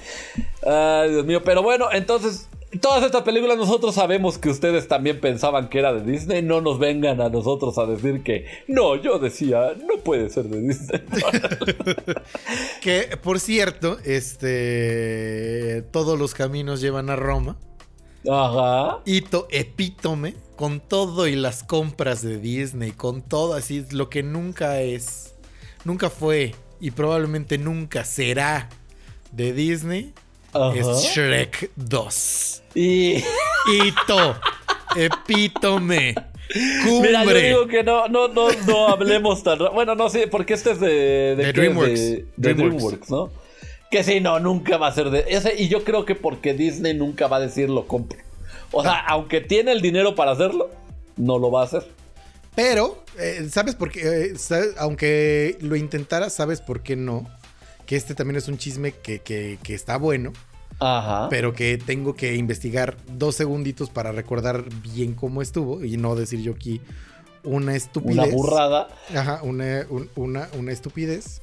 Ay, 0.66 1.12
Dios 1.12 1.26
mío. 1.26 1.44
Pero 1.44 1.62
bueno, 1.62 1.90
entonces. 1.92 2.50
Todas 2.82 3.06
estas 3.06 3.22
películas 3.22 3.58
nosotros 3.58 3.96
sabemos 3.96 4.38
que 4.38 4.50
ustedes 4.50 4.90
también 4.90 5.22
pensaban 5.22 5.70
que 5.70 5.80
era 5.80 5.94
de 5.94 6.12
Disney. 6.12 6.42
No 6.42 6.60
nos 6.60 6.78
vengan 6.78 7.22
a 7.22 7.30
nosotros 7.30 7.78
a 7.78 7.86
decir 7.86 8.22
que 8.22 8.48
no, 8.68 8.98
yo 8.98 9.18
decía, 9.18 9.74
no 9.88 10.02
puede 10.04 10.30
ser 10.30 10.46
de 10.46 10.60
Disney. 10.60 11.02
Que, 12.82 13.18
por 13.22 13.40
cierto, 13.40 13.98
este. 14.04 15.84
Todos 15.92 16.20
los 16.20 16.34
caminos 16.34 16.82
llevan 16.82 17.10
a 17.10 17.16
Roma. 17.16 17.58
Ajá. 18.30 19.00
Hito 19.06 19.48
epítome 19.52 20.34
con 20.56 20.80
todo 20.80 21.28
y 21.28 21.36
las 21.36 21.64
compras 21.64 22.22
de 22.22 22.38
Disney, 22.40 22.92
con 22.92 23.22
todo 23.22 23.54
así, 23.54 23.86
lo 23.92 24.10
que 24.10 24.24
nunca 24.24 24.82
es, 24.82 25.36
nunca 25.84 26.10
fue 26.10 26.56
y 26.80 26.92
probablemente 26.92 27.58
nunca 27.58 28.04
será 28.06 28.70
de 29.32 29.52
Disney, 29.54 30.14
Ajá. 30.54 30.74
es 30.76 30.88
Shrek 31.14 31.72
2. 31.76 32.64
Y. 32.76 33.16
Hito, 33.68 34.36
epítome, 34.96 36.16
Mira, 36.86 37.24
yo 37.24 37.24
cumbre. 37.24 37.48
digo 37.48 37.68
que 37.68 37.84
no, 37.84 38.08
no, 38.08 38.28
no, 38.28 38.48
no 38.68 38.88
hablemos 38.90 39.44
tan 39.44 39.60
ra- 39.60 39.70
Bueno, 39.72 39.96
no 39.96 40.10
sé, 40.10 40.28
porque 40.28 40.54
este 40.54 40.72
es 40.72 40.80
de, 40.80 40.88
de, 40.90 41.36
De? 41.38 41.54
DreamWorks. 41.54 42.00
De, 42.00 42.16
de 42.38 42.54
DreamWorks. 42.54 42.78
DreamWorks, 42.78 43.10
¿no? 43.10 43.30
Que 43.92 44.04
sí, 44.04 44.20
no, 44.20 44.40
nunca 44.40 44.78
va 44.78 44.88
a 44.88 44.92
ser 44.94 45.10
de. 45.10 45.26
ese- 45.28 45.56
y 45.62 45.68
yo 45.68 45.84
creo 45.84 46.06
que 46.06 46.16
porque 46.16 46.54
Disney 46.54 46.94
nunca 46.94 47.28
va 47.28 47.38
a 47.38 47.40
decir 47.40 47.70
lo 47.70 47.88
compro. 47.88 48.20
O 48.76 48.84
sea, 48.84 49.00
aunque 49.08 49.42
tiene 49.42 49.72
el 49.72 49.82
dinero 49.82 50.14
para 50.16 50.32
hacerlo, 50.32 50.70
no 51.18 51.40
lo 51.40 51.50
va 51.50 51.62
a 51.62 51.66
hacer. 51.66 51.88
Pero, 52.56 53.04
eh, 53.18 53.48
¿sabes 53.52 53.74
por 53.76 53.90
qué? 53.92 54.02
Eh, 54.32 54.38
sabes- 54.38 54.76
aunque 54.78 55.58
lo 55.62 55.76
intentara, 55.76 56.30
¿sabes 56.30 56.62
por 56.62 56.82
qué 56.84 56.96
no? 56.96 57.28
Que 57.86 57.96
este 57.96 58.16
también 58.16 58.38
es 58.38 58.48
un 58.48 58.58
chisme 58.58 58.92
que, 58.92 59.20
que- 59.20 59.58
que 59.64 59.74
está 59.74 59.98
bueno. 59.98 60.32
Ajá. 60.78 61.30
pero 61.30 61.54
que 61.54 61.78
tengo 61.78 62.16
que 62.16 62.36
investigar 62.36 62.98
dos 63.08 63.36
segunditos 63.36 63.90
para 63.90 64.12
recordar 64.12 64.66
bien 64.82 65.14
cómo 65.14 65.42
estuvo 65.42 65.82
y 65.86 65.96
no 65.96 66.16
decir 66.18 66.42
yo 66.42 66.52
aquí 66.52 66.82
una 67.44 67.78
estupidez. 67.78 68.18
Una 68.18 68.26
burrada. 68.28 68.90
Ajá, 69.16 69.40
una, 69.44 69.86
un- 69.90 70.10
una, 70.18 70.50
una 70.58 70.74
estupidez. 70.74 71.42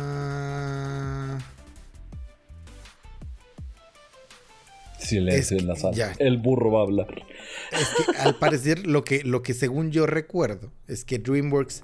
Ah, 0.00 0.89
Silencio 5.00 5.56
Es 5.56 5.62
en 5.62 5.68
la 5.68 5.76
sala. 5.76 5.96
ya. 5.96 6.12
El 6.18 6.38
burro 6.38 6.70
va 6.72 6.80
a 6.80 6.82
hablar. 6.82 7.08
es 7.72 7.88
que 8.06 8.18
al 8.18 8.36
parecer 8.36 8.86
lo 8.86 9.02
que, 9.04 9.24
lo 9.24 9.42
que 9.42 9.54
según 9.54 9.90
yo 9.90 10.06
recuerdo 10.06 10.72
es 10.86 11.04
que 11.04 11.18
DreamWorks 11.18 11.82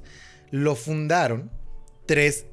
lo 0.51 0.75
fundaron 0.75 1.51
tres 2.07 2.47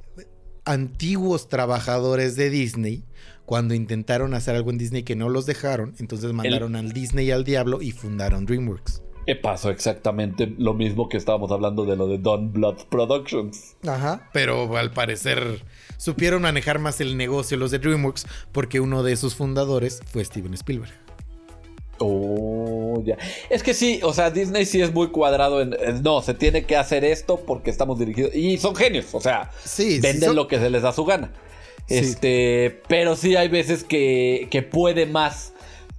antiguos 0.65 1.49
trabajadores 1.49 2.35
de 2.35 2.49
Disney 2.49 3.03
cuando 3.45 3.73
intentaron 3.73 4.33
hacer 4.33 4.55
algo 4.55 4.71
en 4.71 4.77
Disney 4.77 5.03
que 5.03 5.15
no 5.15 5.27
los 5.29 5.45
dejaron, 5.45 5.93
entonces 5.99 6.31
mandaron 6.31 6.75
al 6.77 6.93
Disney 6.93 7.29
al 7.31 7.43
diablo 7.43 7.81
y 7.81 7.91
fundaron 7.91 8.45
DreamWorks. 8.45 9.01
Pasó 9.41 9.69
exactamente 9.69 10.53
lo 10.57 10.73
mismo 10.73 11.07
que 11.07 11.15
estábamos 11.17 11.51
hablando 11.51 11.85
de 11.85 11.95
lo 11.95 12.07
de 12.07 12.17
Don 12.17 12.51
Blood 12.51 12.87
Productions. 12.89 13.75
Ajá. 13.87 14.29
Pero 14.33 14.75
al 14.77 14.91
parecer 14.91 15.63
supieron 16.03 16.41
manejar 16.41 16.79
más 16.79 16.99
el 16.99 17.15
negocio 17.15 17.55
los 17.55 17.71
de 17.71 17.79
DreamWorks 17.79 18.25
porque 18.51 18.79
uno 18.81 19.03
de 19.03 19.15
sus 19.15 19.35
fundadores 19.35 20.01
fue 20.11 20.25
Steven 20.25 20.53
Spielberg. 20.53 20.91
Oh, 21.99 23.01
ya. 23.05 23.17
Es 23.49 23.63
que 23.63 23.73
sí, 23.73 23.99
o 24.03 24.13
sea, 24.13 24.29
Disney 24.31 24.65
sí 24.65 24.81
es 24.81 24.91
muy 24.93 25.07
cuadrado 25.09 25.61
en, 25.61 25.75
en- 25.79 26.01
no, 26.03 26.21
se 26.21 26.33
tiene 26.33 26.65
que 26.65 26.75
hacer 26.75 27.05
esto 27.05 27.37
porque 27.45 27.69
estamos 27.69 27.99
dirigidos 27.99 28.35
y 28.35 28.57
son 28.57 28.75
genios, 28.75 29.13
o 29.13 29.21
sea, 29.21 29.51
Sí, 29.63 29.93
sí, 29.95 29.99
venden 30.01 30.29
son- 30.29 30.35
lo 30.35 30.47
que 30.47 30.59
se 30.59 30.69
les 30.69 30.81
da 30.81 30.91
su 30.91 31.05
gana. 31.05 31.31
Sí. 31.87 31.95
Este, 31.97 32.81
pero 32.87 33.15
sí 33.15 33.35
hay 33.35 33.47
veces 33.47 33.83
que, 33.83 34.47
que 34.51 34.61
puede 34.63 35.05
más 35.05 35.52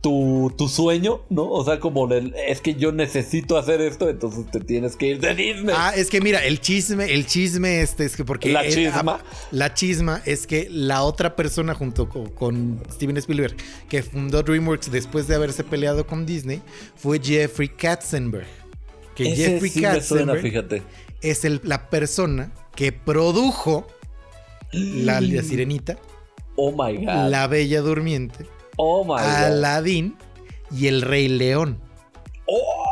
tu, 0.04 0.52
tu 0.58 0.68
sueño, 0.68 1.22
¿no? 1.30 1.50
O 1.50 1.64
sea, 1.64 1.80
como 1.80 2.06
el- 2.12 2.34
es 2.46 2.60
que 2.60 2.74
yo 2.74 2.92
necesito 2.92 3.56
hacer 3.56 3.80
esto, 3.80 4.08
entonces 4.10 4.44
te 4.50 4.60
tienes 4.60 4.96
que 4.96 5.06
ir 5.08 5.18
de 5.20 5.34
Disney. 5.34 5.74
Ah, 5.76 5.94
es 5.96 6.10
que 6.10 6.20
mira, 6.20 6.44
el 6.44 6.60
chisme, 6.60 7.12
el 7.12 7.24
chisme 7.26 7.80
este 7.80 8.04
es 8.04 8.14
que 8.14 8.22
porque... 8.24 8.52
La 8.52 8.64
él- 8.64 8.74
chisma. 8.74 9.20
la 9.50 9.72
chisma 9.72 10.20
es 10.26 10.46
que 10.46 10.68
la 10.70 11.02
otra 11.04 11.34
persona 11.36 11.74
junto 11.74 12.08
co- 12.10 12.30
con, 12.34 12.82
Steven 12.92 13.16
Spielberg 13.16 13.56
que 13.88 14.02
fundó 14.02 14.42
DreamWorks 14.42 14.90
después 14.92 15.26
de 15.26 15.36
haberse 15.36 15.64
peleado 15.64 16.06
con 16.06 16.26
Disney 16.26 16.60
fue 16.96 17.18
Jeffrey 17.18 17.68
Katzenberg. 17.70 18.46
Que 19.14 19.32
Ese 19.32 19.36
Jeffrey 19.52 19.70
sí 19.70 19.80
suena, 19.80 19.94
Katzenberg 19.94 20.42
fíjate. 20.42 20.82
es 21.22 21.44
el- 21.46 21.60
la 21.64 21.88
persona 21.88 22.52
que 22.76 22.92
produjo 22.92 23.86
la, 24.72 25.20
la 25.22 25.42
sirenita, 25.48 25.96
Oh 26.56 26.70
my 26.72 26.98
god. 26.98 27.30
la 27.30 27.46
bella 27.46 27.80
durmiente, 27.80 28.46
Oh 28.76 29.04
my 29.04 29.10
god. 29.10 29.20
Aladdin 29.20 30.16
y 30.70 30.86
el 30.86 31.02
Rey 31.02 31.28
León. 31.28 31.78
Oh, 32.46 32.84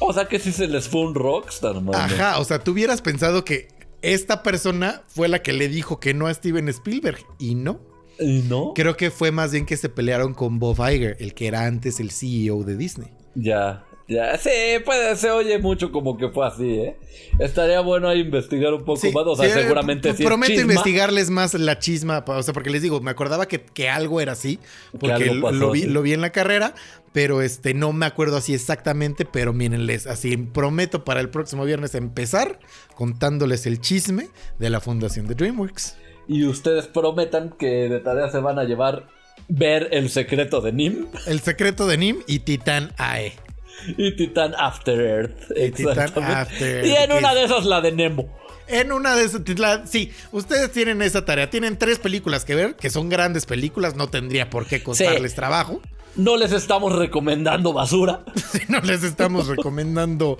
o 0.00 0.12
sea 0.12 0.26
que 0.26 0.38
sí 0.38 0.52
se 0.52 0.68
les 0.68 0.88
fue 0.88 1.02
un 1.02 1.14
rockstar, 1.14 1.74
mano. 1.80 1.98
Ajá, 1.98 2.38
o 2.38 2.44
sea, 2.44 2.62
tú 2.62 2.72
hubieras 2.72 3.02
pensado 3.02 3.44
que 3.44 3.68
esta 4.02 4.42
persona 4.42 5.02
fue 5.08 5.28
la 5.28 5.42
que 5.42 5.52
le 5.52 5.68
dijo 5.68 6.00
que 6.00 6.14
no 6.14 6.26
a 6.26 6.34
Steven 6.34 6.68
Spielberg 6.68 7.18
y 7.38 7.54
no. 7.54 7.80
¿Y 8.18 8.42
no? 8.42 8.72
Creo 8.74 8.96
que 8.96 9.10
fue 9.10 9.30
más 9.30 9.52
bien 9.52 9.66
que 9.66 9.76
se 9.76 9.88
pelearon 9.88 10.32
con 10.32 10.58
Bob 10.58 10.78
Iger, 10.78 11.16
el 11.20 11.34
que 11.34 11.48
era 11.48 11.66
antes 11.66 12.00
el 12.00 12.10
CEO 12.10 12.62
de 12.62 12.76
Disney. 12.76 13.10
Ya, 13.34 13.84
ya. 14.08 14.36
Sí, 14.38 14.50
puede, 14.84 15.16
se 15.16 15.30
oye 15.30 15.58
mucho 15.58 15.90
como 15.92 16.16
que 16.16 16.28
fue 16.28 16.46
así, 16.46 16.70
¿eh? 16.78 16.96
Estaría 17.38 17.80
bueno 17.80 18.08
ahí 18.08 18.20
investigar 18.20 18.72
un 18.72 18.84
poco 18.84 19.00
Sí, 19.00 19.10
más. 19.12 19.24
O 19.26 19.36
sea, 19.36 19.46
sí, 19.46 19.52
seguramente 19.60 20.14
sí 20.14 20.24
Prometo 20.24 20.52
chisma. 20.54 20.72
investigarles 20.72 21.30
más 21.30 21.54
la 21.54 21.78
chisma, 21.78 22.24
o 22.26 22.42
sea, 22.42 22.54
porque 22.54 22.70
les 22.70 22.82
digo, 22.82 23.00
me 23.00 23.10
acordaba 23.10 23.46
que, 23.46 23.60
que 23.60 23.88
algo 23.88 24.20
era 24.20 24.32
así, 24.32 24.58
porque 24.98 25.26
lo- 25.26 25.42
pasó 25.42 25.56
lo, 25.56 25.70
vi, 25.72 25.84
lo 25.84 26.02
vi 26.02 26.12
en 26.12 26.20
la 26.20 26.30
carrera, 26.30 26.74
pero 27.12 27.42
este 27.42 27.74
no 27.74 27.92
me 27.92 28.06
acuerdo 28.06 28.36
así 28.36 28.54
exactamente, 28.54 29.24
pero 29.24 29.52
mírenles, 29.52 30.06
así 30.06 30.36
prometo 30.36 31.04
para 31.04 31.20
el 31.20 31.28
próximo 31.30 31.64
viernes 31.64 31.94
empezar 31.94 32.58
contándoles 32.94 33.66
el 33.66 33.80
chisme 33.80 34.28
de 34.58 34.70
la 34.70 34.80
fundación 34.80 35.26
de 35.26 35.34
DreamWorks. 35.34 35.96
Y 36.28 36.44
ustedes 36.44 36.86
prometan 36.86 37.50
que 37.58 37.88
de 37.88 38.00
tarea 38.00 38.30
se 38.30 38.38
van 38.38 38.58
a 38.58 38.64
llevar 38.64 39.08
ver 39.48 39.88
el 39.92 40.10
secreto 40.10 40.60
de 40.60 40.72
Nim 40.72 41.06
El 41.26 41.40
secreto 41.40 41.86
de 41.86 41.96
Nim 41.98 42.16
y 42.26 42.40
Titán 42.40 42.92
AE. 42.96 43.32
y 43.96 44.12
Titan 44.16 44.54
After 44.58 45.00
Earth. 45.00 45.50
Y 45.56 45.70
Titan. 45.70 46.22
After 46.22 46.84
Y 46.86 46.90
en 46.90 47.10
Earth, 47.10 47.18
una 47.18 47.34
de 47.34 47.44
esas 47.44 47.64
la 47.64 47.80
de 47.80 47.92
Nemo. 47.92 48.28
En 48.68 48.90
una 48.90 49.14
de 49.14 49.24
esas, 49.24 49.42
la- 49.58 49.86
sí, 49.86 50.10
ustedes 50.32 50.72
tienen 50.72 51.00
esa 51.02 51.24
tarea. 51.24 51.48
Tienen 51.50 51.76
tres 51.78 51.98
películas 52.00 52.44
que 52.44 52.54
ver, 52.56 52.74
que 52.74 52.90
son 52.90 53.08
grandes 53.08 53.46
películas, 53.46 53.94
no 53.94 54.08
tendría 54.08 54.50
por 54.50 54.66
qué 54.66 54.82
costarles 54.82 55.34
trabajo. 55.34 55.80
No 56.16 56.36
les 56.36 56.50
estamos 56.52 56.96
recomendando 56.96 57.72
basura. 57.72 58.24
No 58.68 58.80
les 58.80 59.04
estamos 59.04 59.46
recomendando 59.56 60.38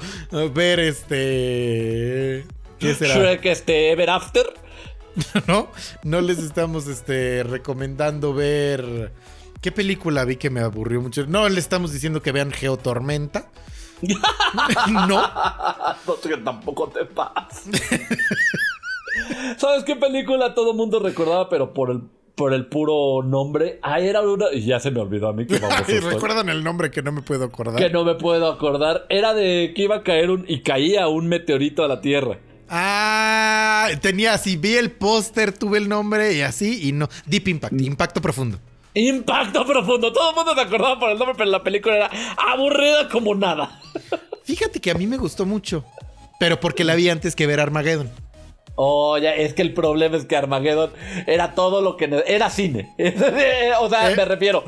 ver 0.54 0.80
este. 0.80 2.44
¿Qué 2.78 2.94
será? 2.94 3.14
Shrek 3.14 3.44
este 3.46 3.92
Ever 3.92 4.10
After. 4.10 4.46
¿No? 5.46 5.70
No 6.02 6.20
les 6.20 6.38
estamos 6.38 6.88
este, 6.88 7.42
recomendando 7.44 8.34
ver. 8.34 9.12
¿Qué 9.60 9.72
película 9.72 10.24
vi 10.24 10.36
que 10.36 10.50
me 10.50 10.60
aburrió 10.60 11.00
mucho? 11.00 11.26
No 11.26 11.48
le 11.48 11.58
estamos 11.58 11.92
diciendo 11.92 12.22
que 12.22 12.32
vean 12.32 12.50
Geotormenta. 12.52 13.50
no. 15.08 15.22
no 16.06 16.20
que 16.22 16.36
tampoco 16.38 16.88
te 16.88 17.04
pasa. 17.06 17.70
¿Sabes 19.56 19.84
qué 19.84 19.96
película 19.96 20.54
todo 20.54 20.72
el 20.72 20.76
mundo 20.76 21.00
recordaba, 21.00 21.48
pero 21.48 21.72
por 21.72 21.90
el, 21.90 22.02
por 22.34 22.52
el 22.52 22.66
puro 22.66 23.22
nombre? 23.22 23.78
Ah, 23.82 24.00
era 24.00 24.20
una. 24.20 24.52
Y 24.52 24.66
ya 24.66 24.78
se 24.78 24.90
me 24.90 25.00
olvidó 25.00 25.28
a 25.28 25.32
mí 25.32 25.46
que 25.46 25.58
vamos 25.58 25.82
Ay, 25.88 26.00
recuerdan 26.00 26.48
el 26.48 26.62
nombre 26.62 26.90
que 26.90 27.02
no 27.02 27.12
me 27.12 27.22
puedo 27.22 27.44
acordar. 27.44 27.76
Que 27.76 27.90
no 27.90 28.04
me 28.04 28.14
puedo 28.14 28.50
acordar. 28.50 29.06
Era 29.08 29.32
de 29.32 29.72
que 29.74 29.82
iba 29.82 29.96
a 29.96 30.02
caer 30.02 30.30
un. 30.30 30.44
y 30.46 30.62
caía 30.62 31.08
un 31.08 31.28
meteorito 31.28 31.82
a 31.84 31.88
la 31.88 32.00
Tierra. 32.00 32.38
Ah, 32.68 33.88
tenía 34.00 34.34
así, 34.34 34.56
vi 34.56 34.74
el 34.74 34.90
póster, 34.90 35.56
tuve 35.56 35.78
el 35.78 35.88
nombre 35.88 36.34
y 36.34 36.42
así, 36.42 36.88
y 36.88 36.92
no. 36.92 37.08
Deep 37.26 37.48
Impact, 37.48 37.80
impacto 37.80 38.20
profundo. 38.20 38.58
Impacto 38.96 39.66
profundo. 39.66 40.10
Todo 40.10 40.30
el 40.30 40.36
mundo 40.36 40.54
se 40.54 40.60
acordaba 40.62 40.98
por 40.98 41.10
el 41.10 41.18
nombre, 41.18 41.34
pero 41.36 41.50
la 41.50 41.62
película 41.62 41.96
era 41.96 42.10
aburrida 42.50 43.08
como 43.10 43.34
nada. 43.34 43.78
Fíjate 44.44 44.80
que 44.80 44.90
a 44.90 44.94
mí 44.94 45.06
me 45.06 45.18
gustó 45.18 45.44
mucho, 45.44 45.84
pero 46.40 46.58
porque 46.58 46.82
la 46.82 46.94
vi 46.94 47.10
antes 47.10 47.36
que 47.36 47.46
ver 47.46 47.60
Armageddon. 47.60 48.10
Oh, 48.74 49.18
ya, 49.18 49.34
es 49.34 49.52
que 49.52 49.60
el 49.60 49.74
problema 49.74 50.16
es 50.16 50.24
que 50.24 50.34
Armageddon 50.34 50.90
era 51.26 51.54
todo 51.54 51.82
lo 51.82 51.98
que... 51.98 52.24
Era 52.26 52.48
cine. 52.48 52.94
o 53.80 53.88
sea, 53.90 54.10
¿Eh? 54.10 54.16
me 54.16 54.24
refiero. 54.24 54.64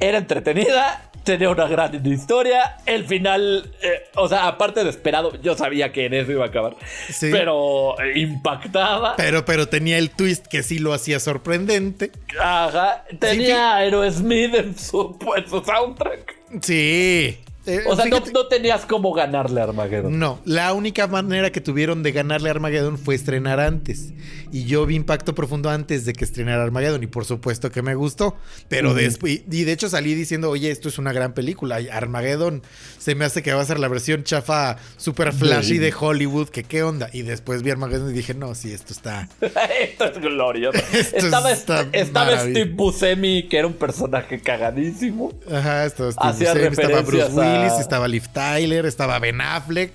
Era 0.00 0.18
entretenida, 0.18 1.10
tenía 1.26 1.50
una 1.50 1.66
gran 1.66 2.06
historia. 2.06 2.78
El 2.86 3.04
final, 3.04 3.70
eh, 3.82 4.04
o 4.14 4.28
sea, 4.28 4.46
aparte 4.46 4.82
de 4.84 4.88
esperado, 4.88 5.38
yo 5.42 5.54
sabía 5.56 5.92
que 5.92 6.06
en 6.06 6.14
eso 6.14 6.32
iba 6.32 6.44
a 6.44 6.48
acabar. 6.48 6.76
Sí. 7.10 7.28
Pero 7.30 8.00
eh, 8.00 8.18
impactaba. 8.20 9.16
Pero, 9.16 9.44
pero 9.44 9.68
tenía 9.68 9.98
el 9.98 10.10
twist 10.10 10.46
que 10.46 10.62
sí 10.62 10.78
lo 10.78 10.94
hacía 10.94 11.20
sorprendente. 11.20 12.12
Ajá. 12.40 13.04
Tenía 13.18 13.72
a 13.72 13.76
Aerosmith 13.78 14.54
en 14.54 14.78
su, 14.78 15.18
en 15.36 15.50
su 15.50 15.62
soundtrack. 15.62 16.34
Sí. 16.62 17.38
Eh, 17.66 17.82
O 17.86 17.96
sea, 17.96 18.04
no, 18.06 18.16
fíjate- 18.18 18.32
no 18.32 18.46
tenías 18.46 18.86
cómo 18.86 19.12
ganarle 19.12 19.60
a 19.60 19.64
Armageddon. 19.64 20.18
No, 20.18 20.40
la 20.44 20.72
única 20.72 21.06
manera 21.06 21.50
que 21.50 21.60
tuvieron 21.60 22.02
de 22.02 22.12
ganarle 22.12 22.48
a 22.48 22.52
Armageddon 22.52 22.98
fue 22.98 23.14
estrenar 23.14 23.60
antes. 23.60 24.12
Y 24.52 24.64
yo 24.64 24.86
vi 24.86 24.94
Impacto 24.94 25.34
Profundo 25.34 25.68
antes 25.70 26.04
de 26.04 26.12
que 26.12 26.24
estrenara 26.24 26.62
Armageddon 26.62 27.02
y 27.02 27.06
por 27.08 27.24
supuesto 27.24 27.70
que 27.70 27.82
me 27.82 27.94
gustó. 27.94 28.36
Pero 28.68 28.94
después, 28.94 29.42
y 29.50 29.64
de 29.64 29.72
hecho 29.72 29.88
salí 29.88 30.14
diciendo, 30.14 30.50
oye, 30.50 30.70
esto 30.70 30.88
es 30.88 30.98
una 30.98 31.12
gran 31.12 31.34
película. 31.34 31.80
Y 31.80 31.88
Armageddon 31.88 32.62
se 32.98 33.14
me 33.14 33.24
hace 33.24 33.42
que 33.42 33.52
va 33.52 33.60
a 33.60 33.64
ser 33.64 33.78
la 33.80 33.88
versión 33.88 34.22
chafa 34.24 34.76
super 34.96 35.32
flashy 35.32 35.78
de 35.78 35.92
Hollywood, 35.98 36.48
que 36.48 36.62
qué 36.64 36.82
onda. 36.82 37.08
Y 37.12 37.22
después 37.22 37.62
vi 37.62 37.70
Armageddon 37.70 38.10
y 38.10 38.12
dije, 38.12 38.34
no, 38.34 38.54
sí, 38.54 38.72
esto 38.72 38.92
está... 38.92 39.28
Esto 39.80 40.04
es 40.06 40.18
glorioso. 40.20 40.78
Esto 40.92 41.16
estaba 41.16 41.50
está 41.52 41.86
estaba 41.92 42.38
Steve 42.40 42.70
Buscemi, 42.72 43.48
que 43.48 43.58
era 43.58 43.66
un 43.66 43.74
personaje 43.74 44.40
cagadísimo. 44.40 45.32
Ajá, 45.50 45.84
estaba 45.86 46.12
Steve 46.12 46.32
Buscemi, 46.32 46.66
estaba 46.68 47.00
Bruce 47.02 47.28
a- 47.56 47.62
Willis, 47.64 47.80
estaba 47.80 48.06
Liv 48.08 48.24
Tyler, 48.32 48.86
estaba 48.86 49.18
Ben 49.18 49.40
Affleck, 49.40 49.92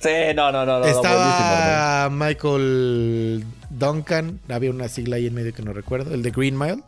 Sí, 0.00 0.10
no, 0.36 0.52
no, 0.52 0.64
no, 0.64 0.78
no. 0.80 0.84
estaba 0.86 2.08
Michael 2.10 3.44
Duncan, 3.70 4.38
había 4.48 4.70
una 4.70 4.88
sigla 4.88 5.16
ahí 5.16 5.26
en 5.26 5.34
medio 5.34 5.52
que 5.52 5.62
no 5.62 5.72
recuerdo, 5.72 6.14
el 6.14 6.22
de 6.22 6.30
Green 6.30 6.56
Mile. 6.56 6.82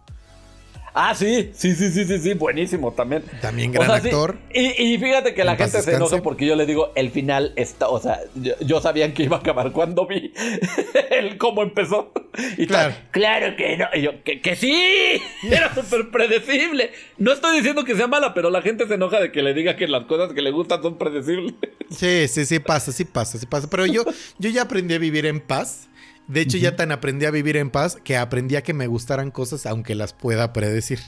Ah, 0.95 1.15
sí, 1.15 1.51
sí, 1.55 1.75
sí, 1.75 1.91
sí, 1.91 2.05
sí, 2.05 2.19
sí, 2.19 2.35
buenísimo 2.35 2.93
también. 2.93 3.23
También 3.41 3.71
O 3.71 3.81
gran 3.81 4.01
sí, 4.03 4.09
actor. 4.09 4.39
Y, 4.53 4.95
y 4.95 4.99
fíjate 4.99 5.35
que 5.35 5.45
la 5.45 5.57
gente 5.57 5.83
se 5.83 5.95
enoja 5.95 6.23
porque 6.23 6.47
yo 6.47 6.57
le 6.57 6.67
digo, 6.67 6.93
el 6.97 7.11
final 7.11 7.53
está, 7.57 7.89
o 7.89 8.01
sea, 8.01 8.21
yo, 8.35 8.55
yo 8.61 8.81
sabía 8.81 9.13
que 9.15 9.25
iba 9.25 9.37
a 9.37 9.41
acabar 9.41 9.73
cuando 9.73 10.07
vi 10.07 10.33
el 11.11 11.39
cómo 11.39 11.63
empezó. 11.63 12.13
Y 12.57 12.67
Claro. 12.67 13.57
que 13.57 13.77
no. 13.77 13.87
Y 13.95 14.03
yo, 14.03 14.23
que, 14.25 14.41
que 14.41 14.57
sí, 14.57 15.21
era 15.51 15.75
súper 15.75 16.11
predecible. 16.11 16.91
No 17.19 17.33
estoy 17.33 17.57
diciendo 17.57 17.85
que 17.85 17.97
sea 17.97 18.07
mala, 18.07 18.35
pero 18.35 18.51
la 18.51 18.63
gente 18.63 18.87
se 18.87 18.95
enoja 18.95 19.21
de 19.21 19.33
que 19.33 19.43
le 19.43 19.55
diga 19.55 19.77
que 19.77 19.87
las 19.89 20.05
cosas 20.05 20.33
que 20.33 20.43
le 20.43 20.51
gustan 20.51 20.83
son 20.83 20.99
predecibles. 20.99 21.55
Sí, 21.91 22.29
sí, 22.29 22.45
sí 22.47 22.59
pasa, 22.59 22.93
sí 22.93 23.05
pasa, 23.05 23.39
sí 23.39 23.47
pasa. 23.47 23.69
Pero 23.69 23.87
yo, 23.87 24.05
yo 24.39 24.51
ya 24.51 24.63
aprendí 24.63 24.95
a 24.95 24.99
vivir 24.99 25.27
en 25.27 25.41
paz. 25.41 25.89
De 26.31 26.41
hecho, 26.41 26.57
ya 26.59 26.77
tan 26.77 26.93
aprendí 26.93 27.27
a 27.27 27.31
vivir 27.31 27.57
en 27.57 27.71
paz 27.71 27.99
que 28.03 28.17
aprendí 28.17 28.57
a 28.57 28.63
que 28.63 28.73
me 28.75 28.87
gustaran 28.87 29.31
cosas 29.31 29.67
aunque 29.67 29.95
las 29.95 30.13
pueda 30.13 30.53
predecir. 30.53 31.01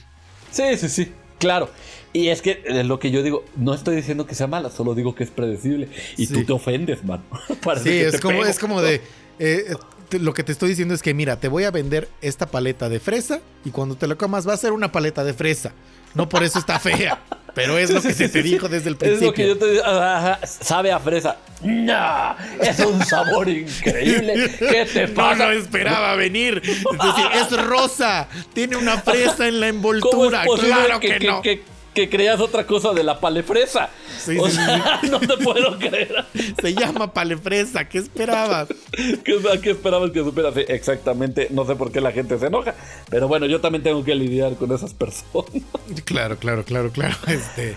Sí, 0.50 0.76
sí, 0.76 0.88
sí. 0.88 1.12
Claro. 1.38 1.70
Y 2.12 2.28
es 2.28 2.40
que 2.42 2.62
eh, 2.66 2.84
lo 2.84 2.98
que 3.00 3.10
yo 3.10 3.22
digo, 3.22 3.44
no 3.56 3.74
estoy 3.74 3.96
diciendo 3.96 4.26
que 4.26 4.34
sea 4.34 4.46
mala, 4.46 4.70
solo 4.70 4.94
digo 4.94 5.14
que 5.14 5.24
es 5.24 5.30
predecible. 5.30 5.88
Y 6.16 6.26
Sí. 6.26 6.34
tú 6.34 6.44
te 6.44 6.52
ofendes, 6.52 7.04
man. 7.04 7.22
Parece 7.64 7.90
Sí, 7.90 7.98
es 8.16 8.20
como, 8.20 8.38
pego. 8.38 8.50
es 8.50 8.58
como 8.58 8.82
de. 8.82 8.94
eh, 8.96 9.00
eh, 9.38 9.74
te- 10.08 10.18
lo 10.20 10.34
que 10.34 10.42
te 10.44 10.52
estoy 10.52 10.68
diciendo 10.68 10.94
es 10.94 11.02
que, 11.02 11.14
mira, 11.14 11.40
te 11.40 11.48
voy 11.48 11.64
a 11.64 11.70
vender 11.70 12.08
esta 12.20 12.46
paleta 12.46 12.88
de 12.88 13.00
fresa 13.00 13.40
y 13.64 13.70
cuando 13.70 13.96
te 13.96 14.06
la 14.06 14.14
comas 14.16 14.46
va 14.46 14.52
a 14.52 14.56
ser 14.56 14.72
una 14.72 14.92
paleta 14.92 15.24
de 15.24 15.32
fresa. 15.34 15.72
No 16.14 16.28
por 16.28 16.42
eso 16.44 16.58
está 16.58 16.78
fea. 16.78 17.20
Pero 17.54 17.76
es 17.78 17.90
lo 17.90 18.00
que 18.00 18.12
se 18.14 18.28
te 18.28 18.42
dijo 18.42 18.68
desde 18.68 18.88
el 18.88 18.94
Es 18.94 18.98
principio. 18.98 19.26
lo 19.28 19.34
que 19.34 19.46
yo 19.48 19.58
te 19.58 19.70
digo. 19.72 19.84
ajá, 19.84 20.40
Sabe 20.46 20.90
a 20.92 20.98
fresa. 20.98 21.36
No, 21.62 22.34
es 22.60 22.78
un 22.80 23.04
sabor 23.04 23.48
increíble. 23.48 24.50
¿Qué 24.58 24.86
te 24.92 25.06
No 25.08 25.14
pasa? 25.14 25.46
lo 25.46 25.52
esperaba 25.52 26.16
venir. 26.16 26.60
Es 26.64 26.74
decir, 26.74 27.26
es 27.34 27.64
rosa. 27.66 28.26
Tiene 28.54 28.76
una 28.76 28.98
fresa 28.98 29.46
en 29.46 29.60
la 29.60 29.66
¿Cómo 29.68 29.76
envoltura. 29.76 30.42
es 30.44 30.60
Claro 30.60 30.98
que, 31.00 31.08
que, 31.08 31.18
que- 31.18 31.26
no. 31.26 31.42
que- 31.42 31.60
que 31.60 31.71
creas 31.94 32.40
otra 32.40 32.66
cosa 32.66 32.92
de 32.92 33.02
la 33.04 33.20
palefresa? 33.20 33.90
Sí, 34.18 34.36
o 34.38 34.48
sí, 34.48 34.56
sea, 34.56 35.00
no 35.10 35.20
te 35.20 35.36
puedo 35.38 35.78
creer. 35.78 36.24
Se 36.60 36.74
llama 36.74 37.12
palefresa. 37.12 37.88
¿Qué 37.88 37.98
esperabas? 37.98 38.68
¿Qué, 39.24 39.38
qué 39.62 39.70
esperabas 39.72 40.10
que 40.10 40.20
supiera? 40.20 40.52
Sí, 40.52 40.60
exactamente. 40.68 41.48
No 41.50 41.66
sé 41.66 41.76
por 41.76 41.92
qué 41.92 42.00
la 42.00 42.12
gente 42.12 42.38
se 42.38 42.46
enoja. 42.46 42.74
Pero 43.10 43.28
bueno, 43.28 43.46
yo 43.46 43.60
también 43.60 43.82
tengo 43.82 44.02
que 44.04 44.14
lidiar 44.14 44.54
con 44.56 44.72
esas 44.72 44.94
personas. 44.94 45.50
Claro, 46.04 46.36
claro, 46.38 46.64
claro, 46.64 46.90
claro. 46.90 47.14
Este, 47.26 47.76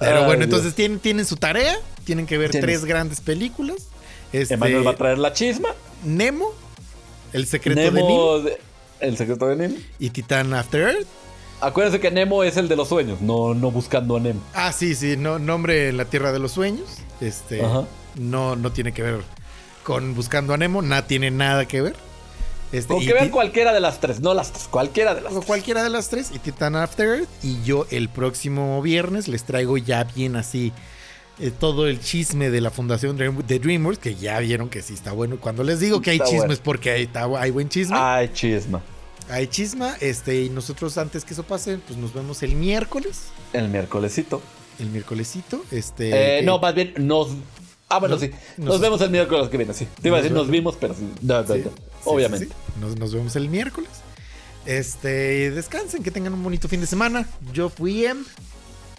pero 0.00 0.18
Ay, 0.20 0.24
bueno, 0.24 0.38
Dios. 0.38 0.44
entonces 0.44 0.74
tienen, 0.74 0.98
tienen 0.98 1.24
su 1.26 1.36
tarea. 1.36 1.76
Tienen 2.04 2.26
que 2.26 2.38
ver 2.38 2.50
Tienes. 2.50 2.66
tres 2.66 2.84
grandes 2.84 3.20
películas. 3.20 3.88
Este, 4.32 4.54
Emanuel 4.54 4.86
va 4.86 4.92
a 4.92 4.96
traer 4.96 5.18
la 5.18 5.32
chisma. 5.32 5.68
Nemo, 6.04 6.52
El 7.32 7.46
secreto 7.46 7.80
de 7.80 7.90
Nemo. 7.92 8.38
De- 8.40 8.58
el 9.00 9.16
secreto 9.16 9.46
de 9.46 9.56
Nemo. 9.56 9.76
y 9.98 10.10
Titán 10.10 10.52
After 10.54 10.80
Earth. 10.80 11.06
Acuérdense 11.62 12.00
que 12.00 12.10
Nemo 12.10 12.42
es 12.42 12.56
el 12.56 12.68
de 12.68 12.76
los 12.76 12.88
sueños, 12.88 13.20
no, 13.20 13.54
no 13.54 13.70
buscando 13.70 14.16
a 14.16 14.20
Nemo. 14.20 14.40
Ah, 14.54 14.72
sí, 14.72 14.94
sí, 14.94 15.16
no, 15.16 15.38
nombre 15.38 15.88
en 15.90 15.96
la 15.96 16.04
Tierra 16.06 16.32
de 16.32 16.38
los 16.40 16.52
Sueños. 16.52 16.86
Este, 17.20 17.64
Ajá. 17.64 17.84
no, 18.16 18.56
no 18.56 18.72
tiene 18.72 18.92
que 18.92 19.02
ver 19.02 19.20
con 19.84 20.14
Buscando 20.14 20.52
a 20.54 20.56
Nemo, 20.56 20.82
nada 20.82 21.06
tiene 21.06 21.30
nada 21.30 21.66
que 21.66 21.80
ver. 21.82 21.96
Este, 22.72 22.92
Con 22.94 23.04
que 23.04 23.12
vean 23.12 23.28
cualquiera 23.28 23.72
de 23.72 23.80
las 23.80 24.00
tres, 24.00 24.20
no 24.20 24.32
las 24.34 24.50
tres, 24.52 24.66
cualquiera 24.68 25.14
de 25.14 25.20
las 25.20 25.32
tres. 25.34 25.44
cualquiera 25.44 25.82
de 25.82 25.90
las 25.90 26.08
tres 26.08 26.30
y 26.34 26.38
Titan 26.38 26.74
After 26.74 27.06
Earth. 27.06 27.28
Y 27.42 27.62
yo 27.62 27.86
el 27.90 28.08
próximo 28.08 28.80
viernes 28.80 29.28
les 29.28 29.44
traigo 29.44 29.76
ya 29.76 30.04
bien 30.04 30.36
así 30.36 30.72
eh, 31.38 31.50
todo 31.50 31.86
el 31.86 32.00
chisme 32.00 32.48
de 32.50 32.60
la 32.62 32.70
Fundación 32.70 33.16
de 33.18 33.58
DreamWorks, 33.58 33.98
que 34.00 34.14
ya 34.14 34.38
vieron 34.40 34.68
que 34.70 34.80
sí 34.82 34.94
está 34.94 35.12
bueno. 35.12 35.36
Cuando 35.38 35.64
les 35.64 35.80
digo 35.80 36.00
que 36.00 36.10
hay 36.12 36.16
Está 36.16 36.24
chisme 36.26 36.38
bueno. 36.40 36.52
es 36.54 36.60
porque 36.60 36.90
hay, 36.92 37.02
está- 37.02 37.26
hay 37.38 37.50
buen 37.50 37.68
chisme. 37.68 37.94
Ay, 37.98 38.30
chisma. 38.32 38.82
Hay 39.30 39.46
chisma. 39.46 39.96
Este, 40.00 40.42
y 40.44 40.48
nosotros 40.50 40.98
antes 40.98 41.24
que 41.24 41.34
eso 41.34 41.42
pase, 41.44 41.78
pues 41.78 41.98
nos 41.98 42.12
vemos 42.14 42.42
el 42.42 42.54
miércoles. 42.56 43.22
El 43.52 43.68
miércolesito. 43.68 44.42
El 44.78 44.90
miércolesito. 44.90 45.62
Este. 45.70 46.08
Eh, 46.08 46.40
que- 46.40 46.46
no, 46.46 46.58
más 46.58 46.74
bien 46.74 46.94
nos. 46.98 47.28
Ah, 47.88 47.98
bueno, 47.98 48.14
Nos- 48.14 48.22
sí. 48.24 48.30
Nos, 48.56 48.66
nos- 48.68 48.80
vemos 48.80 49.00
el 49.02 49.10
miércoles 49.10 49.48
que 49.50 49.56
viene, 49.58 49.74
sí. 49.74 49.86
Te 50.00 50.08
iba 50.08 50.16
a 50.16 50.22
decir, 50.22 50.34
nos 50.34 50.48
vimos, 50.48 50.76
pero 50.80 50.94
sí. 50.94 51.06
No, 51.20 51.42
no, 51.42 51.54
Sí, 51.54 51.60
no. 51.64 51.70
sí, 51.70 51.76
Obviamente. 52.04 52.46
sí, 52.46 52.52
sí. 52.52 52.80
Nos, 52.80 52.96
nos 52.98 53.12
vemos 53.14 53.36
el 53.36 53.48
miércoles. 53.50 53.90
Este, 54.64 55.50
descansen, 55.50 56.02
que 56.02 56.10
tengan 56.10 56.32
un 56.34 56.42
bonito 56.42 56.68
fin 56.68 56.80
de 56.80 56.86
semana. 56.86 57.28
Yo 57.52 57.68
fui 57.68 58.06
Em, 58.06 58.24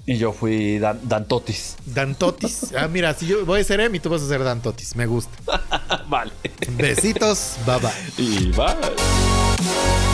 Y 0.06 0.18
yo 0.18 0.34
fui 0.34 0.78
Dan, 0.80 1.00
Dantotis. 1.04 1.76
Dantotis. 1.86 2.72
Ah, 2.78 2.88
mira, 2.88 3.14
si 3.14 3.26
yo 3.26 3.46
voy 3.46 3.62
a 3.62 3.64
ser 3.64 3.80
Em 3.80 3.96
y 3.96 4.00
tú 4.00 4.10
vas 4.10 4.22
a 4.22 4.28
ser 4.28 4.44
Dantotis. 4.44 4.96
Me 4.96 5.06
gusta. 5.08 5.32
vale. 6.10 6.32
Besitos. 6.78 7.56
Bye 7.66 7.80
bye. 7.80 7.92
Y 8.24 8.52
bye. 8.52 10.13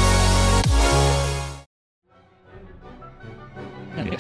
Y 4.06 4.16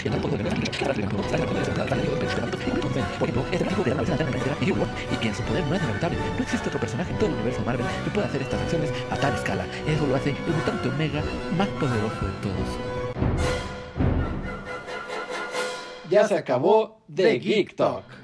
que 5.17 5.27
en 5.27 5.35
su 5.35 5.43
poder 5.43 5.65
no 5.67 5.75
es 5.75 5.83
inevitable. 5.83 6.17
No 6.37 6.43
existe 6.43 6.67
otro 6.67 6.79
personaje 6.79 7.11
en 7.11 7.17
todo 7.17 7.29
el 7.29 7.35
universo 7.35 7.61
Marvel 7.65 7.85
que 8.03 8.11
pueda 8.11 8.27
hacer 8.27 8.41
estas 8.41 8.61
acciones 8.61 8.91
a 9.09 9.15
tal 9.17 9.33
escala. 9.33 9.65
Eso 9.87 10.07
lo 10.07 10.15
hace 10.15 10.31
el 10.31 10.53
mutante 10.53 10.89
Omega 10.89 11.21
más 11.57 11.67
poderoso 11.69 12.25
de 12.25 12.31
todos. 12.41 12.67
Ya 16.09 16.27
se 16.27 16.35
acabó 16.35 17.01
The 17.13 17.39
Geek 17.39 17.75
Talk. 17.75 18.18